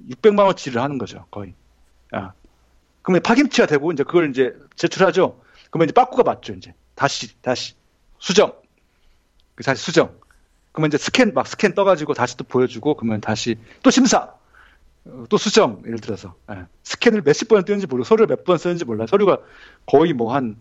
600만 0.10 0.46
원치를 0.46 0.82
하는 0.82 0.98
거죠. 0.98 1.26
거의. 1.32 1.54
아. 2.12 2.34
그러면 3.02 3.22
파김치가 3.24 3.66
되고 3.68 3.92
이제 3.92 4.04
그걸 4.04 4.30
이제 4.30 4.56
제출하죠. 4.76 5.42
그러면 5.72 5.88
이제 5.88 5.94
빠꾸가 5.94 6.24
맞죠. 6.24 6.54
이제 6.54 6.74
다시 6.96 7.36
다시 7.42 7.74
수정. 8.20 8.54
그 9.56 9.64
다시 9.64 9.84
수정. 9.84 10.16
그러면 10.72 10.90
이제 10.90 10.98
스캔 10.98 11.34
막 11.34 11.48
스캔 11.48 11.74
떠가지고 11.74 12.14
다시 12.14 12.38
또 12.38 12.44
보여주고 12.44 12.96
그러면 12.96 13.22
다시 13.22 13.58
또 13.82 13.90
심사. 13.90 14.34
어, 15.06 15.26
또 15.30 15.38
수정 15.38 15.82
예를 15.86 16.00
들어서 16.00 16.36
예. 16.52 16.64
스캔을 16.84 17.22
몇십 17.24 17.48
번을 17.50 17.64
띄는지 17.66 17.88
모르고 17.88 18.06
서류를 18.06 18.28
몇 18.28 18.44
번 18.46 18.58
쓰는지 18.58 18.86
몰라요. 18.86 19.08
서류가 19.08 19.40
거의 19.86 20.14
뭐 20.14 20.34
한 20.34 20.56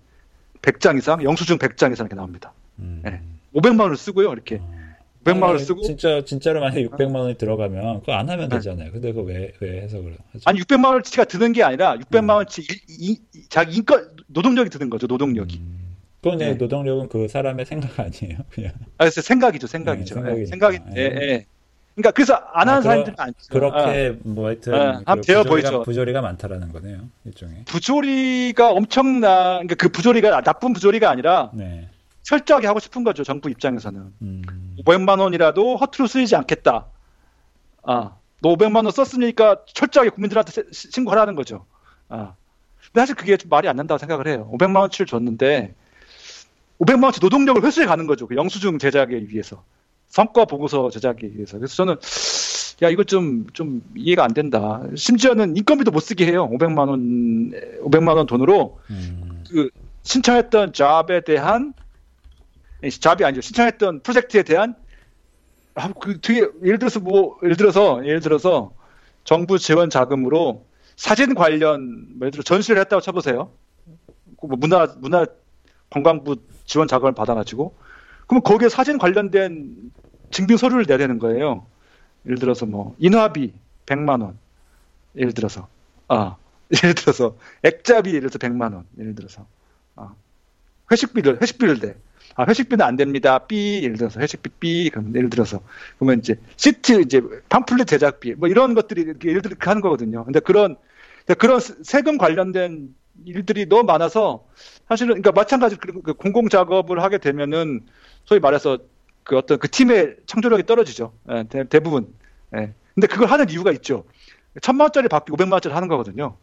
100장 0.63 0.97
이상, 0.99 1.23
영수증 1.23 1.59
100장 1.59 1.93
이상 1.93 2.07
이렇게 2.07 2.15
나옵니다. 2.17 2.53
음. 2.79 3.03
예. 3.07 3.21
500만 3.55 3.81
원을 3.83 3.97
쓰고요. 3.97 4.33
이렇게 4.33 4.57
어. 4.61 4.83
500만 5.25 5.43
원을 5.43 5.59
쓰고 5.61 5.83
진짜 5.83 6.25
진짜로 6.25 6.61
만약에 6.61 6.85
600만 6.89 7.15
원이 7.15 7.39
들어가면 7.39 8.01
그거 8.01 8.13
안 8.15 8.29
하면 8.29 8.49
네. 8.49 8.57
되잖아요. 8.57 8.91
근데 8.91 9.13
그거 9.13 9.23
왜 9.25 9.53
왜 9.61 9.83
해석을 9.83 10.17
하죠? 10.33 10.43
아니 10.47 10.61
600만 10.61 10.87
원치가 10.95 11.25
드는 11.25 11.53
게 11.53 11.63
아니라 11.63 11.97
600만 11.97 12.25
음. 12.25 12.29
원치 12.31 12.63
이, 12.63 13.19
이, 13.35 13.49
자기 13.49 13.77
인권 13.77 14.09
노동력이 14.29 14.71
드는 14.71 14.91
거죠. 14.91 15.07
노동력이. 15.07 15.59
음. 15.59 15.79
그건 16.23 16.39
네. 16.39 16.55
노동력은 16.55 17.09
그 17.09 17.27
사람의 17.27 17.67
생각 17.67 17.99
아니에요, 17.99 18.39
그냥. 18.51 18.73
아, 18.99 19.05
그래서 19.05 19.21
생각이죠, 19.21 19.67
생각이죠. 19.67 20.21
네, 20.21 20.47
생각이. 20.47 20.79
예, 20.97 21.01
예. 21.03 21.47
그러니까 21.95 22.11
그래서 22.13 22.35
안 22.35 22.69
하는 22.69 22.81
아, 22.81 22.83
사람들은 22.83 23.15
안 23.19 23.35
그렇게 23.51 24.15
아. 24.15 24.21
뭐 24.25 24.47
하여튼 24.47 24.75
아, 24.75 25.03
한 25.05 25.21
배워 25.21 25.45
보이죠. 25.45 25.83
부조리가 25.83 26.23
많다라는 26.23 26.73
거네요. 26.73 27.01
일종의. 27.25 27.65
부조리가 27.67 28.71
엄청나. 28.71 29.55
그러니까 29.55 29.75
그 29.75 29.89
부조리가 29.91 30.41
나쁜 30.43 30.73
부조리가 30.73 31.11
아니라 31.11 31.51
네. 31.53 31.89
철저하게 32.23 32.67
하고 32.67 32.79
싶은 32.79 33.05
거죠. 33.05 33.25
정부 33.25 33.51
입장에서는. 33.51 34.13
음. 34.23 34.43
500만 34.85 35.21
원이라도 35.21 35.77
허투루 35.77 36.09
쓰이지 36.09 36.35
않겠다. 36.37 36.87
아, 37.83 38.13
너 38.41 38.57
500만 38.57 38.85
원 38.85 38.91
썼으니까 38.91 39.63
철저하게 39.67 40.11
국민들한테 40.11 40.63
신고하라는 40.73 41.35
거죠. 41.35 41.67
아. 42.09 42.35
근데 42.87 43.01
사실 43.01 43.15
그게 43.15 43.37
좀 43.37 43.49
말이 43.49 43.69
안 43.69 43.77
난다고 43.77 43.99
생각을 43.99 44.29
해요. 44.29 44.49
500만 44.53 44.81
원치를 44.81 45.07
줬는데 45.07 45.75
500만 46.81 47.05
원치 47.05 47.21
노동력을 47.21 47.63
회수해 47.63 47.87
가는 47.87 48.07
거죠. 48.07 48.27
그 48.27 48.37
영수증 48.37 48.79
제작에 48.79 49.27
위해서. 49.29 49.63
성과 50.13 50.45
보고서 50.45 50.91
제작에 50.91 51.17
위해서. 51.23 51.57
그래서 51.57 51.75
저는 51.75 51.97
야 52.83 52.91
이거 52.91 53.03
좀좀 53.03 53.47
좀 53.55 53.83
이해가 53.97 54.23
안 54.23 54.35
된다. 54.35 54.83
심지어는 54.95 55.57
인건비도 55.57 55.91
못 55.91 56.01
쓰게 56.01 56.27
해요. 56.27 56.49
500만 56.53 56.89
원 56.89 57.51
500만 57.83 58.17
원 58.17 58.27
돈으로 58.27 58.79
음. 58.91 59.43
그 59.51 59.71
신청했던 60.03 60.75
잡에 60.75 61.23
대한 61.23 61.73
잡이 63.01 63.25
아니죠. 63.25 63.41
신청했던 63.41 64.01
프로젝트에 64.01 64.43
대한 64.43 64.75
아, 65.75 65.91
그 65.95 66.21
되게 66.21 66.47
예를 66.63 66.79
들어서 66.79 67.01
뭐 67.01 67.39
예를 67.43 67.57
들어서 67.57 68.05
예를 68.05 68.21
들어서 68.21 68.73
정부 69.25 69.59
지원 69.59 69.89
자금으로 69.89 70.67
사진 70.97 71.35
관련 71.35 72.19
뭐 72.19 72.27
예를 72.27 72.33
들어 72.33 72.43
전시를 72.43 72.79
했다고 72.83 73.01
쳐보세요. 73.01 73.51
뭐 74.43 74.59
문화 74.59 74.87
문화 74.99 75.25
관광부 75.89 76.37
지원 76.67 76.87
자금을 76.87 77.13
받아가지고 77.13 77.75
그러면 78.27 78.43
거기에 78.43 78.69
사진 78.69 78.99
관련된 78.99 79.93
증빙 80.33 80.57
서류를 80.57 80.85
내야 80.87 80.99
되는 80.99 81.19
거예요. 81.19 81.67
예를 82.27 82.39
들어서 82.39 82.67
뭐 82.67 82.97
인화비 82.99 83.53
100만 83.87 84.21
원. 84.21 84.39
예를 85.17 85.33
들어서 85.33 85.69
아 86.09 86.37
예를 86.83 86.95
들어서 86.95 87.37
액자비 87.63 88.11
예를 88.11 88.31
들어서 88.31 88.39
100만 88.39 88.73
원. 88.73 88.85
예를 88.99 89.15
들어서 89.15 89.47
아 89.95 90.15
회식비를 90.91 91.41
회식비를 91.41 91.79
대. 91.79 91.95
아 92.35 92.45
회식비는 92.49 92.85
안 92.85 92.97
됩니다. 92.97 93.39
B 93.41 93.83
예를 93.85 93.97
들어서 93.97 94.19
회식비 94.21 94.51
B 94.59 94.91
그럼 94.91 95.15
예를 95.15 95.31
들어서 95.31 95.61
그러면 95.99 96.19
이제 96.19 96.37
시트 96.57 97.01
이제 97.01 97.21
팜플렛 97.49 97.87
제작비 97.87 98.35
뭐 98.35 98.49
이런 98.49 98.75
것들이 98.75 99.03
이렇게 99.03 99.29
예를 99.29 99.43
들어 99.43 99.55
하는 99.59 99.83
거거든요. 99.83 100.25
근데 100.25 100.41
그런 100.41 100.77
그런 101.39 101.61
세금 101.61 102.19
관련된 102.19 102.95
일들이 103.25 103.69
너무 103.69 103.85
많아서 103.85 104.47
사실은 104.89 105.21
그러니까 105.21 105.33
마찬가지로 105.33 106.03
그 106.03 106.15
공공 106.15 106.49
작업을 106.49 107.03
하게 107.03 107.19
되면은 107.19 107.87
소위 108.25 108.41
말해서 108.41 108.79
그 109.25 109.37
어떤 109.39 109.59
그 109.59 109.69
팀의 109.69 110.17
창조력이 110.27 110.65
떨어지죠. 110.65 111.13
예, 111.31 111.45
대, 111.69 111.81
부분 111.81 112.13
예. 112.57 112.73
근데 112.95 113.07
그걸 113.07 113.29
하는 113.31 113.49
이유가 113.51 113.71
있죠. 113.73 114.05
천만 114.61 114.87
원짜리 114.87 115.09
받기 115.09 115.33
500만 115.33 115.53
원짜리 115.53 115.75
하는 115.75 115.89
거거든요. 115.89 116.37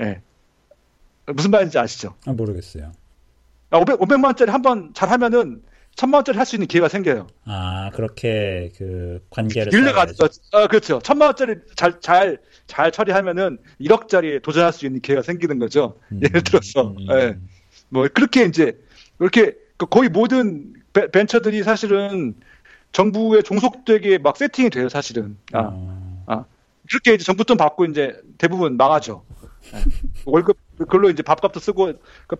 예. 0.00 0.20
무슨 1.26 1.50
말인지 1.50 1.78
아시죠? 1.78 2.14
아, 2.26 2.32
모르겠어요. 2.32 2.92
아, 3.70 3.78
500, 3.78 3.98
500만 3.98 4.24
원짜리 4.26 4.50
한 4.50 4.62
번 4.62 4.92
잘 4.94 5.08
하면은 5.10 5.62
천만 5.96 6.18
원짜리 6.18 6.36
할 6.36 6.46
수 6.46 6.54
있는 6.56 6.66
기회가 6.68 6.88
생겨요. 6.88 7.26
아, 7.46 7.90
그렇게 7.94 8.70
그 8.76 9.24
관계를 9.30 9.72
일레가 9.74 10.06
아, 10.52 10.66
그렇죠. 10.68 11.00
천만 11.02 11.28
원짜리 11.28 11.54
잘, 11.74 11.98
잘, 12.00 12.38
잘 12.66 12.92
처리하면은 12.92 13.58
1억짜리 13.80 14.40
도전할 14.42 14.72
수 14.72 14.84
있는 14.86 15.00
기회가 15.00 15.22
생기는 15.22 15.58
거죠. 15.58 15.98
음, 16.12 16.20
예를 16.22 16.42
들어서. 16.44 16.90
음. 16.90 16.96
예. 17.10 17.38
뭐, 17.88 18.06
그렇게 18.12 18.44
이제, 18.44 18.78
이렇게 19.20 19.54
그 19.78 19.86
거의 19.86 20.08
모든 20.10 20.74
베, 20.85 20.85
벤처들이 21.12 21.62
사실은 21.62 22.34
정부에 22.92 23.42
종속되게 23.42 24.18
막 24.18 24.36
세팅이 24.36 24.70
돼요, 24.70 24.88
사실은. 24.88 25.36
아, 25.52 25.70
어. 25.72 26.24
아. 26.26 26.44
그렇게 26.88 27.14
이제 27.14 27.24
정부 27.24 27.44
돈 27.44 27.56
받고 27.56 27.84
이제 27.86 28.16
대부분 28.38 28.76
망하죠. 28.76 29.24
예. 29.74 29.82
월급, 30.24 30.56
그걸로 30.78 31.10
이제 31.10 31.22
밥값도 31.22 31.60
쓰고, 31.60 31.94
그 32.26 32.36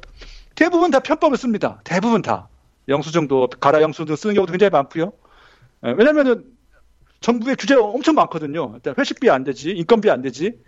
대부분 0.54 0.90
다 0.90 1.00
편법을 1.00 1.36
씁니다. 1.36 1.80
대부분 1.84 2.22
다. 2.22 2.48
영수증도 2.88 3.48
가라 3.60 3.82
영수증 3.82 4.14
쓰는 4.14 4.34
경우도 4.34 4.52
굉장히 4.52 4.70
많고요. 4.70 5.12
예, 5.84 5.90
왜냐면은 5.90 6.44
정부의 7.20 7.56
규제가 7.56 7.82
엄청 7.82 8.14
많거든요. 8.14 8.72
일단 8.74 8.94
회식비 8.96 9.28
안 9.30 9.44
되지, 9.44 9.70
인건비 9.72 10.10
안 10.10 10.22
되지. 10.22 10.58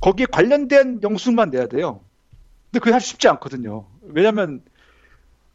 거기에 0.00 0.26
관련된 0.26 1.00
영수증만 1.02 1.50
내야 1.50 1.66
돼요. 1.66 2.00
근데 2.66 2.80
그게 2.80 2.92
사실 2.92 3.08
쉽지 3.08 3.28
않거든요. 3.28 3.86
왜냐면 4.02 4.62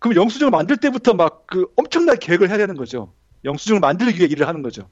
그럼 0.03 0.15
영수증을 0.17 0.51
만들 0.51 0.77
때부터 0.77 1.13
막 1.13 1.45
그 1.47 1.67
엄청나게 1.75 2.19
계획을 2.19 2.49
해야 2.49 2.57
되는 2.57 2.75
거죠. 2.75 3.13
영수증을 3.45 3.80
만들기 3.80 4.17
위해 4.17 4.27
일을 4.27 4.47
하는 4.47 4.61
거죠. 4.63 4.89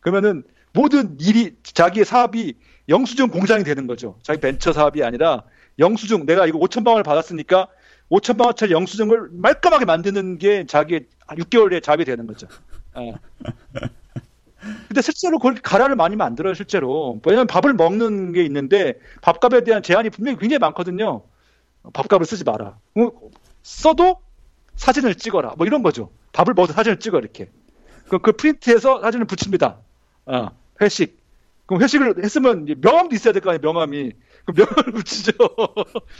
그러면은 0.00 0.44
모든 0.72 1.16
일이 1.18 1.56
자기의 1.62 2.04
사업이 2.04 2.54
영수증 2.88 3.28
공장이 3.28 3.64
되는 3.64 3.86
거죠. 3.86 4.18
자기 4.22 4.40
벤처 4.40 4.72
사업이 4.72 5.02
아니라 5.02 5.44
영수증 5.78 6.26
내가 6.26 6.46
이거 6.46 6.58
5천만 6.58 6.88
원을 6.88 7.02
받았으니까 7.02 7.68
5천만 8.10 8.46
원짜리 8.46 8.72
영수증을 8.72 9.30
말끔하게 9.32 9.86
만드는 9.86 10.38
게 10.38 10.66
자기 10.66 11.06
6개월에 11.26 11.82
잡이 11.82 12.04
되는 12.04 12.26
거죠. 12.26 12.46
어. 12.94 13.14
근데 14.88 15.00
실제로 15.00 15.38
그렇게 15.38 15.60
가라를 15.62 15.96
많이 15.96 16.16
만들어요, 16.16 16.54
실제로. 16.54 17.20
왜냐면 17.24 17.46
밥을 17.46 17.72
먹는 17.74 18.32
게 18.32 18.44
있는데 18.44 18.98
밥값에 19.22 19.64
대한 19.64 19.82
제한이 19.82 20.10
분명히 20.10 20.38
굉장히 20.38 20.58
많거든요. 20.58 21.22
밥값을 21.92 22.26
쓰지 22.26 22.44
마라. 22.44 22.76
뭐, 22.94 23.12
써도 23.62 24.20
사진을 24.76 25.14
찍어라. 25.16 25.54
뭐 25.56 25.66
이런 25.66 25.82
거죠. 25.82 26.10
밥을 26.32 26.54
먹어서 26.54 26.72
사진을 26.72 26.98
찍어, 26.98 27.18
이렇게. 27.18 27.50
그, 28.08 28.18
그 28.18 28.32
프린트해서 28.32 29.00
사진을 29.00 29.26
붙입니다. 29.26 29.78
어, 30.26 30.48
회식. 30.80 31.18
그럼 31.66 31.82
회식을 31.82 32.22
했으면 32.22 32.66
명함도 32.80 33.14
있어야 33.14 33.32
될 33.32 33.40
거 33.42 33.50
아니에요, 33.50 33.60
명함이. 33.62 34.12
그 34.44 34.52
명함을 34.54 34.92
붙이죠. 34.92 35.32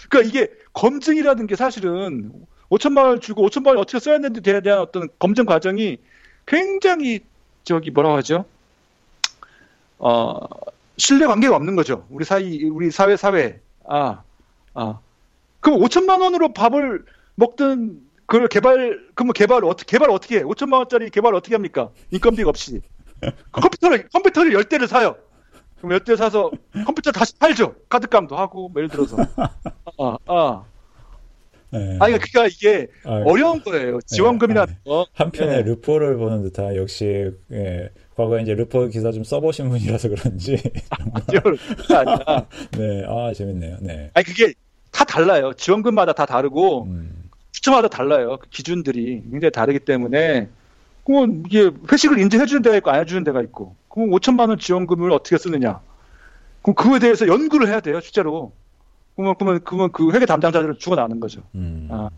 그러니까 0.08 0.22
이게 0.28 0.50
검증이라는 0.72 1.46
게 1.46 1.56
사실은 1.56 2.32
5천만 2.70 3.04
원을 3.04 3.20
주고 3.20 3.46
5천만 3.46 3.68
원을 3.68 3.80
어떻게 3.82 3.98
써야 3.98 4.18
되는지에 4.20 4.62
대한 4.62 4.78
어떤 4.80 5.08
검증 5.18 5.44
과정이 5.44 5.98
굉장히 6.46 7.20
저기 7.64 7.90
뭐라고 7.90 8.16
하죠? 8.16 8.46
어, 9.98 10.38
신뢰 10.96 11.26
관계가 11.26 11.56
없는 11.56 11.76
거죠. 11.76 12.06
우리 12.10 12.24
사이, 12.24 12.64
우리 12.64 12.90
사회, 12.90 13.16
사회. 13.16 13.60
아, 13.86 14.22
아. 14.74 15.00
그럼 15.60 15.80
5천만 15.80 16.20
원으로 16.22 16.52
밥을 16.52 17.04
먹든 17.36 18.00
그걸 18.26 18.48
개발, 18.48 19.00
그러면 19.14 19.32
개발을 19.32 19.68
어떻게, 19.68 19.96
개발 19.96 20.10
어떻게 20.10 20.38
해? 20.38 20.42
5천만 20.42 20.74
원짜리 20.74 21.10
개발 21.10 21.34
어떻게 21.34 21.54
합니까? 21.54 21.90
인건비 22.10 22.42
없이. 22.44 22.80
컴퓨터를, 23.52 24.08
컴퓨터를 24.08 24.52
열 24.52 24.64
대를 24.64 24.88
사요. 24.88 25.16
그럼 25.76 25.90
몇대 25.90 26.16
사서 26.16 26.50
컴퓨터 26.86 27.12
다시 27.12 27.36
팔죠. 27.38 27.74
카드감도 27.88 28.36
하고, 28.36 28.68
뭐 28.68 28.80
예를 28.80 28.88
들어서. 28.88 29.16
아, 29.98 30.16
아. 30.26 30.64
네. 31.70 31.98
아니, 32.00 32.18
그니까 32.18 32.46
이게 32.46 32.86
아, 33.04 33.22
어려운 33.24 33.62
거예요. 33.62 33.98
지원금이나 34.06 34.66
네. 34.66 34.78
거. 34.84 35.06
한편에 35.12 35.56
네. 35.56 35.62
르포를 35.62 36.16
보는 36.16 36.42
듯한 36.42 36.76
역시, 36.76 37.32
예. 37.52 37.90
과거에 38.14 38.42
이제 38.42 38.54
르포 38.54 38.86
기사 38.86 39.10
좀 39.10 39.24
써보신 39.24 39.68
분이라서 39.70 40.08
그런지. 40.08 40.56
아니야. 41.90 42.46
네, 42.78 43.04
아, 43.08 43.32
재밌네요. 43.34 43.78
네. 43.80 44.10
아니, 44.14 44.24
그게 44.24 44.54
다 44.92 45.04
달라요. 45.04 45.52
지원금마다 45.54 46.12
다 46.12 46.24
다르고, 46.24 46.84
음. 46.84 47.23
부처마다 47.64 47.88
달라요. 47.88 48.36
그 48.40 48.48
기준들이 48.50 49.22
굉장히 49.30 49.50
다르기 49.50 49.80
때문에, 49.80 50.48
그건 51.04 51.42
이게 51.46 51.70
회식을 51.90 52.18
인증해 52.18 52.46
주는 52.46 52.62
데가 52.62 52.76
있고 52.76 52.90
안 52.90 53.00
해주는 53.00 53.24
데가 53.24 53.42
있고, 53.42 53.74
그럼 53.88 54.10
5천만 54.10 54.48
원 54.50 54.58
지원금을 54.58 55.10
어떻게 55.12 55.38
쓰느냐? 55.38 55.80
그럼 56.62 56.74
그거에 56.74 56.98
대해서 56.98 57.26
연구를 57.26 57.68
해야 57.68 57.80
돼요, 57.80 58.00
실제로. 58.00 58.52
그러면 59.16 59.34
그러면 59.38 59.60
그러면 59.64 59.92
그 59.92 60.12
회계 60.12 60.26
담당자들은 60.26 60.78
죽어나는 60.78 61.20
거죠. 61.20 61.42
음. 61.54 61.88
아. 61.90 62.10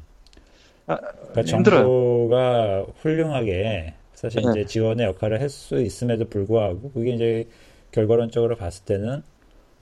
아, 0.88 0.96
그러니까 0.96 1.42
정부가 1.42 2.86
훌륭하게 3.02 3.94
사실 4.14 4.40
네. 4.42 4.50
이제 4.50 4.66
지원의 4.66 5.06
역할을 5.06 5.40
할 5.40 5.50
수 5.50 5.80
있음에도 5.80 6.28
불구하고 6.28 6.92
그게 6.92 7.10
이제 7.10 7.48
결과론적으로 7.90 8.56
봤을 8.56 8.84
때는 8.84 9.22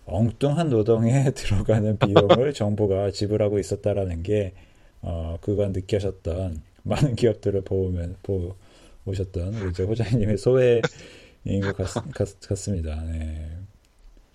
엉뚱한 0.07 0.70
노동에 0.70 1.31
들어가는 1.36 1.99
비용을 1.99 2.55
정부가 2.55 3.11
지불하고 3.11 3.59
있었다라는 3.59 4.23
게 4.23 4.53
어, 5.05 5.36
그간 5.40 5.72
느끼셨던 5.72 6.62
많은 6.82 7.14
기업들을 7.14 7.62
보면 7.62 8.16
보 8.22 8.55
오셨던 9.06 9.70
이제 9.70 9.82
호장님의 9.82 10.39
소회 10.39 10.81
인것 11.44 11.76
같, 11.76 12.56
습니다 12.56 13.02
네. 13.02 13.51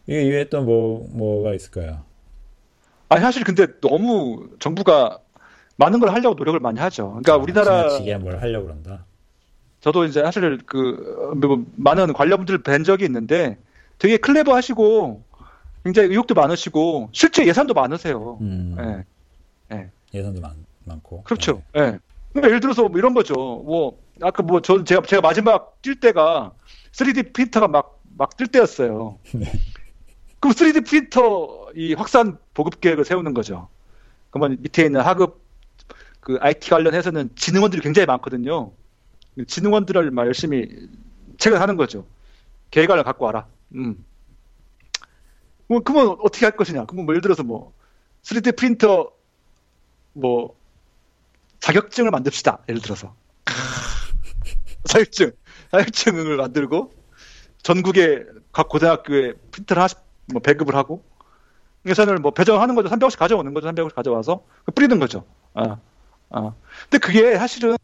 이게 0.05 0.23
이외에 0.23 0.45
또 0.45 0.61
뭐, 0.61 1.07
뭐가 1.11 1.55
있을까요? 1.55 2.03
아 3.09 3.19
사실 3.19 3.43
근데 3.43 3.65
너무 3.81 4.47
정부가 4.59 5.19
많은 5.77 5.99
걸 5.99 6.09
하려고 6.13 6.35
노력을 6.35 6.59
많이 6.59 6.79
하죠. 6.79 7.07
그러니까 7.07 7.33
아, 7.33 7.37
우리나라 7.37 7.89
지게 7.89 8.15
뭘 8.17 8.39
하려고 8.39 8.65
그런다. 8.67 9.05
저도 9.79 10.05
이제 10.05 10.21
사실 10.21 10.59
그 10.65 11.33
뭐, 11.41 11.65
많은 11.77 12.13
관료분들 12.13 12.59
뵌 12.59 12.83
적이 12.83 13.05
있는데 13.05 13.57
되게 13.97 14.17
클레버 14.17 14.53
하시고 14.53 15.23
굉장히 15.83 16.09
의욕도 16.09 16.35
많으시고 16.35 17.09
실제 17.11 17.47
예산도 17.47 17.73
많으세요. 17.73 18.37
음. 18.41 18.75
네. 18.77 19.05
네. 19.75 19.91
예산도 20.13 20.41
많, 20.41 20.65
많고. 20.85 21.23
그렇죠. 21.23 21.63
네. 21.73 21.91
네. 21.91 21.99
그러니까 22.29 22.49
예를 22.49 22.59
들어서 22.59 22.87
뭐 22.87 22.97
이런 22.99 23.13
거죠. 23.13 23.33
뭐 23.33 23.99
아까 24.21 24.43
뭐 24.43 24.61
저 24.61 24.83
제가 24.83 25.01
제가 25.01 25.21
마지막 25.21 25.81
뛸 25.81 25.99
때가 25.99 26.53
3D 26.91 27.33
프린터가 27.33 27.67
막, 27.67 28.01
막 28.17 28.35
뜰 28.37 28.47
때였어요. 28.47 29.17
네. 29.33 29.51
그럼 30.39 30.53
3D 30.53 30.85
프린터 30.87 31.69
이 31.75 31.93
확산 31.93 32.37
보급 32.53 32.79
계획을 32.81 33.05
세우는 33.05 33.33
거죠. 33.33 33.67
그러면 34.29 34.57
밑에 34.61 34.85
있는 34.85 35.01
하급 35.01 35.41
그 36.19 36.37
IT 36.39 36.69
관련해서는 36.69 37.29
진흥원들이 37.35 37.81
굉장히 37.81 38.05
많거든요. 38.05 38.71
진흥원들을 39.47 40.11
막 40.11 40.25
열심히 40.27 40.67
책을 41.37 41.59
하는 41.61 41.77
거죠. 41.77 42.05
계획안을 42.71 43.03
갖고 43.03 43.25
와라. 43.25 43.47
음. 43.75 44.03
뭐, 45.67 45.79
그러면 45.81 46.17
어떻게 46.21 46.45
할 46.45 46.55
것이냐. 46.55 46.85
그러면 46.85 47.05
뭐 47.05 47.13
예를 47.13 47.21
들어서 47.21 47.43
뭐 47.43 47.73
3D 48.23 48.57
프린터 48.57 49.11
뭐 50.13 50.55
자격증을 51.59 52.11
만듭시다. 52.11 52.59
예를 52.69 52.81
들어서. 52.81 53.13
자격증. 54.85 55.31
자격증을 55.71 56.37
만들고 56.37 56.91
전국의 57.63 58.25
각 58.51 58.69
고등학교에 58.69 59.33
프린터를 59.51 59.81
하나씩 59.81 59.99
뭐 60.31 60.41
배급을 60.41 60.75
하고 60.75 61.03
예산을 61.85 62.17
뭐 62.17 62.31
배정하는 62.31 62.75
거죠. 62.75 62.89
300원씩 62.89 63.17
가져오는 63.17 63.53
거죠. 63.53 63.67
300원씩 63.69 63.95
가져와서 63.95 64.43
뿌리는 64.75 64.99
거죠. 64.99 65.25
아, 65.53 65.77
아. 66.29 66.53
근데 66.89 66.97
그게 66.99 67.37
사실은 67.37 67.77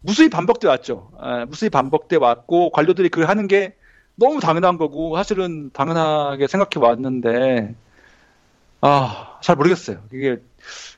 무수히 0.00 0.28
반복돼 0.28 0.68
왔죠. 0.68 1.10
아, 1.18 1.44
무수히 1.46 1.70
반복돼 1.70 2.16
왔고 2.16 2.70
관료들이 2.70 3.08
그걸 3.08 3.28
하는 3.28 3.48
게 3.48 3.76
너무 4.16 4.40
당연한 4.40 4.78
거고 4.78 5.16
사실은 5.16 5.70
당연하게 5.72 6.46
생각해 6.46 6.84
왔는데 6.84 7.74
아, 8.80 9.38
잘 9.42 9.56
모르겠어요. 9.56 10.02
그게 10.10 10.42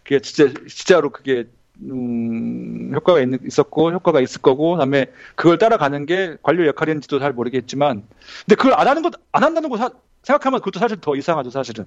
그게 0.04 0.20
진짜 0.20 0.52
진짜로 0.68 1.10
그게 1.10 1.46
음, 1.82 2.92
효과가 2.94 3.20
있, 3.20 3.28
있었고 3.46 3.92
효과가 3.92 4.20
있을 4.20 4.40
거고 4.40 4.72
그다음에 4.72 5.06
그걸 5.34 5.58
따라가는 5.58 6.06
게 6.06 6.36
관료 6.42 6.66
역할인지도 6.66 7.18
잘 7.18 7.32
모르겠지만 7.32 8.02
근데 8.46 8.54
그걸 8.54 8.74
안 8.74 8.88
하는 8.88 9.02
것 9.02 9.12
안 9.32 9.42
한다는 9.44 9.68
거 9.68 9.76
사, 9.76 9.90
생각하면 10.22 10.60
그것도 10.60 10.78
사실 10.80 10.98
더 11.00 11.14
이상하죠 11.14 11.50
사실은 11.50 11.84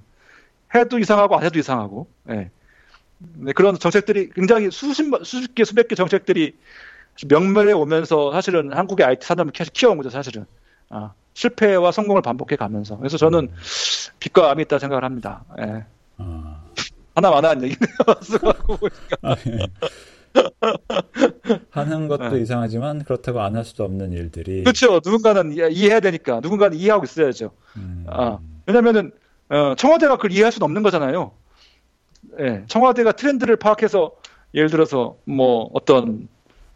해도 0.75 0.99
이상하고 0.99 1.35
안 1.35 1.43
해도 1.43 1.57
이상하고 1.57 2.07
예. 2.29 2.51
네, 3.17 3.53
그런 3.53 3.77
정책들이 3.77 4.29
굉장히 4.35 4.69
수십 4.71 5.03
수십 5.25 5.55
개 5.55 5.65
수백 5.65 5.87
개 5.87 5.95
정책들이 5.95 6.55
명멸해 7.27 7.73
오면서 7.73 8.31
사실은 8.31 8.71
한국의 8.71 9.05
IT 9.05 9.25
산업을 9.25 9.51
계속 9.51 9.73
키워온 9.73 9.97
거죠 9.97 10.09
사실은 10.11 10.45
아, 10.89 11.13
실패와 11.33 11.91
성공을 11.91 12.21
반복해 12.21 12.55
가면서 12.55 12.97
그래서 12.97 13.17
저는 13.17 13.49
빛과 14.19 14.51
암이 14.51 14.63
있다 14.63 14.79
생각을 14.79 15.03
합니다. 15.03 15.43
예. 15.59 15.85
아. 16.17 16.61
하나만한 17.23 17.63
얘기네요. 17.63 17.89
아, 19.21 19.35
예. 19.47 19.59
하는 21.71 22.07
것도 22.07 22.29
네. 22.29 22.41
이상하지만 22.41 23.03
그렇다고 23.03 23.41
안 23.41 23.55
할 23.55 23.65
수도 23.65 23.83
없는 23.83 24.13
일들이 24.13 24.63
그렇죠. 24.63 25.01
누군가는 25.03 25.51
이해해야 25.53 25.99
되니까 25.99 26.39
누군가는 26.41 26.77
이해하고 26.77 27.03
있어야죠. 27.03 27.51
음. 27.77 28.05
아, 28.07 28.37
왜냐면은, 28.67 29.11
어, 29.49 29.73
청와대가 29.75 30.15
그걸 30.17 30.31
이해할 30.31 30.51
수는 30.51 30.63
없는 30.65 30.83
거잖아요. 30.83 31.31
예, 32.39 32.63
청와대가 32.67 33.11
트렌드를 33.13 33.55
파악해서 33.55 34.11
예를 34.53 34.69
들어서 34.69 35.17
뭐 35.25 35.69
어떤 35.73 36.27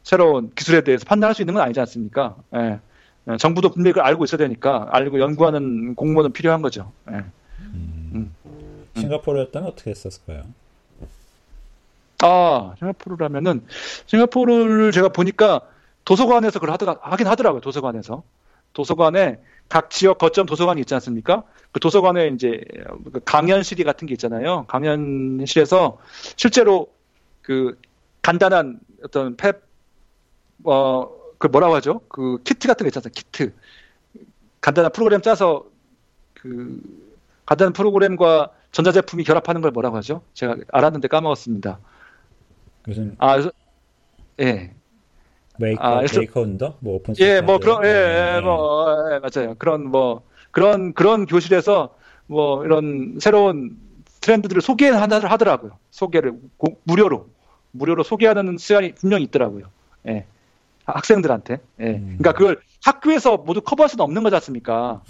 새로운 0.04 0.52
기술에 0.56 0.82
대해서 0.82 1.06
판단할 1.06 1.36
수 1.36 1.42
있는 1.42 1.54
건 1.54 1.64
아니지 1.64 1.80
않습니까? 1.82 2.36
예. 2.56 2.80
예 3.32 3.38
정부도 3.38 3.70
분명히 3.70 3.94
그걸 3.94 4.06
알고 4.08 4.24
있어야 4.26 4.38
되니까 4.40 4.88
알고 4.92 5.20
연구하는 5.20 5.96
공무원은 5.96 6.34
필요한 6.34 6.62
거죠. 6.62 6.92
예. 7.12 7.24
음. 7.60 8.03
음. 9.04 9.10
싱가포르였다면 9.10 9.70
어떻게 9.70 9.92
했었을까요? 9.92 10.44
아, 12.24 12.74
싱가포르라면은 12.80 13.66
싱가포르를 14.06 14.92
제가 14.92 15.10
보니까 15.10 15.62
도서관에서 16.06 16.60
그걸 16.60 16.72
하더라, 16.74 16.98
하긴 17.02 17.28
하더라고요. 17.28 17.62
도서관에서. 17.62 18.24
도서관에 18.74 19.40
각 19.70 19.90
지역 19.90 20.18
거점 20.18 20.46
도서관이 20.46 20.82
있지 20.82 20.94
않습니까? 20.96 21.44
그 21.72 21.80
도서관에 21.80 22.28
이제 22.28 22.64
그 23.12 23.20
강연실이 23.24 23.84
같은 23.84 24.08
게 24.08 24.14
있잖아요. 24.14 24.66
강연실에서 24.68 25.98
실제로 26.36 26.88
그 27.42 27.80
간단한 28.22 28.80
어떤 29.04 29.36
펩, 29.36 29.62
어, 30.64 31.10
그 31.38 31.48
뭐라고 31.48 31.76
하죠? 31.76 32.02
그 32.08 32.42
키트 32.44 32.68
같은 32.68 32.86
거 32.86 32.88
있잖아요. 32.90 33.12
키트. 33.14 33.54
간단한 34.62 34.92
프로그램 34.92 35.22
짜서 35.22 35.66
그 36.34 36.82
간단한 37.46 37.74
프로그램과 37.74 38.52
전자제품이 38.74 39.24
결합하는 39.24 39.62
걸 39.62 39.72
뭐라고 39.72 39.96
하죠? 39.98 40.24
제가 40.34 40.58
알았는데 40.72 41.08
까먹었습니다. 41.08 41.80
무슨 42.86 43.16
아, 43.20 43.34
그래서 43.34 43.52
예. 44.42 44.74
메이커, 45.60 45.84
아, 45.84 46.02
메이커 46.02 46.42
운동? 46.42 46.78
뭐 46.80 46.96
오픈 46.96 47.14
예, 47.20 47.40
뭐 47.40 47.60
그런 47.60 47.86
예, 47.86 47.90
예, 47.90 48.32
네. 48.34 48.42
뭐 48.42 49.14
예, 49.14 49.20
맞아요. 49.20 49.56
그런 49.60 49.90
뭐 49.90 50.24
그런 50.52 50.94
그런 50.94 51.28
교실에서 51.28 51.96
뭐 52.26 52.66
이런 52.66 53.20
새로운 53.22 53.78
트렌드들을 54.22 54.62
소개하더라고요. 54.62 55.30
하더라고요. 55.30 55.78
소개를 55.92 56.34
고, 56.58 56.80
무료로 56.84 57.30
무료로 57.72 58.02
소개하는 58.02 58.58
시간이 58.58 58.96
분명히 58.96 59.24
있더라고요. 59.26 59.68
예. 60.08 60.26
학생들한테. 60.86 61.60
예. 61.80 61.86
음. 61.86 62.18
그러니까 62.18 62.34
그걸 62.34 62.60
학교에서 62.84 63.38
모두 63.38 63.62
커버할 63.62 63.88
수는 63.88 64.04
없는 64.04 64.24
거지 64.24 64.36
않습니까? 64.38 65.04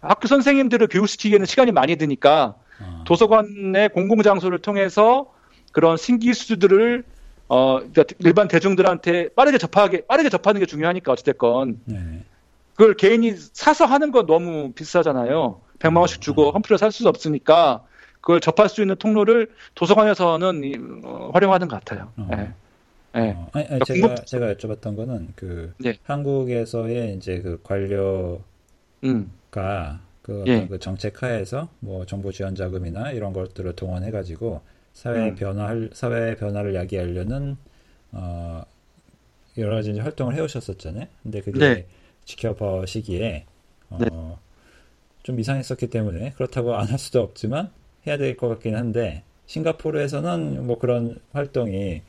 학교 0.00 0.26
선생님들을 0.26 0.88
교육시키기에는 0.88 1.46
시간이 1.46 1.70
많이 1.70 1.94
드니까 1.94 2.56
아. 2.80 3.04
도서관의 3.06 3.88
공공장소를 3.90 4.58
통해서 4.58 5.32
그런 5.72 5.96
신기수들을 5.96 7.04
어, 7.48 7.78
그러니까 7.78 8.04
일반 8.20 8.48
대중들한테 8.48 9.28
빠르게 9.34 9.58
접하게, 9.58 10.06
빠르게 10.06 10.30
접하는 10.30 10.60
게 10.60 10.66
중요하니까, 10.66 11.12
어찌됐건. 11.12 11.80
네. 11.84 12.24
그걸 12.74 12.94
개인이 12.94 13.32
사서 13.52 13.84
하는 13.84 14.10
건 14.12 14.26
너무 14.26 14.72
비싸잖아요. 14.72 15.60
100만 15.78 15.98
원씩 15.98 16.20
주고 16.22 16.50
험프를 16.52 16.78
살 16.78 16.90
수 16.90 17.06
없으니까, 17.06 17.84
그걸 18.22 18.40
접할 18.40 18.70
수 18.70 18.80
있는 18.80 18.96
통로를 18.96 19.50
도서관에서는 19.74 20.64
이, 20.64 20.74
어, 21.04 21.30
활용하는 21.34 21.68
것 21.68 21.84
같아요. 21.84 22.10
어. 22.16 22.28
네. 22.30 22.52
네. 23.12 23.34
어, 23.36 23.48
아니, 23.52 23.66
아니, 23.66 23.80
그러니까 23.80 23.84
제가. 23.84 24.14
제가 24.24 24.54
여쭤봤던 24.54 24.96
거는, 24.96 25.28
그, 25.36 25.74
네. 25.78 25.98
한국에서의 26.04 27.14
이제 27.16 27.40
그 27.42 27.60
관료가, 27.62 28.42
음. 29.04 29.30
그, 30.24 30.48
예. 30.48 30.68
그 30.68 30.80
정책 30.80 31.22
하에서 31.24 31.70
뭐 31.80 32.06
정부 32.06 32.32
지원 32.32 32.56
자금이나 32.56 33.12
이런 33.12 33.34
것들을 33.34 33.74
동원해 33.76 34.12
가지고 34.12 34.62
사회 34.94 35.30
음. 35.30 35.36
변화할 35.36 35.90
사회 35.94 36.36
변화를 36.36 36.74
야기하려는 36.76 37.58
어 38.12 38.62
여러 39.58 39.76
가지 39.76 39.98
활동을 39.98 40.34
해오셨었잖아요. 40.34 41.06
근데 41.22 41.40
그게 41.40 41.58
네. 41.58 41.86
지켜봐 42.24 42.86
시기에 42.86 43.46
어, 43.90 43.98
네. 44.00 44.08
좀 45.22 45.40
이상했었기 45.40 45.88
때문에 45.88 46.32
그렇다고 46.32 46.74
안 46.76 46.88
할 46.88 46.98
수도 46.98 47.20
없지만 47.22 47.70
해야 48.06 48.16
될 48.18 48.36
것 48.36 48.48
같긴 48.48 48.76
한데 48.76 49.22
싱가포르에서는 49.46 50.66
뭐 50.66 50.78
그런 50.78 51.18
활동이 51.32 52.02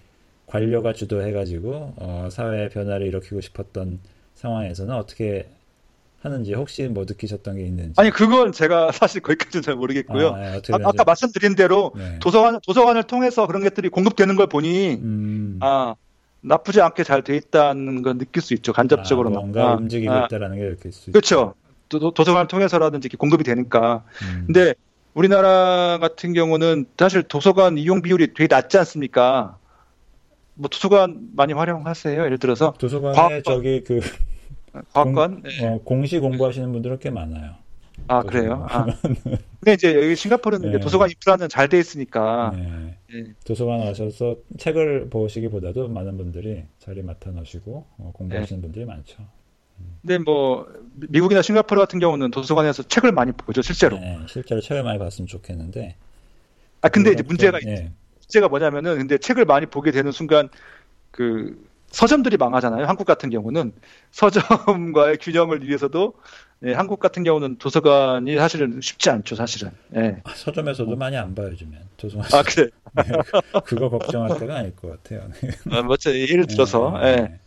관료가 0.48 0.94
주도해가지고 0.94 1.94
어, 1.98 2.30
사회 2.32 2.70
변화를 2.70 3.08
일으키고 3.08 3.42
싶었던 3.42 4.00
상황에서는 4.36 4.96
어떻게 4.96 5.48
하는지 6.26 6.54
혹시 6.54 6.84
뭐 6.84 7.06
느끼셨던 7.08 7.56
게 7.58 7.66
있는지. 7.66 7.94
아니 7.98 8.10
그건 8.10 8.52
제가 8.52 8.92
사실 8.94 9.22
거기까지는 9.22 9.62
잘 9.62 9.76
모르겠고요. 9.76 10.30
아, 10.30 10.60
네, 10.62 10.62
아 10.74 10.92
까 10.92 11.04
말씀드린 11.06 11.56
대로 11.56 11.92
네. 11.96 12.20
도서관 12.20 12.60
도서관을 12.66 13.04
통해서 13.04 13.48
그런 13.48 13.64
것들이 13.64 13.90
공급되는 13.90 14.36
걸 14.36 14.48
보니 14.48 14.96
음. 14.96 15.60
아 15.62 15.96
나쁘지 16.42 16.82
않게 16.82 17.04
잘 17.04 17.22
돼 17.24 17.36
있다는 17.38 18.02
건 18.02 18.18
느낄 18.18 18.42
수 18.42 18.54
있죠. 18.56 18.74
간접적으로 18.74 19.30
아, 19.30 19.32
뭔가 19.34 19.72
아, 19.72 19.74
움직이고 19.76 20.12
아, 20.12 20.26
있다라는 20.26 20.58
게 20.58 20.64
느낄 20.70 20.92
수 20.92 21.12
그렇죠. 21.12 21.54
도, 21.90 22.12
도서관을 22.12 22.48
통해서라든지 22.48 23.10
공급이 23.10 23.44
되니까. 23.44 24.04
음. 24.24 24.44
근데 24.48 24.74
우리나라 25.14 25.98
같은 26.00 26.34
경우는 26.34 26.86
사실 26.98 27.24
도서관 27.24 27.78
이용 27.78 28.02
비율이 28.02 28.34
되게 28.34 28.48
낮지 28.54 28.78
않습니까? 28.80 29.58
뭐 30.56 30.70
도서관 30.70 31.20
많이 31.36 31.54
활용하세요? 31.54 32.24
예를 32.24 32.38
들어서 32.38 32.74
도서관에 32.78 33.16
과학... 33.16 33.44
저기 33.44 33.84
그 33.84 34.00
과학관? 34.94 35.42
공, 35.42 35.44
네. 35.44 35.68
어, 35.68 35.80
공시 35.84 36.20
공부하시는 36.20 36.72
분들은 36.72 37.00
꽤 37.00 37.10
많아요. 37.10 37.56
아 38.08 38.22
그래요? 38.24 38.66
아. 38.70 38.86
근데 39.60 39.74
이제 39.74 39.96
여기 39.96 40.16
싱가포르는 40.16 40.72
네. 40.74 40.80
도서관 40.80 41.10
인프라는 41.10 41.50
잘 41.50 41.70
돼 41.70 41.80
있으니까 41.80 42.52
네. 42.56 42.98
네. 43.12 43.34
도서관 43.46 43.80
와셔서 43.80 44.36
책을 44.58 45.10
보시기보다도 45.10 45.88
많은 45.88 46.18
분들이 46.18 46.64
자리 46.80 47.02
맡아 47.02 47.32
놓으시고 47.32 47.86
어, 47.98 48.12
공부하시는 48.14 48.62
네. 48.62 48.68
분들이 48.68 48.86
많죠. 48.86 49.24
음. 49.80 49.98
근데 50.02 50.18
뭐 50.20 50.68
미국이나 50.96 51.42
싱가포르 51.42 51.80
같은 51.82 52.00
경우는 52.00 52.32
도서관에서 52.32 52.84
책을 52.84 53.12
많이 53.12 53.32
보죠 53.32 53.62
실제로. 53.62 53.98
네, 53.98 54.20
실제로 54.28 54.62
책을 54.62 54.84
많이 54.84 55.00
봤으면 55.00 55.28
좋겠는데. 55.28 55.96
아 56.82 56.90
근데 56.90 57.12
이제 57.12 57.24
문제가 57.24 57.60
네. 57.60 57.92
문제가 58.20 58.48
뭐냐면은 58.50 58.98
근데 58.98 59.18
책을 59.18 59.46
많이 59.46 59.66
보게 59.66 59.92
되는 59.92 60.12
순간 60.12 60.50
그 61.12 61.58
서점들이 61.96 62.36
망하잖아요. 62.36 62.86
한국 62.88 63.06
같은 63.06 63.30
경우는 63.30 63.72
서점과의 64.12 65.18
균형을 65.22 65.66
위해서도 65.66 66.14
예, 66.66 66.74
한국 66.74 67.00
같은 67.00 67.24
경우는 67.24 67.58
도서관이 67.58 68.36
사실은 68.36 68.82
쉽지 68.82 69.10
않죠, 69.10 69.36
사실은. 69.36 69.72
예. 69.96 70.20
아, 70.26 70.34
서점에서도 70.36 70.92
어. 70.92 70.96
많이 70.98 71.16
안 71.16 71.34
봐요, 71.34 71.48
요즘엔. 71.52 71.80
도서관. 71.96 72.28
아, 72.34 72.44
그래. 72.44 72.70
네, 72.96 73.04
그거 73.66 73.90
걱정할 73.90 74.38
때가 74.40 74.58
아닐 74.58 74.76
것 74.76 74.90
같아요. 75.04 75.30
아, 75.72 75.82
뭐, 75.84 75.96
예를 76.06 76.48
들어서, 76.48 76.98
네, 77.02 77.08
예. 77.08 77.16
네. 77.16 77.40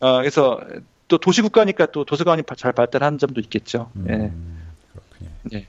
아, 0.00 0.18
그래서 0.18 0.60
또 1.08 1.18
도시국가니까 1.18 1.86
또 1.86 2.04
도서관이 2.06 2.42
잘 2.56 2.72
발달한 2.72 3.18
점도 3.18 3.40
있겠죠. 3.42 3.90
음, 3.96 4.06
예. 4.08 4.14
그렇군요. 4.92 5.30
예. 5.52 5.66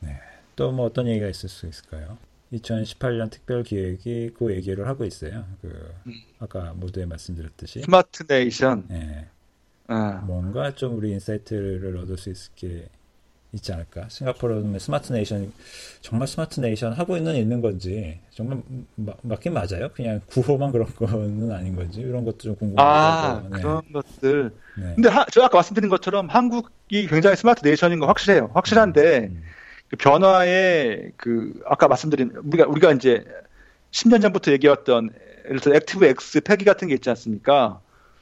네. 0.00 0.20
또 0.56 0.70
뭐 0.70 0.84
어떤 0.84 1.06
얘기가 1.08 1.28
있을 1.28 1.48
수 1.48 1.66
있을까요? 1.66 2.18
2018년 2.52 3.30
특별 3.30 3.62
기획이 3.62 4.32
그 4.38 4.52
얘기를 4.54 4.86
하고 4.86 5.04
있어요. 5.04 5.44
그 5.60 5.94
음. 6.06 6.12
아까 6.38 6.72
모두에 6.74 7.06
말씀드렸듯이 7.06 7.82
smart 7.82 8.24
nation. 8.28 8.86
네. 8.88 9.26
아. 9.88 10.22
뭔가 10.26 10.74
좀 10.74 10.96
우리 10.96 11.10
insight를 11.12 11.96
얻을 11.96 12.16
수 12.16 12.30
있게 12.30 12.88
있지 13.52 13.72
않을까? 13.72 14.08
싱가포르는 14.08 14.78
smart 14.78 15.12
nation 15.12 15.52
정말 16.00 16.26
smart 16.26 16.60
nation 16.60 16.92
하고 16.92 17.16
있는 17.16 17.36
있는 17.36 17.60
건지 17.60 18.18
정말 18.30 18.62
마, 18.96 19.12
맞긴 19.22 19.52
맞아요. 19.52 19.90
그냥 19.94 20.20
구호만 20.26 20.72
그런 20.72 20.86
거는 20.94 21.52
아닌 21.52 21.76
건지 21.76 22.00
이런 22.00 22.24
것도 22.24 22.38
좀 22.38 22.56
궁금하고 22.56 22.88
아 22.88 23.42
네. 23.50 23.60
그런 23.60 23.82
것들. 23.92 24.50
네. 24.76 24.92
근데 24.94 25.08
하, 25.10 25.26
저 25.30 25.42
아까 25.42 25.58
말씀드린 25.58 25.90
것처럼 25.90 26.28
한국이 26.28 27.06
굉장히 27.08 27.36
smart 27.36 27.62
nation인 27.62 27.98
건 27.98 28.08
확실해요. 28.08 28.50
확실한데. 28.54 29.18
음. 29.18 29.24
음. 29.24 29.42
그 29.92 29.96
변화의 29.96 31.12
그 31.18 31.52
아까 31.66 31.86
말씀드린 31.86 32.32
우리가 32.44 32.66
우리가 32.66 32.92
이제 32.92 33.24
10년 33.90 34.22
전부터 34.22 34.50
얘기했던 34.52 35.10
예를 35.44 35.60
들어 35.60 35.76
ActiveX 35.76 36.40
폐기 36.40 36.64
같은 36.64 36.88
게 36.88 36.94
있지 36.94 37.10
않습니까? 37.10 37.78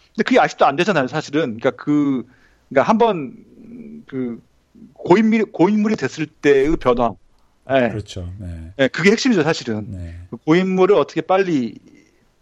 근데 0.09 0.25
그게 0.25 0.41
아직도 0.41 0.67
안 0.67 0.75
되잖아요, 0.75 1.07
사실은. 1.07 1.59
그러니까 1.59 1.71
그 1.71 2.25
그러니까 2.69 2.91
한번 2.91 3.37
그 4.09 4.43
고인물이 4.95 5.45
고인물이 5.53 5.95
됐을 5.95 6.27
때의 6.27 6.77
변화. 6.77 7.13
네. 7.69 7.89
그렇죠. 7.91 8.29
네. 8.41 8.73
네. 8.77 8.89
그게 8.89 9.13
핵심이죠, 9.13 9.45
사실은. 9.45 9.93
네. 9.93 10.17
그 10.29 10.39
고인물을 10.39 10.97
어떻게 10.97 11.21
빨리 11.21 11.79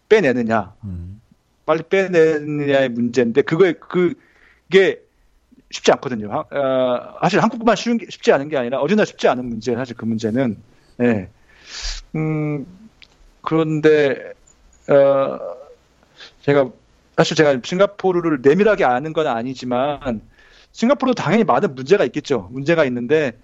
빼내느냐, 0.09 0.73
음. 0.85 1.21
빨리 1.67 1.83
빼내느냐의 1.83 2.89
문제인데 2.89 3.43
그거에 3.43 3.73
그게 3.73 4.95
쉽지 5.71 5.91
않거든요. 5.93 6.31
어, 6.31 7.17
사실 7.21 7.41
한국만 7.41 7.75
쉬운 7.75 7.97
게 7.97 8.07
쉽지 8.09 8.31
않은 8.31 8.49
게 8.49 8.57
아니라 8.57 8.79
어디나 8.79 9.05
쉽지 9.05 9.27
않은 9.27 9.45
문제 9.45 9.75
사실 9.75 9.95
그 9.95 10.05
문제는. 10.05 10.57
예. 11.01 11.29
음, 12.15 12.65
그런데 13.41 14.33
어, 14.89 15.39
제가 16.41 16.69
사실 17.15 17.35
제가 17.35 17.59
싱가포르를 17.63 18.39
내밀하게 18.41 18.85
아는 18.85 19.13
건 19.13 19.27
아니지만 19.27 20.21
싱가포르도 20.71 21.21
당연히 21.21 21.43
많은 21.43 21.75
문제가 21.75 22.03
있겠죠. 22.05 22.49
문제가 22.51 22.85
있는데 22.85 23.37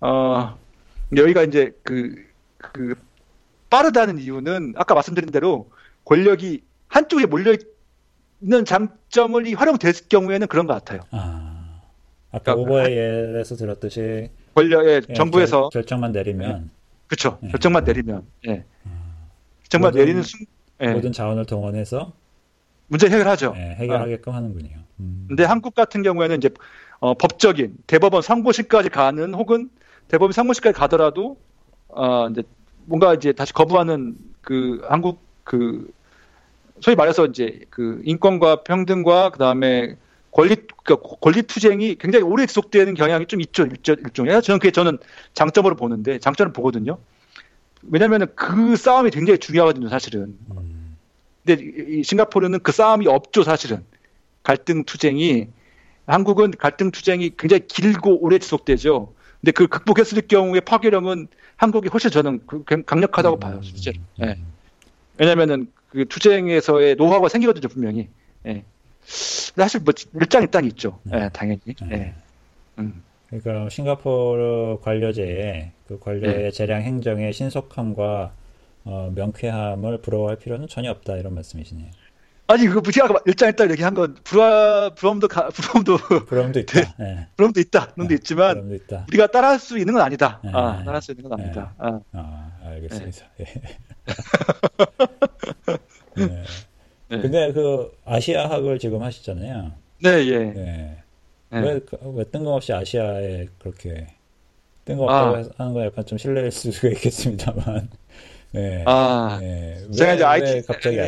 어, 0.00 0.58
여기가 1.16 1.42
이제 1.44 1.72
그, 1.82 2.14
그 2.58 2.94
빠르다는 3.70 4.18
이유는 4.18 4.74
아까 4.76 4.94
말씀드린 4.94 5.30
대로 5.30 5.70
권력이 6.04 6.62
한쪽에 6.88 7.24
몰려 7.24 7.54
있는 8.42 8.64
장점을 8.66 9.54
활용될 9.54 9.92
경우에는 10.10 10.46
그런 10.48 10.66
것 10.66 10.74
같아요. 10.74 11.00
아. 11.10 11.51
아까 12.32 12.54
그러니까, 12.54 12.72
오버의 12.72 12.96
예에서 12.96 13.56
들었듯이 13.56 14.30
권력의 14.54 15.02
예, 15.08 15.14
정부에서 15.14 15.68
결, 15.68 15.84
정만 15.84 16.12
내리면 16.12 16.70
그렇죠. 17.06 17.38
예. 17.42 17.48
결정만 17.48 17.84
내리면 17.84 18.24
예. 18.48 18.64
결정만 19.64 19.90
모든, 19.90 20.00
내리는 20.00 20.22
순 20.22 20.46
예. 20.80 20.92
모든 20.92 21.12
자원을 21.12 21.44
동원해서 21.44 22.12
문제 22.88 23.06
해결하죠. 23.06 23.54
예, 23.56 23.60
해결하게끔 23.76 24.32
아. 24.32 24.36
하는군요. 24.36 24.70
음. 25.00 25.26
근데 25.28 25.44
한국 25.44 25.74
같은 25.74 26.02
경우에는 26.02 26.38
이제 26.38 26.50
어, 27.00 27.14
법적인 27.14 27.76
대법원 27.86 28.22
상고심까지 28.22 28.88
가는 28.88 29.34
혹은 29.34 29.70
대법원 30.08 30.32
상고심까지 30.32 30.78
가더라도 30.78 31.36
어, 31.88 32.28
이제 32.30 32.42
뭔가 32.86 33.12
이제 33.14 33.32
다시 33.32 33.52
거부하는 33.52 34.16
그 34.40 34.80
한국 34.88 35.20
그 35.44 35.92
소위 36.80 36.96
말해서 36.96 37.26
이제 37.26 37.60
그 37.70 38.00
인권과 38.04 38.62
평등과 38.64 39.30
그 39.30 39.38
다음에 39.38 39.96
권리 40.32 40.56
그러니까 40.82 41.16
권리 41.20 41.42
투쟁이 41.42 41.94
굉장히 41.96 42.24
오래 42.24 42.46
지속되는 42.46 42.94
경향이 42.94 43.26
좀 43.26 43.40
있죠 43.42 43.64
일종, 43.64 43.96
일종의 43.98 44.42
저는 44.42 44.58
그게 44.58 44.70
저는 44.70 44.98
장점으로 45.34 45.76
보는데 45.76 46.18
장점을 46.18 46.52
보거든요. 46.52 46.98
왜냐하면 47.82 48.26
그 48.34 48.76
싸움이 48.76 49.10
굉장히 49.10 49.38
중요하거든요 49.38 49.88
사실은. 49.88 50.36
근데 51.44 51.62
이 51.88 52.02
싱가포르는 52.02 52.60
그 52.60 52.72
싸움이 52.72 53.06
없죠 53.06 53.42
사실은 53.42 53.84
갈등 54.42 54.84
투쟁이 54.84 55.48
한국은 56.06 56.52
갈등 56.52 56.90
투쟁이 56.90 57.32
굉장히 57.36 57.66
길고 57.66 58.22
오래 58.22 58.38
지속되죠. 58.38 59.12
근데 59.40 59.52
그 59.52 59.66
극복했을 59.66 60.22
경우에 60.22 60.60
파괴력은 60.60 61.28
한국이 61.56 61.88
훨씬 61.88 62.10
저는 62.10 62.40
그 62.46 62.64
강력하다고 62.64 63.38
봐요 63.38 63.60
실제로. 63.62 63.98
예. 64.22 64.38
왜냐면은 65.18 65.70
그 65.90 66.06
투쟁에서의 66.06 66.94
노하우가 66.94 67.28
생기거든요 67.28 67.68
분명히. 67.68 68.08
예. 68.46 68.64
사실 69.04 69.80
뭐 69.80 69.92
일장 70.14 70.42
일단 70.42 70.64
있죠. 70.66 70.98
네. 71.04 71.24
예, 71.24 71.28
당연히. 71.32 71.60
네. 71.82 71.92
예. 71.92 72.14
음. 72.78 73.02
그러니까 73.28 73.68
싱가포르 73.70 74.78
관료제의 74.82 75.72
그 75.88 75.98
관료의 75.98 76.36
네. 76.44 76.50
재량 76.50 76.82
행정의 76.82 77.32
신속함과 77.32 78.32
어, 78.84 79.12
명쾌함을 79.14 80.02
부러워할 80.02 80.36
필요는 80.36 80.68
전혀 80.68 80.90
없다 80.90 81.16
이런 81.16 81.34
말씀이시네요. 81.34 81.90
아니 82.48 82.66
그거 82.66 82.90
제가 82.90 83.08
일장일단 83.24 83.70
얘기한 83.70 83.94
건 83.94 84.16
불화 84.24 84.90
부러움도 84.94 85.28
가, 85.28 85.48
부러움도 85.48 85.96
부러움도 86.26 86.58
있다. 86.60 86.94
네. 86.98 87.26
부러움도 87.36 87.60
있다. 87.60 87.86
부러움도 87.94 88.08
네. 88.08 88.14
있지만 88.16 88.54
부러움도 88.54 88.74
있다. 88.74 89.06
우리가 89.08 89.28
따라할 89.28 89.58
수 89.58 89.78
있는 89.78 89.94
건 89.94 90.02
아니다. 90.02 90.40
네. 90.44 90.50
아, 90.52 90.78
따라할 90.78 91.00
수 91.00 91.12
있는 91.12 91.28
건 91.28 91.40
아니다. 91.40 91.74
아. 91.78 92.00
아, 92.12 92.50
알겠습니다. 92.64 93.26
네. 93.38 93.46
네. 97.12 97.20
근데 97.20 97.52
그 97.52 97.92
아시아학을 98.06 98.78
지금 98.78 99.02
하시잖아요. 99.02 99.72
네, 100.02 100.26
예. 100.26 100.38
네. 100.38 100.96
네. 101.50 101.60
왜, 101.60 101.78
그, 101.80 101.98
왜 102.14 102.24
뜬금없이 102.24 102.72
아시아에 102.72 103.46
그렇게 103.58 104.06
뜬금없다고 104.86 105.36
아. 105.36 105.44
하는 105.58 105.74
건 105.74 105.84
약간 105.84 106.06
좀 106.06 106.16
실례일 106.16 106.50
수가 106.50 106.88
있겠습니다만. 106.88 107.88
네. 108.52 108.82
아, 108.86 109.38
네. 109.40 109.78
제가 109.94 110.10
왜, 110.10 110.14
이제 110.14 110.24
IT 110.24 110.66
갑자기 110.66 110.96
예. 110.96 111.00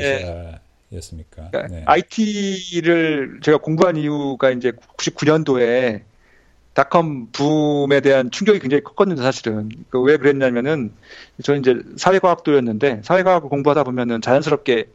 아시아였습니까? 0.90 1.48
그러니까 1.50 1.66
네. 1.68 1.82
IT를 1.86 3.40
제가 3.42 3.58
공부한 3.58 3.96
이유가 3.96 4.50
이제 4.50 4.72
99년도에 4.98 6.02
닷컴 6.74 7.28
붐에 7.32 8.00
대한 8.00 8.30
충격이 8.30 8.58
굉장히 8.58 8.82
컸거든요, 8.82 9.22
사실은. 9.22 9.70
그 9.90 10.02
왜 10.02 10.16
그랬냐면은, 10.16 10.92
저는 11.42 11.60
이제 11.60 11.76
사회과학도였는데, 11.96 13.02
사회과학을 13.04 13.48
공부하다 13.48 13.84
보면은 13.84 14.20
자연스럽게 14.20 14.86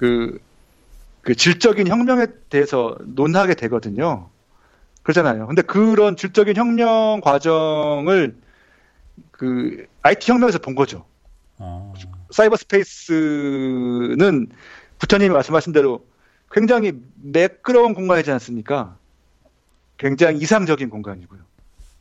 그, 0.00 0.40
그 1.20 1.34
질적인 1.34 1.86
혁명에 1.86 2.26
대해서 2.48 2.96
논하게 3.04 3.52
되거든요. 3.52 4.30
그러잖아요. 5.02 5.46
근데 5.46 5.60
그런 5.60 6.16
질적인 6.16 6.56
혁명 6.56 7.20
과정을 7.22 8.34
그 9.30 9.86
IT 10.00 10.32
혁명에서 10.32 10.58
본 10.58 10.74
거죠. 10.74 11.04
아. 11.58 11.92
사이버 12.30 12.56
스페이스는 12.56 14.48
부처님이 14.98 15.34
말씀하신 15.34 15.74
대로 15.74 16.06
굉장히 16.50 16.98
매끄러운 17.16 17.92
공간이지 17.92 18.30
않습니까? 18.32 18.96
굉장히 19.98 20.38
이상적인 20.38 20.88
공간이고요. 20.88 21.40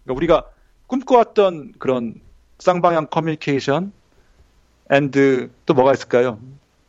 그러니까 0.05 0.17
우리가 0.17 0.43
꿈꿔왔던 0.87 1.73
그런 1.79 2.15
쌍방향 2.59 3.07
커뮤니케이션 3.07 3.91
and 4.89 5.51
또 5.65 5.73
뭐가 5.73 5.91
있을까요? 5.91 6.39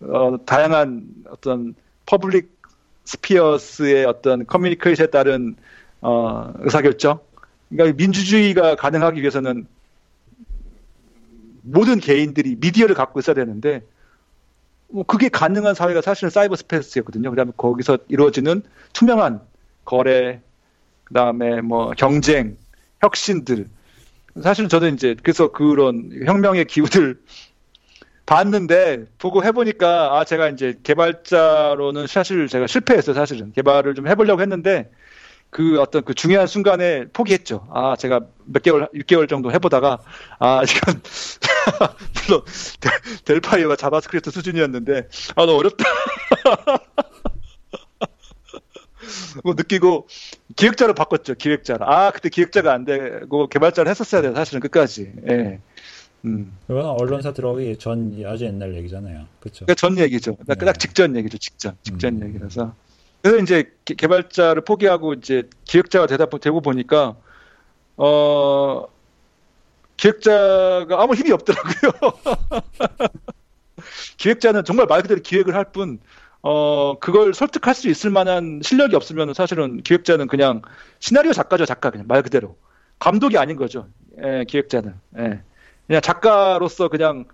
어, 0.00 0.36
다양한 0.44 1.06
어떤 1.28 1.74
public 2.06 2.60
spheres의 3.04 4.04
어떤 4.04 4.46
커뮤니케이션에 4.46 5.08
따른 5.08 5.56
어, 6.00 6.52
의사결정. 6.58 7.20
그러니까 7.68 7.96
민주주의가 7.96 8.76
가능하기 8.76 9.20
위해서는 9.20 9.66
모든 11.62 11.98
개인들이 12.00 12.56
미디어를 12.56 12.94
갖고 12.94 13.20
있어야 13.20 13.34
되는데 13.34 13.82
뭐 14.88 15.04
그게 15.04 15.28
가능한 15.28 15.74
사회가 15.74 16.00
사실은 16.00 16.30
사이버 16.30 16.56
스페이스였거든요. 16.56 17.30
그다음에 17.30 17.52
거기서 17.56 17.98
이루어지는 18.08 18.62
투명한 18.92 19.40
거래, 19.84 20.40
그다음에 21.04 21.60
뭐 21.60 21.92
경쟁, 21.96 22.56
혁신들. 23.00 23.68
사실은 24.42 24.68
저는 24.68 24.94
이제 24.94 25.14
그래서 25.22 25.52
그런 25.52 26.10
혁명의 26.26 26.64
기회를 26.64 27.20
봤는데 28.30 29.06
보고 29.18 29.44
해보니까 29.44 30.16
아 30.16 30.24
제가 30.24 30.48
이제 30.50 30.78
개발자로는 30.84 32.06
사실 32.06 32.46
제가 32.46 32.68
실패했어요 32.68 33.12
사실은 33.12 33.50
개발을 33.52 33.96
좀 33.96 34.06
해보려고 34.06 34.40
했는데 34.40 34.88
그 35.50 35.80
어떤 35.80 36.04
그 36.04 36.14
중요한 36.14 36.46
순간에 36.46 37.06
포기했죠. 37.12 37.66
아 37.74 37.96
제가 37.96 38.20
몇 38.44 38.62
개월 38.62 38.88
6개월 38.94 39.28
정도 39.28 39.50
해보다가 39.50 39.98
아 40.38 40.64
지금 40.64 41.02
물론 42.28 42.44
Delphi가 43.24 43.74
JavaScript 43.74 44.30
수준이었는데 44.30 45.08
아 45.34 45.44
너무 45.44 45.58
어렵다. 45.58 45.84
뭐 49.42 49.54
느끼고 49.56 50.06
기획자로 50.54 50.94
바꿨죠 50.94 51.34
기획자로 51.34 51.84
아 51.84 52.12
그때 52.12 52.28
기획자가 52.28 52.72
안 52.72 52.84
되고 52.84 53.48
개발자를 53.48 53.90
했었어야 53.90 54.22
돼요 54.22 54.34
사실은 54.34 54.60
끝까지 54.60 55.12
예. 55.28 55.58
음. 56.24 56.52
이건 56.68 56.84
언론사 56.84 57.32
들어오기 57.32 57.78
전 57.78 58.22
아주 58.26 58.44
옛날 58.44 58.74
얘기잖아요. 58.76 59.26
그렇죠. 59.40 59.64
그러니까 59.64 59.74
전 59.74 59.98
얘기죠. 59.98 60.36
네. 60.46 60.54
딱 60.54 60.78
직전 60.78 61.16
얘기죠. 61.16 61.38
직전 61.38 61.76
직전 61.82 62.22
음. 62.22 62.28
얘기라서. 62.28 62.74
그래서 63.22 63.42
이제 63.42 63.70
개, 63.84 64.06
발자를 64.06 64.62
포기하고 64.62 65.14
이제 65.14 65.42
기획자가 65.64 66.06
되다 66.06 66.26
되고 66.26 66.60
보니까 66.60 67.16
어 67.96 68.86
기획자가 69.96 71.02
아무 71.02 71.14
힘이 71.14 71.32
없더라고요. 71.32 71.92
기획자는 74.16 74.64
정말 74.64 74.86
말 74.86 75.02
그대로 75.02 75.20
기획을 75.20 75.54
할 75.54 75.72
뿐, 75.72 75.98
어, 76.42 76.98
그걸 76.98 77.34
설득할 77.34 77.74
수 77.74 77.88
있을 77.88 78.10
만한 78.10 78.60
실력이 78.62 78.96
없으면 78.96 79.34
사실은 79.34 79.82
기획자는 79.82 80.26
그냥 80.26 80.62
시나리오 81.00 81.32
작가죠, 81.32 81.66
작가. 81.66 81.90
그냥 81.90 82.06
말 82.08 82.22
그대로. 82.22 82.56
감독이 82.98 83.38
아닌 83.38 83.56
거죠. 83.56 83.86
예, 84.22 84.44
기획자는. 84.46 84.94
예. 85.18 85.42
그냥 85.90 86.02
작가로서 86.02 86.86
그냥 86.86 87.24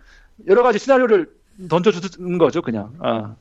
여러 0.47 0.63
가지 0.63 0.79
시나리오를 0.79 1.29
던져주는 1.69 2.39
거죠, 2.39 2.63
그냥. 2.63 2.91
아. 3.01 3.35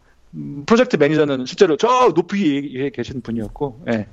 프로젝트 0.66 0.98
매니저는 0.98 1.46
실제로 1.46 1.78
저 1.78 2.12
높이 2.14 2.92
계신 2.94 3.22
분이었고, 3.22 3.86
예. 3.94 4.08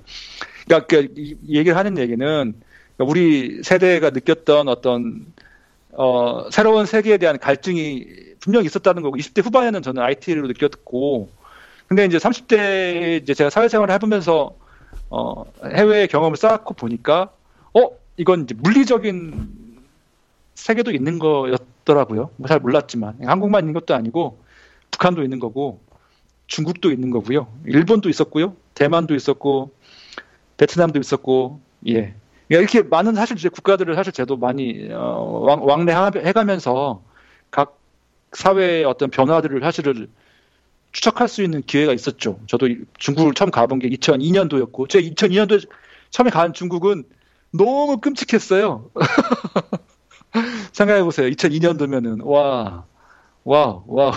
그러니까 0.64 0.86
그 0.86 1.12
얘기를 1.48 1.76
하는 1.76 1.98
얘기는 1.98 2.24
그러니까 2.24 3.10
우리 3.10 3.64
세대가 3.64 4.10
느꼈던 4.10 4.68
어떤 4.68 5.26
어, 5.90 6.48
새로운 6.52 6.86
세계에 6.86 7.18
대한 7.18 7.36
갈증이 7.36 8.06
분명히 8.38 8.66
있었다는 8.66 9.02
거고, 9.02 9.16
20대 9.16 9.44
후반에는 9.44 9.82
저는 9.82 10.00
IT를 10.04 10.42
느꼈고, 10.42 11.30
근데 11.88 12.04
이제 12.04 12.18
30대 12.18 13.22
이제 13.22 13.34
제가 13.34 13.50
사회생활을 13.50 13.92
해보면서 13.94 14.54
어, 15.10 15.44
해외 15.64 16.06
경험을 16.06 16.36
쌓고 16.36 16.74
보니까, 16.74 17.32
어, 17.74 17.90
이건 18.16 18.44
이제 18.44 18.54
물리적인 18.56 19.61
세계도 20.54 20.92
있는 20.92 21.18
거였더라고요. 21.18 22.30
뭐 22.36 22.48
잘 22.48 22.60
몰랐지만 22.60 23.18
한국만 23.24 23.62
있는 23.62 23.74
것도 23.74 23.94
아니고 23.94 24.38
북한도 24.90 25.22
있는 25.22 25.38
거고 25.38 25.80
중국도 26.46 26.90
있는 26.92 27.10
거고요. 27.10 27.48
일본도 27.66 28.08
있었고요. 28.08 28.54
대만도 28.74 29.14
있었고 29.14 29.72
베트남도 30.58 30.98
있었고 31.00 31.60
예. 31.88 32.14
이렇게 32.48 32.82
많은 32.82 33.14
사실 33.14 33.36
이제 33.38 33.48
국가들을 33.48 33.94
사실 33.94 34.12
제도 34.12 34.36
많이 34.36 34.88
어, 34.92 35.40
왕, 35.62 35.86
래해가면서 35.86 37.02
각 37.50 37.78
사회의 38.32 38.84
어떤 38.84 39.10
변화들을 39.10 39.60
사실을 39.60 40.08
추적할 40.92 41.28
수 41.28 41.42
있는 41.42 41.62
기회가 41.62 41.94
있었죠. 41.94 42.38
저도 42.46 42.68
중국을 42.98 43.32
처음 43.34 43.50
가본 43.50 43.78
게 43.78 43.88
2002년도였고, 43.88 44.88
제가 44.90 45.08
2002년도에 45.08 45.66
처음에 46.10 46.30
간 46.30 46.52
중국은 46.52 47.04
너무 47.52 47.98
끔찍했어요. 47.98 48.90
생각해 50.72 51.02
보세요. 51.02 51.28
2002년도면은 51.28 52.24
와, 52.24 52.84
와, 53.44 53.82
와. 53.86 54.12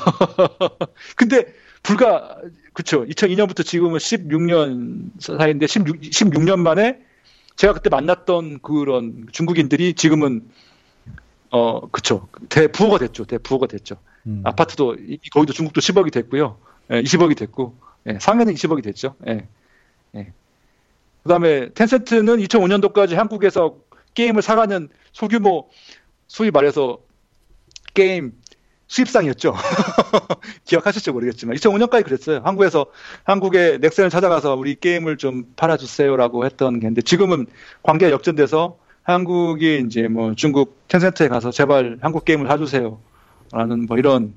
근데 1.16 1.46
불과 1.84 2.38
그쵸 2.74 3.06
2002년부터 3.06 3.66
지금은 3.66 3.98
16년 4.00 5.12
사이인데 5.20 5.68
16, 5.68 6.02
16년 6.02 6.60
만에 6.60 7.00
제가 7.56 7.74
그때 7.74 7.90
만났던 7.90 8.60
그런 8.62 9.28
중국인들이 9.32 9.94
지금은 9.94 10.42
어 11.52 11.88
그쵸 11.90 12.28
대부호가 12.50 12.98
됐죠 12.98 13.24
대부호가 13.26 13.68
됐죠 13.68 13.98
음. 14.26 14.42
아파트도 14.44 14.98
거기도 15.32 15.54
중국도 15.54 15.80
10억이 15.80 16.12
됐고요 16.12 16.58
예, 16.92 17.02
20억이 17.02 17.38
됐고 17.38 17.76
예, 18.08 18.18
상해는 18.20 18.54
20억이 18.54 18.84
됐죠 18.84 19.16
예, 19.28 19.48
예. 20.16 20.34
그다음에 21.24 21.70
텐센트는 21.70 22.38
2005년도까지 22.38 23.14
한국에서 23.14 23.78
게임을 24.16 24.42
사가는 24.42 24.90
소규모 25.14 25.70
소위 26.28 26.52
말해서 26.52 27.00
게임 27.94 28.34
수입상이었죠. 28.88 29.56
기억하실지 30.66 31.12
모르겠지만 31.12 31.56
2005년까지 31.56 32.04
그랬어요. 32.04 32.42
한국에서 32.44 32.88
한국의 33.24 33.80
넥센을 33.80 34.10
찾아가서 34.10 34.56
우리 34.56 34.76
게임을 34.76 35.18
좀 35.18 35.46
팔아주세요라고 35.56 36.46
했던 36.46 36.80
게 36.80 36.86
있는데 36.86 37.02
지금은 37.02 37.48
관계가 37.84 38.12
역전돼서 38.12 38.78
한국이 39.04 39.84
이제 39.86 40.08
뭐 40.08 40.34
중국 40.36 40.88
텐센트에 40.88 41.28
가서 41.28 41.52
제발 41.52 41.98
한국 42.02 42.26
게임을 42.26 42.48
사주세요라는 42.48 43.86
뭐 43.88 43.98
이런 43.98 44.34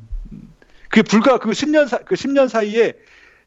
그게 0.89 1.03
불과 1.03 1.39
그 1.39 1.51
10년 1.51 1.89
사, 1.89 1.99
그 1.99 2.15
10년 2.15 2.49
사이에 2.49 2.95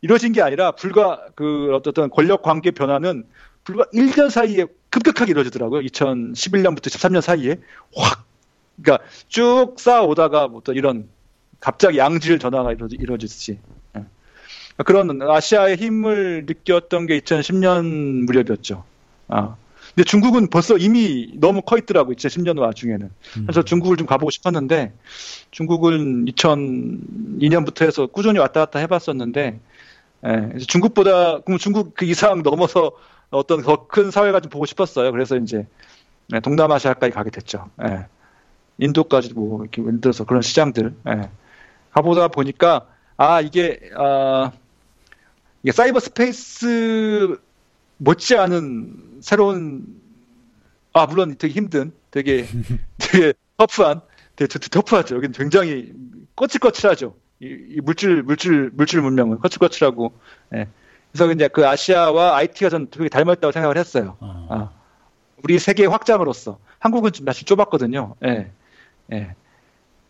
이루어진 0.02 0.34
게 0.34 0.42
아니라 0.42 0.72
불과 0.72 1.26
그 1.36 1.74
어떤 1.74 2.10
권력 2.10 2.42
관계 2.42 2.72
변화는 2.72 3.26
불과 3.64 3.86
1년 3.94 4.30
사이에 4.30 4.66
급격하게 4.90 5.32
이루어지더라고요. 5.32 5.82
2011년부터 5.82 6.88
13년 6.88 7.22
사이에 7.22 7.58
확 7.96 8.26
그러니까 8.82 9.06
쭉 9.28 9.76
쌓아오다가 9.78 10.48
뭐 10.48 10.62
또 10.64 10.74
이런 10.74 11.08
갑자기 11.60 11.98
양질 11.99 12.40
전화가 12.40 12.72
이루어지, 12.74 12.98
이루어지듯이 12.99 13.60
예. 13.98 14.03
그런 14.86 15.22
아시아의 15.22 15.78
힘을 15.78 16.45
느꼈던 16.48 17.06
게 17.08 17.20
2010년 17.20 18.26
무렵이었죠. 18.26 18.84
아. 19.28 19.56
근데 19.95 20.06
중국은 20.06 20.48
벌써 20.49 20.78
이미 20.78 21.32
너무 21.36 21.62
커 21.62 21.78
있더라고 21.78 22.14
2010년 22.14 22.60
와중에는. 22.60 23.10
그래서 23.45 23.62
음. 23.62 23.66
중국을 23.66 23.98
좀 23.98 24.08
가보고 24.08 24.30
싶었는데 24.32 24.94
중국은 25.52 26.26
2002년부터 26.26 27.86
해서 27.86 28.08
꾸준히 28.08 28.40
왔다 28.40 28.62
갔다 28.66 28.80
해봤었는데 28.80 29.60
예, 30.26 30.58
중국보다 30.68 31.40
그럼 31.41 31.58
중국 31.60 31.94
그 31.95 32.06
이상 32.06 32.41
넘어서 32.44 32.91
어떤 33.32 33.62
더 33.64 33.88
큰 33.88 34.12
사회가 34.12 34.40
좀 34.40 34.49
보고 34.49 34.66
싶었어요. 34.66 35.12
그래서 35.12 35.36
이제 35.38 35.68
네, 36.30 36.40
동남아시아까지 36.40 37.12
가게 37.12 37.30
됐죠. 37.30 37.70
예. 37.84 38.06
인도까지 38.77 39.34
뭐 39.34 39.61
이렇게 39.61 39.81
예를 39.81 40.02
들어서 40.02 40.26
그런 40.26 40.41
시장들 40.41 40.95
예. 41.07 41.30
가보다 41.91 42.27
보니까 42.30 42.88
아 43.18 43.41
이게 43.41 43.80
아 43.95 44.52
이게 45.64 45.72
사이버 45.72 45.99
스페이스 45.99 47.38
못지않은 47.98 49.19
새로운 49.22 49.85
아 50.93 51.06
물론 51.06 51.35
되게 51.38 51.53
힘든 51.53 51.91
되게 52.10 52.48
되게 52.98 53.34
터프한 53.57 54.02
되게 54.35 54.48
터프하죠. 54.48 55.15
여기는 55.18 55.34
굉장히 55.34 55.93
거칠거칠하죠. 56.35 57.15
이, 57.41 57.45
이 57.45 57.81
물질 57.81 58.23
물질 58.23 58.72
물질 58.73 59.02
문명은 59.02 59.39
거칠거칠하고 59.39 60.14
예. 60.56 60.68
그래서 61.11 61.31
이제 61.31 61.48
그 61.49 61.68
아시아와 61.68 62.38
IT가 62.38 62.69
전 62.69 62.89
되게 62.89 63.10
닮았다고 63.10 63.52
생각을 63.52 63.77
했어요. 63.77 64.15
어. 64.19 64.48
아, 64.49 64.69
우리 65.43 65.60
세계 65.60 65.85
확장으로서 65.85 66.60
한국은 66.80 67.11
좀 67.11 67.26
사실 67.26 67.45
좁았거든요. 67.45 68.15
예. 68.26 68.52
예. 69.14 69.36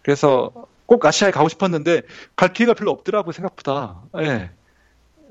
그래서 0.01 0.51
꼭 0.85 1.05
아시아에 1.05 1.31
가고 1.31 1.49
싶었는데 1.49 2.01
갈 2.35 2.53
기회가 2.53 2.73
별로 2.73 2.91
없더라고 2.91 3.31
생각보다. 3.31 4.01
예. 4.19 4.49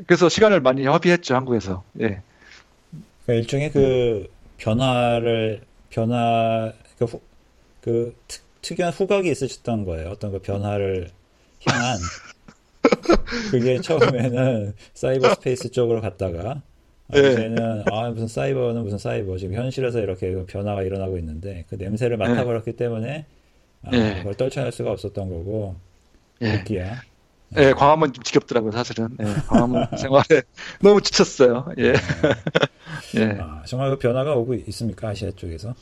그래서 0.07 0.29
시간을 0.29 0.61
많이 0.61 0.87
허비했죠 0.87 1.35
한국에서. 1.35 1.85
예. 2.01 2.23
그러니까 3.25 3.35
일종의 3.35 3.71
그 3.73 4.29
변화를 4.59 5.63
변화 5.91 6.73
그, 6.99 7.05
후, 7.05 7.21
그 7.81 8.15
특, 8.27 8.43
특이한 8.63 8.93
후각이 8.93 9.31
있으셨던 9.31 9.85
거예요. 9.85 10.11
어떤 10.11 10.33
그 10.33 10.39
변화를 10.39 11.11
향한 11.67 11.99
그게 13.51 13.81
처음에는 13.81 14.75
사이버 14.95 15.35
스페이스 15.35 15.71
쪽으로 15.71 16.01
갔다가 16.01 16.63
이제는 17.13 17.55
네. 17.55 17.85
아 17.91 18.11
무슨 18.11 18.29
사이버는 18.29 18.83
무슨 18.83 18.99
사이버 18.99 19.37
지금 19.37 19.57
현실에서 19.57 20.01
이렇게 20.01 20.33
변화가 20.47 20.83
일어나고 20.83 21.19
있는데 21.19 21.65
그 21.69 21.75
냄새를 21.75 22.17
네. 22.19 22.29
맡아버렸기 22.29 22.73
때문에 22.73 23.27
아, 23.85 23.90
네. 23.90 24.19
그걸 24.19 24.35
떨쳐낼 24.35 24.73
수가 24.73 24.90
없었던 24.93 25.28
거고 25.28 25.77
네. 26.39 26.59
듣기야. 26.59 27.02
네, 27.52 27.73
광화문 27.73 28.12
좀 28.12 28.23
지겹더라고요, 28.23 28.70
사실은. 28.70 29.09
네, 29.19 29.27
광화문 29.48 29.86
생활에 29.98 30.43
너무 30.81 31.01
지쳤어요. 31.01 31.66
예. 31.78 31.94
예. 33.16 33.39
아, 33.40 33.62
정말 33.66 33.90
그 33.90 33.98
변화가 33.98 34.35
오고 34.35 34.55
있습니까, 34.55 35.09
아시아 35.09 35.31
쪽에서? 35.35 35.74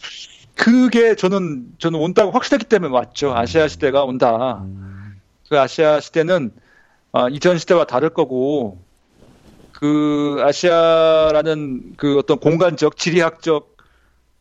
그게 0.55 1.15
저는, 1.15 1.75
저는 1.79 2.01
온다고 2.01 2.31
확실했기 2.31 2.67
때문에 2.67 2.93
왔죠. 2.93 3.35
아시아 3.35 3.65
음. 3.65 3.69
시대가 3.69 4.05
온다. 4.05 4.63
음. 4.63 5.21
그 5.49 5.59
아시아 5.59 6.01
시대는, 6.01 6.53
어, 7.13 7.29
이전 7.29 7.59
시대와 7.59 7.85
다를 7.85 8.11
거고, 8.11 8.79
그 9.73 10.39
아시아라는 10.41 11.95
그 11.97 12.19
어떤 12.19 12.39
공간적, 12.39 12.97
지리학적 12.97 13.77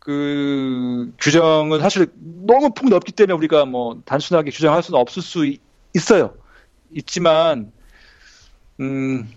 그 0.08 1.12
규정은 1.20 1.82
사실 1.82 2.08
너무 2.16 2.70
폭넓기 2.74 3.12
때문에 3.12 3.34
우리가 3.36 3.66
뭐 3.66 4.02
단순하게 4.06 4.52
규정할 4.52 4.82
수는 4.82 4.98
없을 4.98 5.22
수 5.22 5.46
있어요. 5.94 6.34
있지만 6.94 7.74
음 8.80 9.30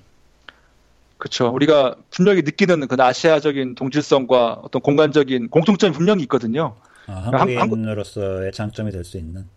그렇죠. 1.19 1.49
우리가 1.49 1.97
분명히 2.11 2.43
느끼는 2.43 2.87
그 2.87 2.95
아시아적인 2.97 3.75
동질성과 3.75 4.61
어떤 4.63 4.81
공간적인 4.81 5.51
공통점이 5.51 5.93
분명히 5.93 6.23
있거든요. 6.23 6.77
아, 7.09 7.31
한국인으로서의 7.33 8.53
장점이 8.53 8.93
될 8.93 9.03
수 9.03 9.19
있는. 9.19 9.49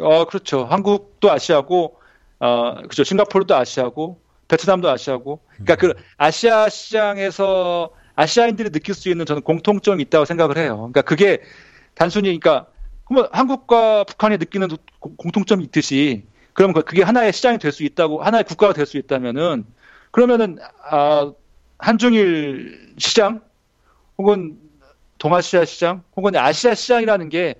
어 0.00 0.24
그렇죠. 0.24 0.64
한국도 0.64 1.30
아시아고 1.30 1.96
어 2.40 2.74
그렇죠. 2.74 3.04
싱가포르도 3.04 3.54
아시아고 3.54 4.20
베트남도 4.48 4.90
아시아고. 4.90 5.38
그러니까 5.62 5.74
음. 5.74 5.78
그 5.78 6.02
아시아 6.16 6.68
시장에서 6.68 7.90
아시아인들이 8.20 8.70
느낄 8.70 8.94
수 8.94 9.08
있는 9.08 9.26
저는 9.26 9.42
공통점이 9.42 10.02
있다고 10.04 10.24
생각을 10.24 10.58
해요. 10.58 10.76
그러니까 10.76 11.02
그게 11.02 11.40
단순히 11.94 12.38
그러니까 12.38 12.66
한국과 13.32 14.04
북한이 14.04 14.38
느끼는 14.38 14.68
공통점이 15.00 15.64
있듯이 15.64 16.24
그러면 16.52 16.74
그, 16.74 16.82
그게 16.82 17.02
하나의 17.02 17.32
시장이 17.32 17.58
될 17.58 17.72
수 17.72 17.84
있다고 17.84 18.22
하나의 18.22 18.44
국가가 18.44 18.72
될 18.72 18.86
수 18.86 18.98
있다면은 18.98 19.64
그러면은 20.10 20.58
아 20.90 21.32
한중일 21.78 22.94
시장 22.98 23.40
혹은 24.18 24.58
동아시아 25.18 25.64
시장 25.64 26.02
혹은 26.16 26.36
아시아 26.36 26.74
시장이라는 26.74 27.28
게 27.30 27.54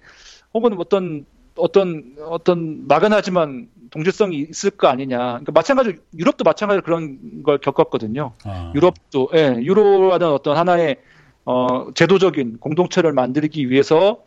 혹은 0.55 0.77
어떤 0.79 1.25
어떤 1.57 2.17
어떤 2.21 2.87
막연하지만 2.89 3.69
동질성이 3.91 4.47
있을 4.51 4.71
거 4.71 4.89
아니냐. 4.89 5.19
그러니까 5.19 5.53
마찬가지로 5.53 5.97
유럽도 6.17 6.45
마찬가지로 6.45 6.83
그런 6.83 7.43
걸 7.43 7.59
겪었거든요. 7.59 8.33
아. 8.45 8.73
유럽도 8.75 9.31
예, 9.35 9.57
유로라는 9.61 10.29
어떤 10.29 10.57
하나의 10.57 10.97
어, 11.45 11.93
제도적인 11.95 12.59
공동체를 12.59 13.13
만들기 13.13 13.71
위해서 13.71 14.23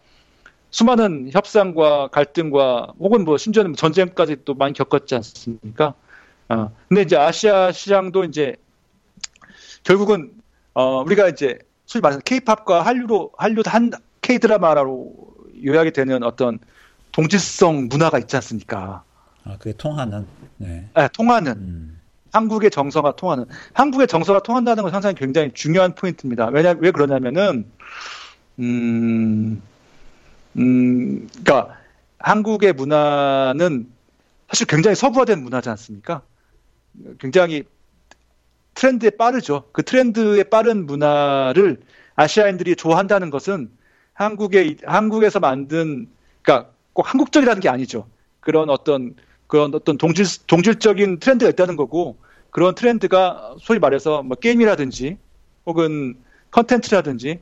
수많은 0.71 1.29
협상과 1.31 2.09
갈등과 2.09 2.93
혹은 2.99 3.23
뭐 3.25 3.37
심지어는 3.37 3.75
전쟁까지 3.75 4.37
또 4.43 4.53
많이 4.55 4.73
겪었지 4.73 5.15
않습니까? 5.15 5.93
어, 6.49 6.71
근데 6.89 7.03
이제 7.03 7.15
아시아 7.15 7.71
시장도 7.71 8.25
이제 8.25 8.55
결국은 9.83 10.31
어, 10.73 11.01
우리가 11.01 11.29
이제 11.29 11.59
소위 11.85 12.01
말해서 12.01 12.21
케이팝과 12.21 12.81
한류로 12.81 13.31
한류 13.37 13.61
한 13.65 13.91
K 14.21 14.39
드라마로 14.39 15.13
요약이 15.63 15.91
되는 15.91 16.23
어떤 16.23 16.59
동질성 17.11 17.87
문화가 17.89 18.17
있지 18.19 18.35
않습니까? 18.37 19.03
아, 19.45 19.57
그게 19.57 19.73
통하는. 19.73 20.25
네. 20.57 20.87
네 20.93 21.09
통하는. 21.13 21.51
음. 21.53 21.99
한국의 22.31 22.71
정서가 22.71 23.15
통하는. 23.15 23.45
한국의 23.73 24.07
정서가 24.07 24.41
통한다는 24.41 24.83
건 24.83 24.91
상당히 24.91 25.15
굉장히 25.15 25.51
중요한 25.53 25.93
포인트입니다. 25.93 26.47
왜냐, 26.47 26.75
왜 26.79 26.91
그러냐면은, 26.91 27.69
음, 28.59 29.61
음, 30.57 31.27
그니까, 31.31 31.77
한국의 32.17 32.73
문화는 32.73 33.87
사실 34.47 34.65
굉장히 34.65 34.95
서구화된 34.95 35.43
문화지 35.43 35.69
않습니까? 35.69 36.21
굉장히 37.19 37.63
트렌드에 38.73 39.11
빠르죠. 39.11 39.65
그 39.71 39.83
트렌드에 39.83 40.43
빠른 40.43 40.85
문화를 40.85 41.81
아시아인들이 42.15 42.75
좋아한다는 42.75 43.29
것은 43.29 43.69
한국의, 44.13 44.77
한국에서 44.85 45.39
만든, 45.39 46.07
그니까 46.41 46.69
꼭 46.93 47.11
한국적이라는 47.11 47.59
게 47.61 47.69
아니죠. 47.69 48.07
그런 48.39 48.69
어떤 48.69 49.15
그런 49.47 49.73
어떤 49.75 49.97
동질 49.97 50.25
동질적인 50.47 51.19
트렌드가 51.19 51.49
있다는 51.49 51.75
거고 51.75 52.17
그런 52.49 52.75
트렌드가 52.75 53.55
소위 53.59 53.79
말해서 53.79 54.23
뭐 54.23 54.37
게임이라든지 54.37 55.17
혹은 55.65 56.15
컨텐츠라든지 56.51 57.39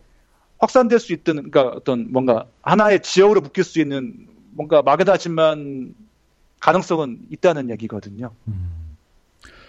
확산될 0.57 0.99
수 0.99 1.14
있던 1.14 1.49
그러니까 1.49 1.76
어떤 1.76 2.11
뭔가 2.11 2.45
하나의 2.61 3.02
지역으로 3.02 3.41
묶일 3.41 3.64
수 3.64 3.80
있는 3.80 4.28
뭔가 4.52 4.82
막연하지만 4.82 5.95
가능성은 6.60 7.28
있다는 7.32 7.69
얘기거든요. 7.72 8.32
음. 8.48 8.98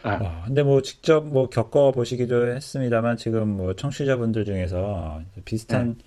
아. 0.03 0.15
어, 0.15 0.43
근데 0.47 0.63
뭐 0.63 0.83
직접 0.83 1.25
뭐 1.25 1.49
겪어 1.49 1.93
보시기도 1.93 2.55
했습니다만 2.55 3.17
지금 3.17 3.57
뭐 3.57 3.75
청취자분들 3.75 4.45
중에서 4.45 5.23
비슷한 5.45 5.97
네. 5.97 6.05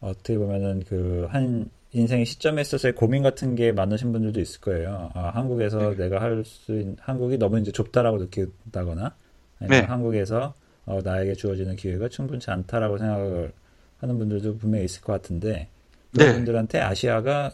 어떻게 0.00 0.38
보면은 0.38 0.84
그 0.88 1.26
한 1.30 1.70
인생의 1.92 2.26
시점에 2.26 2.60
있어서의 2.62 2.94
고민 2.94 3.22
같은 3.22 3.54
게 3.54 3.72
많으신 3.72 4.12
분들도 4.12 4.40
있을 4.40 4.60
거예요. 4.60 5.10
아, 5.14 5.30
한국에서 5.34 5.90
네. 5.90 5.96
내가 5.96 6.20
할 6.20 6.42
수 6.44 6.72
있는 6.72 6.96
한국이 7.00 7.38
너무 7.38 7.58
이제 7.58 7.72
좁다라고 7.72 8.18
느낀다거나 8.18 9.14
네. 9.60 9.80
한국에서 9.80 10.54
어, 10.84 11.00
나에게 11.02 11.34
주어지는 11.34 11.76
기회가 11.76 12.08
충분치 12.08 12.50
않다라고 12.50 12.98
생각을 12.98 13.52
하는 13.98 14.18
분들도 14.18 14.58
분명히 14.58 14.84
있을 14.84 15.00
것 15.00 15.12
같은데 15.14 15.68
그런 16.12 16.28
네. 16.28 16.34
분들한테 16.34 16.80
아시아가 16.80 17.50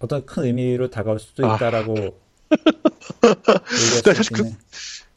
어떤 0.00 0.24
큰 0.26 0.44
의미로 0.44 0.88
다가올 0.90 1.18
수도 1.18 1.46
아. 1.46 1.56
있다라고 1.56 1.94
그러니까 3.20 4.14
사실 4.14 4.32
그, 4.36 4.44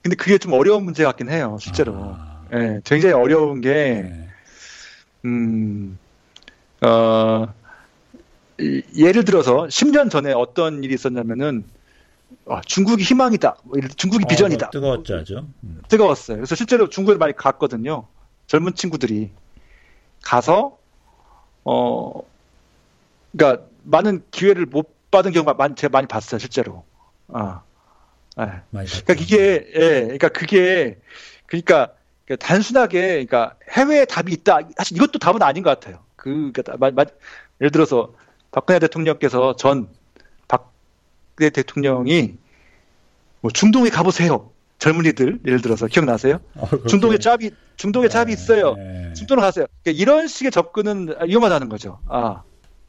근데 0.01 0.15
그게 0.15 0.37
좀 0.37 0.53
어려운 0.53 0.83
문제 0.83 1.03
같긴 1.03 1.29
해요, 1.29 1.57
실제로. 1.61 1.93
아. 2.17 2.45
네, 2.51 2.79
굉장히 2.83 3.13
어려운 3.13 3.61
게, 3.61 3.73
네. 3.73 4.27
음, 5.25 5.97
어, 6.81 7.45
이, 7.45 7.58
예를 8.95 9.23
들어서 9.23 9.65
10년 9.65 10.09
전에 10.09 10.33
어떤 10.33 10.83
일이 10.83 10.93
있었냐면은, 10.93 11.63
어, 12.45 12.61
중국이 12.61 13.03
희망이다. 13.03 13.57
뭐 13.63 13.79
중국이 13.95 14.25
어, 14.25 14.27
비전이다. 14.27 14.67
어, 14.67 14.69
뜨거웠죠, 14.71 15.15
아주. 15.17 15.45
음. 15.63 15.81
뜨거웠어요. 15.87 16.37
그래서 16.37 16.55
실제로 16.55 16.89
중국에 16.89 17.17
많이 17.17 17.35
갔거든요. 17.35 18.07
젊은 18.47 18.75
친구들이. 18.75 19.31
가서, 20.21 20.77
어, 21.63 22.21
그러니까 23.31 23.63
많은 23.83 24.23
기회를 24.31 24.65
못 24.65 24.91
받은 25.11 25.31
경우가 25.31 25.53
많이, 25.53 25.75
제가 25.75 25.91
많이 25.91 26.07
봤어요, 26.07 26.39
실제로. 26.39 26.83
아. 27.29 27.61
네. 28.37 28.45
그러니까 28.71 29.13
이게, 29.13 29.69
예, 29.75 30.01
그러니까 30.01 30.29
그게, 30.29 30.97
그러니까 31.45 31.93
단순하게, 32.39 33.25
그러니까 33.25 33.55
해외에 33.71 34.05
답이 34.05 34.31
있다. 34.31 34.59
사실 34.77 34.97
이것도 34.97 35.19
답은 35.19 35.41
아닌 35.41 35.63
것 35.63 35.71
같아요. 35.71 35.99
그, 36.15 36.51
그러니까 36.53 36.77
마, 36.77 36.91
마, 36.91 37.05
예를 37.59 37.71
들어서 37.71 38.13
박근혜 38.51 38.79
대통령께서 38.79 39.55
전 39.55 39.87
박근혜 40.47 41.49
대통령이 41.49 42.35
뭐 43.41 43.51
중동에 43.51 43.89
가보세요. 43.89 44.51
젊은이들 44.79 45.39
예를 45.45 45.61
들어서 45.61 45.87
기억나세요? 45.87 46.39
어, 46.55 46.67
중동에 46.87 47.17
짭이 47.17 47.51
중동에 47.75 48.07
네, 48.07 48.09
짭이 48.09 48.31
있어요. 48.31 48.75
네. 48.75 49.13
중동으로 49.13 49.41
가세요. 49.41 49.65
그러니까 49.83 50.01
이런 50.01 50.27
식의 50.27 50.51
접근은 50.51 51.15
위험하다는 51.27 51.69
거죠. 51.69 51.99
아, 52.07 52.43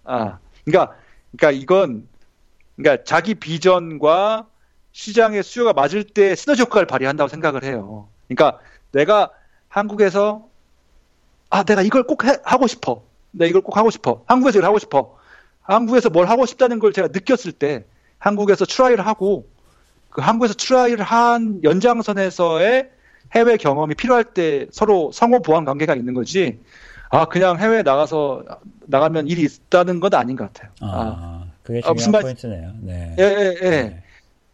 아, 0.04 0.38
그러니까 0.64 0.96
그러니까 1.36 1.50
이건 1.60 2.08
그러니까 2.76 3.04
자기 3.04 3.34
비전과 3.34 4.46
시장의 4.92 5.42
수요가 5.42 5.72
맞을 5.72 6.04
때 6.04 6.34
시너지 6.34 6.62
효과를 6.62 6.86
발휘한다고 6.86 7.28
생각을 7.28 7.64
해요. 7.64 8.08
그러니까 8.28 8.60
내가 8.92 9.30
한국에서 9.68 10.48
아 11.50 11.64
내가 11.64 11.82
이걸 11.82 12.04
꼭 12.04 12.24
해, 12.24 12.36
하고 12.44 12.66
싶어. 12.68 13.02
내가 13.32 13.48
이걸 13.48 13.62
꼭 13.62 13.76
하고 13.76 13.90
싶어. 13.90 14.22
한국에서 14.26 14.58
이걸 14.58 14.68
하고 14.68 14.78
싶어. 14.78 15.16
한국에서 15.62 16.10
뭘 16.10 16.28
하고 16.28 16.46
싶다는 16.46 16.78
걸 16.78 16.92
제가 16.92 17.08
느꼈을 17.08 17.52
때 17.52 17.84
한국에서 18.18 18.64
try를 18.64 19.06
하고 19.06 19.48
그 20.10 20.20
한국에서 20.20 20.54
try를 20.54 21.04
한 21.04 21.60
연장선에서의 21.62 22.90
해외 23.34 23.56
경험이 23.56 23.94
필요할 23.94 24.24
때 24.24 24.66
서로 24.72 25.10
상호 25.12 25.40
보완 25.40 25.64
관계가 25.64 25.94
있는 25.94 26.14
거지. 26.14 26.58
아 27.10 27.24
그냥 27.26 27.58
해외 27.58 27.82
나가서 27.82 28.44
나가면 28.86 29.28
일이 29.28 29.42
있다는 29.42 30.00
건 30.00 30.14
아닌 30.14 30.36
것 30.36 30.52
같아요. 30.52 30.70
아, 30.80 30.86
아. 30.86 31.44
그게 31.62 31.80
중요한 31.80 31.90
아, 31.90 31.94
무슨 31.94 32.12
말... 32.12 32.22
포인트네요. 32.22 32.72
네. 32.80 33.16
예, 33.18 33.22
예, 33.22 33.54
예. 33.62 33.70
네. 33.70 34.02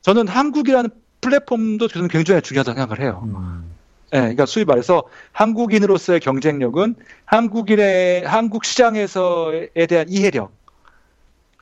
저는 0.03 0.29
한국이라는 0.29 0.91
플랫폼도 1.21 1.89
저는 1.89 2.09
굉장히 2.09 2.41
중요하다고 2.43 2.79
생각을 2.79 3.03
해요. 3.03 3.23
음. 3.25 3.71
예, 4.13 4.19
그러니까 4.19 4.47
수입 4.47 4.69
말해서 4.69 5.05
한국인으로서의 5.33 6.21
경쟁력은 6.21 6.95
한국인의 7.25 8.25
한국 8.25 8.65
시장에서에 8.65 9.87
대한 9.89 10.09
이해력 10.09 10.53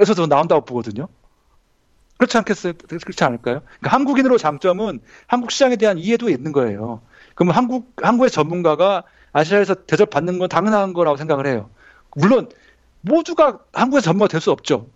에서 0.00 0.14
도 0.14 0.26
나온다고 0.26 0.64
보거든요. 0.64 1.08
그렇지 2.16 2.36
않겠어요? 2.38 2.72
그렇지 2.74 3.24
않을까요? 3.24 3.60
그러니까 3.60 3.90
한국인으로 3.90 4.38
장점은 4.38 5.00
한국 5.26 5.50
시장에 5.50 5.76
대한 5.76 5.98
이해도 5.98 6.30
있는 6.30 6.52
거예요. 6.52 7.00
그러면 7.34 7.54
한국 7.56 7.92
한국의 8.02 8.30
전문가가 8.30 9.02
아시아에서 9.32 9.74
대접받는 9.74 10.38
건 10.38 10.48
당연한 10.48 10.92
거라고 10.92 11.16
생각을 11.16 11.46
해요. 11.46 11.70
물론 12.16 12.48
모두가 13.00 13.58
한국에서 13.72 14.04
전문가 14.04 14.28
될 14.28 14.40
수 14.40 14.50
없죠. 14.52 14.86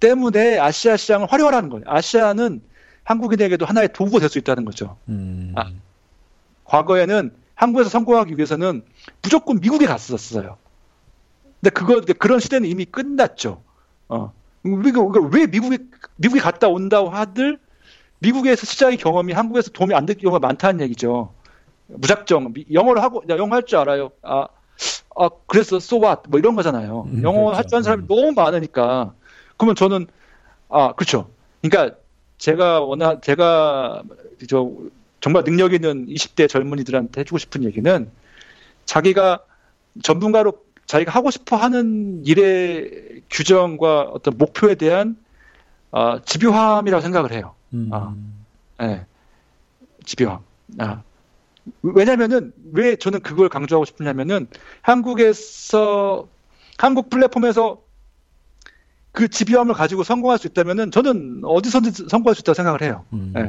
때문에 0.00 0.58
아시아 0.58 0.96
시장을 0.96 1.26
활용하라는 1.30 1.68
거예요. 1.70 1.84
아시아는 1.86 2.62
한국인에게도 3.04 3.64
하나의 3.66 3.92
도구가 3.92 4.20
될 4.20 4.28
수 4.28 4.38
있다는 4.38 4.64
거죠. 4.64 4.96
음. 5.08 5.52
아, 5.56 5.70
과거에는 6.64 7.34
한국에서 7.54 7.90
성공하기 7.90 8.36
위해서는 8.36 8.82
무조건 9.22 9.60
미국에 9.60 9.86
갔었어요. 9.86 10.56
근데 11.60 11.70
그거 11.70 12.00
그런 12.18 12.40
시대는 12.40 12.68
이미 12.68 12.84
끝났죠. 12.86 13.62
어. 14.10 14.32
왜 14.62 15.46
미국에 15.46 15.78
미국에 16.16 16.40
갔다 16.40 16.68
온다고 16.68 17.08
하들 17.08 17.58
미국에서 18.18 18.66
시장의 18.66 18.98
경험이 18.98 19.32
한국에서 19.32 19.70
도움이 19.70 19.94
안 19.94 20.04
될 20.04 20.16
경우가 20.18 20.38
많다는 20.40 20.80
얘기죠. 20.84 21.32
무작정 21.86 22.52
영어를 22.72 23.02
하고 23.02 23.22
영어 23.28 23.54
할 23.54 23.62
줄 23.64 23.78
알아요. 23.78 24.10
아, 24.22 24.46
아 25.16 25.28
그래서 25.46 25.76
so 25.76 25.98
what 25.98 26.22
뭐 26.28 26.38
이런 26.38 26.54
거잖아요. 26.56 27.08
음, 27.10 27.22
영어 27.22 27.44
그렇죠. 27.46 27.56
할줄 27.56 27.76
아는 27.76 27.82
사람이 27.84 28.02
음. 28.02 28.06
너무 28.06 28.32
많으니까 28.32 29.14
그러면 29.56 29.74
저는 29.76 30.06
아 30.68 30.92
그렇죠. 30.92 31.30
그러니까 31.62 31.96
제가 32.38 32.80
원하 32.80 33.20
제가 33.20 34.02
저 34.48 34.70
정말 35.20 35.44
능력 35.44 35.72
있는 35.72 36.06
20대 36.06 36.48
젊은이들한테 36.48 37.20
해주고 37.22 37.38
싶은 37.38 37.64
얘기는 37.64 38.10
자기가 38.84 39.40
전문가로 40.02 40.52
자기가 40.90 41.12
하고 41.12 41.30
싶어 41.30 41.54
하는 41.54 42.20
일의 42.26 43.22
규정과 43.30 44.10
어떤 44.12 44.36
목표에 44.36 44.74
대한 44.74 45.16
어, 45.92 46.20
집요함이라고 46.24 47.00
생각을 47.00 47.30
해요. 47.30 47.54
음. 47.72 47.90
아, 47.92 48.12
네. 48.80 49.06
집요함. 50.04 50.40
아. 50.78 51.02
왜냐면은 51.82 52.52
왜 52.72 52.96
저는 52.96 53.20
그걸 53.20 53.48
강조하고 53.48 53.84
싶으냐면은 53.84 54.48
한국에서 54.82 56.26
한국 56.76 57.08
플랫폼에서 57.08 57.80
그 59.12 59.28
집요함을 59.28 59.74
가지고 59.74 60.02
성공할 60.02 60.38
수 60.38 60.48
있다면은 60.48 60.90
저는 60.90 61.42
어디서든 61.44 62.08
성공할 62.08 62.34
수 62.34 62.40
있다고 62.40 62.54
생각을 62.54 62.82
해요. 62.82 63.04
음. 63.12 63.30
네. 63.32 63.42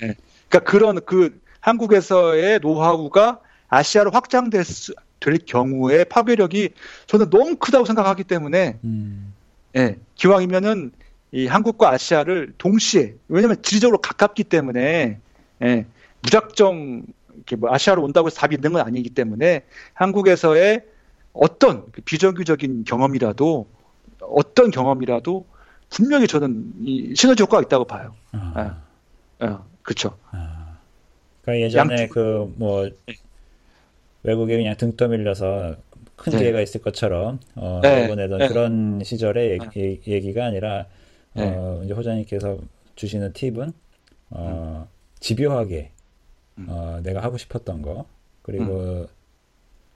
네. 0.00 0.14
그러니까 0.48 0.70
그런 0.70 1.04
그 1.04 1.38
한국에서의 1.60 2.60
노하우가 2.60 3.40
아시아로 3.68 4.10
확장될 4.10 4.64
수, 4.64 4.94
될 5.20 5.38
경우에 5.38 6.04
파괴력이 6.04 6.70
저는 7.06 7.30
너무 7.30 7.56
크다고 7.56 7.84
생각하기 7.84 8.24
때문에 8.24 8.78
음. 8.84 9.34
예, 9.76 9.96
기왕이면은 10.14 10.92
이 11.32 11.46
한국과 11.46 11.90
아시아를 11.90 12.54
동시에 12.58 13.14
왜냐하면 13.28 13.60
지리적으로 13.62 13.98
가깝기 13.98 14.44
때문에 14.44 15.18
예, 15.62 15.86
무작정 16.22 17.02
이렇게 17.36 17.56
뭐 17.56 17.72
아시아로 17.72 18.02
온다고 18.02 18.26
해서 18.28 18.40
답이 18.40 18.54
있는 18.56 18.72
건 18.72 18.86
아니기 18.86 19.10
때문에 19.10 19.64
한국에서의 19.94 20.82
어떤 21.32 21.90
그 21.92 22.00
비정규적인 22.00 22.84
경험이라도 22.84 23.66
어떤 24.20 24.70
경험이라도 24.70 25.46
분명히 25.90 26.26
저는 26.26 26.72
이 26.84 27.14
시너지 27.16 27.42
효과가 27.42 27.62
있다고 27.62 27.84
봐요. 27.84 28.14
아. 28.32 28.80
예. 29.42 29.46
예. 29.46 29.56
그렇죠. 29.82 30.16
아. 30.30 30.76
그러니까 31.42 31.66
예전에 31.66 32.08
그뭐 32.08 32.90
외국에 34.28 34.56
그냥 34.56 34.76
등 34.76 34.94
떠밀려서 34.96 35.76
큰 36.16 36.32
네. 36.32 36.38
기회가 36.38 36.60
있을 36.60 36.82
것처럼 36.82 37.40
어, 37.54 37.80
네. 37.82 38.14
내던 38.14 38.38
네. 38.38 38.48
그런 38.48 39.00
시절의 39.02 39.52
얘기, 39.52 40.00
네. 40.04 40.12
얘기가 40.12 40.44
아니라 40.44 40.86
어, 41.34 41.78
네. 41.80 41.84
이제 41.84 41.94
호장님께서 41.94 42.58
주시는 42.94 43.32
팁은 43.32 43.72
어, 44.30 44.86
음. 44.86 44.90
집요하게 45.20 45.92
음. 46.58 46.66
어, 46.68 47.00
내가 47.02 47.22
하고 47.22 47.38
싶었던 47.38 47.80
거 47.80 48.06
그리고 48.42 48.64
음. 48.64 49.06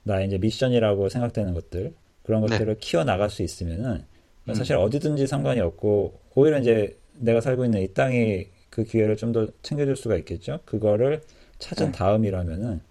나의 0.03 0.27
이제 0.27 0.37
미션이라고 0.37 1.09
생각되는 1.09 1.53
것들 1.53 1.93
그런 2.23 2.41
네. 2.41 2.47
것들을 2.47 2.77
키워 2.79 3.03
나갈 3.03 3.29
수 3.29 3.43
있으면은 3.43 4.03
음. 4.49 4.53
사실 4.53 4.75
어디든지 4.75 5.27
상관이 5.27 5.59
없고 5.59 6.19
오히려 6.35 6.59
이제 6.59 6.97
내가 7.13 7.39
살고 7.41 7.65
있는 7.65 7.81
이 7.81 7.93
땅이 7.93 8.47
그 8.71 8.83
기회를 8.83 9.17
좀 9.17 9.31
더 9.31 9.47
챙겨줄 9.61 9.95
수가 9.95 10.15
있겠죠. 10.17 10.59
그거를 10.65 11.21
찾은 11.59 11.87
네. 11.87 11.91
다음이라면은 11.91 12.81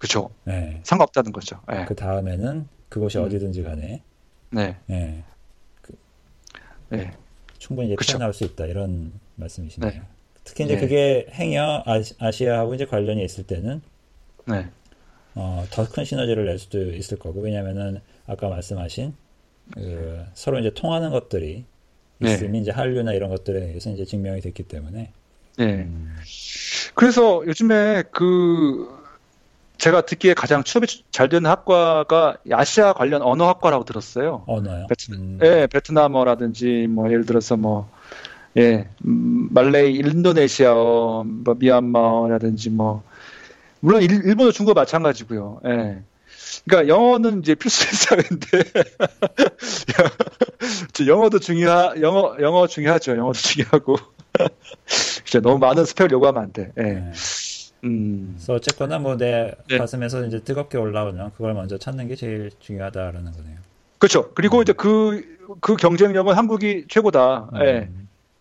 그렇죠. 0.00 0.30
네. 0.44 0.80
상관없다는 0.82 1.30
거죠. 1.30 1.60
네. 1.68 1.84
그 1.84 1.94
다음에는 1.94 2.66
그곳이 2.88 3.18
음. 3.18 3.24
어디든지 3.24 3.62
간에 3.62 4.02
네. 4.50 4.76
네. 4.86 5.22
그, 5.82 5.92
네. 6.88 7.12
충분히 7.58 7.92
이제. 7.92 7.96
태어날 8.04 8.32
수 8.32 8.44
있다 8.44 8.64
이런 8.66 9.12
말씀이시네요. 9.36 9.90
네. 9.92 10.02
특히 10.42 10.64
이제 10.64 10.74
네. 10.74 10.80
그게 10.80 11.26
행여 11.30 11.84
아시아하고 12.18 12.74
이제 12.74 12.86
관련이 12.86 13.22
있을 13.24 13.44
때는 13.46 13.82
네. 14.46 14.68
어, 15.34 15.64
더 15.70 15.84
큰 15.84 16.04
시너지를 16.04 16.46
낼 16.46 16.58
수도 16.58 16.82
있을 16.92 17.18
거고 17.18 17.40
왜냐면은 17.40 18.00
아까 18.26 18.48
말씀하신 18.48 19.14
그 19.74 20.24
서로 20.34 20.58
이제 20.58 20.70
통하는 20.74 21.10
것들이 21.10 21.64
네. 22.18 22.32
있으면 22.34 22.56
이제 22.56 22.70
한류나 22.70 23.12
이런 23.12 23.30
것들에 23.30 23.62
의해서 23.66 23.90
이제 23.90 24.04
증명이 24.04 24.40
됐기 24.40 24.62
때문에 24.64 25.12
네. 25.58 25.64
음. 25.64 26.16
그래서 26.94 27.46
요즘에 27.46 28.04
그 28.10 28.99
제가 29.80 30.02
듣기에 30.02 30.34
가장 30.34 30.62
취업이 30.62 30.86
잘 31.10 31.30
되는 31.30 31.50
학과가 31.50 32.36
아시아 32.52 32.92
관련 32.92 33.22
언어학과라고 33.22 33.84
들었어요. 33.84 34.44
언어요? 34.46 34.86
베트, 34.88 35.10
음. 35.12 35.38
예, 35.42 35.66
베트남어라든지 35.72 36.86
뭐 36.90 37.10
예를 37.10 37.24
들어서 37.24 37.56
뭐 37.56 37.88
예, 38.58 38.88
음, 39.06 39.48
말레이, 39.50 39.96
인도네시아어, 39.96 41.24
뭐 41.24 41.54
미얀마어라든지 41.58 42.68
뭐 42.68 43.02
물론 43.80 44.02
일, 44.02 44.36
본어 44.36 44.52
중국어 44.52 44.78
마찬가지고요. 44.78 45.60
예. 45.64 46.02
그러니까 46.66 46.94
영어는 46.94 47.40
이제 47.40 47.54
필수 47.54 47.86
일상인데 47.88 48.84
영어도 51.08 51.38
중요하 51.38 51.94
영어 52.02 52.36
영어 52.40 52.66
중요하죠. 52.66 53.16
영어도 53.16 53.38
중요하고 53.38 53.96
진짜 55.24 55.40
너무 55.40 55.58
많은 55.58 55.86
스펙을 55.86 56.10
요구하면 56.12 56.42
안 56.42 56.52
돼. 56.52 56.70
예. 56.76 56.82
네. 56.82 57.12
음. 57.84 58.34
그래서 58.36 58.54
어쨌거나 58.54 58.98
뭐내 58.98 59.52
네. 59.68 59.78
가슴에서 59.78 60.24
이제 60.26 60.40
뜨겁게 60.40 60.78
올라오면 60.78 61.32
그걸 61.32 61.54
먼저 61.54 61.78
찾는 61.78 62.08
게 62.08 62.16
제일 62.16 62.50
중요하다라는 62.60 63.32
거네요. 63.32 63.56
그렇죠. 63.98 64.32
그리고 64.34 64.58
음. 64.58 64.62
이제 64.62 64.72
그, 64.72 65.22
그 65.60 65.76
경쟁력은 65.76 66.34
한국이 66.34 66.86
최고다. 66.88 67.50
음. 67.54 67.60
예. 67.62 67.88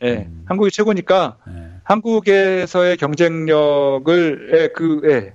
예. 0.01 0.13
음. 0.29 0.43
한국이 0.45 0.71
최고니까 0.71 1.37
예. 1.49 1.69
한국에서의 1.83 2.97
경쟁력을, 2.97 4.51
예, 4.53 4.67
그, 4.69 5.01
예. 5.05 5.33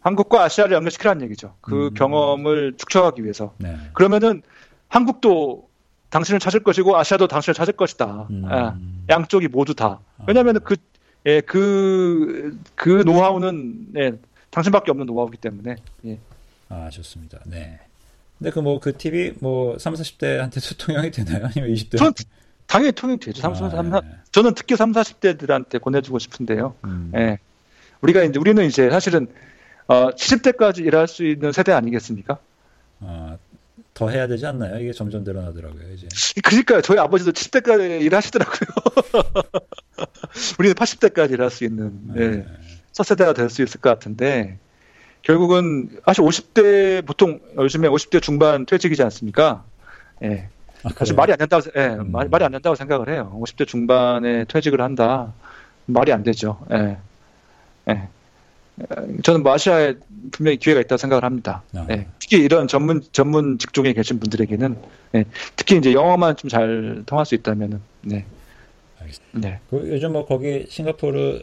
한국과 0.00 0.44
아시아를 0.44 0.74
연결시키라는 0.76 1.22
얘기죠. 1.24 1.54
그 1.60 1.88
음. 1.88 1.94
경험을 1.94 2.74
축적하기 2.76 3.22
위해서. 3.24 3.54
네. 3.58 3.76
그러면은 3.92 4.42
한국도 4.88 5.68
당신을 6.10 6.38
찾을 6.38 6.60
것이고 6.60 6.96
아시아도 6.96 7.26
당신을 7.26 7.54
찾을 7.54 7.74
것이다. 7.74 8.28
음. 8.30 8.48
예. 8.50 9.12
양쪽이 9.12 9.48
모두 9.48 9.74
다. 9.74 10.00
왜냐하면 10.26 10.60
그 10.62 10.76
예, 11.26 11.40
그, 11.40 12.58
그 12.74 13.02
노하우는, 13.04 13.88
예, 13.96 14.12
당신밖에 14.50 14.90
없는 14.90 15.06
노하우이기 15.06 15.38
때문에, 15.38 15.76
예. 16.06 16.18
아, 16.68 16.88
좋습니다. 16.90 17.40
네. 17.46 17.80
근데 18.38 18.50
그 18.50 18.60
뭐, 18.60 18.78
그 18.80 18.96
팁이 18.96 19.32
뭐, 19.40 19.76
30, 19.78 20.18
40대한테도 20.18 20.78
통용이 20.78 21.10
되나요? 21.10 21.46
아니면 21.46 21.74
20대? 21.74 21.98
전 21.98 22.12
당연히 22.66 22.92
통용이 22.92 23.18
되죠. 23.18 23.40
30, 23.40 23.64
아, 23.64 23.70
30, 23.70 23.92
30, 23.92 24.10
네. 24.10 24.16
저는 24.32 24.54
특히 24.54 24.76
30, 24.76 25.20
40대들한테 25.20 25.82
보내주고 25.82 26.18
싶은데요. 26.18 26.74
음. 26.84 27.12
예. 27.16 27.38
우리가 28.02 28.22
이제, 28.22 28.38
우리는 28.38 28.64
이제 28.64 28.88
사실은, 28.90 29.26
어, 29.88 30.10
70대까지 30.10 30.84
일할 30.84 31.08
수 31.08 31.24
있는 31.24 31.52
세대 31.52 31.72
아니겠습니까? 31.72 32.38
아, 33.00 33.36
더 33.96 34.10
해야 34.10 34.26
되지 34.26 34.44
않나요? 34.44 34.78
이게 34.78 34.92
점점 34.92 35.24
늘어나더라고요, 35.24 35.90
이제. 35.94 36.06
그러니까요. 36.44 36.82
저희 36.82 36.98
아버지도 36.98 37.32
70대까지 37.32 38.02
일하시더라고요. 38.02 38.68
우리는 40.58 40.74
80대까지 40.74 41.32
일할 41.32 41.48
수 41.50 41.64
있는 41.64 41.98
네. 42.14 42.28
네. 42.28 42.46
첫 42.92 43.04
세대가 43.04 43.32
될 43.32 43.48
수 43.48 43.62
있을 43.62 43.80
것 43.80 43.88
같은데 43.88 44.58
결국은 45.22 45.88
사실 46.04 46.22
50대 46.22 47.06
보통 47.06 47.40
요즘에 47.56 47.88
50대 47.88 48.20
중반 48.20 48.66
퇴직이지 48.66 49.02
않습니까? 49.02 49.64
예. 50.22 50.48
아, 50.84 50.90
사실 50.94 51.14
말이 51.16 51.32
안 51.32 51.38
된다고 51.38 51.62
예, 51.74 51.86
음. 51.86 52.12
말, 52.12 52.28
말이 52.28 52.44
안 52.44 52.52
된다고 52.52 52.76
생각을 52.76 53.08
해요. 53.08 53.34
50대 53.42 53.66
중반에 53.66 54.44
퇴직을 54.44 54.82
한다. 54.82 55.32
말이 55.86 56.12
안 56.12 56.22
되죠. 56.22 56.58
예. 56.70 56.98
예. 57.88 58.08
저는 59.22 59.42
뭐 59.42 59.54
아시아에 59.54 59.94
분명히 60.32 60.56
기회가 60.56 60.80
있다고 60.80 60.96
생각을 60.98 61.24
합니다. 61.24 61.62
아. 61.74 61.86
예. 61.90 62.06
특히 62.18 62.38
이런 62.38 62.68
전문 62.68 63.02
전문 63.12 63.58
직종에 63.58 63.92
계신 63.92 64.18
분들에게는 64.20 64.76
예. 65.14 65.24
특히 65.56 65.76
이제 65.76 65.92
영어만 65.92 66.36
좀 66.36 66.48
잘 66.48 67.02
통할 67.06 67.26
수 67.26 67.34
있다면은 67.34 67.80
네. 68.02 68.24
알겠습니다. 69.00 69.48
네. 69.48 69.60
그 69.70 69.88
요즘 69.88 70.12
뭐 70.12 70.26
거기 70.26 70.66
싱가포르 70.68 71.42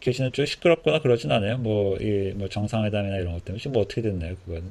계시는 0.00 0.32
쪽 0.32 0.46
시끄럽거나 0.46 1.00
그러진 1.00 1.30
않아요? 1.32 1.58
뭐, 1.58 1.96
이, 1.98 2.32
뭐 2.36 2.48
정상회담이나 2.48 3.16
이런 3.16 3.32
것 3.32 3.44
때문에. 3.44 3.60
지금 3.60 3.72
뭐 3.72 3.82
어떻게 3.82 4.02
됐나요, 4.02 4.34
그건? 4.44 4.62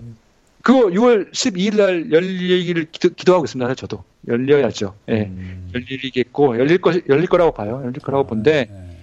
그거 0.62 0.80
6월 0.88 1.32
12일 1.32 1.78
날 1.78 2.12
열리기를 2.12 2.88
기도, 2.92 3.34
하고 3.34 3.46
있습니다, 3.46 3.76
저도. 3.76 4.04
열려야죠. 4.28 4.96
예. 5.10 5.14
네. 5.14 5.26
음. 5.26 5.72
열리겠고, 5.74 6.58
열릴 6.60 6.78
거, 6.80 6.94
열릴 7.10 7.28
거라고 7.28 7.52
봐요. 7.52 7.82
열릴 7.84 8.00
거라고 8.00 8.24
아, 8.24 8.28
본데, 8.28 8.68
네. 8.70 8.98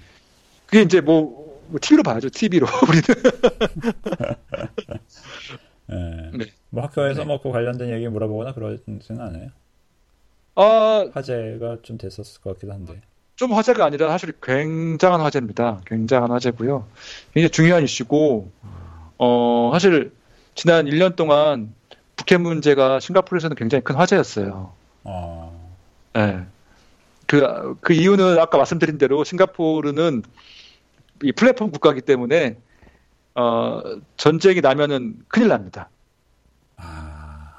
그게 0.66 0.82
이제 0.82 1.01
뭐, 1.01 1.38
뭐 1.69 1.78
TV로 1.81 2.03
봐야죠, 2.03 2.28
TV로. 2.31 2.66
우리는. 2.89 3.03
네. 5.86 6.31
네. 6.39 6.47
뭐 6.70 6.82
학교에서 6.82 7.20
네. 7.20 7.27
뭐그 7.27 7.51
관련된 7.51 7.90
얘기 7.90 8.09
물어보거나 8.09 8.55
그러지는 8.55 9.20
않아요? 9.20 9.51
아, 10.55 11.07
화제가 11.12 11.78
좀 11.82 11.99
됐었을 11.99 12.40
것 12.40 12.55
같기도 12.55 12.73
한데. 12.73 13.01
좀 13.36 13.53
화제가 13.53 13.85
아니라 13.85 14.09
사실 14.09 14.32
굉장한 14.43 15.20
화제입니다. 15.20 15.81
굉장한 15.86 16.32
화제고요. 16.32 16.86
굉장히 17.32 17.51
중요한 17.51 17.85
이슈고, 17.85 18.51
어, 19.19 19.70
사실 19.73 20.12
지난 20.57 20.86
1년 20.86 21.15
동안 21.15 21.73
북핵 22.16 22.40
문제가 22.40 22.99
싱가포르에서는 22.99 23.55
굉장히 23.55 23.85
큰 23.85 23.95
화제였어요. 23.95 24.73
어. 25.05 25.73
네. 26.15 26.45
그, 27.27 27.77
그 27.81 27.93
이유는 27.93 28.39
아까 28.40 28.57
말씀드린 28.57 28.99
대로 28.99 29.23
싱가포르는 29.23 30.23
이 31.23 31.32
플랫폼 31.32 31.70
국가이기 31.70 32.03
때문에, 32.03 32.59
어, 33.35 33.82
전쟁이 34.16 34.61
나면은 34.61 35.19
큰일 35.28 35.49
납니다. 35.49 35.90
아. 36.77 37.55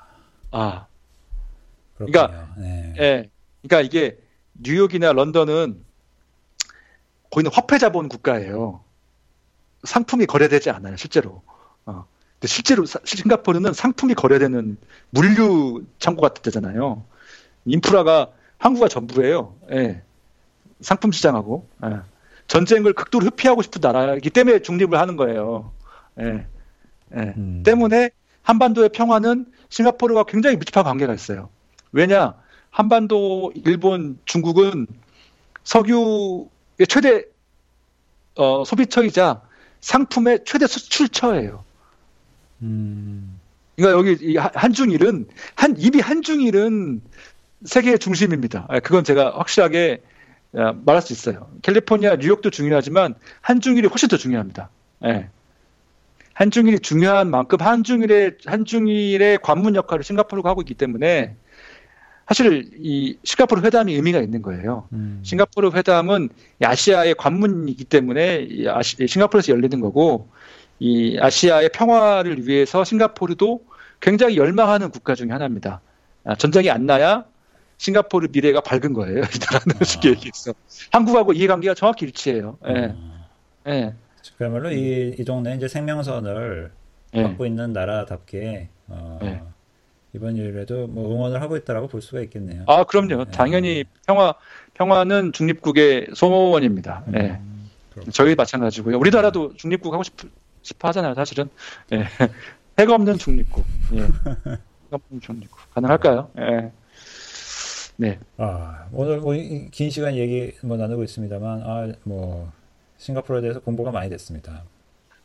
아. 0.52 0.86
그렇군요. 1.95 2.11
그러니까, 2.11 2.53
네. 2.57 2.95
예. 2.99 3.30
그러니까 3.61 3.81
이게 3.81 4.18
뉴욕이나 4.53 5.14
런던은 5.14 5.84
거기는 7.30 7.52
화폐 7.53 7.77
자본 7.77 8.10
국가예요. 8.10 8.84
상품이 9.84 10.26
거래되지 10.26 10.69
않아요, 10.69 10.95
실제로. 10.98 11.41
어. 11.86 12.06
근데 12.34 12.48
실제로 12.48 12.86
싱가포르는 12.86 13.73
상품이 13.73 14.14
거래되는 14.15 14.77
물류 15.10 15.86
창고 15.99 16.22
같은 16.22 16.41
데잖아요. 16.41 17.03
인프라가 17.65 18.31
항구가 18.57 18.88
전부예요. 18.88 19.56
예. 19.72 20.02
상품 20.81 21.11
시장하고 21.11 21.68
예. 21.86 21.99
전쟁을 22.50 22.94
극도로 22.94 23.28
회피하고 23.28 23.62
싶은 23.62 23.80
나라이기 23.80 24.32
때문에 24.32 24.60
중립을 24.60 25.00
하는 25.00 25.16
거예요. 25.16 25.72
예. 26.20 26.46
예. 27.16 27.34
음. 27.38 27.64
때문에 27.64 28.10
한반도의 28.42 28.90
평화는 28.90 29.46
싱가포르와 29.70 30.24
굉장히 30.24 30.58
밀접한 30.58 30.84
관계가 30.84 31.14
있어요. 31.14 31.50
왜냐? 31.92 32.34
한반도, 32.72 33.54
일본, 33.66 34.20
중국은 34.26 34.88
석유의 35.64 36.88
최대 36.88 37.24
어, 38.36 38.64
소비처이자 38.66 39.42
상품의 39.82 40.40
최대 40.46 40.66
수출처예요. 40.66 41.64
음. 42.64 43.40
그러니까 43.76 43.98
여기 43.98 44.38
한중일은 44.38 45.28
한 45.56 45.76
입이 45.78 46.00
한중일은 46.00 47.02
세계의 47.66 48.00
중심입니다. 48.00 48.66
아, 48.70 48.80
그건 48.80 49.04
제가 49.04 49.38
확실하게 49.38 50.02
아, 50.02 50.10
말할 50.52 51.02
수 51.02 51.14
있어요. 51.14 51.50
캘리포니아, 51.62 52.16
뉴욕도 52.16 52.50
중요하지만 52.50 53.16
한중일이 53.42 53.88
훨씬 53.88 54.10
더 54.10 54.18
중요합니다. 54.18 54.70
네. 55.00 55.30
한중일이 56.34 56.80
중요한 56.80 57.30
만큼 57.30 57.58
한중일의 57.60 58.38
한중일의 58.46 59.40
관문 59.42 59.76
역할을 59.76 60.04
싱가포르가 60.04 60.50
하고 60.50 60.62
있기 60.62 60.74
때문에 60.74 61.36
사실 62.28 62.70
이 62.80 63.18
싱가포르 63.24 63.62
회담이 63.62 63.94
의미가 63.94 64.20
있는 64.20 64.42
거예요. 64.42 64.88
음. 64.94 65.20
싱가포르 65.24 65.72
회담은 65.74 66.30
아시아의 66.64 67.16
관문이기 67.16 67.84
때문에 67.86 68.48
아시, 68.70 69.06
싱가포르에서 69.06 69.52
열리는 69.52 69.80
거고 69.82 70.30
이 70.80 71.18
아시아의 71.20 71.72
평화를 71.74 72.48
위해서 72.48 72.84
싱가포르도 72.84 73.66
굉장히 74.00 74.38
열망하는 74.38 74.92
국가 74.92 75.16
중에 75.16 75.30
하나입니다. 75.32 75.82
아, 76.24 76.36
전쟁이 76.36 76.70
안 76.70 76.86
나야 76.86 77.26
싱가포르 77.80 78.27
미래가 78.31 78.61
밝은 78.61 78.93
거예요. 78.93 79.23
아. 79.81 79.84
쉽게 79.84 80.10
얘기해서 80.10 80.53
한국하고 80.91 81.34
이해관계가 81.34 81.73
정확히 81.73 82.06
일치해요. 82.06 82.57
예. 82.68 82.72
음. 82.72 83.23
예. 83.68 83.93
그야말로 84.38 84.72
이, 84.72 85.15
이 85.18 85.26
동네 85.26 85.56
이제 85.56 85.68
생명선을 85.68 86.72
예. 87.15 87.23
갖고 87.23 87.45
있는 87.45 87.73
나라답게 87.73 88.69
어, 88.88 89.19
예. 89.23 89.41
이번 90.14 90.35
일에도 90.35 90.88
뭐 90.88 91.14
응원을 91.14 91.41
하고 91.41 91.56
있다라고 91.56 91.88
볼 91.88 92.01
수가 92.01 92.22
있겠네요. 92.22 92.64
아 92.68 92.84
그럼요. 92.84 93.26
네. 93.26 93.31
당연히 93.31 93.85
평화 94.06 94.34
평화는 94.73 95.31
중립국의 95.31 96.07
소원입니다. 96.14 97.03
음, 97.07 97.11
네. 97.14 97.41
저희 98.11 98.35
마찬가지고요. 98.35 98.97
우리나라도 98.97 99.53
중립국 99.56 99.93
하고 99.93 100.03
싶, 100.03 100.15
싶어 100.64 100.89
하잖아요. 100.89 101.14
사실은 101.14 101.49
네. 101.89 102.06
해가 102.80 102.95
없는 102.95 103.18
중립국. 103.18 103.65
예. 103.93 104.01
해가 104.88 104.91
없는 104.91 105.22
중립국 105.22 105.73
가능할까요? 105.73 106.31
예. 106.39 106.72
네. 108.00 108.18
아 108.38 108.88
오늘 108.94 109.20
뭐 109.20 109.34
긴 109.72 109.90
시간 109.90 110.16
얘기 110.16 110.54
뭐 110.64 110.78
나누고 110.78 111.04
있습니다만 111.04 111.62
아 111.64 111.92
뭐 112.04 112.50
싱가포르에 112.98 113.42
대해서 113.42 113.60
공부가 113.62 113.92
많이 113.92 114.10
됐습니다. 114.10 114.64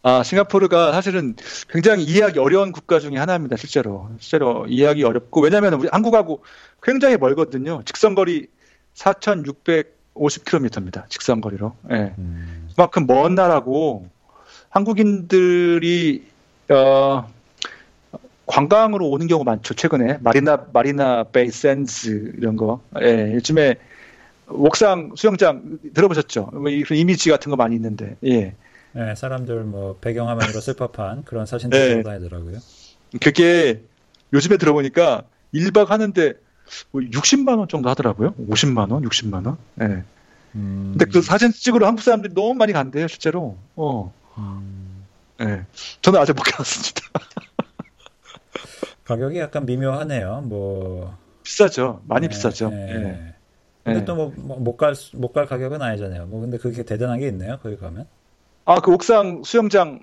아, 0.03 0.23
싱가포르가 0.23 0.93
사실은 0.93 1.35
굉장히 1.69 2.05
이해하기 2.05 2.39
어려운 2.39 2.71
국가 2.73 3.01
중에 3.01 3.17
하나입니다, 3.17 3.57
실제로. 3.57 4.11
실제로 4.21 4.67
이해하기 4.69 5.03
어렵고, 5.03 5.41
왜냐면 5.41 5.75
우리 5.75 5.89
한국하고 5.91 6.45
굉장히 6.83 7.17
멀거든요. 7.17 7.83
직선거리 7.85 8.47
4,600 8.93 9.95
250km입니다. 10.15 11.09
직선 11.09 11.41
거리로. 11.41 11.75
예. 11.91 12.15
음. 12.19 12.69
그만큼 12.77 13.07
먼 13.09 13.35
나라고 13.35 14.09
한국인들이 14.69 16.25
어, 16.69 17.27
관광으로 18.47 19.09
오는 19.09 19.27
경우 19.27 19.45
많죠. 19.45 19.75
최근에 19.75 20.19
마리나 20.21 20.67
마리나 20.73 21.25
베이 21.25 21.51
샌즈 21.51 22.33
이런 22.37 22.57
거. 22.57 22.81
예, 23.01 23.33
요즘에 23.35 23.77
옥상 24.49 25.13
수영장 25.17 25.79
들어보셨죠? 25.95 26.51
뭐 26.53 26.69
이런 26.69 26.99
이미지 26.99 27.31
같은 27.31 27.51
거 27.51 27.57
많이 27.57 27.75
있는데. 27.77 28.17
예. 28.25 28.55
네, 28.93 29.15
사람들 29.15 29.65
뭐 29.65 29.97
배경화면으로 30.01 30.61
슬퍼한 30.61 31.25
그런 31.25 31.47
사진들 31.47 31.97
네. 31.97 32.03
다니더라고요. 32.03 32.59
그게 33.21 33.81
요즘에 34.33 34.57
들어보니까 34.57 35.23
1박 35.55 35.87
하는데 35.89 36.35
뭐 36.91 37.01
60만 37.03 37.59
원 37.59 37.69
정도 37.69 37.89
하더라고요. 37.89 38.35
50만 38.35 38.91
원, 38.93 39.03
60만 39.05 39.47
원. 39.47 39.57
예. 39.81 39.87
네. 39.87 40.03
음... 40.57 40.95
근데 40.97 41.07
그 41.07 41.23
사진 41.23 41.51
찍으러 41.51 41.87
한국 41.87 42.03
사람들이 42.03 42.35
너무 42.35 42.55
많이 42.55 42.73
간대요, 42.73 43.09
실제로. 43.09 43.57
어. 43.77 44.13
음... 44.39 45.05
네. 45.39 45.65
저는 46.03 46.21
아직 46.21 46.35
못 46.35 46.43
가봤습니다. 46.47 47.03
가격이 49.05 49.39
약간 49.39 49.67
미묘하네요. 49.67 50.43
뭐 50.43 51.17
비싸죠. 51.43 52.03
많이 52.07 52.29
네, 52.29 52.35
비싸죠. 52.35 52.71
네. 52.71 52.87
네. 52.99 53.35
근데 53.85 53.99
네. 54.01 54.05
또뭐 54.07 54.33
못갈 54.61 54.95
못 55.15 55.33
갈 55.35 55.47
가격은 55.47 55.83
아니잖아요. 55.83 56.27
뭐 56.27 56.41
근데 56.41 56.57
그게 56.57 56.83
대단한 56.85 57.21
게 57.21 57.29
있네요. 57.29 57.59
거기 57.63 57.77
가면. 57.77 58.07
아, 58.65 58.81
그 58.81 58.93
옥상 58.93 59.43
수영장 59.45 60.01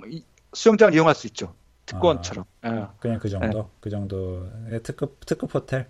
수영장 0.53 0.93
이용할 0.93 1.15
수 1.15 1.25
있죠. 1.27 1.53
특권처럼. 1.87 2.45
아, 2.61 2.69
예. 2.75 2.85
그냥 2.99 3.19
그 3.19 3.27
정도. 3.27 3.57
네. 3.59 3.65
그 3.79 3.89
정도의 3.89 4.83
특급 4.83 5.25
특급 5.25 5.55
호텔인 5.55 5.87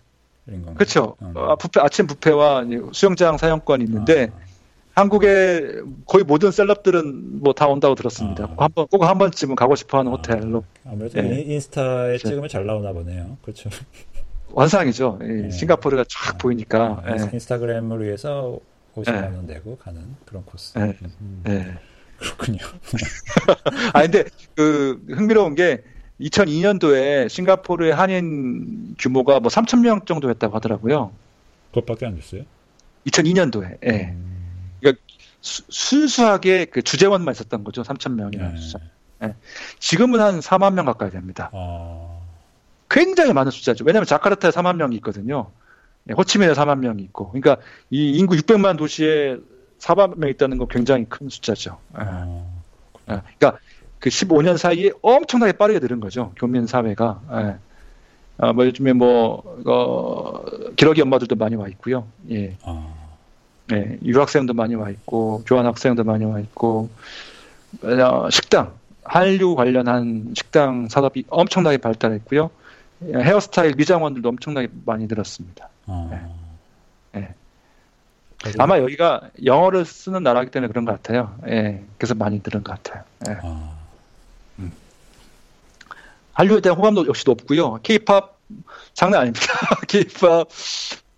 건가요? 0.47 0.75
그렇죠. 0.75 1.17
어. 1.19 1.33
아, 1.35 1.55
부페, 1.55 1.81
아침 1.81 2.07
부페와 2.07 2.63
수영장 2.93 3.37
사용권이 3.37 3.83
있는데 3.83 4.31
아. 4.33 4.50
한국의 4.95 5.81
거의 6.05 6.23
모든 6.23 6.51
셀럽들은 6.51 7.39
뭐 7.41 7.53
다 7.53 7.67
온다고 7.67 7.95
들었습니다. 7.95 8.45
아. 8.57 8.63
한번 8.65 8.87
꼭 8.87 9.03
한 9.03 9.17
번쯤은 9.17 9.55
가고 9.55 9.75
싶어하는 9.75 10.11
아. 10.11 10.15
호텔로. 10.15 10.63
아무래도 10.85 11.21
네. 11.21 11.41
인스타에 11.41 12.07
그렇죠. 12.17 12.27
찍으면 12.29 12.49
잘 12.49 12.65
나오나 12.65 12.91
보네요. 12.91 13.37
그렇죠. 13.41 13.69
완상이죠. 14.53 15.19
네. 15.21 15.49
싱가포르가 15.49 16.03
쫙 16.09 16.35
아. 16.35 16.37
보이니까. 16.37 17.03
네. 17.05 17.29
인스타그램을 17.33 18.03
위해서 18.03 18.59
50만 18.95 19.35
원 19.35 19.45
내고 19.47 19.77
가는 19.77 20.01
그런 20.25 20.43
코스. 20.45 20.77
네. 20.77 20.93
음. 21.21 21.41
네. 21.45 21.73
그렇군요. 22.17 22.59
아 23.93 24.01
근데 24.01 24.25
그 24.55 25.01
흥미로운 25.09 25.55
게 25.55 25.81
2002년도에 26.19 27.29
싱가포르의 27.29 27.93
한인 27.95 28.95
규모가 28.99 29.39
뭐 29.39 29.49
3천 29.49 29.79
명 29.81 30.05
정도였다고 30.05 30.55
하더라고요. 30.55 31.11
그것밖에 31.73 32.05
안 32.05 32.15
됐어요? 32.15 32.43
2002년도에. 33.07 33.77
예. 33.85 33.91
네. 33.91 34.15
그러니까 34.81 35.01
수, 35.41 35.63
순수하게 35.69 36.65
그 36.65 36.81
주재원만 36.81 37.33
있었던 37.33 37.63
거죠. 37.63 37.83
3천 37.83 38.13
명이라는 38.15 38.57
숫자. 38.57 38.79
네. 39.19 39.35
지금은 39.79 40.19
한 40.19 40.39
4만 40.39 40.73
명 40.73 40.85
가까이 40.85 41.09
됩니다. 41.09 41.49
아... 41.53 42.19
굉장히 42.89 43.33
많은 43.33 43.51
숫자죠. 43.51 43.85
왜냐하면 43.85 44.05
자카르타에 44.05 44.51
4만 44.51 44.75
명이 44.75 44.95
있거든요. 44.97 45.51
네, 46.03 46.13
호치민에 46.13 46.53
4만 46.53 46.79
명이 46.79 47.01
있고. 47.03 47.29
그러니까 47.29 47.57
이 47.89 48.17
인구 48.17 48.35
600만 48.35 48.77
도시에 48.77 49.37
4만 49.79 50.17
명 50.17 50.29
있다는 50.29 50.57
건 50.57 50.67
굉장히 50.67 51.05
큰 51.05 51.29
숫자죠. 51.29 51.77
아... 51.93 52.43
네. 53.07 53.21
그러니까 53.37 53.59
그 53.99 54.09
15년 54.09 54.57
사이에 54.57 54.91
엄청나게 55.01 55.53
빠르게 55.53 55.79
늘은 55.79 55.99
거죠. 55.99 56.33
교민 56.35 56.65
사회가. 56.65 57.21
예. 57.33 57.55
아, 58.37 58.53
뭐 58.53 58.65
요즘에 58.65 58.93
뭐, 58.93 59.43
어, 59.65 60.43
기러기 60.75 61.01
엄마들도 61.03 61.35
많이 61.35 61.55
와 61.55 61.67
있고요. 61.67 62.07
예. 62.31 62.57
아... 62.63 63.00
네, 63.71 63.97
유학생도 64.03 64.53
많이 64.53 64.75
와 64.75 64.89
있고 64.89 65.43
교환학생도 65.45 66.03
많이 66.03 66.25
와 66.25 66.39
있고 66.39 66.89
어, 67.83 68.29
식당 68.29 68.73
한류 69.03 69.55
관련한 69.55 70.33
식당 70.35 70.89
산업이 70.89 71.25
엄청나게 71.29 71.77
발달했고요. 71.77 72.51
헤어스타일 73.03 73.75
미장원들도 73.75 74.27
엄청나게 74.29 74.67
많이 74.85 75.07
늘었습니다. 75.07 75.69
아. 75.87 76.07
네. 76.11 77.19
네. 77.19 77.35
아마 78.57 78.77
여기가 78.79 79.29
영어를 79.45 79.85
쓰는 79.85 80.23
나라기 80.23 80.51
때문에 80.51 80.69
그런 80.69 80.85
것 80.85 80.91
같아요. 80.93 81.35
예, 81.47 81.83
그래서 81.97 82.15
많이 82.15 82.41
늘은 82.43 82.63
것 82.63 82.83
같아요. 82.83 83.03
예. 83.29 83.37
아. 83.43 83.77
음. 84.59 84.71
한류에 86.33 86.59
대한 86.61 86.77
호감도 86.77 87.07
역시 87.07 87.23
높고요. 87.25 87.79
케이팝 87.83 88.37
장난 88.93 89.21
아닙니다. 89.21 89.45
케이팝 89.87 90.47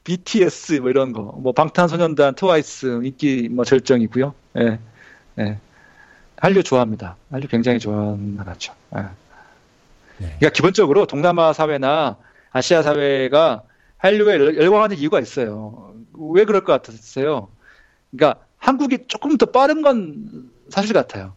BTS 0.03 0.73
뭐 0.73 0.89
이런 0.89 1.13
거, 1.13 1.21
뭐 1.21 1.53
방탄소년단, 1.53 2.35
트와이스 2.35 3.01
인기 3.03 3.49
뭐 3.49 3.63
절정이고요. 3.65 4.33
예, 4.57 4.79
예. 5.39 5.57
한류 6.37 6.63
좋아합니다. 6.63 7.15
한류 7.31 7.47
굉장히 7.47 7.79
좋아하는 7.79 8.35
나라죠. 8.35 8.73
예. 8.97 9.01
네. 10.17 10.35
그러니까 10.39 10.49
기본적으로 10.49 11.05
동남아 11.05 11.53
사회나 11.53 12.17
아시아 12.51 12.81
사회가 12.83 13.63
한류에 13.97 14.57
열광하는 14.57 14.97
이유가 14.97 15.19
있어요. 15.19 15.93
왜 16.13 16.45
그럴 16.45 16.63
것 16.63 16.73
같으세요? 16.73 17.47
그러니까 18.11 18.43
한국이 18.57 19.05
조금 19.07 19.37
더 19.37 19.45
빠른 19.47 19.81
건 19.81 20.51
사실 20.69 20.93
같아요. 20.93 21.33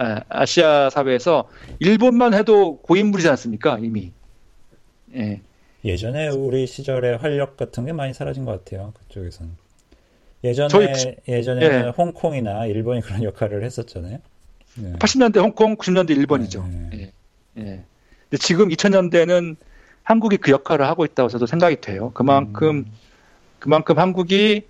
예, 0.00 0.20
아시아 0.28 0.90
사회에서 0.90 1.48
일본만 1.78 2.34
해도 2.34 2.78
고인물이지 2.78 3.28
않습니까? 3.28 3.78
이미. 3.80 4.12
예. 5.14 5.40
예전에 5.86 6.28
우리 6.28 6.66
시절에 6.66 7.14
활력 7.14 7.56
같은 7.56 7.86
게 7.86 7.92
많이 7.92 8.12
사라진 8.12 8.44
것 8.44 8.64
같아요. 8.64 8.92
그쪽에서는. 9.08 9.52
예전에 10.42 10.68
저희, 10.68 11.16
예전에 11.28 11.68
네. 11.68 11.88
홍콩이나 11.88 12.66
일본이 12.66 13.00
그런 13.00 13.22
역할을 13.22 13.64
했었잖아요. 13.64 14.18
네. 14.78 14.92
80년대 14.94 15.40
홍콩, 15.40 15.76
90년대 15.76 16.10
일본이죠. 16.10 16.66
네. 16.66 16.90
예. 16.94 17.12
예. 17.58 17.84
근데 18.28 18.36
지금 18.38 18.68
2000년대는 18.68 19.56
한국이 20.02 20.36
그 20.36 20.50
역할을 20.50 20.86
하고 20.86 21.04
있다고 21.04 21.28
저도 21.28 21.46
생각이 21.46 21.80
돼요. 21.80 22.10
그만큼 22.14 22.68
음. 22.78 22.92
그만큼 23.58 23.98
한국이 23.98 24.66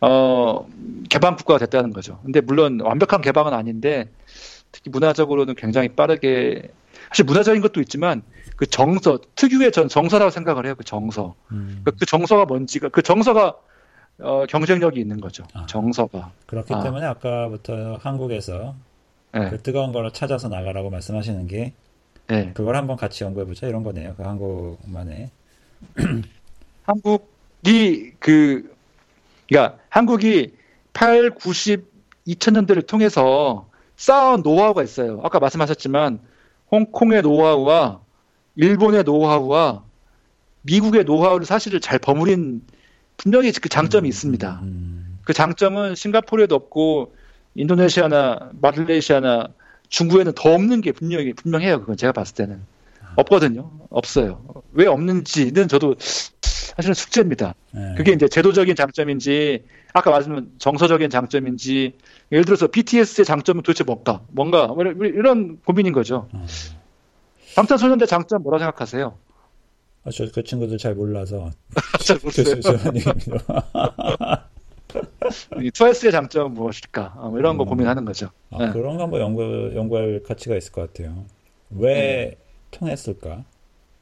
어 0.00 0.66
개방 1.08 1.36
국가가 1.36 1.58
됐다는 1.58 1.92
거죠. 1.92 2.20
근데 2.22 2.40
물론 2.40 2.80
완벽한 2.80 3.20
개방은 3.20 3.52
아닌데 3.52 4.08
특히 4.72 4.90
문화적으로는 4.90 5.54
굉장히 5.54 5.88
빠르게 5.88 6.70
사실 7.08 7.24
문화적인 7.24 7.62
것도 7.62 7.80
있지만 7.80 8.22
그 8.58 8.66
정서 8.66 9.20
특유의 9.36 9.70
전 9.70 9.88
정서라고 9.88 10.32
생각을 10.32 10.66
해요. 10.66 10.74
그 10.76 10.82
정서. 10.82 11.36
음. 11.52 11.82
그 11.84 12.04
정서가 12.04 12.44
뭔지가 12.44 12.88
그 12.88 13.02
정서가 13.02 13.54
어, 14.20 14.46
경쟁력이 14.48 14.98
있는 14.98 15.20
거죠. 15.20 15.44
아, 15.54 15.64
정서가. 15.66 16.32
그렇기 16.46 16.74
아. 16.74 16.82
때문에 16.82 17.06
아까부터 17.06 17.98
한국에서 18.02 18.74
네. 19.32 19.50
그 19.50 19.62
뜨거운 19.62 19.92
거를 19.92 20.10
찾아서 20.10 20.48
나가라고 20.48 20.90
말씀하시는 20.90 21.46
게 21.46 21.72
네. 22.26 22.50
그걸 22.52 22.74
한번 22.74 22.96
같이 22.96 23.22
연구해 23.22 23.46
보자 23.46 23.68
이런 23.68 23.84
거네요. 23.84 24.14
그 24.16 24.24
한국만의. 24.24 25.30
한국이 26.82 28.14
그, 28.18 28.74
그러니까 29.48 29.78
한국이 29.88 30.56
8, 30.94 31.30
90, 31.30 31.86
2000년대를 32.26 32.88
통해서 32.88 33.68
쌓아온 33.94 34.42
노하우가 34.42 34.82
있어요. 34.82 35.20
아까 35.22 35.38
말씀하셨지만 35.38 36.18
홍콩의 36.72 37.22
노하우와 37.22 38.00
일본의 38.58 39.04
노하우와 39.04 39.84
미국의 40.62 41.04
노하우를 41.04 41.46
사실을 41.46 41.80
잘 41.80 41.98
버무린 41.98 42.60
분명히 43.16 43.52
그 43.52 43.68
장점이 43.68 44.06
음, 44.06 44.10
있습니다. 44.10 44.60
음. 44.62 45.18
그 45.24 45.32
장점은 45.32 45.94
싱가포르에도 45.94 46.54
없고 46.54 47.14
인도네시아나 47.54 48.50
말레이시아나 48.60 49.48
중국에는 49.88 50.32
더 50.34 50.52
없는 50.52 50.80
게 50.80 50.92
분명히 50.92 51.32
분명해요. 51.32 51.80
그건 51.80 51.96
제가 51.96 52.12
봤을 52.12 52.34
때는 52.34 52.60
없거든요. 53.16 53.70
없어요. 53.90 54.44
왜 54.72 54.86
없는지는 54.86 55.68
저도 55.68 55.96
사실은 55.98 56.94
숙제입니다. 56.94 57.54
네. 57.72 57.94
그게 57.96 58.12
이제 58.12 58.28
제도적인 58.28 58.74
장점인지 58.76 59.64
아까 59.92 60.10
말씀한 60.10 60.50
정서적인 60.58 61.10
장점인지 61.10 61.94
예를 62.30 62.44
들어서 62.44 62.66
BTS의 62.66 63.24
장점은 63.24 63.62
도대체 63.62 63.84
뭘까? 63.84 64.20
뭔가 64.28 64.66
뭐 64.66 64.84
이런 64.84 65.58
고민인 65.64 65.92
거죠. 65.92 66.28
음. 67.58 67.60
방탄소년단 67.62 68.06
장점 68.08 68.42
뭐라 68.42 68.58
생각하세요? 68.58 69.16
아, 70.04 70.10
저 70.10 70.26
그 70.32 70.44
친구들 70.44 70.78
잘 70.78 70.94
몰라서. 70.94 71.50
잘 72.06 72.18
모르세요. 72.22 72.56
트와이스의 75.74 76.12
장점 76.12 76.54
무엇일까? 76.54 77.14
뭐 77.16 77.38
이런 77.38 77.58
거 77.58 77.64
음. 77.64 77.68
고민하는 77.68 78.04
거죠. 78.04 78.30
아, 78.50 78.66
네. 78.66 78.72
그런 78.72 78.96
거 78.96 79.02
한번 79.02 79.20
연구, 79.20 79.72
연구할 79.74 80.22
가치가 80.26 80.56
있을 80.56 80.72
것 80.72 80.92
같아요. 80.92 81.24
왜 81.70 81.94
네. 81.94 82.36
통했을까? 82.70 83.44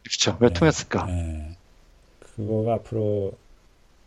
그렇죠. 0.05 0.37
왜 0.41 0.49
네. 0.49 0.55
통했을까? 0.55 1.07
네. 1.07 1.57
그거가 2.20 2.74
앞으로 2.74 3.33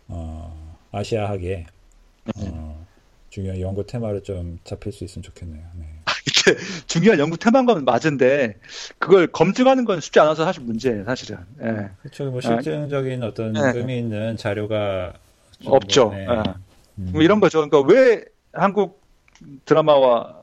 어, 0.08 0.78
아시아하게 0.92 1.66
네. 2.36 2.50
어, 2.54 2.86
중요한 3.30 3.60
연구 3.60 3.86
테마로 3.86 4.24
좀 4.24 4.60
잡힐 4.64 4.94
수 4.94 5.04
있으면 5.04 5.24
좋겠네요. 5.24 5.64
네. 6.30 6.52
이게 6.52 6.58
중요한 6.88 7.20
연구 7.20 7.38
테마인 7.38 7.66
건 7.66 7.86
맞은데 7.86 8.56
그걸 8.98 9.28
검증하는 9.28 9.86
건 9.86 10.00
쉽지 10.00 10.20
않아서 10.20 10.46
사실 10.46 10.64
문제예요, 10.64 11.06
사실은. 11.06 11.38
예. 11.62 11.90
그렇죠. 12.02 12.26
뭐 12.32 12.42
실증적인 12.42 13.24
어떤 13.24 13.56
예. 13.56 13.78
의미 13.78 13.98
있는 13.98 14.38
자료가 14.38 15.14
없죠. 15.66 16.12
네. 16.14 16.26
예. 16.30 16.44
음. 17.00 17.10
뭐 17.14 17.22
이런 17.22 17.40
거죠. 17.40 17.68
그러니까 17.68 17.94
왜 17.94 18.26
한국 18.54 19.02
드라마와 19.66 20.36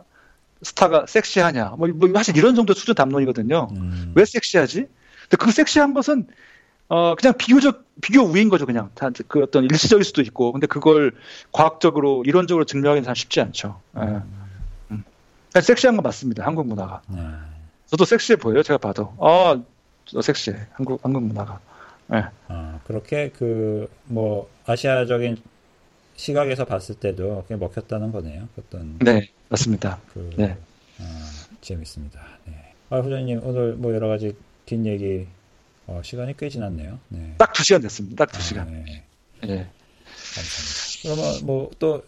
스타가 0.62 1.06
섹시하냐. 1.06 1.74
뭐, 1.78 1.88
뭐 1.88 2.08
사실 2.14 2.36
이런 2.36 2.54
정도 2.54 2.72
수준 2.74 2.94
담론이거든요. 2.94 3.68
음. 3.72 4.12
왜 4.14 4.24
섹시하지? 4.24 4.86
근데 5.22 5.36
그 5.38 5.50
섹시한 5.50 5.94
것은 5.94 6.26
어 6.88 7.16
그냥 7.16 7.34
비교적 7.36 7.84
비교 8.00 8.22
우인 8.22 8.48
거죠 8.48 8.64
그냥 8.64 8.90
그 9.26 9.42
어떤 9.42 9.64
일시적일 9.64 10.04
수도 10.04 10.22
있고 10.22 10.52
근데 10.52 10.68
그걸 10.68 11.12
과학적으로 11.50 12.22
이론적으로 12.24 12.64
증명하기는 12.64 13.04
참 13.04 13.14
쉽지 13.14 13.40
않죠. 13.40 13.80
예. 13.96 14.02
음. 14.02 14.14
음. 14.14 14.45
섹시한 15.61 15.97
건 15.97 16.03
맞습니다 16.03 16.45
한국 16.47 16.66
문화가. 16.66 17.03
네. 17.09 17.20
저도 17.87 18.05
섹시해 18.05 18.37
보여요 18.37 18.62
제가 18.62 18.78
봐도. 18.78 19.15
아 19.20 19.62
섹시해 20.23 20.57
한국 20.73 21.05
한국 21.05 21.23
문화가. 21.23 21.61
네. 22.09 22.23
아, 22.49 22.78
그렇게 22.85 23.31
그 23.31 23.89
뭐 24.05 24.49
아시아적인 24.66 25.37
시각에서 26.16 26.65
봤을 26.65 26.95
때도 26.97 27.45
그냥 27.47 27.61
먹혔다는 27.61 28.11
거네요. 28.12 28.49
어떤 28.59 28.99
네 29.01 29.28
맞습니다. 29.49 30.01
그, 30.12 30.31
네 30.37 30.57
아, 31.01 31.31
재밌습니다. 31.61 32.20
네. 32.47 32.73
아 32.91 32.99
후장님 33.01 33.41
오늘 33.45 33.74
뭐 33.74 33.93
여러 33.95 34.09
가지 34.09 34.37
긴 34.65 34.87
얘기 34.87 35.27
어, 35.87 36.01
시간이 36.03 36.37
꽤 36.37 36.49
지났네요. 36.49 36.99
네. 37.09 37.35
딱 37.39 37.53
두 37.53 37.62
시간 37.65 37.81
됐습니다. 37.83 38.24
딱 38.24 38.33
두 38.33 38.41
시간. 38.43 38.66
아, 38.66 38.70
네. 38.70 39.05
네. 39.43 39.69
감사합니다. 40.35 41.03
그러면 41.03 41.47
뭐 41.47 41.70
또 41.78 42.03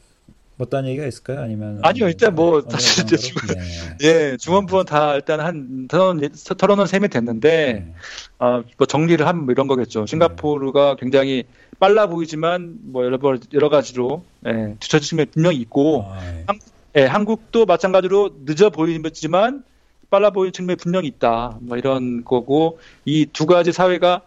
못다한 0.59 0.87
얘기가 0.87 1.07
있을까요? 1.07 1.41
아니면 1.41 1.79
아니요 1.83 2.09
일단 2.09 2.35
뭐 2.35 2.61
사실 2.69 3.05
이제 3.05 3.17
중, 3.17 3.37
네. 3.47 3.55
예 4.33 4.37
중원부원 4.37 4.87
다 4.87 5.15
일단 5.15 5.41
한 5.41 5.87
털어놓은 5.89 6.29
털어놓은 6.59 6.87
셈이 6.87 7.09
됐는데 7.09 7.85
네. 7.87 7.95
아뭐 8.39 8.87
정리를 8.87 9.25
하면 9.27 9.45
뭐 9.45 9.53
이런 9.53 9.67
거겠죠. 9.69 10.05
싱가포르가 10.07 10.97
굉장히 10.97 11.45
빨라 11.79 12.09
보이지만 12.09 12.75
뭐 12.83 13.05
여러 13.05 13.19
여러 13.55 13.69
가지로 13.69 14.25
예, 14.47 14.75
뒤처지심이 14.81 15.27
분명히 15.27 15.57
있고 15.59 16.05
아, 16.11 16.21
네. 16.21 16.45
한, 16.47 16.59
예, 16.97 17.05
한국도 17.05 17.65
마찬가지로 17.65 18.31
늦어 18.45 18.71
보이지만 18.71 19.63
빨라 20.11 20.31
보이는 20.31 20.53
측면이 20.53 20.77
분명히 20.77 21.07
있다. 21.07 21.59
뭐 21.61 21.77
이런 21.77 22.25
거고 22.25 22.81
이 23.05 23.27
두 23.33 23.47
가지 23.47 23.73
사회가 23.73 24.23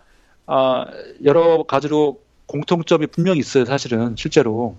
아 0.46 0.86
여러 1.26 1.64
가지로 1.64 2.22
공통점이 2.46 3.08
분명히 3.08 3.40
있어요. 3.40 3.66
사실은 3.66 4.16
실제로 4.18 4.76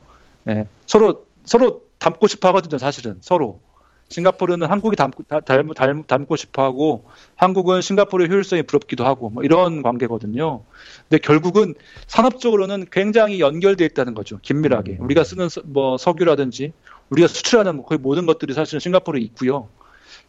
예, 0.48 0.66
서로 0.86 1.26
서로 1.44 1.82
닮고 1.98 2.26
싶어 2.26 2.48
하거든요, 2.48 2.78
사실은. 2.78 3.18
서로. 3.20 3.60
싱가포르는 4.08 4.66
한국이 4.66 4.94
닮고, 4.94 5.22
닮, 5.22 5.72
닮, 5.74 6.02
닮고 6.04 6.36
싶어 6.36 6.62
하고, 6.62 7.06
한국은 7.36 7.80
싱가포르의 7.80 8.28
효율성이 8.28 8.62
부럽기도 8.62 9.06
하고, 9.06 9.30
뭐 9.30 9.42
이런 9.42 9.82
관계거든요. 9.82 10.62
근데 11.08 11.18
결국은 11.18 11.74
산업적으로는 12.08 12.86
굉장히 12.90 13.40
연결되어 13.40 13.86
있다는 13.86 14.14
거죠, 14.14 14.38
긴밀하게. 14.42 14.98
음. 15.00 15.04
우리가 15.04 15.24
쓰는 15.24 15.48
서, 15.48 15.62
뭐 15.64 15.96
석유라든지, 15.96 16.72
우리가 17.08 17.26
수출하는 17.26 17.76
뭐 17.76 17.86
거의 17.86 17.98
모든 17.98 18.26
것들이 18.26 18.52
사실은 18.52 18.80
싱가포르에 18.80 19.20
있고요. 19.22 19.68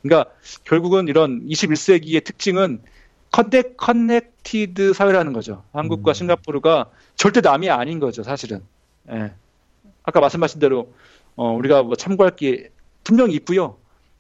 그러니까 0.02 0.32
결국은 0.64 1.08
이런 1.08 1.46
21세기의 1.48 2.24
특징은 2.24 2.82
connec, 3.32 3.78
connected 3.78 4.94
사회라는 4.94 5.34
거죠. 5.34 5.64
한국과 5.74 6.12
음. 6.12 6.14
싱가포르가 6.14 6.90
절대 7.16 7.42
남이 7.42 7.70
아닌 7.70 8.00
거죠, 8.00 8.24
사실은. 8.24 8.62
예. 9.12 9.34
아까 10.04 10.20
말씀하신 10.20 10.60
대로 10.60 10.94
어, 11.36 11.52
우리가 11.54 11.84
뭐 11.84 11.96
참고할 11.96 12.36
게 12.36 12.70
분명히 13.04 13.36
있고요. 13.36 13.78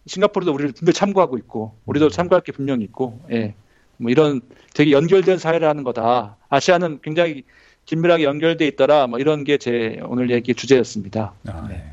싱가포르도 0.07 0.53
우리를 0.53 0.73
분명히 0.73 0.93
참고하고 0.93 1.37
있고 1.37 1.75
우리도 1.85 2.05
음. 2.07 2.09
참고할 2.09 2.41
게 2.43 2.51
분명히 2.51 2.83
있고 2.85 3.21
예. 3.31 3.53
뭐 3.97 4.11
이런 4.11 4.41
되게 4.73 4.91
연결된 4.91 5.37
사회라는 5.37 5.83
거다. 5.83 6.35
아시아는 6.49 6.99
굉장히 7.01 7.43
긴밀하게 7.85 8.23
연결돼 8.23 8.65
있더라. 8.67 9.07
뭐 9.07 9.19
이런 9.19 9.43
게 9.43 9.57
제 9.57 9.99
오늘 10.05 10.29
얘기 10.29 10.53
주제였습니다. 10.53 11.33
아, 11.47 11.67
네. 11.69 11.83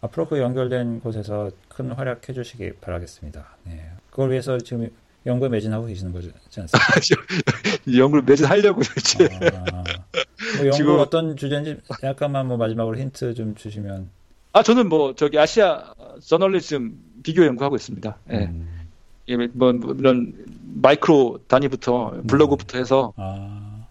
앞으로 0.00 0.26
그 0.28 0.38
연결된 0.40 1.00
곳에서 1.00 1.50
큰 1.68 1.90
활약해 1.92 2.32
주시기 2.32 2.72
바라겠습니다. 2.80 3.46
네. 3.64 3.90
그걸 4.10 4.30
위해서 4.30 4.58
지금 4.58 4.88
연구에 5.26 5.48
매진하고 5.48 5.86
계시는 5.86 6.12
거지 6.12 6.32
않습니까? 6.58 6.78
연구를 7.98 8.22
매진하려고 8.24 8.80
이제. 8.98 9.28
아, 9.52 9.84
뭐 10.62 10.70
지금 10.72 10.98
어떤 10.98 11.36
주제인지 11.36 11.78
약간만 12.02 12.46
뭐 12.46 12.56
마지막으로 12.56 12.96
힌트 12.98 13.34
좀 13.34 13.54
주시면. 13.54 14.10
아 14.52 14.62
저는 14.62 14.88
뭐 14.88 15.14
저기 15.14 15.38
아시아 15.38 15.94
저널리즘 16.22 16.98
비교 17.22 17.44
연구하고 17.44 17.76
있습니다. 17.76 18.16
예. 18.30 18.36
음. 18.46 18.86
예, 19.28 19.36
뭐, 19.36 19.72
뭐 19.72 19.94
이런 19.98 20.34
마이크로 20.82 21.40
단위부터 21.48 22.22
블로그부터 22.28 22.78
해서 22.78 23.12
아. 23.16 23.86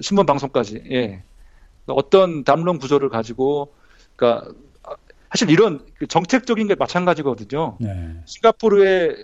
신문 0.00 0.26
방송까지 0.26 0.84
예. 0.90 1.22
어떤 1.86 2.44
담론 2.44 2.78
구조를 2.78 3.08
가지고 3.08 3.72
그러니까 4.16 4.52
사실 5.30 5.50
이런 5.50 5.80
그 5.98 6.06
정책적인 6.06 6.68
게 6.68 6.74
마찬가지거든요. 6.74 7.76
네. 7.80 8.16
싱가포르의 8.26 9.16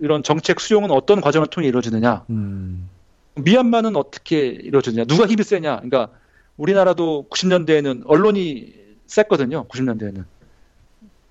이런 0.00 0.22
정책 0.22 0.60
수용은 0.60 0.90
어떤 0.90 1.20
과정을 1.20 1.48
통해 1.48 1.68
이루어지느냐. 1.68 2.24
음. 2.30 2.88
미얀마는 3.34 3.96
어떻게 3.96 4.46
이루어지느냐. 4.46 5.04
누가 5.04 5.26
힘이 5.26 5.42
세냐. 5.42 5.80
그러니까 5.80 6.10
우리나라도 6.58 7.26
90년대에는 7.30 8.02
언론이 8.04 8.74
셌거든요. 9.06 9.66
90년대에는. 9.68 10.24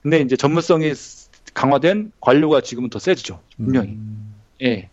근데 0.02 0.20
이제 0.22 0.36
전문성이 0.36 0.94
강화된 1.54 2.12
관료가 2.20 2.62
지금은 2.62 2.90
더 2.90 2.98
세지죠. 2.98 3.40
분명히. 3.58 3.90
음. 3.90 4.34
예. 4.64 4.90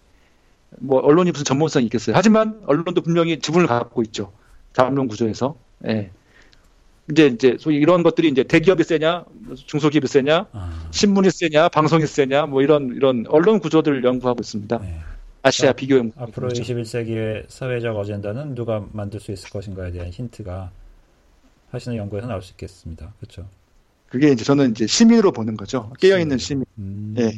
뭐 0.78 1.00
언론이 1.00 1.30
무슨 1.30 1.44
전문성이 1.44 1.86
있겠어요. 1.86 2.16
하지만 2.16 2.60
언론도 2.66 3.00
분명히 3.00 3.38
지분을 3.38 3.66
갖고 3.66 4.02
있죠. 4.02 4.32
자문론 4.72 5.08
구조에서. 5.08 5.56
예. 5.86 6.10
이제 7.10 7.26
이제 7.26 7.56
소위 7.60 7.76
이런 7.76 8.02
것들이 8.02 8.28
이제 8.28 8.42
대기업이 8.42 8.82
세냐, 8.82 9.24
중소기업이 9.66 10.08
세냐, 10.08 10.46
아. 10.52 10.88
신문이 10.90 11.30
세냐, 11.30 11.68
방송이 11.68 12.06
세냐, 12.06 12.46
뭐 12.46 12.62
이런 12.62 12.94
이런 12.96 13.26
언론 13.28 13.60
구조들을 13.60 14.02
연구하고 14.04 14.40
있습니다. 14.40 14.78
네. 14.78 15.00
아시아 15.44 15.72
그러니까 15.72 15.76
비교 15.76 15.96
연구. 15.98 16.20
앞으로 16.20 16.48
21세기의 16.48 17.44
사회적 17.48 17.96
어젠다는 17.96 18.54
누가 18.54 18.84
만들 18.92 19.20
수 19.20 19.30
있을 19.30 19.50
것인가에 19.50 19.92
대한 19.92 20.08
힌트가 20.08 20.70
하시는 21.70 21.96
연구에서 21.98 22.26
나올 22.26 22.40
수 22.42 22.52
있겠습니다. 22.52 23.12
그렇죠? 23.20 23.46
그게 24.08 24.30
이제 24.30 24.42
저는 24.44 24.70
이제 24.70 24.86
시민으로 24.86 25.32
보는 25.32 25.56
거죠. 25.56 25.92
깨어 26.00 26.18
있는 26.18 26.38
시민. 26.38 26.64
음. 26.78 27.14
예. 27.18 27.32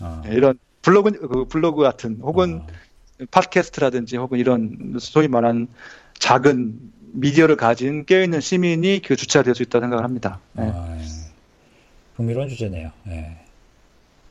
아. 0.00 0.22
네, 0.24 0.34
이런 0.34 0.58
블로그 0.82 1.12
그 1.12 1.44
블로그 1.46 1.82
같은 1.82 2.18
혹은 2.22 2.62
아. 3.20 3.24
팟캐스트라든지 3.30 4.16
혹은 4.16 4.38
이런 4.40 4.96
소위 4.98 5.28
말하는 5.28 5.68
작은 6.18 6.80
미디어를 7.12 7.56
가진 7.56 8.04
깨어 8.06 8.22
있는 8.24 8.40
시민이 8.40 9.02
그 9.04 9.14
주체가 9.14 9.42
될 9.44 9.54
수 9.54 9.62
있다 9.62 9.78
고 9.78 9.84
생각을 9.84 10.02
합니다. 10.04 10.40
네. 10.54 10.64
아, 10.74 10.96
예. 10.98 11.04
흥미로운 12.16 12.48
주제네요. 12.48 12.90
예. 13.08 13.36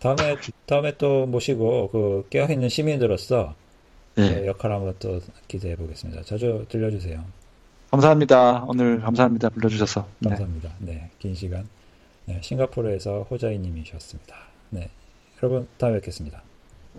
다음에 0.02 0.36
다음에 0.66 0.98
또 0.98 1.28
모시고 1.28 1.90
그 1.92 2.28
깨어 2.32 2.48
있는 2.50 2.70
시민으로서 2.70 3.54
네. 4.16 4.48
역할 4.48 4.72
한번 4.72 4.96
또 5.00 5.22
기대해 5.48 5.76
보겠습니다. 5.76 6.24
자주 6.24 6.66
들려주세요. 6.70 7.24
감사합니다. 7.92 8.66
오늘 8.68 9.00
감사합니다. 9.00 9.50
불러주셔서. 9.50 10.08
네. 10.20 10.30
감사합니다. 10.30 10.74
네, 10.80 11.10
네긴 11.20 11.36
시간. 11.36 11.68
네, 12.26 12.40
싱가포르에서 12.42 13.28
호자이님이셨습니다. 13.30 14.36
네, 14.72 14.90
여러분 15.42 15.68
다음에 15.78 16.00
뵙겠습니다. 16.00 16.42